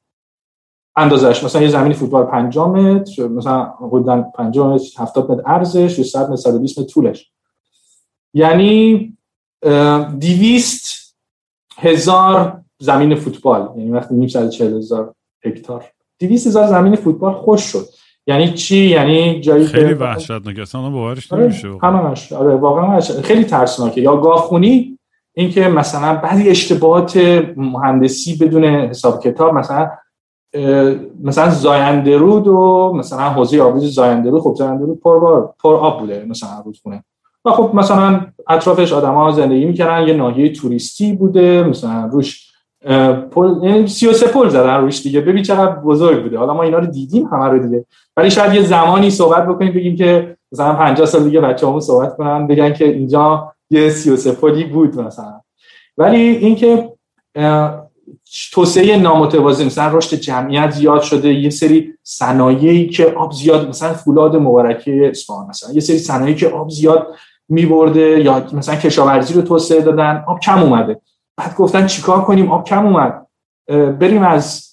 اندازش 0.96 1.44
مثلا 1.44 1.62
یه 1.62 1.68
زمین 1.68 1.94
فوتبال 1.94 2.26
5 2.26 2.58
متر 2.58 3.28
مثلا 3.28 3.74
حدودا 3.80 4.22
5 4.22 4.60
متر 4.60 4.86
70 4.98 5.32
متر 5.32 5.42
عرضش 5.42 6.00
و 6.00 6.04
100 6.04 6.30
متر 6.30 6.36
120 6.36 6.80
متر 6.80 6.88
طولش. 6.88 7.32
یعنی 8.34 9.18
200 9.62 11.16
هزار 11.78 12.62
زمین 12.80 13.16
فوتبال 13.16 13.74
یعنی 13.78 13.92
وقتی 13.92 14.14
میگیم 14.14 14.30
140 14.30 14.78
هزار 14.78 15.16
هکتار. 15.46 15.86
200 16.20 16.48
هزار 16.48 16.68
زمین 16.68 16.96
فوتبال 16.96 17.34
خوش 17.34 17.62
شد. 17.62 17.86
یعنی 18.28 18.54
چی؟ 18.54 18.78
یعنی 18.78 19.42
جایی 19.42 19.66
خیلی 19.66 19.94
وحشتناکه 19.94 20.62
اصلا 20.62 20.90
باورش 20.90 21.34
آره، 21.34 21.44
نمیشه 21.44 21.68
همش 21.84 22.34
آره 22.34 22.56
واقعا 22.56 23.00
خیلی 23.00 23.44
ترسناکه. 23.44 24.02
یا 24.02 24.18
گاهخونی 24.18 25.00
اینکه 25.34 25.68
مثلا 25.68 26.16
بعضی 26.16 26.50
اشتباهات 26.50 27.18
مهندسی 27.58 28.38
بدون 28.38 28.66
حساب 28.66 29.24
کتاب 29.24 29.54
مثلا 29.54 29.90
مثلا 31.24 31.50
زایندرود 31.50 32.48
و 32.48 32.94
مثلا 32.96 33.30
حوزه 33.30 33.62
آبی 33.62 33.80
زایندرود 33.80 34.42
خب 34.42 34.56
زایندرود 34.58 35.00
پر 35.00 35.48
پر 35.64 35.76
آب 35.76 36.00
بوده 36.00 36.26
مثلا 36.30 36.50
رودخونه. 36.66 37.04
و 37.46 37.52
خب 37.52 37.72
مثلا 37.74 38.26
اطرافش 38.50 38.94
آدما 38.94 39.32
زندگی 39.32 39.66
می‌کردن 39.66 40.08
یه 40.08 40.14
ناحیه 40.14 40.50
توریستی 40.50 41.14
بوده 41.14 41.64
مثلا 41.64 42.06
روش 42.06 42.53
پل 43.32 43.64
یعنی 43.64 43.88
33 43.88 44.28
پل 44.28 44.50
زدن 44.50 44.78
روش 44.78 45.02
دیگه. 45.02 45.22
ببین 45.22 45.44
چقدر 45.44 45.76
بزرگ 45.76 46.24
بوده. 46.24 46.38
حالا 46.38 46.54
ما 46.54 46.64
اینا 46.64 46.80
رو 46.80 46.86
دیدیم 46.86 47.26
همه 47.26 47.46
رو 47.46 47.60
دیگه. 47.60 47.86
ولی 48.18 48.32
شاید 48.32 48.54
یه 48.54 48.62
زمانی 48.62 49.10
صحبت 49.10 49.48
بکنیم 49.48 49.74
بگیم 49.74 49.96
که 49.96 50.38
مثلا 50.52 50.74
50 50.74 51.06
سال 51.06 51.24
دیگه 51.24 51.42
بچه‌هامون 51.42 51.82
صحبت 51.82 52.18
کنن 52.18 52.48
بگن 52.48 52.74
که 52.74 52.86
اینجا 52.86 53.54
یه 53.70 53.90
33 53.90 54.32
پلی 54.32 54.64
بود 54.64 55.00
مثلا. 55.00 55.42
ولی 55.98 56.18
اینکه 56.18 56.90
توسعه 58.52 58.98
نامتوازی 58.98 59.66
مثلا 59.66 59.98
رشد 59.98 60.18
جمعیت 60.18 60.72
زیاد 60.72 61.02
شده 61.02 61.34
یه 61.34 61.50
سری 61.50 61.94
صنایعی 62.04 62.90
که 62.90 63.06
آب 63.06 63.32
زیاد 63.32 63.70
مثلا 63.70 63.94
فولاد 63.94 64.36
مبارکه 64.36 65.08
اصفهان 65.10 65.48
مثلا 65.48 65.74
یه 65.74 65.80
سری 65.80 65.98
صنایعی 65.98 66.36
که 66.36 66.48
آب 66.48 66.70
زیاد 66.70 67.08
میبرده 67.50 68.22
یا 68.22 68.48
مثلا 68.54 68.76
کشاورزی 68.76 69.34
رو 69.34 69.42
توسعه 69.42 69.82
دادن 69.82 70.24
آب 70.28 70.40
کم 70.40 70.64
اومده. 70.64 71.02
بعد 71.38 71.56
گفتن 71.56 71.88
چیکار 71.88 72.22
کنیم؟ 72.22 72.52
آب 72.52 72.64
کم 72.68 72.86
اومد. 72.86 73.28
بریم 74.00 74.24
از 74.24 74.70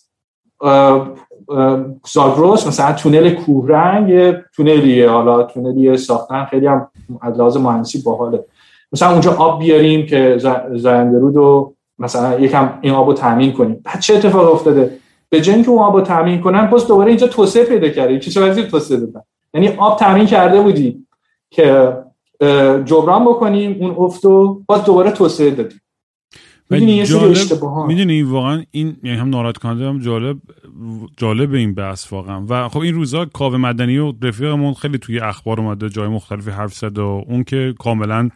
زاگروس 2.12 2.66
مثلا 2.66 2.92
تونل 2.92 3.30
کوهرنگ 3.30 4.08
یه 4.08 4.44
تونلیه 4.56 5.10
حالا 5.10 5.42
تونلی 5.42 5.96
ساختن 5.96 6.44
خیلی 6.44 6.66
هم 6.66 6.88
از 7.22 7.38
لحاظ 7.38 7.56
مهندسی 7.56 8.02
باحاله. 8.02 8.44
مثلا 8.92 9.10
اونجا 9.10 9.32
آب 9.32 9.58
بیاریم 9.58 10.06
که 10.06 10.38
زایندرود 10.74 11.36
رو 11.36 11.74
مثلا 11.98 12.40
یکم 12.40 12.78
این 12.80 12.94
آب 12.94 13.06
رو 13.06 13.14
تامین 13.14 13.52
کنیم. 13.52 13.80
بعد 13.84 14.00
چه 14.00 14.14
اتفاق 14.14 14.52
افتاده؟ 14.52 14.98
به 15.28 15.40
جای 15.40 15.54
اینکه 15.54 15.70
اون 15.70 15.82
آب 15.82 15.94
رو 15.94 16.00
تامین 16.00 16.40
کنن 16.40 16.70
باز 16.70 16.86
دوباره 16.86 17.08
اینجا 17.08 17.26
توسعه 17.26 17.64
پیدا 17.64 17.88
کرده. 17.88 18.18
کشاورزی 18.18 18.62
توسعه 18.62 18.96
دادن؟ 18.96 19.22
یعنی 19.54 19.68
آب 19.68 19.98
تامین 19.98 20.26
کرده 20.26 20.60
بودی 20.60 21.06
که 21.50 21.96
جبران 22.84 23.24
بکنیم 23.24 23.76
اون 23.80 24.04
افت 24.04 24.24
رو 24.24 24.62
باز 24.66 24.84
دوباره 24.84 25.10
توسعه 25.10 25.50
دادیم. 25.50 25.80
می‌دونی 26.70 27.04
می‌دونی 27.88 28.22
واقعا 28.22 28.62
این 28.70 28.96
یعنی 29.02 29.18
هم 29.18 29.28
ناراحت 29.28 29.58
کننده 29.58 29.88
هم 29.88 29.98
جالب 29.98 30.38
جالب 31.16 31.54
این 31.54 31.74
بحث 31.74 32.12
واقعا. 32.12 32.46
و 32.48 32.68
خب 32.68 32.78
این 32.78 32.94
روزا 32.94 33.24
کاوه 33.24 33.56
مدنی 33.56 33.98
و 33.98 34.12
رفیقمون 34.22 34.74
خیلی 34.74 34.98
توی 34.98 35.20
اخبار 35.20 35.60
اومده 35.60 35.88
جای 35.88 36.08
مختلفی 36.08 36.50
حرف 36.50 36.74
زد 36.74 36.98
و 36.98 37.24
اون 37.28 37.44
که 37.44 37.74
کاملا 37.78 38.28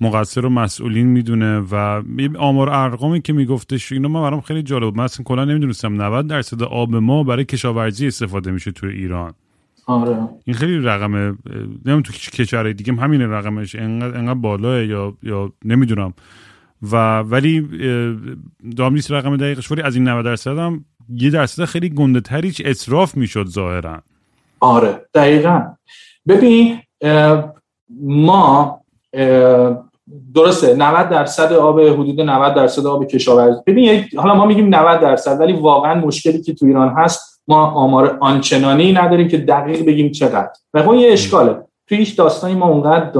مقصر 0.00 0.46
و 0.46 0.48
مسئولین 0.48 1.06
می‌دونه 1.06 1.58
و 1.58 2.02
آمار 2.38 2.70
ارقامی 2.70 3.22
که 3.22 3.32
میگفتش 3.32 3.92
اینا 3.92 4.08
من 4.08 4.22
برام 4.22 4.40
خیلی 4.40 4.62
جالب 4.62 4.84
بود. 4.84 4.96
من 4.96 5.04
اصلا 5.04 5.24
کلا 5.24 5.44
نمی‌دونستم 5.44 6.02
90 6.02 6.26
درصد 6.26 6.62
آب 6.62 6.96
ما 6.96 7.22
برای 7.22 7.44
کشاورزی 7.44 8.06
استفاده 8.06 8.50
میشه 8.50 8.72
توی 8.72 8.92
ایران. 8.92 9.32
آره. 9.86 10.28
این 10.44 10.56
خیلی 10.56 10.78
رقم 10.78 11.16
نمی‌دونم 11.16 12.02
تو 12.02 12.12
کشورهای 12.12 12.74
دیگه 12.74 12.92
همین 12.92 13.20
رقمش 13.20 13.74
انقدر 13.74 14.18
انقدر 14.18 14.34
بالاه 14.34 14.84
یا 14.84 15.14
یا 15.22 15.52
نمی‌دونم. 15.64 16.14
و 16.82 17.18
ولی 17.18 17.68
دام 18.76 18.92
نیست 18.94 19.10
رقم 19.10 19.36
دقیقش 19.36 19.70
ولی 19.70 19.82
از 19.82 19.94
این 19.94 20.08
90 20.08 20.24
درصد 20.24 20.58
هم 20.58 20.84
یه 21.08 21.30
درصد 21.30 21.64
خیلی 21.64 21.88
گنده 21.88 22.20
تریچ 22.20 22.62
اصراف 22.64 23.16
می‌شد 23.16 23.46
ظاهرا. 23.46 24.02
آره 24.60 25.00
دقیقا. 25.14 25.62
ببین 26.28 26.78
ما 28.00 28.80
درسته 30.34 30.74
90 30.74 31.08
درصد 31.08 31.52
آب 31.52 31.80
حدود 31.80 32.20
90 32.20 32.54
درصد 32.54 32.86
آب 32.86 33.06
کشاورزی 33.06 33.60
ببین 33.66 34.04
حالا 34.16 34.34
ما 34.34 34.46
میگیم 34.46 34.74
90 34.74 35.00
درصد 35.00 35.40
ولی 35.40 35.52
واقعا 35.52 35.94
مشکلی 35.94 36.42
که 36.42 36.54
تو 36.54 36.66
ایران 36.66 36.94
هست 36.96 37.42
ما 37.48 37.66
آمار 37.66 38.18
آنچنانی 38.20 38.92
نداریم 38.92 39.28
که 39.28 39.38
دقیق 39.38 39.86
بگیم 39.86 40.10
چقدر. 40.10 40.50
و 40.74 40.82
خب 40.82 40.94
یه 40.94 41.12
اشکاله. 41.12 41.56
توی 41.88 41.98
هیچ 41.98 42.16
داستانی 42.16 42.54
ما 42.54 42.66
اونقدر 42.66 43.10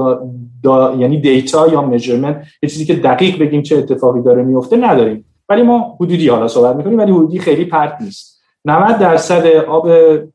دا، 0.63 0.97
یعنی 0.99 1.21
دیتا 1.21 1.69
یا 1.69 1.83
میجرمنت 1.83 2.47
یه 2.63 2.69
چیزی 2.69 2.85
که 2.85 2.95
دقیق 2.95 3.39
بگیم 3.39 3.63
چه 3.63 3.79
اتفاقی 3.79 4.23
داره 4.23 4.43
میفته 4.43 4.77
نداریم. 4.77 5.25
ولی 5.49 5.63
ما 5.63 5.97
حدودی 6.01 6.29
حالا 6.29 6.49
صحبت 6.49 6.77
می‌کنیم 6.77 6.99
ولی 6.99 7.13
حدودی 7.13 7.39
خیلی 7.39 7.65
پرت 7.65 7.97
نیست. 8.01 8.41
90 8.65 8.99
درصد 8.99 9.47
آب 9.47 9.89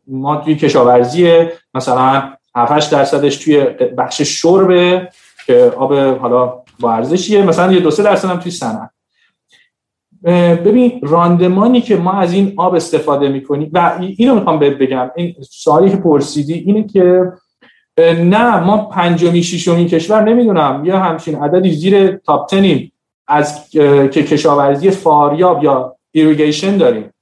ما 0.08 0.36
توی 0.36 0.56
کشاورزی 0.56 1.46
مثلا 1.74 2.24
7 2.56 2.92
درصدش 2.92 3.38
توی 3.38 3.64
بخش 3.98 4.22
شربه 4.22 5.10
که 5.46 5.72
آب 5.78 5.94
حالا 5.94 6.54
با 6.80 6.94
ارزشیه 6.94 7.46
مثلا 7.46 7.74
یه 7.74 7.80
دو 7.80 7.92
سه 7.92 8.04
درصد 8.04 8.30
هم 8.30 8.40
توی 8.40 8.52
صنعت. 8.52 8.90
ببین 10.66 11.00
راندمانی 11.04 11.82
که 11.82 11.96
ما 11.96 12.14
از 12.14 12.34
این 12.34 12.54
آب 12.58 12.76
استفاده 12.76 13.30
می‌کنیم 13.30 13.70
و 13.74 13.98
اینو 14.18 14.36
می‌خوام 14.36 14.60
بهت 14.60 14.74
بگم 14.74 15.12
این 15.16 15.36
سوالی 15.50 15.90
که 15.90 15.98
پرسیدی 15.98 16.54
اینه 16.54 16.84
که 16.84 17.32
نه 18.00 18.60
ما 18.64 18.78
پنجمی 18.78 19.44
ششمی 19.44 19.86
کشور 19.86 20.24
نمی‌دونم. 20.24 20.82
یا 20.86 21.00
همچین 21.00 21.36
عددی 21.36 21.72
زیر 21.72 22.16
top 22.16 22.48
ten 22.48 22.74
یم 22.74 22.92
از 23.28 23.70
که 23.70 24.10
کشاورزی 24.10 24.90
فاریاب 24.90 25.64
یا 25.64 25.96
irrigation 26.12 26.78
داریم. 26.78 27.14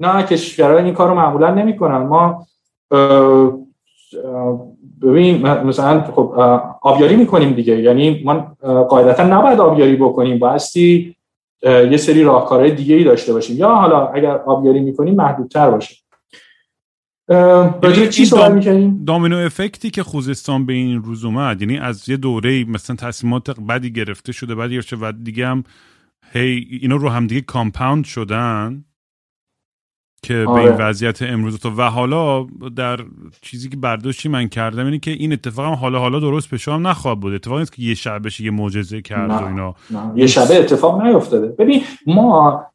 نه 0.00 0.22
کشورهای 0.22 0.84
این 0.84 0.94
کار 0.94 1.08
رو 1.08 1.14
معمولا 1.14 1.54
نمی‌کنن. 1.54 1.98
ما 1.98 2.46
ببین 5.02 5.48
مثلا 5.48 6.00
خب 6.00 6.34
آبیاری 6.82 7.16
می‌کنیم 7.16 7.52
دیگه. 7.52 7.80
یعنی 7.80 8.22
ما 8.24 8.56
قاعدتا 8.88 9.22
نباید 9.22 9.60
آبیاری 9.60 9.96
بکنیم. 9.96 10.38
بایستی 10.38 11.16
یه 11.62 11.96
سری 11.96 12.22
راهکارهای 12.22 12.70
دیگه 12.70 12.94
ای 12.94 13.04
داشته 13.04 13.32
باشیم. 13.32 13.56
یا 13.56 13.68
حالا 13.68 14.06
اگر 14.06 14.36
آبیاری 14.36 14.80
می‌کنیم 14.80 15.14
محدودتر 15.14 15.70
باشه. 15.70 15.94
یعنی 17.28 18.08
چی 18.08 18.24
سوال 18.24 18.54
می‌کنیم 18.54 19.04
دامینو 19.04 19.36
افکتی 19.36 19.90
که 19.90 20.02
خوزستان 20.02 20.66
به 20.66 20.72
این 20.72 21.02
روز 21.02 21.24
اومد 21.24 21.62
یعنی 21.62 21.78
از 21.78 22.08
یه 22.08 22.16
دوره 22.16 22.64
مثلا 22.64 22.96
تصمیمات 22.96 23.60
بدی 23.60 23.92
گرفته 23.92 24.32
شده 24.32 24.54
بعد 24.54 24.70
و 25.00 25.12
دیگه 25.12 25.46
هم 25.46 25.64
هی 26.32 26.66
اینا 26.80 26.96
رو 26.96 27.08
هم 27.08 27.26
دیگه 27.26 27.40
کامپاوند 27.40 28.04
شدن 28.04 28.84
که 30.22 30.34
به 30.34 30.50
این 30.50 30.68
آره. 30.68 30.76
وضعیت 30.76 31.22
امروز 31.22 31.58
تو 31.58 31.70
و 31.70 31.82
حالا 31.82 32.46
در 32.76 33.00
چیزی 33.42 33.68
که 33.68 33.76
برداشتی 33.76 34.28
من 34.28 34.48
کردم 34.48 34.84
اینه 34.84 34.98
که 34.98 35.10
این 35.10 35.32
اتفاق 35.32 35.66
هم 35.66 35.72
حالا 35.72 35.98
حالا 35.98 36.20
درست 36.20 36.50
به 36.50 36.72
هم 36.72 36.86
نخواهد 36.86 37.20
بود. 37.20 37.34
اتفاق 37.34 37.58
نیست 37.58 37.72
که 37.72 37.82
یه 37.82 37.94
شب 37.94 38.26
بشه 38.26 38.44
یه 38.44 38.50
معجزه 38.50 39.02
کرد 39.02 39.30
و 39.30 39.46
اینا. 39.46 39.74
یه 40.14 40.26
شبه 40.26 40.56
اتفاق 40.56 41.02
نیفتاده. 41.02 41.48
ببین 41.48 41.82
ما 42.06 42.66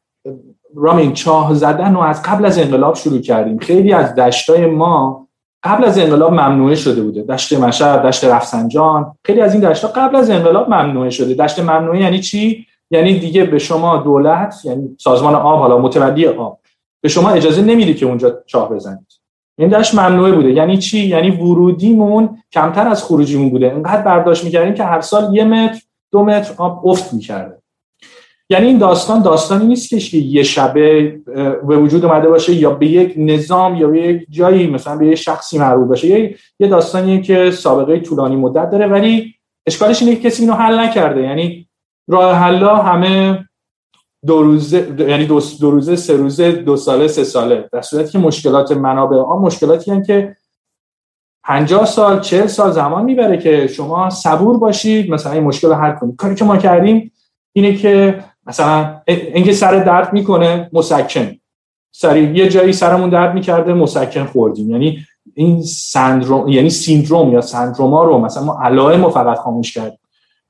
رامین 0.76 1.12
چاه 1.12 1.54
زدن 1.54 1.94
و 1.94 2.00
از 2.00 2.22
قبل 2.22 2.46
از 2.46 2.58
انقلاب 2.58 2.94
شروع 2.94 3.20
کردیم. 3.20 3.58
خیلی 3.58 3.92
از 3.92 4.14
دشتای 4.14 4.66
ما 4.66 5.28
قبل 5.64 5.84
از 5.84 5.98
انقلاب 5.98 6.32
ممنوعه 6.32 6.74
شده 6.74 7.02
بوده. 7.02 7.22
دشت 7.22 7.52
مشهد 7.52 8.02
دشت 8.02 8.24
رفسنجان 8.24 9.14
خیلی 9.24 9.40
از 9.40 9.54
این 9.54 9.70
دشتا 9.70 9.88
قبل 9.88 10.16
از 10.16 10.30
انقلاب 10.30 10.68
ممنوعه 10.68 11.10
شده. 11.10 11.34
دشت 11.34 11.60
ممنوعه 11.60 12.00
یعنی 12.00 12.20
چی؟ 12.20 12.66
یعنی 12.90 13.18
دیگه 13.18 13.44
به 13.44 13.58
شما 13.58 13.96
دولت 13.96 14.54
یعنی 14.64 14.96
سازمان 14.98 15.34
آب 15.34 15.58
حالا 15.58 15.78
متولی 15.78 16.26
آب 16.26 16.58
به 17.02 17.08
شما 17.08 17.30
اجازه 17.30 17.62
نمیده 17.62 17.94
که 17.94 18.06
اونجا 18.06 18.42
چاه 18.46 18.70
بزنید. 18.70 19.06
این 19.58 19.68
دشت 19.68 19.94
ممنوعه 19.94 20.32
بوده. 20.32 20.52
یعنی 20.52 20.78
چی؟ 20.78 21.06
یعنی 21.06 21.30
ورودیمون 21.30 22.38
کمتر 22.52 22.88
از 22.88 23.04
خروجیمون 23.04 23.50
بوده. 23.50 23.72
انقدر 23.72 24.02
برداشت 24.02 24.44
می‌کردیم 24.44 24.74
که 24.74 24.84
هر 24.84 25.00
سال 25.00 25.36
یه 25.36 25.44
متر 25.44 25.82
دو 26.12 26.24
متر 26.24 26.54
آب 26.58 26.88
افت 26.88 27.12
می‌کرده. 27.14 27.61
یعنی 28.52 28.66
این 28.66 28.78
داستان 28.78 29.22
داستانی 29.22 29.66
نیست 29.66 30.10
که 30.10 30.18
یه 30.18 30.42
شبه 30.42 31.20
به 31.68 31.76
وجود 31.76 32.04
اومده 32.04 32.28
باشه 32.28 32.54
یا 32.54 32.70
به 32.70 32.86
یک 32.86 33.14
نظام 33.16 33.76
یا 33.76 33.88
به 33.88 34.00
یک 34.00 34.26
جایی 34.30 34.66
مثلا 34.66 34.96
به 34.96 35.06
یک 35.06 35.14
شخصی 35.14 35.58
مربوط 35.58 35.88
باشه. 35.88 36.08
یه 36.08 36.36
یه 36.58 36.68
داستانیه 36.68 37.20
که 37.20 37.50
سابقه 37.50 38.00
طولانی 38.00 38.36
مدت 38.36 38.70
داره 38.70 38.86
ولی 38.86 39.34
اشکالش 39.66 40.02
اینه 40.02 40.16
که 40.16 40.28
کسی 40.28 40.42
اینو 40.42 40.54
حل 40.54 40.78
نکرده. 40.78 41.22
یعنی 41.22 41.68
راه 42.08 42.34
حلا 42.34 42.76
همه 42.76 43.44
دو 44.26 44.42
روزه 44.42 44.96
یعنی 44.98 45.26
دو, 45.26 45.40
دو 45.60 45.70
روزه 45.70 45.96
سه 45.96 46.16
روزه 46.16 46.52
دو 46.52 46.76
ساله 46.76 47.08
سه 47.08 47.24
ساله. 47.24 47.68
در 47.72 47.82
صورتی 47.82 48.12
که 48.12 48.18
مشکلات 48.18 48.72
منابع 48.72 49.16
آن 49.16 49.38
مشکلاتی 49.38 49.90
هستند 49.90 50.06
که 50.06 50.36
50 51.44 51.84
سال 51.84 52.20
40 52.20 52.46
سال 52.46 52.70
زمان 52.70 53.04
می‌بره 53.04 53.38
که 53.38 53.66
شما 53.66 54.10
صبور 54.10 54.58
باشید 54.58 55.10
مثلا 55.10 55.32
این 55.32 55.42
مشکل 55.42 55.68
رو 55.68 55.74
حل 55.74 55.92
کنید. 55.92 56.16
کاری 56.16 56.34
که 56.34 56.44
ما 56.44 56.56
کردیم 56.56 57.12
اینه 57.52 57.76
که 57.76 58.24
مثلا 58.46 59.00
اینکه 59.06 59.52
سر 59.52 59.84
درد 59.84 60.12
می‌کنه 60.12 60.70
مسکن. 60.72 61.30
سری 61.92 62.36
یه 62.36 62.48
جایی 62.48 62.72
سرمون 62.72 63.10
درد 63.10 63.34
می‌کرده 63.34 63.74
مسکن 63.74 64.24
خوردیم. 64.24 64.70
یعنی 64.70 65.06
این 65.34 65.62
سندروم 65.62 66.48
یعنی 66.48 66.70
سیندروم 66.70 67.32
یا 67.32 67.40
سندروما 67.40 68.04
رو 68.04 68.18
مثلا 68.18 68.44
ما 68.44 68.60
علائم 68.62 69.10
فقط 69.10 69.38
خاموش 69.38 69.72
کردیم. 69.72 69.98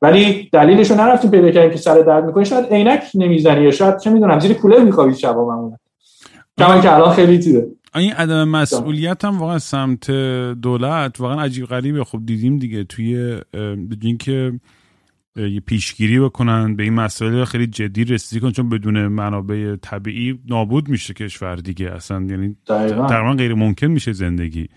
ولی 0.02 0.48
دلیلش 0.52 0.90
رو 0.90 0.96
نرفتیم 0.96 1.30
پیدا 1.30 1.50
کردیم 1.50 1.70
که 1.70 1.76
سر 1.76 1.98
درد 1.98 2.24
می‌کنه. 2.24 2.44
شاید 2.44 2.64
عینک 2.64 3.02
نمی‌زنی 3.14 3.64
یا 3.64 3.70
شاید 3.70 3.98
چه 3.98 4.10
می‌دونم 4.10 4.40
زیر 4.40 4.52
کولر 4.52 4.84
میخوابید 4.84 5.16
شبا 5.16 5.48
معمولا. 5.48 5.76
کما 6.58 6.80
که 6.80 6.94
الان 6.94 7.12
خیلی 7.12 7.38
تیره 7.38 7.66
این 7.94 8.12
عدم 8.12 8.48
مسئولیت 8.48 9.24
هم 9.24 9.38
واقعا 9.38 9.58
سمت 9.58 10.10
دولت 10.62 11.20
واقعا 11.20 11.42
عجیب 11.42 11.66
غریبه. 11.66 12.04
خب 12.04 12.18
دیدیم 12.26 12.58
دیگه 12.58 12.84
توی 12.84 13.40
اینکه 14.02 14.52
پیشگیری 15.66 16.20
بکنن 16.20 16.76
به 16.76 16.82
این 16.82 16.94
مسئله 16.94 17.44
خیلی 17.44 17.66
جدی 17.66 18.04
رسیدگی 18.04 18.40
کنن 18.40 18.52
چون 18.52 18.68
بدون 18.68 19.08
منابع 19.08 19.76
طبیعی 19.76 20.40
نابود 20.48 20.88
میشه 20.88 21.14
کشور 21.14 21.56
دیگه. 21.56 21.90
اصلا 21.90 22.26
یعنی 22.30 22.56
تقریبا 22.66 23.34
غیر 23.34 23.54
ممکن 23.54 23.86
میشه 23.86 24.12
زندگی. 24.12 24.68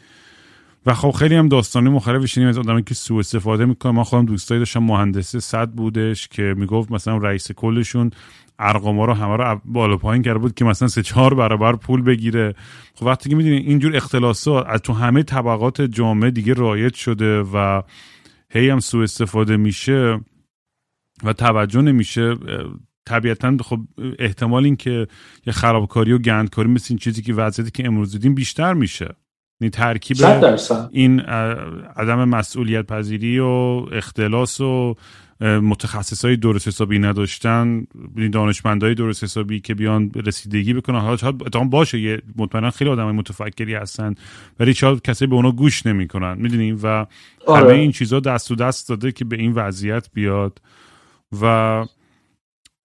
و 0.86 0.94
خب 0.94 1.12
خیلی 1.12 1.36
هم 1.36 1.48
داستانی 1.48 1.90
مختلف 1.90 2.26
شنیدیم 2.26 2.50
از 2.50 2.58
آدمی 2.58 2.84
که 2.84 2.94
سوء 2.94 3.20
استفاده 3.20 3.66
می‌کنه 3.66 3.92
من 3.92 4.04
خودم 4.04 4.26
دوستایی 4.26 4.60
داشتم 4.60 4.84
مهندس 4.84 5.36
صد 5.36 5.70
بودش 5.70 6.28
که 6.28 6.54
می‌گفت 6.58 6.92
مثلا 6.92 7.18
رئیس 7.18 7.52
کلشون 7.52 8.12
ارقام 8.60 9.00
رو 9.00 9.14
همه 9.14 9.38
رو 9.38 9.62
بالا 9.66 9.98
پایین 9.98 10.24
کرده 10.24 10.40
بود 10.40 10.54
که 10.54 10.66
مثلا 10.66 10.88
سه 10.88 11.04
چهار 11.04 11.34
برابر 11.34 11.76
پول 11.76 12.02
بگیره. 12.02 12.56
خب 12.96 13.06
وقتی 13.06 13.30
که 13.30 13.36
می‌دونی 13.36 13.58
اینجور 13.58 13.96
اختلاسات 13.96 14.66
از 14.68 14.82
تو 14.82 14.94
همه 14.94 15.24
طبقات 15.24 15.82
جامعه 15.82 16.32
دیگه 16.32 16.54
رایج 16.54 16.94
شده 16.94 17.42
و 17.42 17.82
هی 18.50 18.70
هم 18.70 18.80
سوء 18.80 19.04
استفاده 19.04 19.58
میشه 19.58 20.20
و 21.24 21.34
توجه 21.34 21.82
نمیشه. 21.82 22.36
طبیعتا 23.06 23.58
خب 23.62 23.80
احتمال 24.20 24.66
این 24.66 24.76
که 24.76 25.08
یه 25.48 25.54
خرابکاری 25.54 26.12
و 26.12 26.18
گندکاری 26.18 26.70
مثل 26.70 26.88
این 26.90 26.98
چیزی 26.98 27.22
که 27.22 27.34
وضعیتی 27.34 27.72
که 27.72 27.88
امروز 27.88 28.12
دیدیم 28.12 28.36
بیشتر 28.36 28.74
میشه. 28.74 29.16
این 29.62 29.70
ترکیب 29.70 30.18
این 30.92 31.20
عدم 31.20 32.30
مسئولیت 32.30 32.86
پذیری 32.86 33.40
و 33.40 33.46
اختلاس 33.92 34.62
و 34.62 34.96
متخصص 35.42 36.26
های 36.26 36.36
درست 36.36 36.68
حسابی 36.68 37.00
نداشتن 37.00 37.88
دانشمند 38.34 38.84
های 38.84 38.96
درست 38.96 39.24
حسابی 39.24 39.60
که 39.60 39.76
بیان 39.76 40.12
رسیدگی 40.26 40.74
بکنن. 40.74 41.00
حالا 41.00 41.18
شاید 41.18 41.38
باشه 41.70 42.00
یه 42.00 42.22
مطمئنا 42.36 42.72
خیلی 42.72 42.90
آدم 42.90 43.12
متفکری 43.12 43.74
هستن 43.74 44.16
ولی 44.60 44.74
شاید 44.74 45.02
کسی 45.02 45.28
به 45.28 45.36
اونا 45.36 45.52
گوش 45.52 45.86
نمی‌کنن 45.86 46.38
می‌دونیم 46.38 46.80
و 46.84 47.06
آره. 47.48 47.64
همه 47.64 47.74
این 47.74 47.92
چیزها 47.92 48.20
دست 48.20 48.52
و 48.52 48.56
دست 48.56 48.90
داده 48.90 49.12
که 49.12 49.26
به 49.26 49.36
این 49.36 49.52
وضعیت 49.52 50.08
بیاد. 50.14 50.62
و 51.42 51.86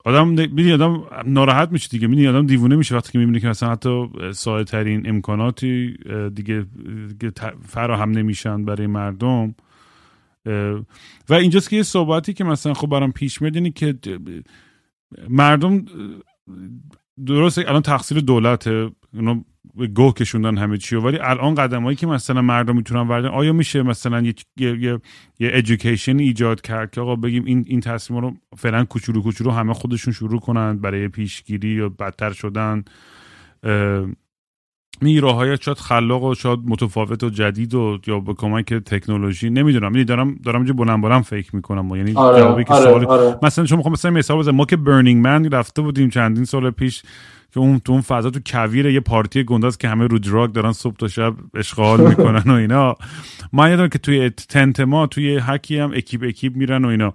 آدم 0.05 0.28
می‌دونی 0.28 0.72
آدم 0.72 1.05
ناراحت 1.26 1.72
میشه 1.72 1.88
دیگه. 1.88 2.07
می‌دونی 2.07 2.28
آدم 2.28 2.47
دیوونه 2.47 2.76
میشه 2.76 2.97
وقتی 2.97 3.12
که 3.12 3.18
می‌بینه 3.18 3.41
که 3.41 3.49
مثلا 3.49 3.70
حتی 3.72 4.09
ساده 4.32 4.64
ترین 4.64 5.09
امکاناتی 5.09 5.97
دیگه, 6.34 6.66
دیگه 7.09 7.32
فراهم 7.66 8.11
نمیشن 8.11 8.64
برای 8.64 8.86
مردم. 8.86 9.55
و 11.28 11.34
اینجاست 11.34 11.70
که 11.70 11.76
یه 11.76 11.82
صحبتی 11.82 12.32
که 12.32 12.45
مثلا 12.45 12.74
خب 12.74 12.86
برام 12.86 13.12
پیش 13.12 13.43
میاد 13.43 13.55
اینه 13.55 13.70
که 13.70 13.95
مردم 15.28 15.84
درست 17.26 17.59
الان 17.59 17.82
تقصیر 17.82 18.20
دولته. 18.20 18.91
گوه 19.95 20.14
کشوندن 20.14 20.59
همه 20.59 20.79
چی 20.79 20.97
ولی 20.97 21.18
الان 21.18 21.55
قدمایی 21.55 21.97
که 21.97 22.07
مثلا 22.07 22.43
مردم 22.43 22.77
می‌تونن 22.77 23.09
وردن 23.09 23.29
آیا 23.29 23.53
میشه 23.53 23.83
مثلا 23.83 24.21
یه 24.21 24.35
یه 24.57 25.01
یه 25.39 25.51
ادویکیشن 25.53 26.18
ایجاد 26.18 26.61
کرد 26.61 26.91
که 26.91 27.01
آقا 27.01 27.16
بگیم 27.16 27.45
این 27.45 27.64
این 27.68 27.81
تصمیم 27.81 28.21
رو 28.21 28.35
فعلا 28.57 28.85
کوچولو 28.85 29.23
کوچولو 29.23 29.51
همه 29.51 29.75
خودشون 29.75 30.12
شروع 30.12 30.41
کنن 30.41 30.79
برای 30.79 31.09
پیشگیری 31.09 31.68
یا 31.68 31.89
بدتر 31.89 32.33
شدن؟ 32.33 32.85
می 35.03 35.18
های 35.18 35.57
شاید 35.61 35.79
خلاق 35.79 36.23
و 36.23 36.35
شاید 36.35 36.59
متفاوت 36.64 37.25
و 37.25 37.31
جدید 37.31 37.75
و 37.75 37.99
یا 38.07 38.21
به 38.21 38.35
کمک 38.35 38.75
تکنولوژی. 38.75 39.51
نمی‌دونم. 39.51 39.93
یعنی 39.93 40.05
دارم 40.05 40.35
دارم 40.35 40.64
جو 40.64 40.75
بلند 40.75 41.03
بلند 41.03 41.23
فکر 41.23 41.57
می‌کنم. 41.57 41.97
یعنی 41.97 42.12
آره، 42.14 42.41
جوابی 42.41 42.64
که 42.64 42.75
آره، 42.75 43.07
آره. 43.07 43.39
مثلا 43.43 43.66
شما 43.66 43.83
خب 43.83 43.91
مثلا 43.91 44.11
مثال 44.11 44.39
بزنم 44.39 44.57
ما 44.57 44.64
که 44.64 44.77
برنینگ 44.77 45.25
من 45.25 45.51
رفته 45.51 45.83
بودیم 45.83 46.11
چندین 46.11 46.45
سال 46.45 46.71
پیش. 46.71 47.03
که 47.51 47.61
اون 47.61 47.78
تو 47.78 47.92
اون 47.92 48.01
فضا 48.01 48.30
تو 48.30 48.40
کویر 48.46 48.86
یه 48.86 49.01
پارتی 49.01 49.44
گنداز 49.44 49.78
که 49.78 49.88
همه 49.88 50.07
رو 50.07 50.18
دراگ 50.18 50.53
دارن 50.53 50.72
صبح 50.72 50.96
تا 50.96 51.09
شب 51.09 51.34
اشغال 51.55 52.01
می‌کنن 52.09 52.53
و 52.53 52.55
اینا. 52.55 52.94
ما 53.53 53.68
یادم 53.68 53.88
که 53.88 53.98
توی 53.98 54.30
تنت 54.30 54.80
ما 54.80 55.07
توی 55.07 55.40
هکی 55.42 55.78
هم 55.78 55.92
اکیپ 55.94 56.24
اکیپ 56.28 56.57
میرن 56.57 56.84
و 56.84 56.88
اینا. 56.88 57.14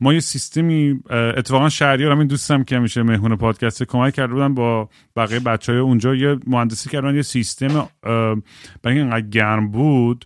ما 0.00 0.12
یه 0.12 0.20
سیستمی 0.20 1.00
اتفاقا 1.10 1.68
شهریار 1.68 2.12
همین 2.12 2.26
دوستم 2.26 2.64
که 2.64 2.78
میشه 2.78 3.02
مهمون 3.02 3.36
پادکست 3.36 3.82
کمک 3.82 4.14
کرده 4.14 4.32
بودن 4.32 4.54
با 4.54 4.88
بقیه 5.16 5.40
بچه 5.40 5.72
های 5.72 5.80
اونجا. 5.80 6.14
یه 6.14 6.36
مهندسی 6.46 6.90
کردن 6.90 7.14
یه 7.14 7.22
سیستم 7.22 7.88
برای 8.82 8.98
اینقدر 8.98 9.28
گرم 9.28 9.70
بود 9.70 10.24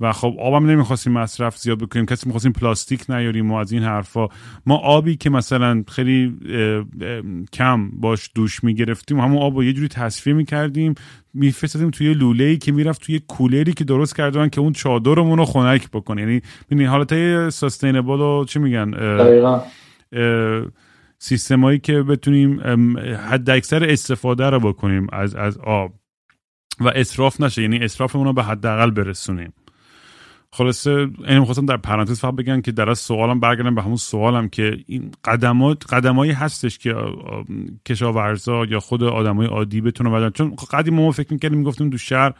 و 0.00 0.12
خب 0.12 0.36
آبم 0.40 0.70
نمی‌خواستیم 0.70 1.12
مصرف 1.12 1.58
زیاد 1.58 1.78
بکنیم 1.78 2.06
کسی 2.06 2.26
می‌خواستیم 2.26 2.52
پلاستیک 2.52 3.04
نیاریم 3.08 3.50
و 3.50 3.54
از 3.54 3.72
این 3.72 3.82
حرفا. 3.82 4.28
ما 4.66 4.76
آبی 4.76 5.16
که 5.16 5.30
مثلا 5.30 5.84
خیلی 5.88 6.34
کم 7.52 7.90
باش 7.90 8.30
دوش 8.34 8.64
می‌گرفتیم 8.64 9.20
همون 9.20 9.42
آب 9.42 9.56
رو 9.56 9.64
یه 9.64 9.72
جوری 9.72 9.88
تصفیه 9.88 10.32
می‌کردیم 10.32 10.94
میفرستادیم 11.34 11.90
توی 11.90 12.14
لوله 12.14 12.44
ای 12.44 12.58
که 12.58 12.72
می‌رفت 12.72 13.02
توی 13.02 13.18
کولری 13.18 13.72
که 13.72 13.84
درست 13.84 14.16
کردن 14.16 14.48
که 14.48 14.60
اون 14.60 14.72
چادرمون 14.72 15.38
رو 15.38 15.44
خنک 15.44 15.90
بکنه. 15.90 16.22
یعنی 16.22 16.40
ببین 16.70 16.86
حالت 16.86 17.48
سستینبل 17.48 18.20
و 18.20 18.44
چی 18.44 18.58
میگن 18.58 18.90
سیستمایی 21.18 21.78
که 21.78 22.02
بتونیم 22.02 22.60
حد 23.16 23.50
اکثر 23.50 23.84
استفاده 23.90 24.50
رو 24.50 24.60
بکنیم 24.60 25.06
از 25.12 25.34
از 25.34 25.58
آب. 25.58 25.92
و 26.80 26.88
اصراف 26.88 27.40
نشه 27.40 27.62
یعنی 27.62 27.78
اصرافمون 27.78 28.26
رو 28.26 28.32
به 28.32 28.42
حداقل 28.42 28.90
برسونیم. 28.90 29.52
خلاصه 30.52 31.08
این 31.28 31.44
خواستم 31.44 31.66
در 31.66 31.76
پرانتز 31.76 32.20
فقط 32.20 32.34
بگن 32.34 32.60
که 32.60 32.72
در 32.72 32.90
از 32.90 32.98
سوالم 32.98 33.40
برگردم 33.40 33.74
به 33.74 33.82
همون 33.82 33.96
سوالم 33.96 34.48
که 34.48 34.78
این 34.86 35.10
قدمات 35.24 35.94
قدمایی 35.94 36.32
هستش 36.32 36.78
که 36.78 36.94
کشاورزا 37.86 38.64
یا 38.64 38.80
خود 38.80 39.02
آدمای 39.02 39.46
عادی 39.46 39.80
بتونن 39.80 40.12
بدن. 40.12 40.30
چون 40.30 40.56
قدیم 40.70 40.94
ما 40.94 41.10
فکر 41.10 41.32
می‌کردیم 41.32 41.58
می‌گفتیم 41.58 41.90
دو 41.90 41.98
شهر 41.98 42.32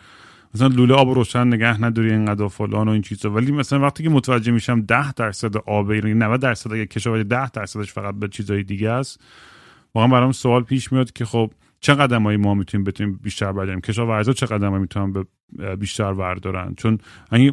مثلا 0.54 0.68
لوله 0.68 0.94
آب 0.94 1.10
روشن 1.10 1.46
نگه 1.46 1.82
نداری 1.82 2.10
اینقدر 2.10 2.48
فلان 2.48 2.88
و 2.88 2.90
این 2.90 3.02
چیزا. 3.02 3.30
ولی 3.30 3.52
مثلا 3.52 3.80
وقتی 3.80 4.02
که 4.02 4.08
متوجه 4.08 4.52
میشم 4.52 4.80
10 4.80 5.12
درصد 5.12 5.56
آب 5.56 5.92
یعنی 5.92 6.14
90 6.14 6.40
درصد 6.40 6.72
اگه 6.72 6.86
کشاورزی 6.86 7.24
10 7.24 7.50
درصدش 7.50 7.92
فقط 7.92 8.14
به 8.14 8.28
چیزای 8.28 8.62
دیگه 8.62 8.90
است 8.90 9.20
واقعا 9.94 10.08
برام 10.08 10.32
سوال 10.32 10.62
پیش 10.62 10.92
میاد 10.92 11.12
که 11.12 11.24
خب 11.24 11.50
چه 11.80 11.94
قدمایی 11.94 12.36
ما 12.36 12.54
می‌تونیم 12.54 12.84
بتونیم 12.84 13.20
بیشتر 13.22 13.52
برداریم 13.52 13.80
کشاورزا 13.80 14.32
چه 14.32 14.46
قدمایی 14.46 14.80
می‌تونن 14.80 15.24
بیشتر 15.78 16.12
وردارن؟ 16.12 16.74
چون 16.76 16.98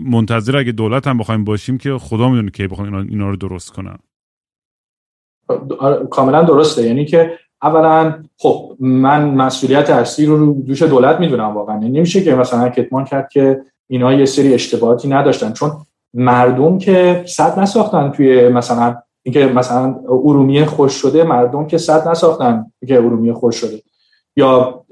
منتظر 0.05 0.57
اگه 0.57 0.71
دولت 0.71 1.07
هم 1.07 1.17
بخوایم 1.17 1.43
باشیم 1.43 1.77
که 1.77 1.97
خدا 1.97 2.29
می‌دونه 2.29 2.51
که 2.51 2.67
بخوان 2.67 2.95
اینا, 3.09 3.29
رو 3.29 3.35
درست 3.35 3.71
کنن. 3.71 3.97
آره، 5.79 6.07
کاملا 6.07 6.43
درسته. 6.43 6.83
یعنی 6.83 7.05
که 7.05 7.39
اولا 7.61 8.23
خب 8.37 8.77
من 8.79 9.29
مسئولیت 9.29 9.89
اصلی 9.89 10.25
رو 10.25 10.53
دوش 10.53 10.81
دولت 10.81 11.19
می‌دونم 11.19 11.43
واقعا. 11.43 11.75
یعنی 11.75 11.97
نمیشه 11.97 12.23
که 12.23 12.35
مثلا 12.35 12.69
کتمان 12.69 13.05
کرد 13.05 13.29
که 13.29 13.61
اینا 13.87 14.13
یه 14.13 14.25
سری 14.25 14.53
اشتباهاتی 14.53 15.07
نداشتن. 15.07 15.53
چون 15.53 15.71
مردم 16.13 16.77
که 16.77 17.23
صد 17.27 17.59
نساختن 17.59 18.11
توی 18.11 18.49
مثلا 18.49 18.95
اینکه 19.23 19.45
مثلا 19.45 19.95
ارومیه 20.07 20.65
خوش 20.65 20.93
شده 20.93 21.23
مردم 21.23 21.67
که 21.67 21.77
صد 21.77 22.07
نساختن 22.07 22.65
که 22.87 22.95
ارومیه 22.95 23.33
خوش 23.33 23.55
شده. 23.55 23.81
یا 24.35 24.85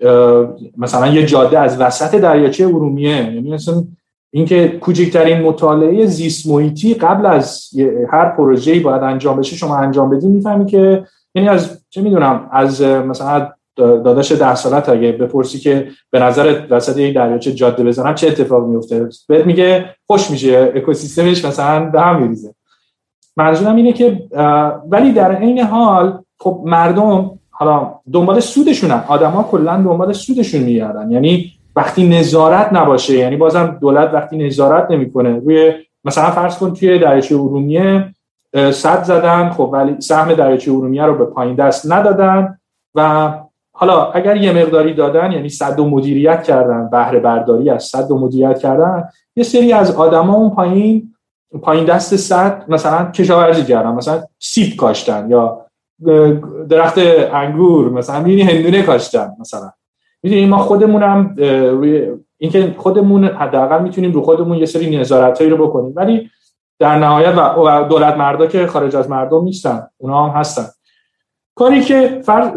مثلا 0.77 1.07
یه 1.07 1.25
جاده 1.25 1.59
از 1.59 1.81
وسط 1.81 2.15
دریاچه 2.15 2.65
ارومیه 2.65 3.33
یعنی 3.33 3.51
مثلا 3.51 3.83
اینکه 4.31 4.67
کوچکترین 4.67 5.41
مطالعه 5.41 6.05
زیست 6.05 6.47
محیطی 6.47 6.93
قبل 6.93 7.25
از 7.25 7.69
هر 8.11 8.29
پروژه‌ای 8.29 8.79
باید 8.79 9.03
انجام 9.03 9.37
بشه 9.37 9.55
شما 9.55 9.77
انجام 9.77 10.09
بدید 10.09 10.29
می‌فهمی 10.29 10.65
که 10.65 11.05
یعنی 11.35 11.49
از 11.49 11.83
چه 11.89 12.01
می‌دونم 12.01 12.49
از 12.51 12.81
مثلا 12.81 13.49
داداش 13.75 14.31
ده 14.31 14.55
سالت 14.55 14.89
اگه 14.89 15.11
بپرسی 15.11 15.59
که 15.59 15.87
به 16.11 16.19
نظر 16.19 16.65
وسط 16.69 16.97
یک 16.97 17.15
دریاچه 17.15 17.51
جاده 17.51 17.83
بزنم 17.83 18.15
چه 18.15 18.27
اتفاق 18.27 18.67
میفته 18.67 19.09
بهت 19.27 19.45
میگه 19.45 19.85
خوش 20.07 20.31
میشه 20.31 20.71
اکوسیستمش 20.75 21.45
مثلا 21.45 21.89
به 21.89 22.01
هم 22.01 22.21
میریزه. 22.21 22.55
منظورم 23.37 23.75
اینه 23.75 23.93
که 23.93 24.23
ولی 24.89 25.11
در 25.11 25.35
عین 25.35 25.59
حال 25.59 26.23
خب 26.39 26.61
مردم 26.65 27.39
حالا 27.53 27.93
دنبال 28.13 28.39
سودشونن. 28.39 29.03
آدما 29.07 29.43
کلا 29.43 29.77
دنبال 29.77 30.13
سودشون 30.13 30.61
میگردن. 30.61 31.11
یعنی 31.11 31.51
وقتی 31.75 32.07
نظارت 32.07 32.73
نباشه 32.73 33.17
یعنی 33.17 33.35
بازم 33.35 33.77
دولت 33.81 34.13
وقتی 34.13 34.37
نظارت 34.37 34.91
نمی‌کنه. 34.91 35.39
روی 35.39 35.73
مثلا 36.05 36.31
فرض 36.31 36.57
کن 36.57 36.73
توی 36.73 36.99
دریاچه 36.99 37.35
ارومیه 37.35 38.13
صد 38.71 39.03
زدن 39.03 39.49
خب 39.49 39.69
ولی 39.73 40.01
سهم 40.01 40.33
دریاچه 40.33 40.71
ارومیه 40.71 41.03
رو 41.05 41.17
به 41.17 41.25
پایین 41.25 41.55
دست 41.55 41.91
ندادن 41.91 42.59
و 42.95 43.31
حالا 43.75 44.11
اگر 44.11 44.37
یه 44.37 44.51
مقداری 44.53 44.93
دادن 44.93 45.31
یعنی 45.31 45.49
صد 45.49 45.79
و 45.79 45.89
مدیریت 45.89 46.43
کردن 46.43 46.89
بهره 46.89 47.19
برداری 47.19 47.69
از 47.69 47.83
صد 47.83 48.11
و 48.11 48.19
مدیریت 48.19 48.59
کردن 48.59 49.03
یه 49.35 49.43
سری 49.43 49.73
از 49.73 49.95
آدما 49.95 50.33
اون 50.33 50.49
پایین 50.49 51.13
پایین 51.61 51.85
دست 51.85 52.15
صد 52.15 52.63
مثلا 52.67 53.11
کشاورزی 53.11 53.63
کردن 53.63 53.91
مثلا 53.91 54.23
سیب 54.39 54.75
کاشتن 54.75 55.29
یا 55.29 55.65
درخت 56.69 56.97
انگور 57.33 57.89
مثلا 57.89 58.19
می‌بینی 58.19 58.41
هندونه 58.41 58.81
کاشتن 58.81 59.31
مثلا. 59.39 59.71
می‌دونی 60.23 60.45
ما 60.45 60.57
خودمونم 60.57 61.35
روی 61.71 62.11
اینکه 62.37 62.75
خودمون 62.77 63.23
حداقل 63.23 63.83
می‌تونیم 63.83 64.11
رو 64.11 64.21
خودمون 64.21 64.57
یه 64.57 64.65
سری 64.65 64.97
نظارتایی 64.97 65.49
رو 65.49 65.67
بکنیم. 65.67 65.93
ولی 65.95 66.29
در 66.79 66.99
نهایت 66.99 67.37
و 67.37 67.83
دولت 67.89 68.17
مردا 68.17 68.47
که 68.47 68.67
خارج 68.67 68.95
از 68.95 69.09
مردم 69.09 69.43
نیستن 69.43 69.87
اونا 69.97 70.25
هم 70.25 70.39
هستن. 70.39 70.65
کاری 71.55 71.81
که 71.81 72.21
فرض, 72.25 72.49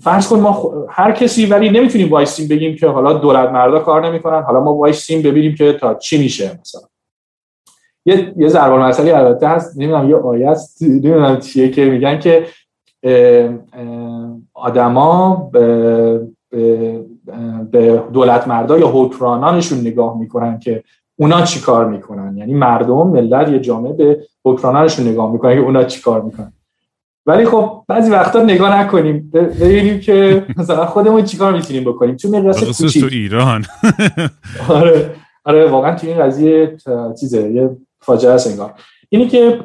فرض 0.00 0.28
کن 0.28 0.40
ما 0.40 0.72
هر 0.90 1.12
کسی 1.12 1.46
ولی 1.46 1.70
نمی‌تونیم 1.70 2.10
وایسیم 2.10 2.48
بگیم 2.48 2.76
که 2.76 2.88
حالا 2.88 3.12
دولت 3.12 3.50
مردا 3.50 3.78
کار 3.78 4.06
نمی‌کنن 4.06 4.42
حالا 4.42 4.60
ما 4.60 4.74
وایسیم 4.74 5.22
ببینیم 5.22 5.54
که 5.54 5.72
تا 5.72 5.94
چی 5.94 6.18
میشه 6.18 6.58
مثلا. 6.60 6.82
یه 8.04 8.34
یه 8.36 8.48
ضرب 8.48 8.72
المثلی 8.72 9.10
البته 9.10 9.48
هست 9.48 9.78
نمی‌دونم 9.78 10.10
یه 10.10 10.16
آیه 10.16 10.50
است 10.50 10.82
نمی‌دونم 10.82 11.38
چیه 11.38 11.70
که 11.70 11.84
میگن 11.84 12.18
که 12.18 12.46
آدما 14.54 15.36
به, 15.52 16.20
دولت 18.12 18.48
مردا 18.48 18.78
یا 18.78 18.88
حکمرانانشون 18.88 19.80
نگاه 19.80 20.18
می‌کنن 20.18 20.58
که 20.58 20.84
اونا 21.16 21.42
چی 21.42 21.60
کار 21.60 21.88
می‌کنن. 21.88 22.36
یعنی 22.36 22.54
مردم 22.54 23.06
ملت 23.06 23.48
یه 23.48 23.58
جامعه 23.58 23.92
به 23.92 24.20
حکمرانانشون 24.44 25.08
نگاه 25.08 25.32
می‌کنن 25.32 25.54
که 25.54 25.60
اونا 25.60 25.84
چی 25.84 26.00
کار 26.00 26.22
می‌کنن. 26.22 26.52
ولی 27.26 27.46
خب 27.46 27.84
بعضی 27.88 28.10
وقتا 28.10 28.42
نگاه 28.42 28.80
نکنیم. 28.80 29.30
ببینیم 29.32 30.00
که 30.00 30.46
مثلا 30.56 30.86
خودمون 30.86 31.24
چیکار 31.24 31.52
می‌تونیم 31.52 31.84
بکنیم. 31.84 32.16
چون 32.16 32.38
مقیاس 32.38 32.80
کوچیک. 32.80 33.02
تو 33.02 33.08
ایران. 33.12 33.64
آره 34.68 35.14
آره 35.44 35.70
واقعا 35.70 35.94
تو 35.94 36.06
این 36.06 36.18
قضیه 36.18 36.76
چیزه 37.20 37.50
یه 37.50 37.76
فاجعه 38.00 38.32
است 38.32 38.46
انگار. 38.50 38.74
اینی 39.08 39.28
که 39.28 39.60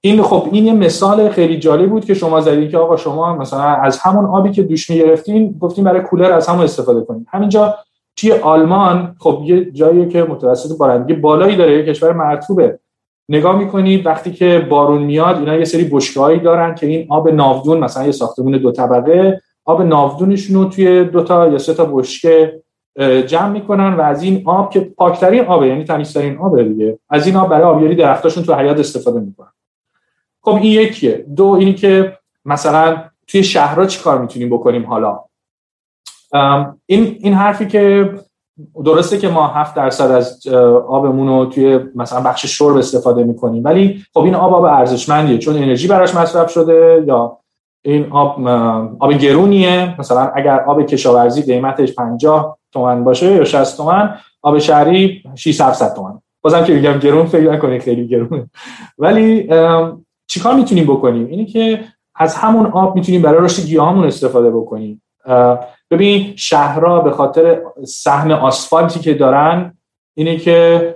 این 0.00 0.22
خب 0.22 0.48
این 0.52 0.66
یه 0.66 0.72
مثال 0.72 1.28
خیلی 1.28 1.58
جالب 1.58 1.90
بود 1.90 2.04
که 2.04 2.14
شما 2.14 2.40
زدید 2.40 2.70
که 2.70 2.78
آقا 2.78 2.96
شما 2.96 3.36
مثلا 3.36 3.62
از 3.62 3.98
همون 3.98 4.24
آبی 4.24 4.50
که 4.50 4.62
دوش 4.62 4.90
می‌گرفتین 4.90 5.58
گفتیم 5.60 5.84
برای 5.84 6.00
کولر 6.00 6.32
از 6.32 6.46
همون 6.46 6.64
استفاده 6.64 7.00
کنید 7.00 7.26
همینجا 7.30 7.74
توی 8.16 8.32
آلمان 8.32 9.16
خب 9.18 9.42
یه 9.44 9.70
جایی 9.70 10.08
که 10.08 10.22
متوسط 10.22 10.78
بارندگی 10.78 11.14
بالایی 11.14 11.56
داره 11.56 11.78
یه 11.78 11.84
کشور 11.86 12.12
مرطوبه. 12.12 12.78
نگاه 13.28 13.58
می‌کنید 13.58 14.06
وقتی 14.06 14.32
که 14.32 14.66
بارون 14.70 15.02
میاد 15.02 15.38
اینا 15.38 15.56
یه 15.56 15.64
سری 15.64 15.84
بشکه‌ای 15.84 16.38
دارن 16.38 16.74
که 16.74 16.86
این 16.86 17.06
آب 17.10 17.28
ناودون 17.28 17.78
مثلا 17.78 18.04
یه 18.04 18.12
ساختمون 18.12 18.52
دو 18.52 18.72
طبقه 18.72 19.40
آب 19.64 19.82
ناودونشون 19.82 20.56
رو 20.56 20.64
توی 20.64 21.04
دو 21.04 21.22
تا 21.22 21.48
یا 21.48 21.58
سه 21.58 21.74
تا 21.74 21.84
بشکه 21.84 22.62
جمع 23.26 23.48
می‌کنن 23.48 23.94
و 23.94 24.00
از 24.00 24.22
این 24.22 24.42
آب 24.44 24.70
که 24.70 24.80
پاکترین 24.80 25.44
آبه 25.44 25.66
یعنی 25.66 25.84
تمیزترین 25.84 26.38
آبه 26.38 26.64
دیگه 26.64 26.98
از 27.10 27.26
این 27.26 27.36
آب 27.36 27.50
برای 27.50 27.64
آبیاری 27.64 27.94
درختاشون 27.94 28.44
تو 28.44 28.54
حیات 28.54 28.78
استفاده 28.78 29.20
می‌کنن. 29.20 29.48
خب 30.48 30.54
این 30.54 30.72
یکیه. 30.72 31.26
دو 31.36 31.46
اینی 31.46 31.74
که 31.74 32.18
مثلا 32.44 33.04
توی 33.26 33.44
شهرها 33.44 33.86
چی 33.86 34.02
کار 34.02 34.18
می‌تونیم 34.18 34.48
بکنیم 34.48 34.86
حالا؟ 34.86 35.20
این 36.86 37.16
این 37.20 37.34
حرفی 37.34 37.66
که 37.66 38.14
درسته 38.84 39.18
که 39.18 39.28
ما 39.28 39.46
هفت 39.46 39.74
درصد 39.74 40.10
از 40.10 40.46
آبمون 40.88 41.28
رو 41.28 41.46
توی 41.46 41.80
مثلا 41.94 42.20
بخش 42.20 42.46
شرب 42.46 42.76
استفاده 42.76 43.24
می‌کنیم 43.24 43.64
ولی 43.64 44.04
خب 44.14 44.20
این 44.20 44.34
آب 44.34 44.54
آب 44.54 44.64
ارزشمندیه. 44.64 45.38
چون 45.38 45.56
انرژی 45.56 45.88
براش 45.88 46.14
مصرف 46.14 46.50
شده 46.50 47.04
یا 47.06 47.38
این 47.84 48.06
آب 48.10 48.46
آب 48.98 49.12
گرونیه. 49.12 49.94
مثلا 49.98 50.32
اگر 50.34 50.60
آب 50.60 50.82
کشاورزی 50.82 51.42
قیمتش 51.42 51.94
50 51.94 52.58
تومن 52.72 53.04
باشه 53.04 53.26
یا 53.32 53.44
60 53.44 53.76
تومن 53.76 54.14
آب 54.42 54.58
شهری 54.58 55.22
6 55.34 55.60
700 55.60 55.94
تومن. 55.94 56.18
بازم 56.42 56.64
که 56.64 56.74
میگم 56.74 56.98
گرون 56.98 57.26
فکر 57.26 57.52
نکنید 57.52 57.82
خیلی 57.82 58.08
گرونه. 58.08 58.50
ولی 58.98 59.48
چیکار 60.28 60.54
می‌تونیم 60.54 60.84
بکنیم؟ 60.84 61.26
اینه 61.26 61.44
که 61.44 61.84
از 62.14 62.34
همون 62.34 62.66
آب 62.66 62.94
می‌تونیم 62.94 63.22
برای 63.22 63.44
رشد 63.44 63.62
گیاهامون 63.62 64.06
استفاده 64.06 64.50
بکنیم. 64.50 65.02
ببین 65.90 66.32
شهرها 66.36 67.00
به 67.00 67.10
خاطر 67.10 67.62
سهم 67.86 68.30
آسفالتی 68.30 69.00
که 69.00 69.14
دارن 69.14 69.78
اینه 70.14 70.36
که 70.36 70.94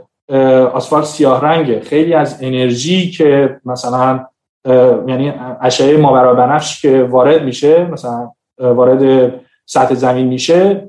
آسفالت 0.72 1.04
سیاه 1.04 1.40
رنگه. 1.40 1.80
خیلی 1.80 2.14
از 2.14 2.38
انرژی 2.42 3.10
که 3.10 3.60
مثلا 3.64 4.26
یعنی 5.06 5.32
اشعه 5.60 5.96
ماورا 5.96 6.34
بنفش 6.34 6.82
که 6.82 7.02
وارد 7.02 7.44
میشه 7.44 7.84
مثلا 7.84 8.30
وارد 8.58 9.32
سطح 9.66 9.94
زمین 9.94 10.26
میشه 10.26 10.88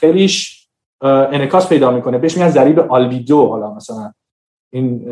خیلیش 0.00 0.68
انکاس 1.02 1.68
پیدا 1.68 1.90
می‌کنه. 1.90 2.18
بهش 2.18 2.36
میگن 2.36 2.48
ضریب 2.48 2.78
آلبیدو 2.78 3.46
حالا 3.46 3.74
مثلا. 3.74 4.12
این 4.70 5.08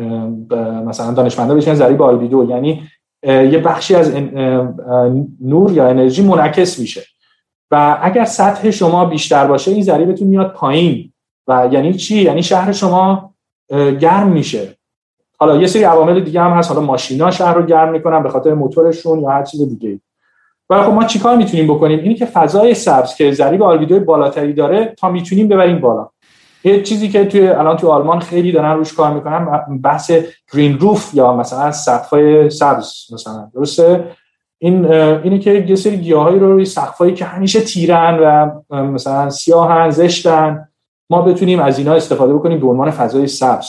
مثلا 0.85 1.13
دانشمندا 1.13 1.53
بهش 1.53 1.73
ضریب 1.73 2.01
آلبیدو 2.01 2.49
یعنی 2.49 2.83
یه 3.23 3.59
بخشی 3.59 3.95
از 3.95 4.13
نور 5.41 5.71
یا 5.71 5.87
انرژی 5.87 6.23
منعکس 6.23 6.79
میشه. 6.79 7.03
و 7.71 7.99
اگر 8.01 8.25
سطح 8.25 8.71
شما 8.71 9.05
بیشتر 9.05 9.47
باشه 9.47 9.71
این 9.71 9.83
ضریبتون 9.83 10.27
میاد 10.27 10.53
پایین. 10.53 11.13
و 11.47 11.69
یعنی 11.71 11.93
چی؟ 11.93 12.21
یعنی 12.21 12.43
شهر 12.43 12.71
شما 12.71 13.33
گرم 13.99 14.27
میشه. 14.27 14.77
حالا 15.39 15.55
یه 15.55 15.67
سری 15.67 15.83
عوامل 15.83 16.19
دیگه 16.19 16.41
هم 16.41 16.51
هست. 16.51 16.71
حالا 16.71 16.81
ماشینا 16.81 17.31
شهر 17.31 17.53
رو 17.53 17.65
گرم 17.65 17.91
می‌کنن 17.91 18.23
به 18.23 18.29
خاطر 18.29 18.53
موتورشون 18.53 19.19
یا 19.19 19.29
هر 19.29 19.43
چیز 19.43 19.69
دیگه 19.69 19.99
و 20.69 20.83
خب 20.83 20.93
ما 20.93 21.03
چیکار 21.03 21.37
می‌تونیم 21.37 21.67
بکنیم؟ 21.67 21.99
اینی 21.99 22.15
که 22.15 22.25
فضای 22.25 22.73
سبز 22.73 23.15
که 23.15 23.31
ضریب 23.31 23.63
آلبیدو 23.63 23.99
بالاتری 23.99 24.53
داره 24.53 24.95
تا 24.97 25.09
می‌تونیم 25.09 25.47
ببریم 25.47 25.79
بالا. 25.79 26.09
یه 26.63 26.81
چیزی 26.81 27.09
که 27.09 27.25
توی 27.25 27.47
الان 27.47 27.77
توی 27.77 27.89
آلمان 27.89 28.19
خیلی 28.19 28.51
دارن 28.51 28.77
روش 28.77 28.93
کار 28.93 29.13
می‌کنن 29.13 29.67
بحث 29.83 30.11
گرین 30.53 30.79
روف 30.79 31.13
یا 31.13 31.33
مثلا 31.33 31.71
سقفای 31.71 32.49
سبز 32.49 32.93
مثلا. 33.13 33.51
درسته؟ 33.53 34.03
این 34.59 34.91
اینه 34.91 35.39
که 35.39 35.65
یه 35.67 35.75
سری 35.75 35.97
گیاهایی 35.97 36.39
رو 36.39 36.51
روی 36.51 36.65
سقفایی 36.65 37.13
که 37.13 37.25
همیشه 37.25 37.61
تیرن 37.61 38.19
و 38.19 38.51
مثلا 38.81 39.29
سیاهن 39.29 39.89
زشتن 39.89 40.67
ما 41.09 41.21
بتونیم 41.21 41.59
از 41.59 41.77
اینا 41.77 41.93
استفاده 41.93 42.33
بکنیم 42.33 42.59
به 42.59 42.67
عنوان 42.67 42.91
فضای 42.91 43.27
سبز 43.27 43.67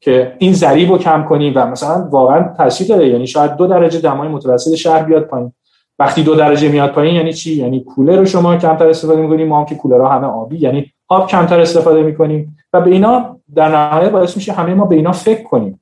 که 0.00 0.36
این 0.38 0.52
ضریب 0.52 0.90
رو 0.90 0.98
کم 0.98 1.24
کنیم 1.24 1.52
و 1.56 1.66
مثلا 1.66 2.08
واقعا 2.10 2.54
تاثیر 2.56 2.88
داره. 2.88 3.08
یعنی 3.08 3.26
شاید 3.26 3.56
دو 3.56 3.66
درجه 3.66 4.00
دمای 4.00 4.28
متوسط 4.28 4.74
شهر 4.74 5.02
بیاد 5.02 5.22
پایین. 5.22 5.52
وقتی 5.98 6.22
دو 6.22 6.34
درجه 6.34 6.68
میاد 6.68 6.90
پایین 6.90 7.14
یعنی 7.14 7.32
چی؟ 7.32 7.56
یعنی 7.56 7.80
کولر 7.80 8.16
رو 8.16 8.24
شما 8.24 8.56
کمتر 8.56 8.88
استفاده 8.88 9.20
می‌کنیم. 9.20 9.48
ما 9.48 9.58
هم 9.58 9.66
که 9.66 9.74
کولرها 9.74 10.08
همه 10.08 10.26
آبی 10.26 10.58
یعنی 10.58 10.92
آب 11.10 11.28
کمتر 11.28 11.60
استفاده 11.60 12.02
می‌کنیم 12.02 12.56
و 12.72 12.80
به 12.80 12.90
اینا 12.90 13.36
در 13.54 13.68
نهایت 13.68 14.10
باعث 14.10 14.36
میشه 14.36 14.52
همه 14.52 14.74
ما 14.74 14.84
به 14.84 14.96
اینا 14.96 15.12
فکر 15.12 15.42
کنیم. 15.42 15.80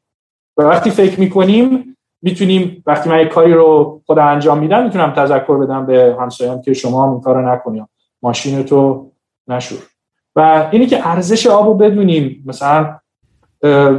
و 0.57 0.63
وقتی 0.63 0.91
فکر 0.91 1.21
می‌کنیم 1.21 1.97
می‌تونیم 2.23 2.83
وقتی 2.87 3.11
من 3.11 3.21
یک 3.21 3.29
کاری 3.29 3.53
رو 3.53 4.01
خود 4.07 4.19
انجام 4.19 4.59
میدم 4.59 4.85
می‌تونم 4.85 5.13
تذکر 5.13 5.57
بدم 5.57 5.87
به 5.87 6.17
همسایه‌ام 6.21 6.63
که 6.63 6.73
شما 6.73 7.05
هم 7.05 7.11
این 7.11 7.21
کارو 7.21 7.49
نکنید 7.49 7.85
ماشین 8.23 8.63
تو 8.63 9.11
نشور. 9.49 9.79
و 10.37 10.69
اینی 10.71 10.87
که 10.87 11.09
ارزش 11.09 11.47
آب 11.47 11.67
رو 11.67 11.75
بدونیم 11.75 12.45
مثلا 12.47 12.99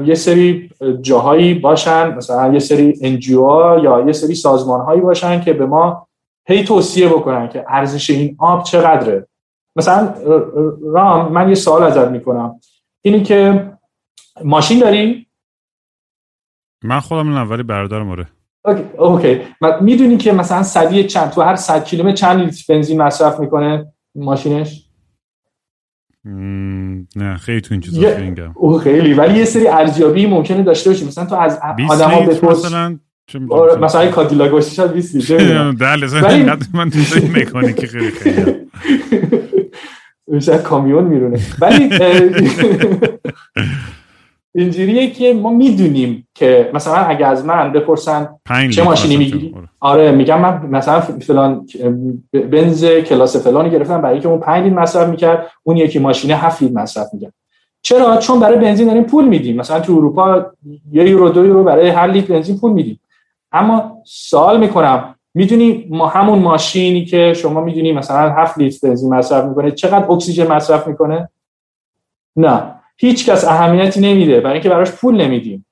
یه 0.06 0.16
سری 0.16 0.70
جاهایی 1.02 1.54
باشن 1.54 2.16
مثلا 2.16 2.54
یه 2.54 2.60
سری 2.60 3.00
NGO 3.02 3.80
یا 3.84 4.04
یه 4.08 4.14
سری 4.14 4.36
سازمان 4.36 4.82
هایی 4.82 5.02
باشن 5.02 5.42
که 5.42 5.54
به 5.54 5.66
ما 5.66 6.08
هی 6.48 6.64
توصیه 6.64 7.08
بکنن 7.08 7.50
که 7.50 7.66
ارزش 7.68 8.10
این 8.10 8.36
آب 8.40 8.64
چقدره. 8.64 9.28
مثلا 9.76 10.14
رام 10.94 11.32
من 11.32 11.50
یه 11.50 11.56
سوال 11.56 11.84
ازت 11.84 12.08
می‌کنم. 12.08 12.60
اینی 13.02 13.24
که 13.24 13.72
ماشین 14.44 14.80
داری 14.80 15.28
من 16.84 17.00
خودم 17.00 17.34
اولی 17.34 17.64
برادرم 17.64 18.10
آره. 18.10 18.28
okay 18.66 18.84
okay. 18.98 19.42
می‌دونی 19.82 20.18
که 20.18 20.32
مثلا 20.32 20.64
سدی 20.64 21.04
چند 21.04 21.30
تو 21.30 21.42
هر 21.42 21.56
100 21.56 21.84
کیلومتر 21.84 22.16
چند 22.16 22.40
لیتر 22.40 22.74
بنزین 22.74 23.02
مصرف 23.02 23.40
می‌کنه 23.40 23.94
ماشینش؟ 24.16 24.86
نه 27.16 27.38
خیلی 27.38 27.62
تو 27.62 27.74
این 27.74 27.82
چیزا 27.82 28.02
او 28.56 28.78
خیلی. 28.78 29.14
ولی 29.14 29.40
یه 29.40 29.46
سری 29.46 29.68
ارزیابی 29.68 30.28
ممکنه 30.28 30.64
داشته 30.64 30.90
باشی. 30.90 31.06
مثلا 31.06 31.26
تو 31.26 31.36
از 31.36 31.60
آدما 31.90 32.22
بپرس. 32.22 32.66
مثلا 32.66 33.00
آره، 33.50 33.76
مثلا 33.76 34.12
کادیلاک 34.12 34.52
باشه 34.52 34.72
شاید 34.72 34.92
20 34.92 35.16
لیتر. 35.16 35.72
ولی 36.24 36.44
من 36.74 36.90
تو 36.90 37.00
مکانیکی 37.34 37.88
خیلی 37.88 38.12
خیلی 38.12 38.56
میشه 40.30 40.58
کامیون 40.58 41.04
میرونه. 41.04 41.40
ولی 41.62 41.90
اینجوریه 44.56 45.10
که 45.10 45.34
ما 45.34 45.50
می‌دونیم 45.50 46.28
که 46.36 46.72
مثلا 46.74 46.96
اگه 46.96 47.26
از 47.26 47.46
من 47.46 47.72
بپرسن 47.72 48.30
چه 48.72 48.84
ماشینی 48.84 49.18
می‌گیری؟ 49.18 49.56
آره. 49.80 50.12
میگم 50.12 50.42
من 50.42 50.70
مثلا 50.72 51.00
فلان 51.02 51.68
بنز 52.34 52.86
کلاس 52.86 53.36
فلانی 53.36 53.70
گرفتم 53.70 54.02
برای 54.02 54.14
اینکه 54.14 54.30
اون 54.30 54.40
5 54.40 54.74
مصرف 54.74 55.10
می‌کرد 55.10 55.48
اون 55.64 55.78
یکی 55.78 56.00
ماشینه 56.00 56.36
7 56.36 56.62
لیتر 56.62 56.74
مصرف 56.74 57.08
می‌کرد. 57.14 57.34
چرا؟ 57.82 58.18
چون 58.18 58.40
برای 58.40 58.58
بنزین 58.58 58.88
داریم 58.88 59.04
پول 59.04 59.28
میدیم. 59.28 59.56
مثلا 59.56 59.80
تو 59.80 59.94
اروپا 59.94 60.46
یه 60.92 61.10
یورو 61.10 61.30
دو 61.30 61.46
یورو 61.46 61.64
برای 61.64 61.90
هر 61.90 62.08
لیتر 62.08 62.34
بنزین 62.34 62.58
پول 62.60 62.72
میدیم. 62.72 63.00
اما 63.52 64.02
سوال 64.06 64.60
می‌کنم 64.60 65.16
می‌دونی 65.40 65.88
ما 65.90 66.08
همون 66.08 66.40
ماشینی 66.40 67.06
که 67.06 67.34
شما 67.34 67.62
می‌دونی 67.62 67.92
مثلا 67.92 68.30
7 68.30 68.58
لیتر 68.58 68.88
بنزین 68.88 69.14
مصرف 69.14 69.46
می‌کنه 69.46 69.72
چقدر 69.72 70.12
اکسیژن 70.12 70.48
مصرف 70.48 70.88
می‌کنه؟ 70.88 71.30
نه. 72.36 72.76
هیچ 72.98 73.30
کس 73.30 73.46
اهمیتی 73.46 74.02
نمیده. 74.02 74.40
برای 74.40 74.54
اینکه 74.54 74.70
براش 74.70 74.92
پول 74.92 75.22
نمیدیم. 75.22 75.66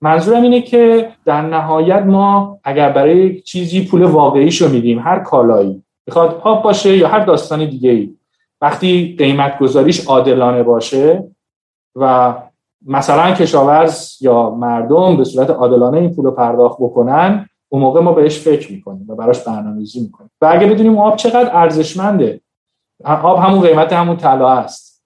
منظورم 0.00 0.42
اینه 0.42 0.60
که 0.60 1.08
در 1.24 1.42
نهایت 1.42 2.02
ما 2.02 2.60
اگر 2.64 2.92
برای 2.92 3.40
چیزی 3.40 3.86
پول 3.86 4.02
واقعیشو 4.02 4.68
میدیم 4.68 4.98
هر 4.98 5.18
کالایی 5.18 5.82
بخواد 6.06 6.40
آب 6.44 6.62
باشه 6.62 6.96
یا 6.96 7.08
هر 7.08 7.20
داستانی 7.20 7.66
دیگه 7.66 7.90
ای 7.90 8.14
وقتی 8.60 9.14
قیمت 9.18 9.58
گذاریش 9.58 10.06
عادلانه 10.06 10.62
باشه 10.62 11.24
و 11.96 12.34
مثلا 12.86 13.34
کشاورز 13.34 14.22
یا 14.22 14.50
مردم 14.50 15.16
به 15.16 15.24
صورت 15.24 15.50
عادلانه 15.50 15.98
این 15.98 16.14
پول 16.14 16.24
رو 16.24 16.30
پرداخت 16.30 16.76
بکنن 16.80 17.49
اون 17.72 17.82
موقع 17.82 18.00
ما 18.00 18.12
بهش 18.12 18.38
فکر 18.38 18.72
می‌کنیم 18.72 19.06
و 19.08 19.14
براش 19.14 19.44
برنامه‌ریزی 19.44 20.00
می‌کنیم. 20.00 20.30
و 20.40 20.48
اگه 20.50 20.66
بدونیم 20.66 20.98
آب 20.98 21.16
چقدر 21.16 21.56
ارزشمنده 21.56 22.40
آب 23.04 23.38
همون 23.38 23.60
قیمت 23.60 23.92
همون 23.92 24.16
طلا 24.16 24.48
است. 24.50 25.04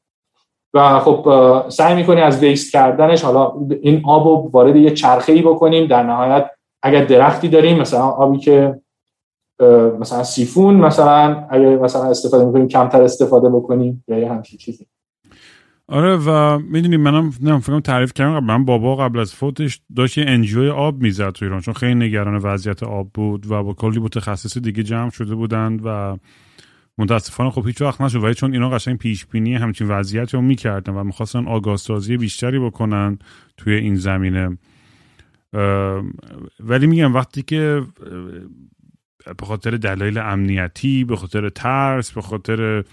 و 0.75 1.01
خب 1.01 1.29
سعی 1.69 1.95
می‌کنی 1.95 2.21
از 2.21 2.39
ویست 2.39 2.73
کردنش 2.73 3.25
حالا 3.25 3.53
این 3.83 4.03
آب 4.05 4.27
رو 4.27 4.51
وارد 4.53 4.77
یه 4.77 4.91
چرخه 4.91 5.33
ای 5.33 5.43
بکنیم. 5.43 5.87
در 5.87 6.03
نهایت 6.03 6.51
اگر 6.83 7.05
درختی 7.05 7.49
داریم 7.49 7.81
مثلا 7.81 8.09
آبی 8.09 8.39
که 8.39 8.81
مثلا 10.01 10.25
سیفون 10.25 10.75
مثلا 10.75 11.47
اگر 11.51 11.77
مثلا 11.77 12.11
استفاده 12.11 12.45
می‌کنیم 12.45 12.69
کمتر 12.69 13.03
استفاده 13.03 13.49
بکنیم 13.49 14.05
یا 14.09 14.19
یه 14.19 14.33
همچین 14.33 14.59
چیزی. 14.59 14.87
آره 15.89 16.17
و 16.17 16.59
می‌دونی 16.59 16.97
منم 16.97 17.33
نم 17.41 17.61
فکرم 17.61 17.81
تعریف 17.81 18.13
کردم 18.13 18.45
من 18.45 18.65
بابا 18.65 18.97
قبل 18.97 19.19
از 19.19 19.35
فوتش 19.35 19.81
داشت 19.97 20.19
یه 20.19 20.25
انجیوی 20.29 20.69
آب 20.69 21.03
می‌زد 21.03 21.31
تو 21.31 21.45
ایران 21.45 21.61
چون 21.61 21.75
خیلی 21.75 21.95
نگران 21.95 22.37
وضعیت 22.37 22.83
آب 22.83 23.11
بود 23.15 23.51
و 23.51 23.63
با 23.63 23.75
کلی 23.75 24.01
متخصص 24.01 24.59
دیگه 24.59 24.83
جمع 24.83 25.11
شده 25.11 25.35
بودند 25.35 25.81
و 25.85 26.17
متاسفانه 26.99 27.51
خب 27.51 27.67
هیچ 27.67 27.83
وقت 27.83 28.01
نشد. 28.01 28.25
ولی 28.25 28.35
چون 28.35 28.53
اینا 28.53 28.71
قشنگ 28.71 28.99
پیش 28.99 29.27
بینی 29.27 29.55
همچین 29.55 29.89
وضعیت 29.89 30.35
رو 30.35 30.41
می‌کردن 30.41 30.93
و 30.93 31.05
می‌خواستن 31.05 31.47
آگاه 31.47 31.79
بیشتری 32.19 32.59
بکنن 32.59 33.19
توی 33.57 33.75
این 33.75 33.95
زمینه. 33.95 34.59
ولی 36.61 36.87
میگم 36.87 37.15
وقتی 37.15 37.43
که 37.43 37.83
به 39.39 39.47
خاطر 39.47 39.71
دلایل 39.71 40.19
امنیتی 40.19 41.05
به 41.05 41.17
خاطر 41.17 41.49
ترس 41.49 42.13
به 42.13 42.23
خاطر 42.23 42.85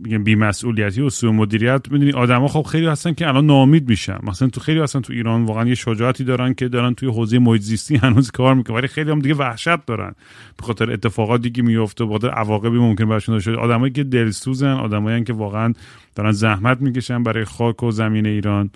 میگم 0.00 0.24
بیمسئولیتی 0.24 1.00
و 1.00 1.10
سوء 1.10 1.32
مدیریت. 1.32 1.92
می‌دونی 1.92 2.12
آدما 2.12 2.48
خب 2.48 2.62
خیلی 2.62 2.86
هستن 2.86 3.12
که 3.12 3.28
الان 3.28 3.46
ناامید 3.46 3.88
میشن. 3.88 4.18
مثلا 4.22 4.48
تو 4.48 4.60
خیلی 4.60 4.80
هستن 4.80 5.00
تو 5.00 5.12
ایران 5.12 5.44
واقعا 5.44 5.68
یه 5.68 5.74
شجاعتی 5.74 6.24
دارن 6.24 6.54
که 6.54 6.68
دارن 6.68 6.94
توی 6.94 7.08
حوزه 7.08 7.38
محیط 7.38 7.62
زیستی 7.62 7.96
هنوز 8.02 8.30
کار 8.30 8.54
می‌کنن. 8.54 8.76
ولی 8.76 8.86
خیلی 8.86 9.10
هم 9.10 9.18
دیگه 9.18 9.34
وحشت 9.34 9.86
دارن. 9.86 10.14
به 10.56 10.66
خاطر 10.66 10.92
اتفاقاتی 10.92 11.50
که 11.50 11.62
میفته 11.62 12.04
به 12.04 12.12
خاطر 12.12 12.30
عواقبی 12.30 12.78
ممکن 12.78 13.08
براشون 13.08 13.34
داشته 13.34 13.56
آدمایی 13.56 13.92
که 13.92 14.04
دلسوزن 14.04 14.72
آدمایی 14.72 15.24
که 15.24 15.32
واقعا 15.32 15.72
دارن 16.14 16.32
زحمت 16.32 16.80
می‌کشن 16.80 17.22
برای 17.22 17.44
خاک 17.44 17.82
و 17.82 17.90
زمین 17.90 18.26
ایران. 18.26 18.70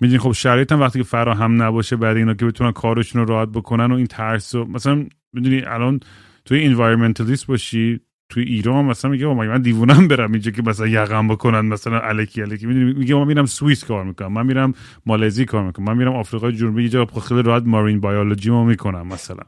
می‌دونی 0.00 0.18
خب 0.18 0.32
شرایط 0.32 0.72
وقتی 0.72 0.98
که 0.98 1.04
فراهم 1.04 1.62
نباشه 1.62 1.96
بعد 1.96 2.16
اینا 2.16 2.34
که 2.34 2.46
بتونن 2.46 2.72
کارشون 2.72 3.22
رو 3.22 3.28
راحت 3.28 3.48
بکنن 3.48 3.92
و 3.92 3.94
این 3.94 4.06
ترس 4.06 4.54
و 4.54 4.64
مثلا 4.64 5.06
می‌دونی 5.32 5.60
الان 5.60 6.00
توی 6.44 6.64
انوایرمنتالیست 6.64 7.46
باشی 7.46 8.00
توی 8.28 8.44
ایران 8.44 8.84
مثلا 8.84 9.10
میگه 9.10 9.26
من 9.26 9.62
دیوونم 9.62 10.08
برم 10.08 10.32
اینجا 10.32 10.50
که 10.50 10.62
مثلا 10.62 10.86
یقم 10.86 11.28
بکنن 11.28 11.60
مثلا 11.60 12.00
الکی 12.00 12.42
الکی. 12.42 12.66
میگه 12.66 13.14
من 13.14 13.26
میرم 13.26 13.46
سوئیس 13.46 13.84
کار 13.84 14.04
می‌کنم 14.04 14.32
من 14.32 14.46
میرم 14.46 14.74
مالزی 15.06 15.44
کار 15.44 15.64
می‌کنم 15.66 15.84
من 15.86 15.96
میرم 15.96 16.14
آفریقای 16.14 16.52
جنوبی 16.52 16.82
یه 16.82 16.88
جا 16.88 17.06
خیلی 17.06 17.42
راحت 17.42 17.62
مارین 17.66 18.00
بیولوژی 18.00 18.50
ما 18.50 18.64
می‌کنم 18.64 19.06
مثلا. 19.06 19.42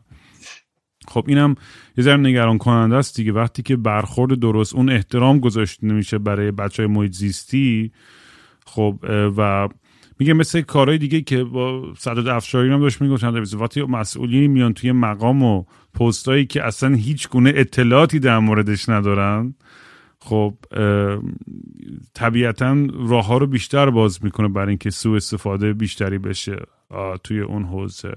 خب 1.08 1.24
اینم 1.28 1.54
یه 1.96 2.04
ذره 2.04 2.16
نگران 2.16 2.58
کننده 2.58 2.96
است 2.96 3.16
دیگه. 3.16 3.32
وقتی 3.32 3.62
که 3.62 3.76
برخورد 3.76 4.40
درست 4.40 4.74
اون 4.74 4.90
احترام 4.90 5.38
گذاشته 5.38 5.86
نمیشه 5.86 6.18
برای 6.18 6.50
بچه 6.50 6.82
های 6.82 6.92
محیط 6.92 7.12
زیستی 7.12 7.92
خب 8.66 8.98
و 9.36 9.68
میگه 10.18 10.32
مثل 10.32 10.60
کارهای 10.60 10.98
دیگه 10.98 11.20
که 11.20 11.44
با 11.44 11.94
صدد 11.98 12.28
افشاری 12.28 12.70
هم 12.70 12.80
داشت 12.80 13.02
می‌گفت 13.02 13.24
وقتی 13.54 13.82
مسئولین 13.82 14.50
میان 14.50 14.74
توی 14.74 14.92
مقام 14.92 15.42
و 15.42 15.64
پستایی 15.94 16.46
که 16.46 16.66
اصلا 16.66 16.94
هیچ 16.94 17.28
گونه 17.28 17.52
اطلاعاتی 17.56 18.18
در 18.18 18.38
موردش 18.38 18.88
ندارن. 18.88 19.54
خب 20.20 20.54
طبیعتا 22.14 22.86
راه 23.08 23.26
ها 23.26 23.38
رو 23.38 23.46
بیشتر 23.46 23.90
باز 23.90 24.24
می‌کنه 24.24 24.48
برای 24.48 24.68
اینکه 24.68 24.90
سوء 24.90 25.16
استفاده 25.16 25.72
بیشتری 25.72 26.18
بشه 26.18 26.56
توی 27.24 27.40
اون 27.40 27.64
حوزه. 27.64 28.14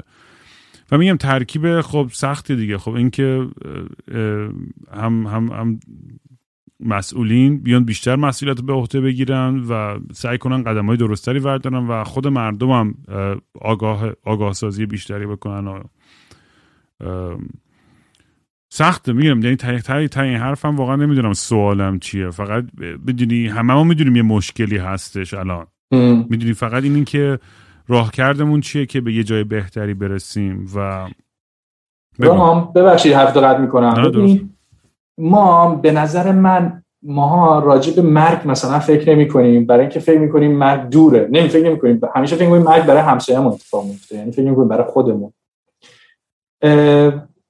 و 0.91 0.97
میگم 0.97 1.17
ترکیب 1.17 1.81
خب 1.81 2.09
سختی 2.13 2.55
دیگه. 2.55 2.77
خب 2.77 2.91
اینکه 2.91 3.47
هم 4.93 5.27
هم 5.27 5.47
هم 5.47 5.79
مسئولین 6.85 7.57
بیان 7.57 7.85
بیشتر 7.85 8.15
مسئولیت 8.15 8.61
به 8.61 8.73
عهده 8.73 9.01
بگیرن 9.01 9.59
و 9.69 9.99
سعی 10.13 10.37
کنن 10.37 10.63
قدم 10.63 10.85
های 10.85 10.97
درستری 10.97 11.39
وردارن 11.39 11.87
و 11.87 12.03
خود 12.03 12.27
مردم 12.27 12.69
هم 12.69 12.95
آگاه, 13.61 14.09
آگاه 14.23 14.53
سازی 14.53 14.85
بیشتری 14.85 15.25
بکنن 15.25 15.67
و 15.67 15.79
سخته 18.73 19.13
میگم 19.13 19.41
یعنی 19.43 19.55
تایی 19.55 19.79
تایی 19.79 20.29
این 20.29 20.37
حرفم 20.37 20.75
واقعا 20.75 20.95
نمی‌دونم 20.95 21.33
سوالم 21.33 21.99
چیه. 21.99 22.29
فقط 22.29 22.65
بدونی 23.07 23.47
همه 23.47 23.73
ما 23.73 23.83
می‌دونیم 23.83 24.15
یه 24.15 24.21
مشکلی 24.21 24.77
هستش 24.77 25.33
الان. 25.33 25.67
می‌دونی 26.29 26.53
فقط 26.53 26.83
این, 26.83 26.95
این 26.95 27.05
که 27.05 27.39
راه 27.87 28.11
کردمون 28.11 28.61
چیه 28.61 28.85
که 28.85 29.01
به 29.01 29.13
یه 29.13 29.23
جای 29.23 29.43
بهتری 29.43 29.93
برسیم 29.93 30.65
و 30.75 31.09
ببخشید 32.75 33.13
حرف 33.13 33.37
دقت 33.37 33.59
می‌کنم. 33.59 34.49
ما 35.22 35.76
به 35.76 35.91
نظر 35.91 36.31
من 36.31 36.84
ماها 37.03 37.60
راجع 37.60 37.95
به 37.95 38.02
مرگ 38.02 38.39
مثلا 38.45 38.80
فکر 38.80 39.15
نمی 39.15 39.27
کنیم. 39.27 39.65
برای 39.65 39.81
اینکه 39.81 39.99
فکر 39.99 40.19
می‌کنیم 40.19 40.52
مرگ 40.52 40.89
دوره. 40.89 41.27
نمی 41.31 41.48
فکر 41.49 41.65
نمی 41.65 41.80
کنیم. 41.80 42.02
همیشه 42.15 42.35
فکر 42.35 42.49
کنیم 42.49 42.61
مرگ 42.61 42.85
برای 42.85 43.02
همسایه‌مون 43.02 43.52
اتفاق 43.52 43.85
میفته 43.85 44.15
یعنی 44.15 44.31
فکر 44.31 44.53
کنیم 44.53 44.68
برای 44.68 44.84
خودمون. 44.84 45.34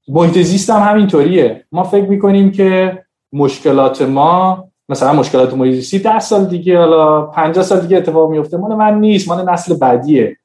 محیط 0.07 0.37
زیست 0.37 0.69
هم 0.69 0.89
همینطوریه. 0.89 1.65
ما 1.71 1.83
فکر 1.83 2.09
می‌کنیم 2.09 2.51
که 2.51 3.01
مشکلات 3.33 4.01
ما 4.01 4.67
مثلا 4.89 5.13
مشکلات 5.13 5.53
محیط 5.53 5.75
زیستی 5.75 5.99
10 5.99 6.19
سال 6.19 6.45
دیگه 6.45 6.79
حالا 6.79 7.21
50 7.21 7.63
سال 7.63 7.79
دیگه 7.79 7.97
اتفاق 7.97 8.31
میفته 8.31 8.57
مال 8.57 8.75
من 8.75 8.99
نیست. 8.99 9.29
مال 9.29 9.49
نسل 9.49 9.77
بعدیه. 9.77 10.37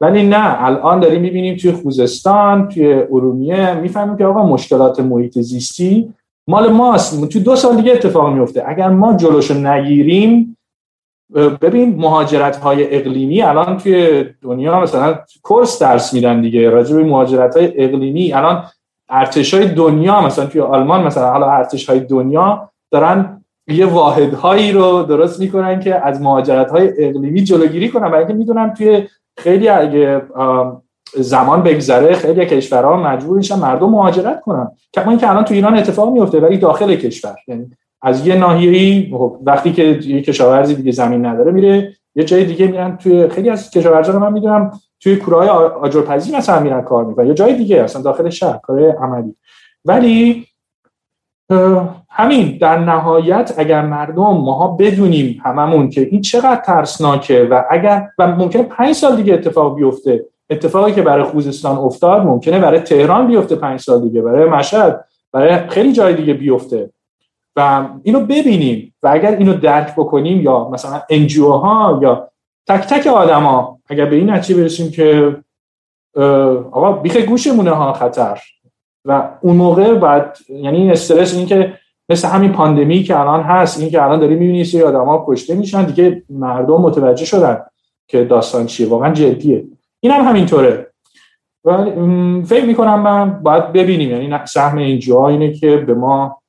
ولی 0.00 0.22
نه. 0.22 0.62
الان 0.64 1.00
داریم 1.00 1.20
می‌بینیم 1.20 1.56
توی 1.56 1.72
خوزستان 1.72 2.68
توی 2.68 2.92
ارومیه 2.94 3.74
می‌فهمیم 3.74 4.16
که 4.16 4.24
آقا 4.24 4.46
مشکلات 4.46 5.00
محیط 5.00 5.38
زیستی 5.38 6.14
مال 6.48 6.72
ماست. 6.72 7.28
تو 7.28 7.40
دو 7.40 7.56
سال 7.56 7.76
دیگه 7.76 7.92
اتفاق 7.92 8.32
میفته 8.32 8.64
اگر 8.66 8.88
ما 8.88 9.16
جلوشو 9.16 9.54
نگیریم 9.54 10.56
ببین 11.34 11.94
مهاجرت 11.96 12.56
های 12.56 12.96
اقلیمی 12.96 13.42
الان 13.42 13.76
توی 13.76 14.24
دنیا 14.42 14.80
مثلا 14.80 15.18
کورس 15.42 15.78
درس 15.82 16.14
میدن 16.14 16.40
دیگه. 16.40 16.70
راجع 16.70 16.96
به 16.96 17.04
مهاجرت 17.04 17.56
های 17.56 17.84
اقلیمی 17.84 18.32
الان 18.32 18.64
ارتش 19.08 19.54
های 19.54 19.68
دنیا 19.68 20.20
مثلا 20.20 20.46
توی 20.46 20.60
آلمان 20.60 21.04
مثلا 21.04 21.30
حالا 21.30 21.50
ارتش 21.50 21.90
های 21.90 22.00
دنیا 22.00 22.70
دارن 22.90 23.44
یه 23.68 23.86
واحدهایی 23.86 24.72
رو 24.72 25.02
درست 25.02 25.40
می‌کنن 25.40 25.80
که 25.80 26.06
از 26.06 26.20
مهاجرت 26.20 26.70
های 26.70 26.88
اقلیمی 26.98 27.44
جلوگیری 27.44 27.88
کنن. 27.88 28.08
برای 28.08 28.18
اینکه 28.18 28.34
می‌دونن 28.34 28.74
توی 28.74 29.08
خیلی 29.38 29.68
اگه 29.68 30.22
زمان 31.16 31.62
بگذره 31.62 32.14
خیلی 32.14 32.46
کشورها 32.46 32.96
مجبور 32.96 33.36
میشن 33.36 33.58
مردم 33.58 33.90
مهاجرت 33.90 34.40
کنن. 34.40 34.70
کما 34.92 35.10
اینکه 35.10 35.30
الان 35.30 35.44
تو 35.44 35.54
ایران 35.54 35.76
اتفاق 35.76 36.12
میفته 36.12 36.40
ولی 36.40 36.56
داخل 36.56 36.94
کشور. 36.94 37.36
یعنی 37.48 37.70
از 38.02 38.26
یه 38.26 38.34
ناحیه‌ای 38.34 39.10
خب، 39.12 39.38
وقتی 39.42 39.72
که 39.72 39.82
یه 40.02 40.22
کشاورزی 40.22 40.74
دیگه 40.74 40.92
زمین 40.92 41.26
نداره 41.26 41.52
میره 41.52 41.92
یه 42.14 42.24
جای 42.24 42.44
دیگه 42.44 42.66
میرن 42.66 42.96
توی 42.96 43.28
خیلی 43.28 43.50
از 43.50 43.70
کشاورزا 43.70 44.18
من 44.18 44.32
می‌دونم 44.32 44.70
توی 45.00 45.16
کورهای 45.16 45.48
آجرپزی 45.48 46.36
مثلا 46.36 46.60
میرن 46.60 46.82
کار 46.82 47.04
می‌کنن. 47.04 47.26
یا 47.26 47.34
جای 47.34 47.54
دیگه 47.54 47.82
اصلا 47.82 48.02
داخل 48.02 48.30
شهر 48.30 48.58
کار 48.62 48.90
عملی. 48.90 49.36
ولی 49.84 50.46
همین 52.10 52.58
در 52.60 52.78
نهایت 52.78 53.54
اگر 53.56 53.86
مردم 53.86 54.22
ماها 54.22 54.68
بدونیم 54.68 55.40
هممون 55.44 55.88
که 55.88 56.00
این 56.00 56.20
چقدر 56.20 56.60
ترسناکه 56.66 57.48
و 57.50 57.62
اگر 57.70 58.08
و 58.18 58.26
ممکنه 58.26 58.62
پنج 58.62 58.92
سال 58.94 59.16
دیگه 59.16 59.34
اتفاق 59.34 59.76
بیفته 59.76 60.24
اتفاقی 60.52 60.92
که 60.92 61.02
برای 61.02 61.24
خوزستان 61.24 61.76
افتاد 61.76 62.22
ممکنه 62.22 62.58
برای 62.58 62.80
تهران 62.80 63.26
بیفته 63.26 63.56
پنج 63.56 63.80
سال 63.80 64.00
دیگه 64.00 64.22
برای 64.22 64.48
مشهد 64.48 65.04
برای 65.32 65.68
خیلی 65.68 65.92
جای 65.92 66.14
دیگه 66.14 66.34
بیفته. 66.34 66.90
و 67.56 67.88
اینو 68.02 68.20
ببینیم 68.20 68.94
و 69.02 69.08
اگر 69.12 69.36
اینو 69.36 69.54
درک 69.54 69.94
بکنیم 69.96 70.40
یا 70.40 70.68
مثلا 70.68 71.02
انجیو 71.10 71.48
ها 71.52 71.98
یا 72.02 72.28
تک 72.68 72.80
تک 72.80 73.06
آدما 73.06 73.78
اگر 73.86 74.06
به 74.06 74.16
این 74.16 74.30
نتیجه 74.30 74.60
برسیم 74.60 74.90
که 74.90 75.36
آقا 76.72 76.92
بیخ 76.92 77.16
گوشمونه 77.16 77.70
ها 77.70 77.92
خطر. 77.92 78.40
و 79.04 79.30
اون 79.40 79.56
موقع 79.56 79.94
بعد 79.94 80.38
یعنی 80.48 80.90
استرس 80.90 81.34
این 81.34 81.46
که 81.46 81.72
مثل 82.08 82.28
همین 82.28 82.52
پاندمی 82.52 83.02
که 83.02 83.20
الان 83.20 83.40
هست 83.40 83.80
این 83.80 83.90
که 83.90 84.02
الان 84.02 84.20
داری 84.20 84.34
می‌بینی 84.34 84.64
سری 84.64 84.82
آدما 84.82 85.24
کشته 85.28 85.54
میشن 85.54 85.84
دیگه 85.84 86.22
مردم 86.30 86.76
متوجه 86.76 87.24
شدن 87.24 87.62
که 88.08 88.24
داستان 88.24 88.66
چیه. 88.66 88.88
واقعا 88.88 89.12
جدیه. 89.12 89.64
این 90.02 90.12
هم 90.12 90.24
همینطوره 90.24 90.92
و 91.64 91.84
فکر 92.44 92.64
می‌کنم 92.64 93.00
من 93.00 93.42
باید 93.42 93.72
ببینیم. 93.72 94.10
یعنی 94.10 94.46
سهم 94.46 94.78
اینجا 94.78 95.28
اینه 95.28 95.52
که 95.52 95.76
به 95.76 95.94
ما 95.94 96.42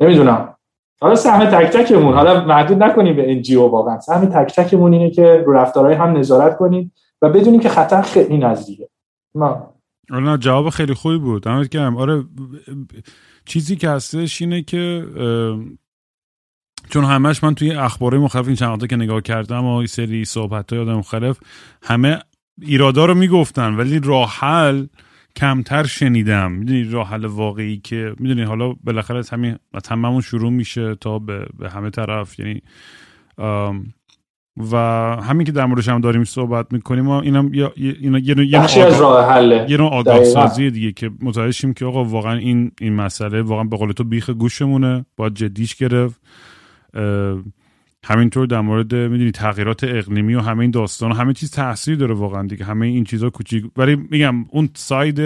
نمی‌دونم. 0.00 0.56
حالا 1.00 1.14
سهم 1.14 1.44
تک 1.44 1.72
تکمون 1.72 2.14
حالا 2.14 2.44
محدود 2.44 2.82
نکنیم 2.82 3.16
به 3.16 3.30
انجیو 3.32 3.62
واقعا. 3.62 4.00
سهم 4.00 4.24
تک 4.26 4.54
تکمون 4.54 4.92
اینه 4.92 5.10
که 5.10 5.42
رو 5.46 5.52
رفتارهای 5.52 5.94
هم 5.94 6.16
نظارت 6.16 6.56
کنیم 6.56 6.92
و 7.22 7.28
بدونیم 7.28 7.60
که 7.60 7.68
خطر 7.68 8.02
خیلی 8.02 8.38
نزدیکه. 8.38 8.88
ما 9.34 9.74
نه 10.10 10.38
جواب 10.38 10.70
خیلی 10.70 10.94
خوبی 10.94 11.18
بود. 11.18 11.42
دمت 11.42 11.68
گرم 11.68 11.96
آره 11.96 12.24
چیزی 13.44 13.76
که 13.76 13.90
هستش 13.90 14.42
اینه 14.42 14.62
که 14.62 15.04
چون 16.90 17.04
همش 17.04 17.44
من 17.44 17.54
توی 17.54 17.72
اخبار 17.72 18.18
مختلف 18.18 18.46
این 18.46 18.56
چند 18.56 18.86
که 18.86 18.96
نگاه 18.96 19.20
کردم 19.20 19.64
و 19.64 19.76
این 19.76 19.86
سری 19.86 20.24
صحبت 20.24 20.72
های 20.72 20.82
آدم 20.82 20.94
مختلف 20.94 21.38
همه 21.82 22.18
ایرادا 22.62 23.04
رو 23.04 23.14
می‌گفتن 23.14 23.74
ولی 23.74 24.00
راه 24.04 24.30
حل 24.40 24.86
کمتر 25.36 25.84
شنیدم. 25.84 26.52
می‌دونی 26.52 26.84
راه 26.84 27.08
حل 27.08 27.24
واقعی 27.24 27.76
که 27.76 28.14
می‌دونی 28.18 28.42
حالا 28.42 28.72
بالاخره 28.84 29.18
از 29.18 29.30
همین 29.30 29.56
تمامون 29.84 30.20
شروع 30.20 30.50
میشه 30.50 30.94
تا 30.94 31.18
به, 31.18 31.46
به 31.58 31.70
همه 31.70 31.90
طرف 31.90 32.38
یعنی 32.38 32.62
و 34.72 34.76
همین 35.22 35.46
که 35.46 35.52
در 35.52 35.66
موردش 35.66 35.88
هم 35.88 36.00
داریم 36.00 36.24
صحبت 36.24 36.72
می‌کنیم 36.72 37.08
اینم 37.08 37.54
یا 37.54 37.72
اینا 37.76 38.18
یه 38.18 38.46
یه 38.46 38.60
از 38.60 39.00
راه 39.00 39.32
حله 39.32 39.66
یه 39.68 39.76
نوع 39.76 39.90
آگاه 39.90 40.24
سازی 40.24 40.70
دیگه 40.70 40.92
که 40.92 41.10
متوجه 41.20 41.52
شیم 41.52 41.74
که 41.74 41.84
آقا 41.84 42.04
واقعا 42.04 42.38
این 42.38 42.72
این 42.80 42.92
مسئله 42.92 43.42
واقعا 43.42 43.64
به 43.64 43.76
قول 43.76 43.92
تو 43.92 44.04
بیخ 44.04 44.30
گوشمونه 44.30 45.06
باید 45.16 45.34
جدیش 45.34 45.74
گرفت. 45.74 46.20
همینطور 48.08 48.46
در 48.46 48.60
مورد 48.60 48.94
می‌دونی 48.94 49.30
تغییرات 49.30 49.84
اقلیمی 49.84 50.34
و 50.34 50.40
همه 50.40 50.60
این 50.60 50.70
داستان 50.70 51.10
و 51.10 51.14
همه 51.14 51.32
چیز 51.32 51.50
تاثیر 51.50 51.96
داره 51.96 52.14
واقعا 52.14 52.46
دیگه. 52.46 52.64
همه 52.64 52.86
این 52.86 53.04
چیزا 53.04 53.30
کوچیک. 53.30 53.64
ولی 53.76 53.96
میگم 54.10 54.34
اون 54.48 54.68
ساید 54.74 55.16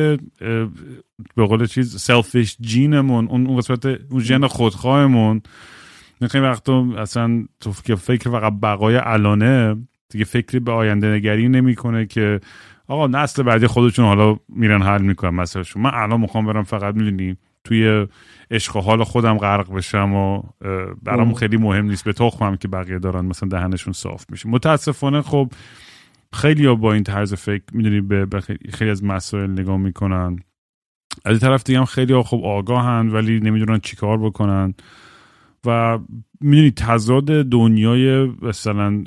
به 1.37 1.47
قول 1.47 1.67
چیز 1.67 1.97
سلفیش 1.97 2.57
جینمون 2.61 3.29
اون 3.29 3.47
اون 3.47 3.57
قسمت 3.57 3.87
اون 3.87 4.21
ژن 4.21 4.47
خودخواهمون. 4.47 5.43
خیلی 6.31 6.45
وقتا 6.45 6.87
اصلا 6.99 7.45
تو 7.61 7.73
فکر 7.73 8.31
فقط 8.31 8.53
بقای 8.63 8.97
الانه 8.97 9.77
دیگه 10.09 10.25
فکری 10.25 10.61
به 10.61 10.73
آینده 10.73 11.07
نگری 11.07 11.49
نمی‌کنه 11.49 12.07
که 12.07 12.41
آقا 12.89 13.07
نسل 13.07 13.43
بعدی 13.43 13.67
خودشون 13.67 14.05
حالا 14.05 14.37
میرن 14.49 14.83
حل 14.83 15.03
می‌کنن 15.03 15.35
مثلا 15.35 15.63
من 15.77 15.91
الان 15.95 16.21
می‌خوام 16.21 16.47
برم 16.47 16.63
فقط 16.63 16.95
می‌دونی 16.95 17.37
توی 17.65 18.07
عشق 18.51 18.77
و 18.77 18.81
حال 18.81 19.05
خودم 19.05 19.39
غرق 19.39 19.75
بشم 19.75 20.15
و 20.15 20.43
برام 21.03 21.35
خیلی 21.35 21.57
مهم 21.57 21.85
نیست. 21.85 22.05
به 22.05 22.13
تخمم 22.13 22.57
که 22.57 22.69
بقیه 22.69 22.99
دارن 22.99 23.25
مثلا 23.25 23.49
دهنشون 23.49 23.93
صاف 23.93 24.25
میشه. 24.31 24.49
متاسفانه 24.49 25.23
خب 25.23 25.53
خیلی 26.33 26.67
ها 26.67 26.75
با 26.75 26.93
این 26.93 27.05
طرز 27.05 27.35
فکر 27.35 27.65
می‌دونی 27.73 28.01
به 28.01 28.41
خیلی 28.73 28.91
از 28.91 29.05
مسائل 29.05 29.51
نگاه 29.51 29.77
می‌کنن. 29.77 30.39
از 31.25 31.31
این 31.31 31.39
طرف 31.39 31.63
دیگه 31.63 31.79
هم 31.79 31.85
خیلی 31.85 32.13
ها 32.13 32.23
خب 32.23 32.41
آگاهن 32.45 33.09
ولی 33.09 33.41
نمی‌دونن 33.41 33.79
چیکار 33.79 34.19
بکنن. 34.19 34.75
و 35.67 35.99
می‌دونی 36.41 36.71
تضاد 36.71 37.43
دنیای 37.43 38.31
مثلا 38.43 39.05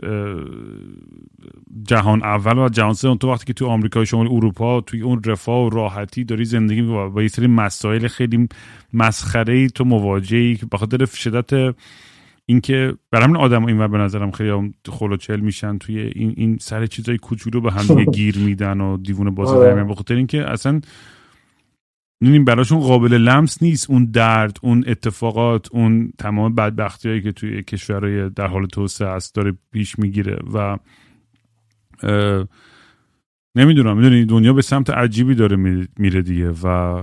جهان 1.83 2.23
اول 2.23 2.57
و 2.57 2.69
جهان 2.69 2.93
سوم 2.93 3.17
تو 3.17 3.31
وقتی 3.31 3.45
که 3.45 3.53
تو 3.53 3.65
آمریکای 3.65 4.05
شمال 4.05 4.27
اروپا 4.27 4.81
توی 4.81 5.01
اون 5.01 5.21
رفاه 5.25 5.65
و 5.65 5.69
راحتی 5.69 6.23
داری 6.23 6.45
زندگی 6.45 6.81
با 6.81 7.21
یه 7.21 7.27
سری 7.27 7.47
مسائل 7.47 8.07
خیلی 8.07 8.47
مسخره 8.93 9.53
ای 9.53 9.69
تو 9.69 9.85
مواجهی 9.85 10.55
که 10.55 10.65
بخاطر 10.65 11.05
شدت 11.05 11.75
اینکه 12.45 12.93
برای 13.11 13.23
همین 13.25 13.37
آدم 13.37 13.65
این 13.65 13.87
به 13.87 13.97
نظرم 13.97 14.31
خیلی 14.31 14.73
خلوچل 14.89 15.39
میشن 15.39 15.77
توی 15.77 15.99
این 15.99 16.33
این 16.37 16.57
سر 16.61 16.85
چیزای 16.85 17.17
کوچولو 17.17 17.61
به 17.61 17.71
هم 17.71 18.03
گیر 18.15 18.37
میدن 18.37 18.81
و 18.81 18.97
دیوونه 18.97 19.29
بازی 19.29 19.53
آره. 19.53 19.75
در 19.75 19.83
بخاطر 19.83 20.15
اینکه 20.15 20.49
اصلا 20.49 20.81
می‌دونیم 22.23 22.45
براشون 22.45 22.79
قابل 22.79 23.13
لمس 23.13 23.63
نیست. 23.63 23.89
اون 23.89 24.05
درد 24.05 24.57
اون 24.61 24.83
اتفاقات 24.87 25.67
اون 25.71 26.13
تمام 26.17 26.55
بدبختی 26.55 27.09
هایی 27.09 27.21
که 27.21 27.31
توی 27.31 27.63
کشورهای 27.63 28.29
در 28.29 28.47
حال 28.47 28.65
توسعه 28.65 29.07
است 29.07 29.35
داره 29.35 29.53
پیش 29.71 29.99
می‌گیره 29.99 30.37
و 30.53 30.77
نمی‌دونم. 33.55 33.97
می‌دونی 33.97 34.25
دنیا 34.25 34.53
به 34.53 34.61
سمت 34.61 34.89
عجیبی 34.89 35.35
داره 35.35 35.55
میره 35.97 36.21
دیگه 36.21 36.49
و 36.49 37.01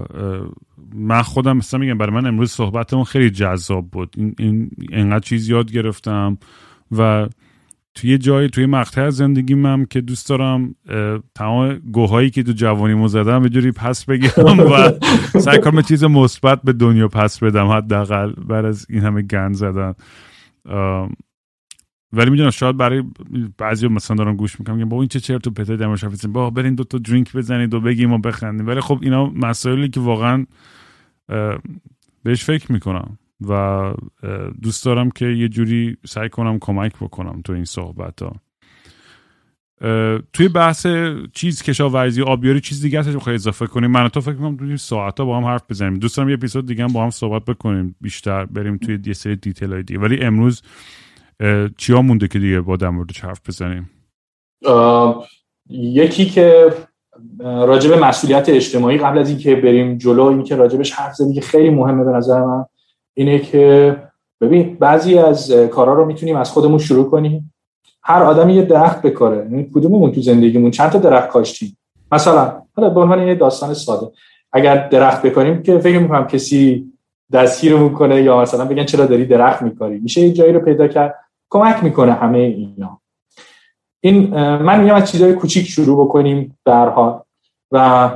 من 0.95 1.23
خودم 1.23 1.57
مثلا 1.57 1.81
میگم 1.81 1.99
برای 1.99 2.15
من 2.15 2.27
امروز 2.27 2.51
صحبتمون 2.51 3.05
خیلی 3.05 3.31
جذاب 3.31 3.91
بود. 3.91 4.15
این, 4.17 4.35
این 4.39 4.71
انقدر 4.93 5.25
چیز 5.25 5.49
یاد 5.49 5.73
گرفتم 5.73 6.39
و 6.93 7.29
توی 8.01 8.19
جایی 8.19 8.49
توی 8.49 8.67
مقطع 8.67 9.03
از 9.03 9.17
زندگیم 9.17 9.67
هم 9.67 9.85
که 9.85 10.01
دوست 10.01 10.29
دارم 10.29 10.75
تمام 11.35 11.75
گوهایی 11.75 12.31
که 12.31 12.43
تو 12.43 12.53
جوانی 12.53 13.09
زدم 13.09 13.43
به 13.43 13.49
جوری 13.49 13.73
پس 13.73 14.05
بگیرم 14.05 14.61
و 14.61 14.93
سعی 15.39 15.61
کنم 15.61 15.83
چیز 15.83 16.05
مثبت 16.05 16.63
به 16.63 16.73
دنیا 16.73 17.09
پس 17.09 17.39
بدم 17.39 17.67
حداقل 17.67 18.33
بعد 18.33 18.65
از 18.65 18.87
این 18.89 19.03
همه 19.03 19.23
گند 19.23 19.55
زدن. 19.55 19.95
ولی 22.13 22.31
می‌دونم 22.31 22.51
شاید 22.51 22.77
برای 22.77 23.03
بعضی 23.59 23.89
مثلا 23.89 24.17
دارم 24.17 24.37
گوش 24.37 24.61
می‌کنم 24.61 24.89
با 24.89 24.97
این 24.97 25.09
چه 25.09 25.21
چرت 25.21 25.47
و 25.47 25.51
پرتای 25.51 25.77
دمش 25.77 26.05
با 26.05 26.51
برین 26.51 26.75
دو 26.75 26.85
تا 26.85 26.99
درینک 26.99 27.37
بزنید 27.37 27.75
و 27.75 27.81
بگیم 27.81 28.13
و 28.13 28.19
بخندیم. 28.19 28.67
ولی 28.67 28.81
خب 28.81 28.99
اینا 29.03 29.31
مسائلی 29.31 29.89
که 29.89 30.01
واقعا 30.01 30.47
بهش 32.23 32.45
فکر 32.45 32.73
می‌کنم. 32.73 33.19
و 33.49 33.93
دوست 34.63 34.85
دارم 34.85 35.11
که 35.11 35.27
یه 35.27 35.49
جوری 35.49 35.97
سعی 36.07 36.29
کنم 36.29 36.59
کمک 36.59 36.93
بکنم 37.01 37.43
تو 37.45 37.53
این 37.53 37.65
صحبت 37.65 38.23
ها 38.23 38.33
توی 40.33 40.49
بحث 40.49 40.87
چیز 41.35 41.63
کشاورزی 41.63 42.23
آبیاری 42.23 42.61
چیز 42.61 42.83
دیگه 42.83 43.01
هستش 43.01 43.17
خیلی 43.17 43.35
اضافه 43.35 43.67
کنیم 43.67 43.91
من 43.91 44.09
تو 44.09 44.21
فکر 44.21 44.35
کنم 44.35 44.57
توی 44.57 44.77
ساعت 44.77 45.21
ها 45.21 45.27
با 45.27 45.37
هم 45.37 45.45
حرف 45.45 45.63
بزنیم. 45.71 45.99
دوست 45.99 46.17
دارم 46.17 46.29
یه 46.29 46.35
اپیزود 46.35 46.67
دیگه 46.67 46.85
هم 46.85 46.93
با 46.93 47.03
هم 47.03 47.11
صحبت 47.11 47.45
بکنیم. 47.45 47.97
بیشتر 48.01 48.45
بریم 48.45 48.77
توی 48.77 48.99
یه 49.07 49.13
سری 49.13 49.37
دیتیل 49.37 49.73
های 49.73 49.83
دیگه. 49.83 50.01
ولی 50.01 50.21
امروز 50.21 50.63
چیا 51.77 52.03
مونده 52.03 52.29
که 52.29 52.39
دیگه 52.39 52.61
با 52.61 52.77
در 52.77 52.89
موردش 52.89 53.21
حرف 53.21 53.41
بزنیم؟ 53.49 53.91
یکی 55.71 56.25
که 56.25 56.73
راجب 57.41 57.93
مسئولیت 57.93 58.49
اجتماعی 58.49 58.99
قبل 58.99 59.19
از 59.19 59.29
اینکه 59.29 59.57
بریم 59.57 59.99
جلو 59.99 60.23
اینکه 60.23 60.57
راجبش 60.57 60.93
حرف 60.93 61.15
زدیم 61.15 61.35
که 61.35 61.41
خیلی 61.41 61.71
مهمه 61.71 62.05
به 62.05 62.11
نظر 62.11 62.45
من. 62.45 62.65
اینه 63.21 63.39
که 63.39 63.97
ببین 64.41 64.77
بعضی 64.81 65.19
از 65.19 65.51
کارا 65.51 65.95
رو 65.95 66.05
می‌تونیم 66.05 66.37
از 66.37 66.51
خودمون 66.51 66.79
شروع 66.79 67.11
کنیم. 67.11 67.55
هر 68.03 68.23
آدمی 68.23 68.55
یه 68.55 68.63
درخت 68.63 69.03
بکاره. 69.03 69.37
یعنی 69.37 69.71
کدوممون 69.75 70.13
تو 70.13 70.21
زندگیمون؟ 70.21 70.71
چند 70.71 70.91
تا 70.91 70.99
درخت 70.99 71.29
کاشتیم؟ 71.29 71.77
مثلا 72.13 72.63
حالا 72.77 72.91
به 72.91 73.01
عنوان 73.01 73.29
یه 73.29 73.35
داستان 73.35 73.75
ساده. 73.75 74.07
اگر 74.53 74.89
درخت 74.89 75.23
بکنیم 75.23 75.63
که 75.63 75.79
فکر 75.79 75.99
می‌کنم 75.99 76.27
کسی 76.27 76.93
دستگیرمون 77.33 77.93
کنه 77.93 78.23
یا 78.23 78.41
مثلا 78.41 78.65
بگن 78.65 78.85
چرا 78.85 79.07
داری 79.07 79.27
درخت 79.27 79.63
میکاری؟ 79.63 79.99
میشه 79.99 80.21
یه 80.21 80.33
جایی 80.33 80.53
رو 80.53 80.61
پیدا 80.61 80.89
کرد. 80.89 81.15
کمک 81.51 81.85
می‌کنه 81.85 82.13
همه 82.13 82.39
اینا. 82.39 83.01
این 84.01 84.31
من 84.57 84.81
میگم 84.81 84.95
از 84.95 85.11
چیزهای 85.11 85.33
کوچیک 85.33 85.67
شروع 85.67 86.05
بکنیم 86.05 86.59
در 86.65 86.89
حال. 86.89 87.21
و 87.73 88.11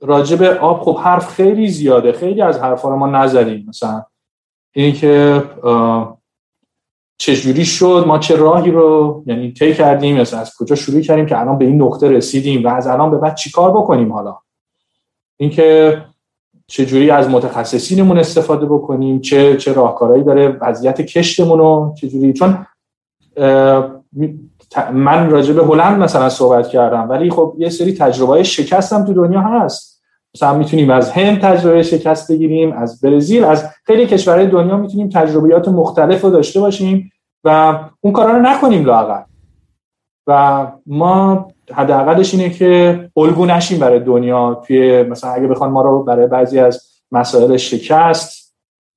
راجب 0.00 0.42
آب 0.42 0.82
خب 0.82 0.98
حرف 0.98 1.28
خیلی 1.28 1.68
زیاده. 1.68 2.12
خیلی 2.12 2.42
از 2.42 2.58
حرفا 2.58 2.88
رو 2.88 2.96
ما 2.96 3.06
نزدیم. 3.06 3.66
مثلا 3.68 4.04
اینی 4.72 4.92
که 4.92 5.42
چجوری 7.18 7.64
شد؟ 7.64 8.04
ما 8.06 8.18
چه 8.18 8.36
راهی 8.36 8.70
رو 8.70 9.22
یعنی 9.26 9.52
طی 9.52 9.74
کردیم؟ 9.74 10.20
مثلا 10.20 10.40
از 10.40 10.56
کجا 10.56 10.76
شروع 10.76 11.00
کردیم 11.00 11.26
که 11.26 11.40
الان 11.40 11.58
به 11.58 11.64
این 11.64 11.82
نقطه 11.82 12.08
رسیدیم؟ 12.08 12.64
و 12.64 12.68
از 12.68 12.86
الان 12.86 13.10
به 13.10 13.18
بعد 13.18 13.34
چیکار 13.34 13.70
بکنیم 13.70 14.12
حالا؟ 14.12 14.38
اینکه 15.36 15.96
چجوری 16.66 17.10
از 17.10 17.28
متخصصینمون 17.28 18.18
استفاده 18.18 18.66
بکنیم؟ 18.66 19.20
چه 19.20 19.56
چه 19.56 19.72
راهکارهایی 19.72 20.24
داره؟ 20.24 20.48
وضعیت 20.60 21.00
کشتمون 21.00 21.58
رو 21.58 21.94
چجوری؟ 22.00 22.32
چون 22.32 22.66
من 24.92 25.30
راجع 25.30 25.52
به 25.52 25.64
هلند 25.64 25.98
مثلا 26.02 26.28
صحبت 26.28 26.68
کردم 26.68 27.08
ولی 27.10 27.30
خب 27.30 27.54
یه 27.58 27.68
سری 27.68 27.94
تجربه 27.94 28.42
شکستم 28.42 29.04
تو 29.04 29.12
دنیا 29.12 29.40
هست. 29.40 29.89
مثلا 30.34 30.58
می‌تونیم 30.58 30.90
از 30.90 31.10
هند 31.10 31.40
تجربه 31.40 31.82
شکست 31.82 32.32
بگیریم 32.32 32.72
از 32.72 33.00
برزیل 33.00 33.44
از 33.44 33.64
خیلی 33.84 34.06
کشورهای 34.06 34.46
دنیا 34.46 34.76
می‌تونیم 34.76 35.08
تجربیات 35.08 35.68
مختلف 35.68 36.22
رو 36.22 36.30
داشته 36.30 36.60
باشیم 36.60 37.12
و 37.44 37.78
اون 38.00 38.12
کارا 38.12 38.32
رو 38.32 38.42
نکنیم 38.42 38.84
لاقل 38.84 39.22
و 40.26 40.66
ما 40.86 41.48
حداقلش 41.72 42.34
اینه 42.34 42.50
که 42.50 43.10
الگو 43.16 43.46
نشیم 43.46 43.78
برای 43.78 44.00
دنیا 44.00 44.62
توی 44.66 45.02
مثلا 45.02 45.30
اگه 45.30 45.46
بخوان 45.46 45.70
ما 45.70 45.82
رو 45.82 46.02
برای 46.02 46.26
بعضی 46.26 46.58
از 46.58 46.86
مسائل 47.12 47.56
شکست 47.56 48.56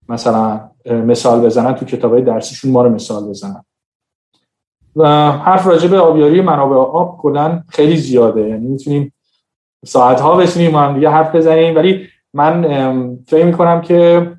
مثلا 0.09 0.69
مثال 0.85 1.45
بزنن 1.45 1.75
تو 1.75 1.85
کتابای 1.85 2.21
درسیشون 2.21 2.71
ما 2.71 2.83
رو 2.83 2.89
مثال 2.89 3.29
بزنن. 3.29 3.63
و 4.95 5.31
حرف 5.31 5.67
راجع 5.67 5.87
به 5.87 5.99
آبیاری 5.99 6.41
منابع 6.41 6.75
آب 6.75 7.17
کلا 7.21 7.63
خیلی 7.69 7.97
زیاده. 7.97 8.49
یعنی 8.49 8.67
می‌تونیم 8.67 9.13
ساعت 9.83 10.21
ها 10.21 10.35
بشینیم 10.35 10.75
هم 10.75 10.93
دیگه 10.93 11.09
حرف 11.09 11.35
بزنیم. 11.35 11.75
ولی 11.75 12.07
من 12.33 13.17
فکر 13.27 13.45
می‌کنم 13.45 13.81
که 13.81 14.31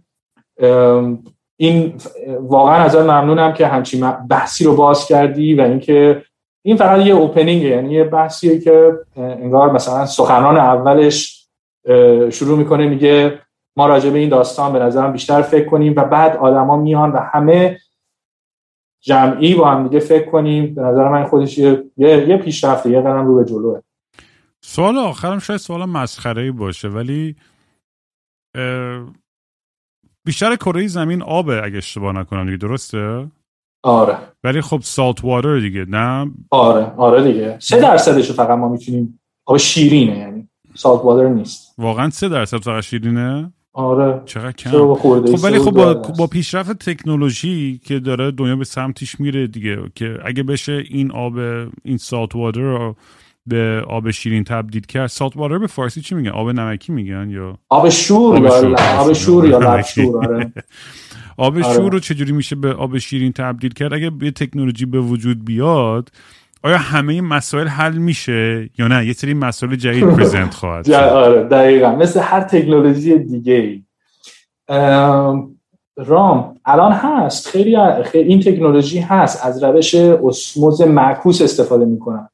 این 1.56 1.94
واقعا 2.40 2.74
از 2.74 2.96
ممنونم 2.96 3.52
که 3.52 3.66
همچین 3.66 4.10
بحثی 4.10 4.64
رو 4.64 4.76
باز 4.76 5.06
کردی 5.06 5.54
و 5.54 5.60
اینکه 5.60 6.22
این 6.64 6.76
فقط 6.76 7.06
یه 7.06 7.14
اوپنینگه 7.14 7.68
یعنی 7.68 7.92
یه 7.92 8.04
بحثیه 8.04 8.60
که 8.60 8.92
انگار 9.16 9.72
مثلا 9.72 10.06
سخنان 10.06 10.56
اولش 10.56 11.48
شروع 12.30 12.58
می‌کنه 12.58 12.86
میگه 12.86 13.38
ما 13.76 13.86
راجع 13.86 14.10
به 14.10 14.18
این 14.18 14.28
داستان 14.28 14.72
به 14.72 14.78
نظرم 14.78 15.12
بیشتر 15.12 15.42
فکر 15.42 15.68
کنیم 15.68 15.94
و 15.96 16.04
بعد 16.04 16.36
آدما 16.36 16.76
میان 16.76 17.12
و 17.12 17.16
همه 17.16 17.78
جمعی 19.00 19.54
با 19.54 19.66
هم 19.70 19.88
دیگه 19.88 19.98
فکر 19.98 20.30
کنیم. 20.30 20.74
به 20.74 20.82
نظر 20.82 21.08
من 21.08 21.24
خودش 21.24 21.58
یه 21.58 21.84
یه 21.96 22.36
پیشرفته 22.36 22.90
یه 22.90 23.00
قدم 23.00 23.26
رو 23.26 23.36
به 23.36 23.44
جلوه. 23.44 23.80
سوال 24.66 24.98
آخرم 24.98 25.38
شاید 25.38 25.60
سوال 25.60 25.84
مسخره 25.84 26.52
باشه 26.52 26.88
ولی 26.88 27.36
بیشتر 30.26 30.56
کره 30.56 30.86
زمین 30.86 31.22
آبه 31.22 31.64
اگه 31.64 31.76
اشتباه 31.76 32.12
نکنم 32.12 32.44
دیگه 32.44 32.56
درسته؟ 32.56 33.30
آره. 33.82 34.18
ولی 34.44 34.60
خب 34.60 34.80
سالت 34.82 35.24
واتر 35.24 35.58
دیگه 35.58 35.84
نه؟ 35.84 36.30
آره 36.50 36.92
آره 36.96 37.32
دیگه. 37.32 37.58
سه 37.58 37.80
درصدش 37.80 38.32
فقط 38.32 38.58
ما 38.58 38.68
می‌تونیم 38.68 39.20
آب 39.46 39.56
شیرینه 39.56 40.18
یعنی 40.18 40.48
سالت 40.74 41.04
واتر 41.04 41.28
نیست. 41.28 41.74
واقعا 41.78 42.10
سه 42.10 42.28
درصد 42.28 42.58
فقط 42.58 42.82
شیرینه؟ 42.82 43.52
آره. 43.72 44.22
چقدر 44.24 44.52
کم؟ 44.52 44.94
خب 44.94 45.44
ولی 45.44 45.58
خب 45.58 45.70
با, 45.70 45.94
با 45.94 46.26
پیشرفت 46.26 46.90
تکنولوژی 46.90 47.80
که 47.84 47.98
داره 47.98 48.30
دنیا 48.30 48.56
به 48.56 48.64
سمتش 48.64 49.20
میره 49.20 49.46
دیگه 49.46 49.78
که 49.94 50.18
اگه 50.24 50.42
بشه 50.42 50.84
این 50.90 51.12
آب 51.12 51.38
این 51.82 51.96
سالت 51.96 52.34
واتر 52.36 52.60
رو 52.60 52.96
به 53.46 53.84
آب 53.88 54.10
شیرین 54.10 54.44
تبدیل 54.44 54.82
کرد. 54.82 55.06
سالت 55.06 55.36
واتر 55.36 55.58
به 55.58 55.66
فارسی 55.66 56.00
چی 56.00 56.14
میگن؟ 56.14 56.30
آب 56.30 56.50
نمکی 56.50 56.92
میگن 56.92 57.30
یا 57.30 57.58
آب 57.68 57.88
شور 57.88 58.46
آب 58.46 58.60
شور, 58.60 58.80
آب 58.98 59.12
شور 59.12 59.48
یا 59.48 59.58
لب 59.58 59.80
شور 59.80 60.26
آره. 60.26 60.52
آب 61.36 61.54
آره. 61.54 61.74
شور 61.74 61.92
رو 61.92 62.00
چجوری 62.00 62.32
میشه 62.32 62.56
به 62.56 62.72
آب 62.72 62.98
شیرین 62.98 63.32
تبدیل 63.32 63.72
کرد؟ 63.72 63.92
اگه 63.92 64.10
به 64.10 64.30
تکنولوژی 64.30 64.86
به 64.86 65.00
وجود 65.00 65.44
بیاد 65.44 66.08
آیا 66.62 66.78
همه 66.78 67.20
مسائل 67.20 67.66
حل 67.66 67.96
میشه 67.98 68.70
یا 68.78 68.88
نه؟ 68.88 69.06
یه 69.06 69.12
سری 69.12 69.34
مسائل 69.34 69.76
جدید 69.76 70.04
پرزنت 70.16 70.54
خواهد 70.54 70.90
آره 70.90 71.42
دقیقا. 71.42 71.96
مثل 71.96 72.20
هر 72.20 72.40
تکنولوژی 72.40 73.18
دیگه 73.18 73.54
ای 73.54 73.82
رام 75.96 76.60
الان 76.64 76.92
هست. 76.92 77.48
خیلی, 77.48 77.76
خیلی 78.04 78.28
این 78.28 78.40
تکنولوژی 78.40 78.98
هست. 78.98 79.46
از 79.46 79.64
روش 79.64 79.94
اسموز 79.94 80.82
معکوس 80.82 81.42
استفاده 81.42 81.84
می‌کنن. 81.84 82.28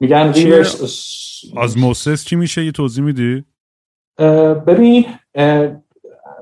میگن 0.00 0.32
ریورس 0.32 1.00
از 1.56 1.78
موسس 1.78 2.24
چی 2.24 2.36
میشه؟ 2.36 2.64
یه 2.64 2.72
توضیح 2.72 3.04
میدی؟ 3.04 3.44
ببین 4.66 5.04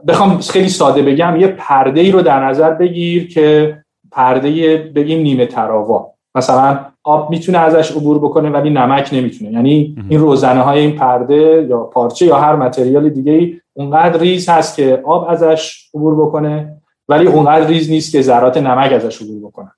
بخوام 0.08 0.38
خیلی 0.38 0.68
ساده 0.68 1.02
بگم 1.02 1.36
یه 1.40 1.46
پرده 1.46 2.00
ای 2.00 2.10
رو 2.10 2.22
در 2.22 2.44
نظر 2.44 2.70
بگیر 2.74 3.28
که 3.28 3.78
پرده 4.10 4.78
بگیم 4.94 5.22
نیمه 5.22 5.46
تراوا. 5.46 6.12
مثلا 6.34 6.86
آب 7.04 7.30
می‌تونه 7.30 7.58
ازش 7.58 7.90
عبور 7.90 8.18
بکنه 8.18 8.50
ولی 8.50 8.70
نمک 8.70 9.10
نمی‌تونه. 9.12 9.52
یعنی 9.52 9.96
این 10.08 10.20
روزنه 10.20 10.60
های 10.60 10.80
این 10.80 10.96
پرده 10.96 11.66
یا 11.68 11.78
پارچه 11.78 12.26
یا 12.26 12.38
هر 12.38 12.56
متریال 12.56 13.08
دیگه 13.08 13.32
ای 13.32 13.60
اونقدر 13.72 14.20
ریز 14.20 14.48
هست 14.48 14.76
که 14.76 15.02
آب 15.04 15.30
ازش 15.30 15.90
عبور 15.94 16.26
بکنه 16.26 16.82
ولی 17.08 17.26
اونقدر 17.26 17.66
ریز 17.66 17.90
نیست 17.90 18.12
که 18.12 18.22
ذرات 18.22 18.56
نمک 18.56 18.92
ازش 18.92 19.22
عبور 19.22 19.48
بکنه 19.48 19.72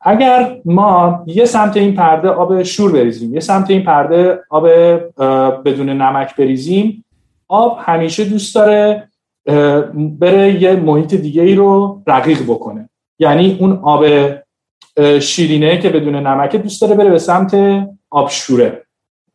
اگر 0.00 0.56
ما 0.64 1.24
یه 1.26 1.44
سمت 1.44 1.76
این 1.76 1.94
پرده 1.94 2.28
آب 2.28 2.62
شور 2.62 2.92
بریزیم 2.92 3.34
یه 3.34 3.40
سمت 3.40 3.70
این 3.70 3.82
پرده 3.82 4.40
آب 4.50 4.68
بدون 5.64 5.88
نمک 5.88 6.36
بریزیم 6.36 7.04
آب 7.48 7.78
همیشه 7.80 8.24
دوست 8.24 8.54
داره 8.54 9.08
بره 9.94 10.62
یه 10.62 10.76
محیط 10.76 11.14
دیگه 11.14 11.42
ای 11.42 11.54
رو 11.54 12.02
رقیق 12.06 12.42
بکنه. 12.42 12.88
یعنی 13.18 13.56
اون 13.60 13.80
آب 13.82 14.04
شیرینه 15.20 15.78
که 15.78 15.88
بدون 15.88 16.14
نمک 16.14 16.56
دوست 16.56 16.82
داره 16.82 16.94
بره 16.94 17.10
به 17.10 17.18
سمت 17.18 17.54
آب 18.10 18.30
شوره 18.30 18.82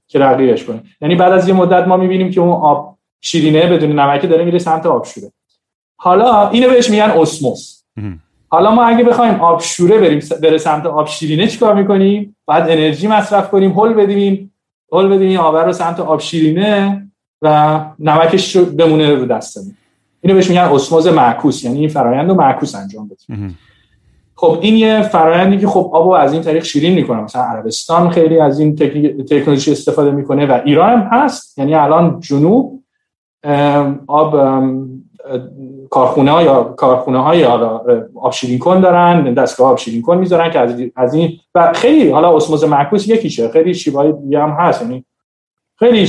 که 0.07 0.19
رقیقش 0.19 0.63
کنه. 0.63 0.83
یعنی 1.01 1.15
بعد 1.15 1.33
از 1.33 1.47
یه 1.47 1.53
مدت 1.53 1.87
ما 1.87 1.97
می‌بینیم 1.97 2.31
که 2.31 2.41
اون 2.41 2.49
آب 2.49 2.97
شیرینه 3.21 3.67
بدون 3.67 3.99
نمک 3.99 4.29
داره 4.29 4.45
میره 4.45 4.59
سمت 4.59 4.85
آب 4.85 5.05
شوره. 5.05 5.31
حالا 5.97 6.49
اینو 6.49 6.69
بهش 6.69 6.89
میگن 6.89 7.09
اسموس. 7.09 7.83
حالا 8.49 8.75
ما 8.75 8.83
اگه 8.83 9.03
بخوایم 9.03 9.35
آب 9.35 9.61
شوره 9.61 9.97
بریم 9.97 10.19
بره 10.41 10.57
سمت 10.57 10.85
آب 10.85 11.07
شیرینه 11.07 11.47
چیکار 11.47 11.73
می‌کنیم؟ 11.73 12.35
بعد 12.47 12.69
انرژی 12.69 13.07
مصرف 13.07 13.49
کنیم 13.49 13.79
هل 13.79 13.93
بدیم 13.93 14.53
هل 14.93 15.07
بدیم 15.07 15.27
این 15.27 15.37
آب 15.37 15.55
رو 15.55 15.73
سمت 15.73 15.99
آب 15.99 16.19
شیرینه 16.19 17.01
و 17.41 17.79
نمکش 17.99 18.57
بمونه 18.57 19.15
رو 19.15 19.25
دستمون 19.25 19.75
اینو 20.21 20.35
بهش 20.35 20.49
میگن 20.49 20.61
اسموز 20.61 21.07
معکوس 21.07 21.63
یعنی 21.63 21.79
این 21.79 21.89
فرایند 21.89 22.29
رو 22.29 22.35
معکوس 22.35 22.75
انجام 22.75 23.07
بدیم 23.07 23.57
خب 24.35 24.59
این 24.61 24.75
یه 24.75 25.01
فرایندی 25.01 25.57
که 25.57 25.67
خب 25.67 25.89
آبو 25.93 26.11
از 26.11 26.33
این 26.33 26.41
طریق 26.41 26.63
شیرین 26.63 26.93
می‌کنه. 26.93 27.21
مثلا 27.21 27.41
عربستان 27.41 28.09
خیلی 28.09 28.39
از 28.39 28.59
این 28.59 28.75
تکنولوژی 29.29 29.71
استفاده 29.71 30.11
می‌کنه 30.11 30.45
و 30.45 30.61
ایران 30.65 30.99
هم 30.99 31.07
هست. 31.11 31.57
یعنی 31.57 31.75
الان 31.75 32.19
جنوب 32.19 32.83
آب 34.07 34.63
کارخونه 35.95 36.31
ها 36.31 36.43
یا 36.43 36.63
کارخونه 36.63 37.23
های 37.23 37.43
آب 38.15 38.31
شیرین 38.31 38.59
کن 38.59 38.79
دارن 38.79 39.33
دستگاه 39.33 39.71
آب 39.71 39.77
شیرین 39.77 40.01
کن 40.01 40.17
می‌ذارن 40.17 40.51
که 40.51 40.59
از 40.95 41.13
این 41.13 41.39
و 41.55 41.73
خیلی 41.73 42.09
حالا 42.09 42.35
اسموز 42.35 42.63
معکوس 42.63 43.07
یکیشه 43.07 43.49
خیلی 43.49 43.73
شیوهای 43.73 44.11
دیگه 44.11 44.39
هم 44.39 44.49
هست 44.49 44.81
یعنی 44.81 45.05
خیلی 45.79 46.07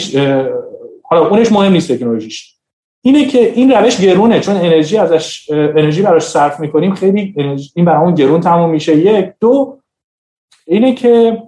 حالا 1.02 1.28
اونش 1.28 1.52
مهم 1.52 1.72
نیست 1.72 1.92
تکنولوژیش. 1.92 2.54
اینه 3.02 3.24
که 3.24 3.52
این 3.52 3.70
روش 3.70 4.00
گرونه 4.00 4.40
چون 4.40 4.56
انرژی 4.56 4.98
ازش 4.98 5.50
انرژی 5.50 6.02
براش 6.02 6.22
صرف 6.22 6.60
می‌کنیم 6.60 6.94
خیلی 6.94 7.34
انرژی 7.36 7.70
این 7.76 7.84
برامون 7.84 8.14
گرون 8.14 8.40
تموم 8.40 8.70
میشه. 8.70 8.96
یک 8.96 9.32
دو 9.40 9.78
اینه 10.66 10.94
که 10.94 11.42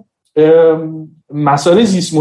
مسائل 1.33 1.83
زیست 1.83 2.15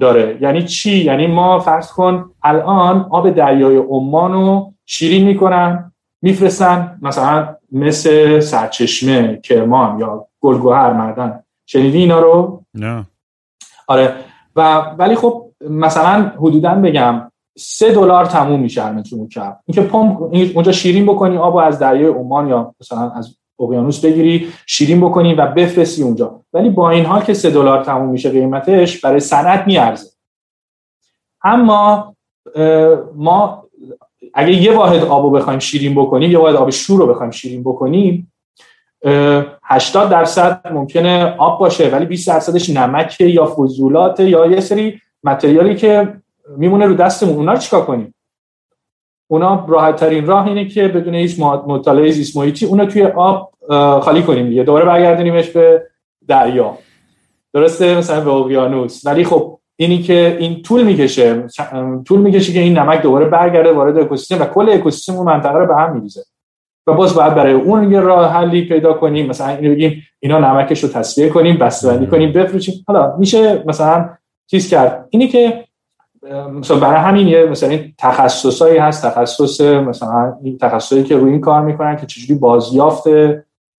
داره. 0.00 0.38
یعنی 0.40 0.62
چی؟ 0.62 1.04
یعنی 1.04 1.26
ما 1.26 1.58
فرض 1.58 1.92
کن 1.92 2.30
الان 2.42 3.06
آب 3.10 3.30
دریای 3.30 3.76
عمان 3.76 4.32
رو 4.32 4.71
شیرین 4.92 5.24
می‌کنن 5.24 5.92
میفرستن 6.22 6.98
مثلا 7.02 7.56
مثل 7.72 8.40
سرچشمه 8.40 9.36
کرمان 9.36 10.00
یا 10.00 10.26
گلگوهر 10.40 10.92
مردن. 10.92 11.42
شنیدی 11.66 11.98
اینا 11.98 12.20
رو؟ 12.20 12.64
نه. 12.74 13.06
آره. 13.88 14.14
و 14.56 14.80
ولی 14.98 15.14
خب 15.14 15.50
مثلا 15.70 16.32
حدودا 16.36 16.74
بگم 16.74 17.30
سه 17.58 17.92
دلار 17.92 18.24
تموم 18.24 18.60
میشه 18.60 18.82
هر 18.82 18.92
متر 18.92 19.16
مکعب 19.16 19.60
اینکه 19.66 19.82
پمپ 19.82 20.22
اونجا 20.22 20.72
شیرین 20.72 21.06
بکنی 21.06 21.36
آب 21.36 21.56
از 21.56 21.78
دریای 21.78 22.12
عمان 22.12 22.48
یا 22.48 22.74
مثلا 22.80 23.10
از 23.10 23.36
اقیانوس 23.60 24.04
بگیری 24.04 24.48
شیرین 24.66 25.00
بکنی 25.00 25.34
و 25.34 25.46
بفرستی 25.46 26.02
اونجا. 26.02 26.40
ولی 26.52 26.70
با 26.70 26.90
این 26.90 27.04
حال 27.04 27.20
که 27.22 27.34
سه 27.34 27.50
دلار 27.50 27.84
تموم 27.84 28.08
میشه 28.08 28.30
قیمتش 28.30 29.00
برای 29.00 29.20
صنعت 29.20 29.66
میارزه. 29.66 30.10
اما 31.44 32.14
ما 33.14 33.61
اگه 34.34 34.52
یه 34.52 34.76
واحد 34.76 35.04
آب 35.04 35.24
رو 35.24 35.30
بخوایم 35.30 35.58
شیرین 35.58 35.94
بکنیم 35.94 36.30
یه 36.30 36.38
واحد 36.38 36.56
آب 36.56 36.70
شور 36.70 37.00
رو 37.00 37.06
بخوایم 37.06 37.30
شیرین 37.30 37.62
بکنیم 37.62 38.32
80 39.64 40.10
درصد 40.10 40.72
ممکنه 40.72 41.34
آب 41.38 41.60
باشه 41.60 41.88
ولی 41.88 42.04
20 42.04 42.28
درصدش 42.28 42.70
نمکه 42.70 43.24
یا 43.24 43.46
فضولات 43.46 44.20
یا 44.20 44.46
یه 44.46 44.60
سری 44.60 45.00
متریالی 45.24 45.74
که 45.74 46.14
میمونه 46.56 46.86
رو 46.86 46.94
دستمون. 46.94 47.36
اونا 47.36 47.52
رو 47.52 47.58
چیکار 47.58 47.84
کنیم؟ 47.84 48.14
اونا 49.28 49.66
راحت 49.68 49.96
ترین 49.96 50.26
راه 50.26 50.46
اینه 50.46 50.68
که 50.68 50.88
بدون 50.88 51.14
هیچ 51.14 51.40
مطالعه 51.40 52.10
زیست 52.10 52.36
محیطی 52.36 52.66
اونا 52.66 52.86
توی 52.86 53.02
آب 53.04 53.52
خالی 54.02 54.22
کنیم 54.22 54.48
دیگه. 54.48 54.62
دوباره 54.62 54.84
برگردونیمش 54.84 55.48
به 55.48 55.86
دریا. 56.28 56.78
درسته؟ 57.52 57.98
مثلا 57.98 58.20
به 58.20 58.30
اقیانوس. 58.30 59.06
ولی 59.06 59.24
خب 59.24 59.58
اینی 59.82 60.02
که 60.02 60.36
این 60.40 60.62
طول 60.62 60.82
می‌کشه 60.82 61.44
طول 62.06 62.20
می‌کشه 62.20 62.52
که 62.52 62.60
این 62.60 62.78
نمک 62.78 63.02
دوباره 63.02 63.24
برگرده 63.24 63.72
وارد 63.72 63.98
اکوسیستم 63.98 64.42
و 64.42 64.44
کل 64.44 64.68
اکوسیستم 64.68 65.16
اون 65.16 65.26
منطقه 65.26 65.58
رو 65.58 65.66
به 65.66 65.76
هم 65.76 65.94
میریزه. 65.94 66.24
و 66.86 66.92
باز 66.92 67.14
باید 67.14 67.34
برای 67.34 67.52
اون 67.52 67.92
یه 67.92 68.00
راه 68.00 68.32
حلی 68.32 68.64
پیدا 68.64 68.92
کنیم. 68.92 69.26
مثلا 69.26 69.48
اینو 69.48 69.74
بگیم 69.74 70.02
اینا 70.20 70.38
نمکش 70.38 70.84
رو 70.84 70.88
تصفیه 70.88 71.28
کنیم 71.28 71.56
بسته‌بندی 71.56 72.06
کنیم 72.06 72.32
بفروشیم. 72.32 72.84
حالا 72.86 73.16
میشه 73.18 73.62
مثلا 73.66 74.08
چیز 74.46 74.68
کرد؟ 74.68 75.06
اینی 75.10 75.28
که 75.28 75.64
مثلا 76.54 76.76
برای 76.76 77.00
همین 77.00 77.28
یه 77.28 77.46
مثلا 77.46 77.68
این 77.68 77.94
تخصصایی 77.98 78.78
هست 78.78 79.06
تخصص 79.06 79.60
مثلا 79.60 80.34
این 80.42 80.58
تخصصی 80.58 81.02
که 81.02 81.16
روی 81.16 81.30
این 81.30 81.40
کار 81.40 81.62
می‌کنن 81.62 81.96
که 81.96 82.06
چجوری 82.06 82.40
بازیافت 82.40 83.04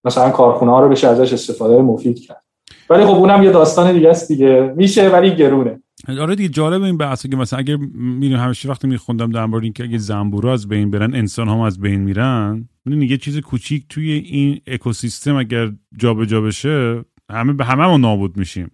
مثلا 0.04 0.30
کارخونه 0.30 0.72
ها 0.72 0.80
رو 0.80 0.88
بشه 0.88 1.08
ازش 1.08 1.32
استفاده 1.32 1.82
مفید 1.82 2.20
کرد. 2.20 2.44
ولی 2.90 3.04
خب 3.04 3.14
اونم 3.14 3.42
یه 3.42 3.50
داستان 3.50 3.92
دیگه 3.92 4.10
است 4.10 4.28
دیگه. 4.28 4.72
میشه 4.76 5.08
ولی 5.08 5.34
گرونه. 5.34 5.80
آره 6.08 6.34
دیگه 6.34 6.48
جالب 6.48 6.82
این 6.82 6.96
بحثه 6.96 7.28
که 7.28 7.36
مثلا 7.36 7.58
اگر 7.58 7.76
میریم 7.94 8.38
همیشه 8.38 8.68
وقتی 8.68 8.88
میخوندم 8.88 9.30
در 9.30 9.46
مورد 9.46 9.64
اینکه 9.64 9.84
اگه 9.84 9.98
زنبورا 9.98 10.52
از 10.52 10.68
بین 10.68 10.90
برن 10.90 11.14
انسان 11.14 11.48
هم 11.48 11.60
از 11.60 11.80
بین 11.80 12.00
میرن 12.00 12.68
می‌دونی 12.84 13.06
یه 13.06 13.16
چیز 13.16 13.38
کوچیک 13.38 13.84
توی 13.88 14.12
این 14.12 14.60
اکوسیستم 14.66 15.36
اگر 15.36 15.72
جابجا 15.96 16.24
جا 16.24 16.40
بشه 16.40 17.04
همه 17.30 17.52
به 17.52 17.64
همه 17.64 17.96
نابود 17.96 18.36
میشیم. 18.36 18.70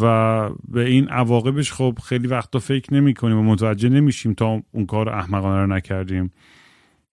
و 0.00 0.50
به 0.68 0.84
این 0.84 1.08
عواقبش 1.08 1.72
خب 1.72 1.98
خیلی 2.04 2.28
وقتا 2.28 2.58
فکر 2.58 2.94
نمی 2.94 3.14
کنیم 3.14 3.38
و 3.38 3.42
متوجه 3.42 3.88
نمیشیم 3.88 4.34
تا 4.34 4.62
اون 4.72 4.86
کار 4.86 5.08
احمقانه 5.08 5.60
رو 5.60 5.66
نکردیم. 5.66 6.30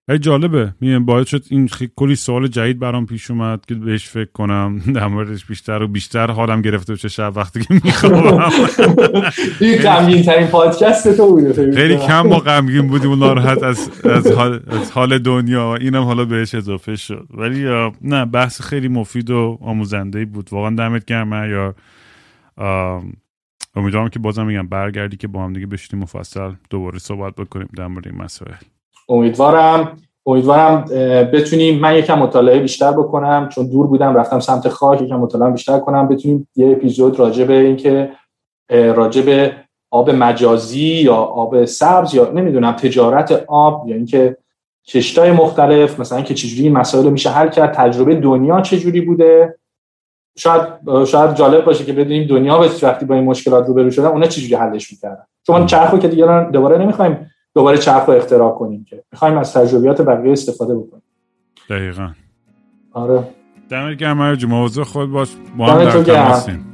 خیلی 0.06 0.18
جالبه. 0.18 0.74
میگم 0.80 1.04
باید 1.04 1.26
شد 1.26 1.44
این 1.50 1.68
کلی 1.96 2.16
سوال 2.16 2.46
جدید 2.46 2.78
برام 2.78 3.06
پیش 3.06 3.30
اومد 3.30 3.66
که 3.66 3.74
بهش 3.74 4.08
فکر 4.08 4.32
کنم. 4.32 4.78
در 4.94 5.06
موردش 5.06 5.44
بیشتر 5.44 5.82
و 5.82 5.88
بیشتر 5.88 6.30
حالم 6.30 6.62
گرفته 6.62 6.92
بشه 6.92 7.08
شب 7.08 7.32
وقتی 7.36 7.60
که 7.60 7.74
می‌خوام 7.84 8.12
این 9.60 9.78
غمگین 9.78 10.22
ترین 10.22 10.46
پادکست 10.46 11.16
تو 11.16 11.26
بوده. 11.26 11.72
خیلی 11.72 11.96
کم 11.96 12.20
ما 12.20 12.38
غمگین 12.38 12.88
بودیم 12.88 13.10
و 13.10 13.16
ناراحت 13.16 13.62
از, 13.62 13.90
از, 14.04 14.26
حال, 14.26 14.60
از 14.66 14.90
حال 14.90 15.18
دنیا. 15.18 15.74
اینم 15.74 16.02
حالا 16.02 16.24
بهش 16.24 16.54
اضافه 16.54 16.96
شد. 16.96 17.28
ولی 17.34 17.90
نه 18.00 18.24
بحث 18.24 18.60
خیلی 18.60 18.88
مفید 18.88 19.30
و 19.30 19.58
آموزنده 19.60 20.24
بود. 20.24 20.48
واقعا 20.52 20.70
دمت 20.70 21.04
گرمه 21.04 21.48
یا 21.48 21.74
امیدوارم 23.74 24.08
که 24.08 24.18
بازم 24.18 24.46
میگم 24.46 24.68
برگردی 24.68 25.16
که 25.16 25.28
با 25.28 25.44
هم 25.44 25.52
دیگه 25.52 25.66
بشینیم 25.66 26.02
مفصل 26.02 26.52
دوباره 26.70 26.98
صحبت 26.98 27.34
بکنیم 27.34 27.68
در 27.76 27.86
مورد 27.86 28.08
این 28.08 28.22
مسائل. 28.22 28.54
امیدوارم 29.12 29.96
امیدوارم 30.26 30.84
بتونیم 31.32 31.80
من 31.80 31.96
یکم 31.96 32.18
مطالعه 32.18 32.58
بیشتر 32.58 32.90
بکنم 32.90 33.48
چون 33.48 33.66
دور 33.66 33.86
بودم 33.86 34.14
رفتم 34.14 34.40
سمت 34.40 34.68
خاک 34.68 35.02
یکم 35.02 35.16
مطالعه 35.16 35.50
بیشتر 35.50 35.78
کنم 35.78 36.08
بتونیم 36.08 36.48
یه 36.56 36.70
اپیزود 36.70 37.18
راجع 37.18 37.44
به 37.44 37.54
اینکه 37.54 38.10
راجع 38.70 39.22
به 39.22 39.52
آب 39.90 40.10
مجازی 40.10 40.84
یا 40.84 41.14
آب 41.14 41.64
سبز 41.64 42.14
یا 42.14 42.30
نمی‌دونم 42.30 42.72
تجارت 42.72 43.44
آب 43.48 43.88
یا 43.88 43.96
اینکه 43.96 44.36
کشتای 44.88 45.32
مختلف 45.32 46.00
مثلا 46.00 46.22
که 46.22 46.34
چجوری 46.34 46.62
این 46.62 46.72
مسائل 46.72 47.10
میشه 47.10 47.30
حل 47.30 47.48
کرد 47.48 47.72
تجربه 47.72 48.14
دنیا 48.14 48.60
چجوری 48.60 49.00
بوده؟ 49.00 49.58
شاید 50.38 50.62
شاید 51.06 51.34
جالب 51.34 51.64
باشه 51.64 51.84
که 51.84 51.92
بدونیم 51.92 52.26
دنیا 52.28 52.58
به 52.58 52.70
وقتی 52.82 53.04
با 53.04 53.14
این 53.14 53.24
مشکلات 53.24 53.66
روبرو 53.66 53.90
شدن 53.90 54.06
اونا 54.06 54.26
چجوری 54.26 54.54
حلش 54.54 54.92
می‌کردن. 54.92 55.24
چون 55.46 55.66
چرخو 55.66 55.98
که 55.98 56.08
دیگه 56.08 56.50
دوباره 56.52 56.78
نمی‌خوایم 56.78 57.31
دوباره 57.54 57.78
چرخ 57.78 58.04
رو 58.08 58.14
اختراع 58.14 58.52
کنیم 58.58 58.86
که 58.90 59.02
می‌خوایم 59.12 59.38
از 59.38 59.52
تجربیات 59.52 60.02
بقیه 60.02 60.32
استفاده 60.32 60.74
بکنیم. 60.74 61.02
دقیقا. 61.70 62.10
آره. 62.92 63.28
دمت 63.68 63.96
گرم 63.96 64.34
جو 64.34 64.48
موضوع 64.48 64.84
خود 64.84 65.10
باش 65.10 65.28
با 65.58 65.66
هم 65.66 65.84
در 65.84 66.02
تماسیم 66.02 66.66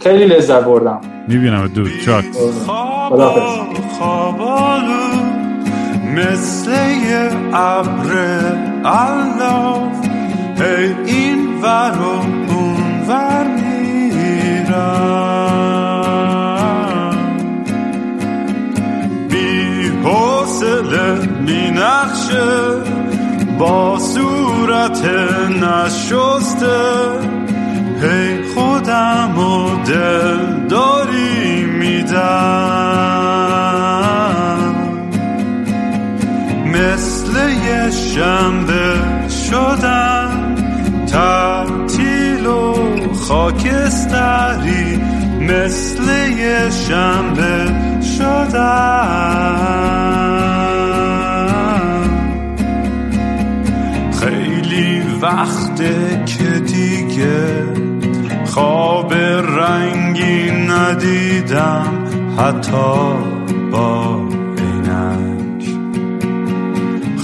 خیلی 0.00 0.24
لذت 0.24 0.64
بردم. 0.64 1.00
می‌بینم. 1.28 1.68
دو 1.68 1.84
چاک 2.06 2.24
مثل 6.16 6.70
یه 7.06 7.30
ابر 7.54 8.10
الاف 8.84 10.06
هی 10.60 10.94
این 11.06 11.62
ور 11.62 11.98
و 12.00 12.04
اون 12.52 13.00
ور 13.08 13.46
میرم. 13.46 15.25
می 21.46 21.70
نقشه 21.70 22.82
با 23.58 23.98
صورت 23.98 25.04
نشسته. 25.62 26.80
هی 28.02 28.42
خودم 28.54 29.38
و 29.38 29.84
دل 29.84 30.66
داری 30.68 31.64
میدم. 31.64 32.86
مثل 36.66 37.48
یه 37.66 37.90
شنبه 37.90 38.94
شدم 39.50 40.54
تعطیل 41.06 42.46
و 42.46 42.74
خاکستری. 43.28 45.00
مثل 45.40 46.08
یه 46.38 46.70
شنبه 46.70 47.72
شدم. 48.18 49.76
وقته 55.22 56.24
که 56.26 56.60
دیگه 56.60 57.64
خواب 58.44 59.14
رنگی 59.58 60.50
ندیدم 60.50 62.04
حتی 62.38 63.14
با 63.72 64.20
عینک. 64.58 65.64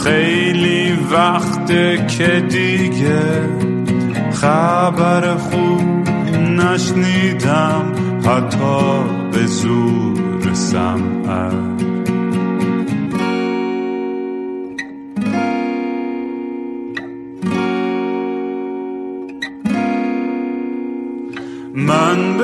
خیلی 0.04 0.92
وقته 1.12 2.06
که 2.06 2.40
دیگه 2.48 3.22
خبر 4.32 5.36
خوب 5.36 6.08
نشنیدم 6.38 7.92
حتی 8.26 9.04
به 9.32 9.46
زور 9.46 10.54
سمعت 10.54 11.91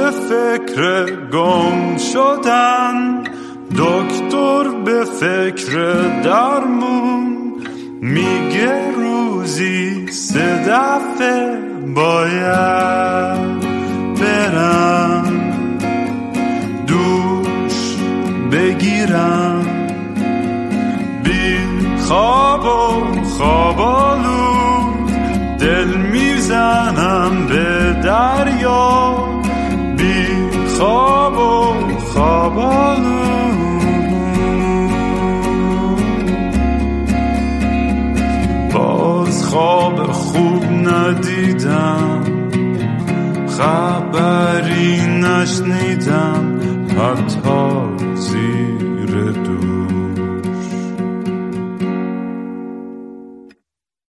به 0.08 0.14
فکر 0.14 1.06
گم 1.32 1.96
شدن 1.96 3.22
دکتر 3.70 4.68
به 4.84 5.04
فکر 5.04 5.72
درمون 6.22 7.54
میگه 8.00 8.92
روزی 8.96 10.06
سه 10.06 10.64
دفعه 10.68 11.58
باید 11.94 13.60
برم 14.20 15.32
دوش 16.86 17.96
بگیرم. 18.52 19.66
بی 21.24 21.58
خواب 21.98 22.64
و 22.64 23.22
خوابالو 23.24 24.54
دل 25.60 25.96
می‌زنم 25.96 27.46
به 27.48 27.96
دریا. 28.04 29.37
خواب 30.78 31.38
و 31.38 31.68
باز 38.72 39.44
خواب 39.44 40.12
خوب 40.12 40.64
ندیدم 40.64 42.22
خبری 43.58 45.06
نشنیدم 45.06 46.60
حتی 46.98 48.14
زیر 48.14 48.57